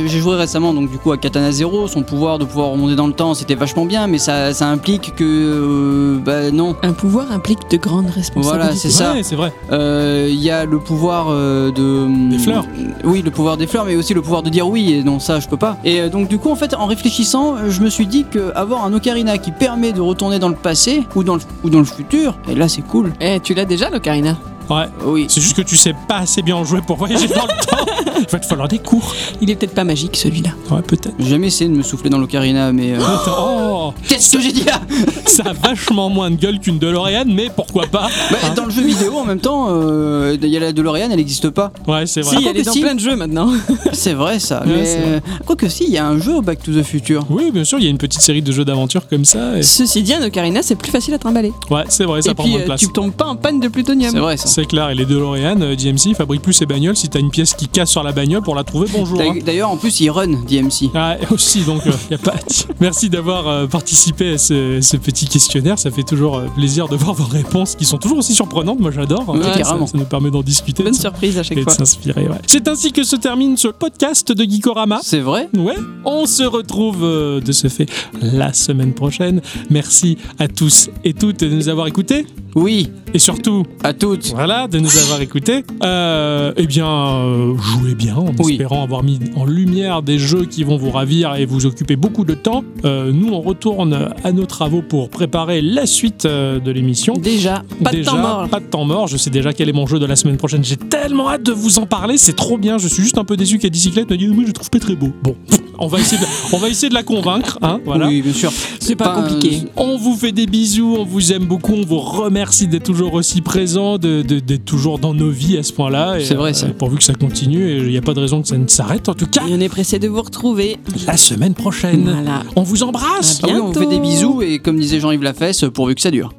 j'ai 0.06 0.18
joué 0.20 0.36
récemment, 0.36 0.72
donc 0.72 0.90
du 0.90 0.98
coup, 0.98 1.12
à 1.12 1.16
Katana 1.18 1.50
Zero. 1.52 1.88
Son 1.88 2.02
pouvoir 2.02 2.38
de 2.38 2.44
pouvoir 2.44 2.68
remonter 2.70 2.94
dans 2.94 3.06
le 3.06 3.12
temps, 3.12 3.34
c'était 3.34 3.54
vachement 3.54 3.84
bien, 3.84 4.06
mais 4.06 4.18
ça, 4.18 4.52
ça 4.54 4.68
implique 4.68 5.14
que, 5.16 5.24
euh, 5.24 6.18
bah 6.24 6.50
non. 6.50 6.76
Un 6.82 6.92
pouvoir 6.92 7.32
implique 7.32 7.70
de 7.70 7.76
grandes 7.76 8.10
responsabilités. 8.10 8.58
Voilà, 8.64 8.76
c'est 8.76 8.90
ça. 8.90 9.12
Ouais, 9.14 9.22
c'est 9.22 9.36
vrai. 9.36 9.52
Euh, 9.72 10.28
Il 10.30 10.40
y 10.40 10.50
a 10.50 10.64
le 10.64 10.78
pouvoir 10.78 11.26
euh, 11.30 11.70
de 11.70 12.30
Des 12.30 12.38
fleurs. 12.38 12.64
Oui, 13.04 13.22
le 13.22 13.30
pouvoir 13.30 13.56
des 13.56 13.66
fleurs, 13.66 13.84
mais 13.84 13.96
aussi 13.96 14.14
le 14.14 14.22
pouvoir 14.22 14.42
de 14.42 14.50
dire 14.50 14.68
oui. 14.68 14.92
Et 14.92 15.02
non, 15.02 15.18
ça, 15.18 15.40
je 15.40 15.48
peux 15.48 15.56
pas. 15.56 15.76
Et 15.84 16.00
euh, 16.00 16.08
donc, 16.08 16.28
du 16.28 16.38
coup, 16.38 16.50
en 16.50 16.56
fait, 16.56 16.74
en 16.74 16.86
réfléchissant, 16.86 17.56
je 17.68 17.80
me 17.82 17.90
suis 17.90 18.06
dit 18.06 18.24
que 18.30 18.52
avoir 18.54 18.84
un 18.84 18.92
ocarina 18.92 19.38
qui 19.38 19.50
permet 19.50 19.92
de 19.92 20.00
retourner 20.00 20.38
dans 20.38 20.48
le 20.48 20.54
passé 20.54 21.04
ou 21.14 21.24
dans 21.24 21.34
le, 21.34 21.40
ou 21.64 21.70
dans 21.70 21.78
le 21.78 21.84
futur, 21.84 22.34
et 22.48 22.54
là, 22.54 22.68
c'est 22.68 22.82
cool. 22.82 23.12
Eh, 23.20 23.40
tu 23.40 23.54
l'as 23.54 23.64
déjà, 23.64 23.90
l'ocarina? 23.90 24.36
Ouais. 24.70 24.86
Oui. 25.04 25.26
C'est 25.28 25.40
juste 25.40 25.56
que 25.56 25.62
tu 25.62 25.76
sais 25.76 25.94
pas 26.08 26.18
assez 26.18 26.42
bien 26.42 26.56
en 26.56 26.64
jouer 26.64 26.80
pour 26.86 26.96
voyager 26.96 27.26
dans 27.28 27.42
le 27.46 27.66
temps. 27.66 27.84
Il 28.20 28.26
va 28.30 28.38
te 28.38 28.46
falloir 28.46 28.68
des 28.68 28.78
cours. 28.78 29.14
Il 29.40 29.50
est 29.50 29.56
peut-être 29.56 29.74
pas 29.74 29.84
magique, 29.84 30.16
celui-là. 30.16 30.50
Ouais, 30.70 30.82
peut-être. 30.82 31.14
J'ai 31.18 31.30
jamais 31.30 31.48
essayé 31.48 31.68
de 31.68 31.74
me 31.74 31.82
souffler 31.82 32.08
dans 32.10 32.18
l'ocarina, 32.18 32.72
mais. 32.72 32.92
euh, 32.92 32.98
Oh, 33.28 33.92
Qu'est-ce 34.08 34.36
que 34.36 34.40
j'ai 34.42 34.52
dit 34.52 34.64
là? 34.64 34.80
Ça 35.26 35.42
a 35.46 35.52
vachement 35.52 36.08
moins 36.10 36.30
de 36.30 36.36
gueule 36.36 36.58
qu'une 36.60 36.78
DeLorean, 36.78 37.24
mais 37.26 37.48
pourquoi 37.54 37.86
pas 37.86 38.08
Bah, 38.30 38.36
Dans 38.54 38.64
le 38.64 38.70
jeu 38.70 38.82
vidéo, 38.82 39.16
en 39.16 39.24
même 39.24 39.40
temps, 39.40 39.66
euh, 39.70 40.36
il 40.40 40.48
y 40.48 40.56
a 40.56 40.60
la 40.60 40.72
DeLorean, 40.72 41.08
elle 41.10 41.16
n'existe 41.16 41.50
pas. 41.50 41.72
Ouais, 41.88 42.06
c'est 42.06 42.20
vrai. 42.22 42.36
Si, 42.36 42.46
elle 42.46 42.56
est 42.56 42.62
dans 42.62 42.72
si. 42.72 42.80
plein 42.80 42.94
de 42.94 43.00
jeux 43.00 43.16
maintenant. 43.16 43.50
C'est 43.92 44.12
vrai 44.14 44.38
ça. 44.38 44.60
Ouais, 44.64 44.68
mais 44.76 44.94
vrai. 45.10 45.22
quoique 45.46 45.68
si, 45.68 45.84
il 45.84 45.90
y 45.90 45.98
a 45.98 46.06
un 46.06 46.18
jeu 46.18 46.36
au 46.36 46.42
Back 46.42 46.62
to 46.62 46.72
the 46.72 46.82
Future. 46.82 47.24
Oui, 47.30 47.50
bien 47.50 47.64
sûr, 47.64 47.78
il 47.78 47.84
y 47.84 47.86
a 47.86 47.90
une 47.90 47.98
petite 47.98 48.20
série 48.20 48.42
de 48.42 48.52
jeux 48.52 48.64
d'aventure 48.64 49.08
comme 49.08 49.24
ça. 49.24 49.58
et- 49.58 49.62
Ceci 49.62 50.02
dit, 50.02 50.14
un 50.14 50.22
ocarina, 50.24 50.62
c'est 50.62 50.74
plus 50.76 50.90
facile 50.90 51.14
à 51.14 51.18
trimballer. 51.18 51.52
Ouais, 51.70 51.84
c'est 51.88 52.04
vrai, 52.04 52.22
ça 52.22 52.30
et 52.30 52.34
prend 52.34 52.44
puis, 52.44 52.52
moins 52.52 52.60
de 52.60 52.64
euh, 52.64 52.66
place. 52.66 52.80
tu 52.80 52.88
tombes 52.92 53.12
pas 53.12 53.26
en 53.26 53.36
panne 53.36 53.60
de 53.60 53.68
plutonium. 53.68 54.10
C'est 54.12 54.18
vrai 54.18 54.36
ça. 54.36 54.46
C'est 54.60 54.66
clair, 54.66 54.90
et 54.90 54.94
les 54.94 55.06
DeLorean, 55.06 55.58
euh, 55.62 55.74
DMC, 55.74 56.14
fabrique 56.14 56.42
plus 56.42 56.52
ses 56.52 56.66
bagnoles. 56.66 56.94
Si 56.94 57.08
t'as 57.08 57.18
une 57.18 57.30
pièce 57.30 57.54
qui 57.54 57.66
casse 57.66 57.88
sur 57.90 58.02
la 58.02 58.12
bagnole 58.12 58.42
pour 58.42 58.54
la 58.54 58.62
trouver, 58.62 58.88
bonjour. 58.92 59.18
hein. 59.18 59.24
D'ailleurs- 59.28 59.44
D'ailleurs, 59.46 59.70
en 59.70 59.78
plus, 59.78 60.00
il 60.00 60.10
run 60.10 60.26
DMC. 60.46 60.90
Ah, 60.94 61.16
aussi, 61.30 61.62
donc, 61.62 61.86
euh, 61.86 61.92
y 62.10 62.14
a 62.14 62.18
pas. 62.18 62.34
Merci 62.80 63.08
d'avoir 63.08 63.48
euh, 63.48 63.66
participé 63.66 64.34
à 64.34 64.38
ce, 64.38 64.82
ce 64.82 64.98
petit 64.98 65.24
questionnaire. 65.26 65.78
Ça 65.78 65.90
fait 65.90 66.02
toujours 66.02 66.36
euh, 66.36 66.46
plaisir 66.54 66.88
de 66.88 66.96
voir 66.96 67.14
vos 67.14 67.24
réponses 67.24 67.74
qui 67.74 67.86
sont 67.86 67.96
toujours 67.96 68.18
aussi 68.18 68.34
surprenantes. 68.34 68.80
Moi, 68.80 68.90
j'adore. 68.90 69.30
Ouais, 69.30 69.64
Ça- 69.64 69.78
nous 69.94 70.04
permet 70.04 70.30
d'en 70.30 70.42
discuter. 70.42 70.82
Bonne 70.82 70.92
de- 70.92 70.98
surprise 70.98 71.38
à 71.38 71.42
chaque 71.42 71.56
et 71.56 71.60
de 71.60 71.64
fois. 71.64 71.72
s'inspirer. 71.72 72.28
ouais. 72.28 72.36
C'est 72.46 72.68
ainsi 72.68 72.92
que 72.92 73.02
se 73.02 73.16
termine 73.16 73.56
ce 73.56 73.68
podcast 73.68 74.30
de 74.30 74.44
Geekorama. 74.44 75.00
C'est 75.02 75.20
vrai? 75.20 75.48
Ouais, 75.56 75.76
on 76.04 76.26
se 76.26 76.42
retrouve 76.42 77.00
de 77.00 77.52
ce 77.52 77.68
fait 77.68 77.86
la 78.20 78.52
semaine 78.52 78.92
prochaine. 78.92 79.40
Merci 79.70 80.18
à 80.38 80.48
tous 80.48 80.90
et 81.02 81.14
toutes 81.14 81.40
de 81.40 81.48
nous 81.48 81.70
avoir 81.70 81.86
écoutés 81.86 82.26
Oui, 82.54 82.90
et 83.14 83.18
surtout, 83.18 83.64
à 83.84 83.92
toutes. 83.94 84.32
voilà, 84.34 84.49
de 84.50 84.78
nous 84.80 84.98
avoir 84.98 85.20
écoutés. 85.20 85.64
Euh, 85.84 86.52
eh 86.56 86.66
bien, 86.66 86.88
euh, 86.88 87.56
jouez 87.56 87.94
bien 87.94 88.16
en 88.16 88.32
Oui. 88.40 88.52
espérant 88.54 88.82
avoir 88.82 89.04
mis 89.04 89.20
en 89.36 89.44
lumière 89.44 90.02
des 90.02 90.18
jeux 90.18 90.44
qui 90.44 90.64
vont 90.64 90.76
vous 90.76 90.90
ravir 90.90 91.36
et 91.36 91.44
vous 91.46 91.66
occuper 91.66 91.94
beaucoup 91.94 92.24
de 92.24 92.34
temps. 92.34 92.64
Euh, 92.84 93.12
nous, 93.12 93.32
on 93.32 93.40
retourne 93.40 94.08
à 94.24 94.32
nos 94.32 94.46
travaux 94.46 94.82
pour 94.82 95.08
préparer 95.08 95.62
la 95.62 95.86
suite 95.86 96.24
euh, 96.26 96.58
de 96.58 96.70
l'émission. 96.72 97.14
Déjà, 97.14 97.62
pas 97.84 97.90
Déjà, 97.92 98.10
de 98.10 98.16
temps 98.16 98.22
mort. 98.22 98.48
Pas 98.48 98.58
de 98.60 98.64
temps 98.64 98.84
mort. 98.84 99.06
Je 99.06 99.16
sais 99.16 99.30
déjà 99.30 99.52
quel 99.52 99.68
est 99.68 99.72
mon 99.72 99.86
jeu 99.86 100.00
de 100.00 100.06
la 100.06 100.16
semaine 100.16 100.36
prochaine. 100.36 100.64
J'ai 100.64 100.76
tellement 100.76 101.30
hâte 101.30 101.44
de 101.44 101.52
vous 101.52 101.78
en 101.78 101.86
parler. 101.86 102.18
C'est 102.18 102.34
trop 102.36 102.58
bien. 102.58 102.76
Je 102.78 102.88
suis 102.88 103.02
juste 103.04 103.18
un 103.18 103.24
peu 103.24 103.36
déçu 103.36 103.58
qu'Adicyclette 103.58 104.10
me 104.10 104.16
dise 104.16 104.30
Moi, 104.30 104.44
je 104.48 104.52
trouve 104.52 104.70
pas 104.70 104.80
très 104.80 104.96
beau. 104.96 105.10
Bon, 105.22 105.36
on 105.80 105.86
va 105.88 105.98
essayer 105.98 106.20
de, 106.20 106.26
on 106.52 106.58
va 106.58 106.68
essayer 106.68 106.88
de 106.88 106.94
la 106.94 107.02
convaincre. 107.02 107.58
Hein, 107.62 107.80
voilà. 107.84 108.06
Oui, 108.08 108.22
bien 108.22 108.32
sûr. 108.32 108.52
C'est 108.78 108.94
pas 108.96 109.12
Enfin, 109.16 109.22
compliqué. 109.28 109.62
On 109.76 109.96
vous 109.96 110.14
fait 110.16 110.32
des 110.32 110.46
bisous, 110.46 110.96
on 110.98 111.04
vous 111.04 111.32
aime 111.32 111.44
beaucoup, 111.46 111.72
on 111.74 111.84
vous 111.84 111.98
remercie 111.98 112.66
d'être 112.68 112.84
toujours 112.84 113.14
aussi 113.14 113.40
présent, 113.40 113.98
de- 113.98 114.22
de- 114.22 114.40
d'être 114.40 114.64
toujours 114.64 114.98
dans 114.98 115.14
nos 115.14 115.30
vies 115.30 115.56
à 115.58 115.62
ce 115.62 115.72
point-là. 115.72 116.18
C'est 116.22 116.34
vrai, 116.34 116.54
ça. 116.54 116.66
pourvu 116.68 116.98
que 116.98 117.04
ça 117.04 117.14
continue, 117.14 117.70
et 117.70 117.76
il 117.78 117.88
n'y 117.88 117.96
a 117.98 118.02
pas 118.02 118.14
de 118.14 118.20
raison 118.20 118.42
que 118.42 118.48
ça 118.48 118.58
ne 118.58 118.68
s'arrête. 118.68 119.08
En 119.08 119.14
tout 119.14 119.26
cas, 119.26 119.42
Et 119.48 119.52
on 119.54 119.60
est 119.60 119.68
pressé 119.68 119.98
de 119.98 120.08
vous 120.08 120.22
retrouver. 120.22 120.76
la 121.06 121.16
semaine 121.16 121.54
prochaine. 121.54 122.02
Voilà. 122.04 122.42
On 122.56 122.62
vous 122.62 122.82
embrasse. 122.82 123.40
À 123.42 123.46
Ah 123.48 123.52
oui, 123.54 123.60
on 123.62 123.72
vous 123.72 123.80
fait 123.80 123.86
des 123.86 123.98
bisous 124.00 124.42
et 124.42 124.58
comme 124.58 124.78
disait 124.78 125.00
Jean-Yves 125.00 125.22
Lafesse, 125.22 125.64
pourvu 125.72 125.94
que 125.94 126.00
ça 126.02 126.10
dure. 126.10 126.32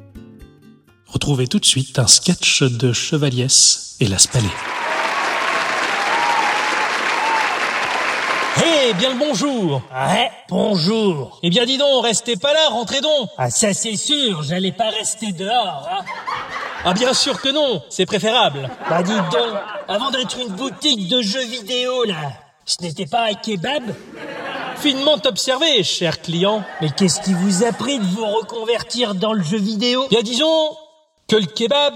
Retrouvez 1.06 1.46
tout 1.46 1.58
de 1.58 1.64
suite 1.66 1.98
un 1.98 2.06
sketch 2.06 2.62
de 2.62 2.92
Chevaliès 2.92 3.96
et 4.00 4.08
la 4.08 4.18
Spalée. 4.18 4.46
Hey, 8.56 8.81
Eh 8.92 8.94
bien 8.94 9.08
le 9.08 9.18
bonjour 9.18 9.80
Ouais, 9.90 10.30
bonjour. 10.50 11.38
Eh 11.42 11.48
bien 11.48 11.64
dis 11.64 11.78
donc, 11.78 12.04
restez 12.04 12.36
pas 12.36 12.52
là, 12.52 12.68
rentrez 12.68 13.00
donc 13.00 13.30
Ah 13.38 13.48
ça 13.48 13.72
c'est 13.72 13.96
sûr, 13.96 14.42
j'allais 14.42 14.72
pas 14.72 14.90
rester 14.90 15.32
dehors, 15.32 15.88
hein. 15.90 16.04
Ah 16.84 16.92
bien 16.92 17.14
sûr 17.14 17.40
que 17.40 17.48
non, 17.48 17.82
c'est 17.88 18.04
préférable. 18.04 18.68
Bah 18.90 19.02
dites 19.02 19.16
donc, 19.16 19.54
avant 19.88 20.10
d'être 20.10 20.36
une 20.38 20.48
boutique 20.48 21.08
de 21.08 21.22
jeux 21.22 21.44
vidéo 21.44 22.04
là, 22.04 22.32
ce 22.66 22.82
n'était 22.82 23.06
pas 23.06 23.28
un 23.30 23.34
kebab? 23.34 23.94
Finement 24.76 25.16
observé, 25.24 25.82
cher 25.84 26.20
client. 26.20 26.62
Mais 26.82 26.90
qu'est-ce 26.90 27.22
qui 27.22 27.32
vous 27.32 27.64
a 27.64 27.72
pris 27.72 27.98
de 27.98 28.04
vous 28.04 28.26
reconvertir 28.26 29.14
dans 29.14 29.32
le 29.32 29.42
jeu 29.42 29.58
vidéo? 29.58 30.06
Bien 30.10 30.22
disons 30.22 30.76
que 31.28 31.36
le 31.36 31.46
kebab, 31.46 31.94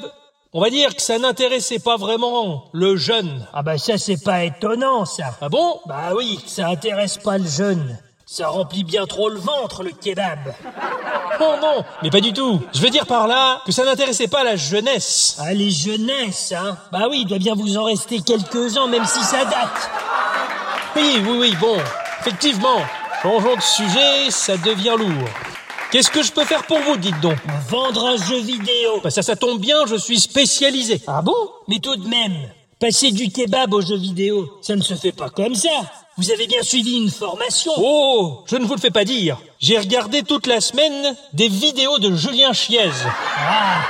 on 0.56 0.60
va 0.62 0.70
dire 0.70 0.96
que 0.96 1.02
ça 1.02 1.18
n'intéressait 1.18 1.78
pas 1.78 1.98
vraiment 1.98 2.64
le 2.72 2.96
jeune. 2.96 3.46
Ah 3.52 3.62
bah 3.62 3.76
ça 3.76 3.98
c'est 3.98 4.16
pas 4.16 4.42
étonnant 4.44 5.04
ça. 5.04 5.34
Ah 5.42 5.50
bon? 5.50 5.80
Bah 5.84 6.14
oui, 6.16 6.40
ça 6.46 6.68
intéresse 6.68 7.18
pas 7.18 7.36
le 7.36 7.46
jeune. 7.46 7.98
Ça 8.24 8.48
remplit 8.48 8.82
bien 8.82 9.04
trop 9.04 9.28
le 9.28 9.38
ventre 9.38 9.82
le 9.82 9.90
kebab. 9.90 10.54
Non, 11.38 11.60
non, 11.60 11.84
mais 12.02 12.08
pas 12.08 12.22
du 12.22 12.32
tout. 12.32 12.62
Je 12.72 12.80
veux 12.80 12.88
dire 12.88 13.04
par 13.04 13.26
là 13.28 13.60
que 13.66 13.70
ça 13.70 13.84
n'intéressait 13.84 14.28
pas 14.28 14.44
la 14.44 14.56
jeunesse. 14.56 15.36
Ah 15.40 15.52
les 15.52 15.70
jeunesses, 15.70 16.52
hein 16.52 16.78
Bah 16.90 17.08
oui, 17.10 17.18
il 17.20 17.26
doit 17.26 17.38
bien 17.38 17.54
vous 17.54 17.76
en 17.76 17.84
rester 17.84 18.22
quelques-uns 18.22 18.86
même 18.86 19.04
si 19.04 19.22
ça 19.22 19.44
date. 19.44 19.90
Oui, 20.96 21.22
oui, 21.22 21.36
oui, 21.38 21.56
bon, 21.60 21.76
effectivement. 22.20 22.80
Changeons 23.22 23.56
de 23.56 23.60
sujet, 23.60 24.30
ça 24.30 24.56
devient 24.56 24.94
lourd. 24.98 25.28
Qu'est-ce 25.90 26.10
que 26.10 26.22
je 26.22 26.32
peux 26.32 26.44
faire 26.44 26.64
pour 26.64 26.78
vous, 26.80 26.96
dites 26.96 27.20
donc 27.20 27.36
Vendre 27.68 28.06
un 28.06 28.16
jeu 28.16 28.38
vidéo. 28.40 29.00
Bah 29.02 29.10
ça, 29.10 29.22
ça 29.22 29.36
tombe 29.36 29.60
bien, 29.60 29.86
je 29.86 29.96
suis 29.96 30.18
spécialisé. 30.20 31.00
Ah 31.06 31.22
bon? 31.22 31.36
Mais 31.68 31.78
tout 31.78 31.96
de 31.96 32.08
même, 32.08 32.34
passer 32.80 33.12
du 33.12 33.30
kebab 33.30 33.72
au 33.72 33.80
jeu 33.80 33.96
vidéo, 33.96 34.58
ça 34.62 34.74
ne 34.74 34.82
se 34.82 34.94
fait 34.94 35.12
pas 35.12 35.30
comme 35.30 35.54
ça. 35.54 35.70
Vous 36.18 36.30
avez 36.30 36.46
bien 36.46 36.62
suivi 36.62 36.96
une 36.96 37.10
formation. 37.10 37.72
Oh, 37.76 38.42
je 38.46 38.56
ne 38.56 38.64
vous 38.64 38.74
le 38.74 38.80
fais 38.80 38.90
pas 38.90 39.04
dire. 39.04 39.38
J'ai 39.60 39.78
regardé 39.78 40.22
toute 40.22 40.46
la 40.46 40.60
semaine 40.60 41.14
des 41.34 41.48
vidéos 41.48 41.98
de 41.98 42.14
Julien 42.16 42.52
Chiez. 42.52 42.90
Ah, 43.38 43.82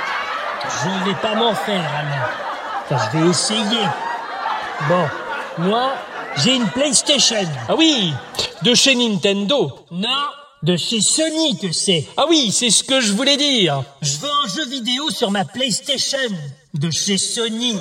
je 0.63 1.09
vais 1.09 1.15
pas 1.15 1.35
m'en 1.35 1.55
faire 1.55 1.89
alors. 1.95 2.29
Enfin, 2.89 3.09
je 3.11 3.17
vais 3.17 3.29
essayer. 3.29 3.87
Bon, 4.87 5.07
moi, 5.57 5.93
j'ai 6.37 6.55
une 6.55 6.67
PlayStation. 6.67 7.47
Ah 7.67 7.75
oui, 7.75 8.13
de 8.61 8.73
chez 8.75 8.93
Nintendo. 8.95 9.71
Non, 9.89 10.09
de 10.63 10.75
chez 10.75 11.01
Sony 11.01 11.57
que 11.57 11.71
c'est. 11.71 12.07
Ah 12.17 12.25
oui, 12.27 12.51
c'est 12.51 12.69
ce 12.69 12.83
que 12.83 12.99
je 12.99 13.13
voulais 13.13 13.37
dire. 13.37 13.83
Je 14.01 14.17
veux 14.17 14.29
un 14.29 14.47
jeu 14.47 14.65
vidéo 14.65 15.09
sur 15.09 15.31
ma 15.31 15.45
PlayStation. 15.45 16.17
De 16.73 16.91
chez 16.91 17.17
Sony. 17.17 17.77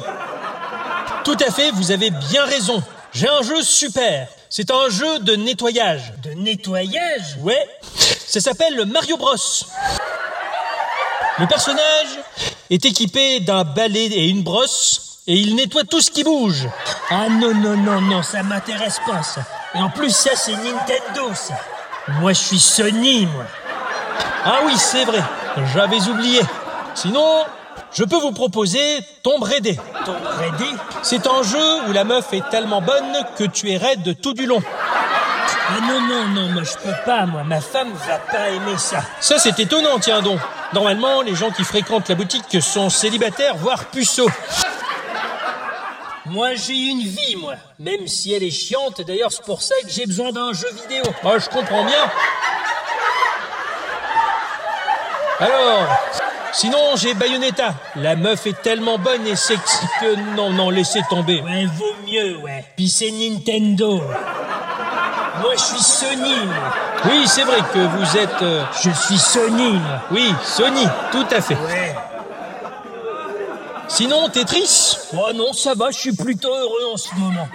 Tout 1.24 1.36
à 1.46 1.50
fait, 1.50 1.70
vous 1.72 1.90
avez 1.90 2.10
bien 2.10 2.44
raison. 2.44 2.82
J'ai 3.12 3.28
un 3.28 3.42
jeu 3.42 3.62
super. 3.62 4.28
C'est 4.48 4.70
un 4.70 4.88
jeu 4.90 5.18
de 5.20 5.36
nettoyage. 5.36 6.12
De 6.22 6.30
nettoyage? 6.32 7.36
Ouais, 7.40 7.66
ça 8.26 8.40
s'appelle 8.40 8.74
le 8.74 8.84
Mario 8.84 9.16
Bros. 9.16 9.34
Le 11.38 11.46
personnage 11.46 12.18
est 12.70 12.84
équipé 12.84 13.40
d'un 13.40 13.64
balai 13.64 14.04
et 14.04 14.28
une 14.28 14.42
brosse 14.42 15.18
et 15.26 15.34
il 15.34 15.56
nettoie 15.56 15.84
tout 15.84 16.00
ce 16.00 16.10
qui 16.10 16.24
bouge. 16.24 16.68
Ah 17.10 17.28
non, 17.28 17.54
non, 17.54 17.76
non, 17.76 18.00
non, 18.00 18.22
ça 18.22 18.42
m'intéresse 18.42 19.00
pas 19.06 19.22
ça. 19.22 19.42
Et 19.74 19.78
en 19.78 19.90
plus, 19.90 20.10
ça, 20.10 20.30
c'est 20.36 20.52
Nintendo, 20.52 21.34
ça. 21.34 21.58
Moi, 22.08 22.32
je 22.32 22.38
suis 22.38 22.60
Sony, 22.60 23.26
moi. 23.26 23.44
Ah 24.44 24.60
oui, 24.64 24.74
c'est 24.76 25.04
vrai, 25.04 25.22
j'avais 25.74 26.00
oublié. 26.08 26.40
Sinon, 26.94 27.44
je 27.92 28.04
peux 28.04 28.16
vous 28.16 28.30
proposer 28.30 28.80
Tomb 29.24 29.42
Raider. 29.42 29.76
Tomb 30.04 30.14
Raider 30.38 30.70
C'est 31.02 31.26
un 31.26 31.42
jeu 31.42 31.88
où 31.88 31.92
la 31.92 32.04
meuf 32.04 32.32
est 32.32 32.48
tellement 32.48 32.80
bonne 32.80 33.24
que 33.36 33.44
tu 33.44 33.70
es 33.72 33.76
raide 33.76 34.20
tout 34.20 34.34
du 34.34 34.46
long. 34.46 34.62
Ah 35.68 35.80
non, 35.80 36.00
non, 36.00 36.28
non, 36.28 36.48
moi, 36.52 36.62
je 36.62 36.74
peux 36.78 36.94
pas, 37.04 37.26
moi. 37.26 37.42
Ma 37.42 37.60
femme 37.60 37.92
va 38.06 38.18
pas 38.18 38.50
aimer 38.50 38.78
ça. 38.78 39.02
Ça, 39.20 39.40
c'est 39.40 39.58
étonnant, 39.58 39.98
tiens 39.98 40.22
donc. 40.22 40.38
Normalement, 40.72 41.22
les 41.22 41.34
gens 41.34 41.50
qui 41.50 41.64
fréquentent 41.64 42.08
la 42.08 42.14
boutique 42.14 42.62
sont 42.62 42.88
célibataires, 42.88 43.56
voire 43.56 43.86
puceaux. 43.86 44.30
Moi, 46.28 46.54
j'ai 46.54 46.74
une 46.74 47.02
vie, 47.02 47.36
moi. 47.36 47.54
Même 47.78 48.06
si 48.06 48.32
elle 48.34 48.42
est 48.42 48.50
chiante. 48.50 49.00
D'ailleurs, 49.02 49.30
c'est 49.32 49.44
pour 49.44 49.62
ça 49.62 49.74
que 49.82 49.88
j'ai 49.88 50.06
besoin 50.06 50.32
d'un 50.32 50.52
jeu 50.52 50.68
vidéo. 50.82 51.04
Ah, 51.24 51.38
je 51.38 51.48
comprends 51.48 51.84
bien. 51.84 52.10
Alors, 55.38 55.86
sinon, 56.52 56.96
j'ai 56.96 57.14
Bayonetta. 57.14 57.74
La 57.96 58.16
meuf 58.16 58.46
est 58.46 58.60
tellement 58.62 58.98
bonne 58.98 59.26
et 59.26 59.36
sexy 59.36 59.86
que 60.00 60.16
non, 60.34 60.50
non, 60.50 60.70
laissez 60.70 61.02
tomber. 61.08 61.42
Ouais, 61.42 61.66
vaut 61.66 61.94
mieux, 62.06 62.36
ouais. 62.38 62.64
Puis 62.76 62.88
c'est 62.88 63.10
Nintendo. 63.10 63.98
Moi, 65.42 65.52
je 65.54 65.60
suis 65.62 65.82
Sony, 65.82 66.34
moi. 66.46 66.54
Oui, 67.04 67.24
c'est 67.26 67.42
vrai 67.42 67.58
que 67.72 67.78
vous 67.78 68.16
êtes... 68.16 68.42
euh, 68.42 68.64
Je 68.82 68.90
suis 68.90 69.18
Sony, 69.18 69.74
moi. 69.74 70.00
Oui, 70.10 70.34
Sony, 70.42 70.86
tout 71.12 71.26
à 71.30 71.40
fait. 71.42 71.54
Ouais. 71.56 71.94
Sinon, 73.88 74.28
Tetris 74.28 74.96
Oh 75.16 75.32
non, 75.34 75.52
ça 75.52 75.74
va, 75.74 75.90
je 75.90 75.98
suis 75.98 76.16
plutôt 76.16 76.52
heureux 76.54 76.92
en 76.92 76.96
ce 76.96 77.14
moment. 77.14 77.48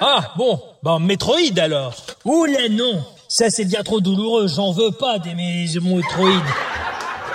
Ah, 0.00 0.20
bon, 0.36 0.60
ben 0.82 0.98
Metroid 0.98 1.58
alors. 1.58 1.94
Ouh 2.24 2.44
là 2.44 2.68
non 2.70 3.02
Ça 3.28 3.48
c'est 3.48 3.64
bien 3.64 3.82
trop 3.82 4.00
douloureux, 4.00 4.46
j'en 4.46 4.72
veux 4.72 4.90
pas 4.90 5.18
des 5.18 5.34
mes 5.34 5.66
Metroid. 5.80 6.42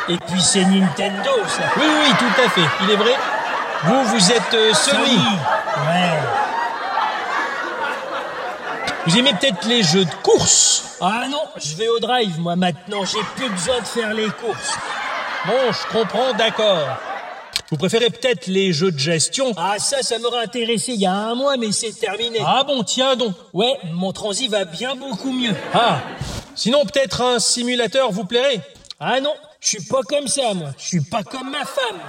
Et 0.09 0.17
puis 0.17 0.41
c'est 0.41 0.63
Nintendo 0.65 1.31
ça. 1.47 1.63
Oui, 1.77 1.85
oui, 1.85 2.13
tout 2.19 2.41
à 2.41 2.49
fait, 2.49 2.69
il 2.83 2.91
est 2.91 2.95
vrai. 2.95 3.15
Vous, 3.83 4.03
vous 4.03 4.31
êtes 4.31 4.53
euh, 4.53 4.73
Sony. 4.73 5.17
Ouais. 5.17 6.19
Vous 9.07 9.17
aimez 9.17 9.33
peut-être 9.33 9.67
les 9.67 9.81
jeux 9.81 10.05
de 10.05 10.13
course 10.21 10.97
Ah 11.01 11.23
non, 11.27 11.41
je 11.57 11.75
vais 11.75 11.87
au 11.87 11.99
drive 11.99 12.39
moi 12.39 12.55
maintenant, 12.55 13.03
j'ai 13.03 13.23
plus 13.35 13.49
besoin 13.49 13.79
de 13.79 13.85
faire 13.85 14.13
les 14.13 14.29
courses. 14.29 14.77
Bon, 15.47 15.71
je 15.71 15.97
comprends, 15.97 16.33
d'accord. 16.33 16.87
Vous 17.71 17.77
préférez 17.77 18.09
peut-être 18.09 18.47
les 18.47 18.73
jeux 18.73 18.91
de 18.91 18.99
gestion 18.99 19.53
Ah 19.55 19.79
ça, 19.79 20.01
ça 20.01 20.19
m'aurait 20.19 20.43
intéressé 20.43 20.91
il 20.91 20.99
y 20.99 21.05
a 21.05 21.13
un 21.13 21.35
mois, 21.35 21.55
mais 21.55 21.71
c'est 21.71 21.97
terminé. 21.97 22.39
Ah 22.45 22.65
bon, 22.67 22.83
tiens 22.83 23.15
donc. 23.15 23.33
Ouais, 23.53 23.77
mon 23.93 24.11
transi 24.11 24.49
va 24.49 24.65
bien 24.65 24.93
beaucoup 24.93 25.31
mieux. 25.31 25.55
Ah, 25.73 26.01
sinon 26.53 26.83
peut-être 26.83 27.21
un 27.21 27.39
simulateur 27.39 28.11
vous 28.11 28.25
plairait 28.25 28.59
Ah 28.99 29.21
non, 29.21 29.33
je 29.61 29.69
suis 29.69 29.85
pas 29.85 30.01
comme 30.01 30.27
ça 30.27 30.53
moi, 30.53 30.71
je 30.77 30.85
suis 30.85 31.01
pas 31.01 31.23
comme 31.23 31.49
ma 31.49 31.63
femme. 31.63 31.99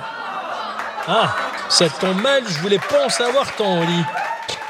Ah, 1.07 1.37
ça 1.69 1.89
tombe 1.89 2.21
mal, 2.21 2.43
je 2.49 2.59
voulais 2.59 2.81
pas 2.81 3.07
en 3.07 3.09
savoir 3.09 3.55
tant, 3.55 3.83
Oli. 3.83 4.03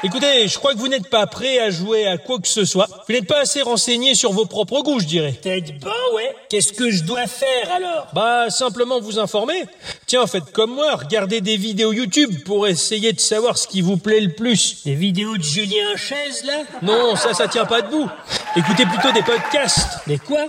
Écoutez, 0.05 0.49
je 0.49 0.57
crois 0.57 0.73
que 0.73 0.79
vous 0.79 0.89
n'êtes 0.89 1.09
pas 1.09 1.25
prêt 1.27 1.59
à 1.59 1.69
jouer 1.69 2.05
à 2.07 2.17
quoi 2.17 2.37
que 2.37 2.47
ce 2.47 2.65
soit. 2.65 2.89
Vous 3.07 3.13
n'êtes 3.13 3.25
pas 3.25 3.39
assez 3.39 3.61
renseigné 3.61 4.15
sur 4.15 4.33
vos 4.33 4.45
propres 4.45 4.81
goûts, 4.81 4.99
je 4.99 5.05
dirais. 5.05 5.31
Peut-être 5.41 5.79
pas, 5.79 5.95
ouais. 6.13 6.35
Qu'est-ce 6.49 6.73
que 6.73 6.91
je 6.91 7.03
dois 7.03 7.25
faire 7.25 7.71
alors? 7.73 8.07
Bah, 8.13 8.49
simplement 8.49 8.99
vous 8.99 9.17
informer. 9.17 9.63
Tiens, 10.05 10.27
faites 10.27 10.51
comme 10.51 10.75
moi, 10.75 10.95
regardez 10.95 11.39
des 11.39 11.55
vidéos 11.55 11.93
YouTube 11.93 12.43
pour 12.43 12.67
essayer 12.67 13.13
de 13.13 13.19
savoir 13.21 13.57
ce 13.57 13.65
qui 13.65 13.79
vous 13.79 13.95
plaît 13.95 14.19
le 14.19 14.33
plus. 14.33 14.83
Des 14.83 14.95
vidéos 14.95 15.37
de 15.37 15.43
Julien 15.43 15.95
Chaise 15.95 16.43
là? 16.45 16.63
Non, 16.81 17.15
ça, 17.15 17.33
ça 17.33 17.47
tient 17.47 17.65
pas 17.65 17.81
debout. 17.81 18.09
Écoutez 18.57 18.85
plutôt 18.85 19.13
des 19.13 19.23
podcasts, 19.23 19.99
Mais 20.07 20.17
quoi? 20.17 20.47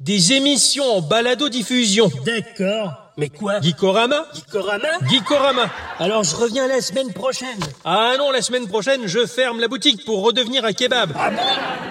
Des 0.00 0.32
émissions 0.32 0.96
en 0.96 1.00
balado-diffusion. 1.00 2.10
D'accord. 2.26 3.01
Mais 3.18 3.28
quoi 3.28 3.60
Geekorama 3.60 4.24
Gikorama 4.34 4.88
Geekorama. 5.10 5.66
Alors 5.98 6.24
je 6.24 6.34
reviens 6.34 6.66
la 6.66 6.80
semaine 6.80 7.12
prochaine. 7.12 7.58
Ah 7.84 8.14
non, 8.18 8.30
la 8.30 8.40
semaine 8.40 8.66
prochaine, 8.68 9.06
je 9.06 9.26
ferme 9.26 9.60
la 9.60 9.68
boutique 9.68 10.04
pour 10.06 10.22
redevenir 10.24 10.64
un 10.64 10.72
kebab. 10.72 11.12
Ah 11.18 11.30
bon 11.30 11.36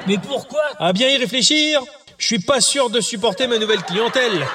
Mais 0.08 0.18
pourquoi 0.18 0.62
À 0.80 0.94
bien 0.94 1.10
y 1.10 1.18
réfléchir, 1.18 1.82
je 2.18 2.26
suis 2.26 2.40
pas 2.40 2.60
sûr 2.60 2.90
de 2.90 3.00
supporter 3.02 3.46
ma 3.46 3.60
nouvelle 3.60 3.84
clientèle. 3.84 4.46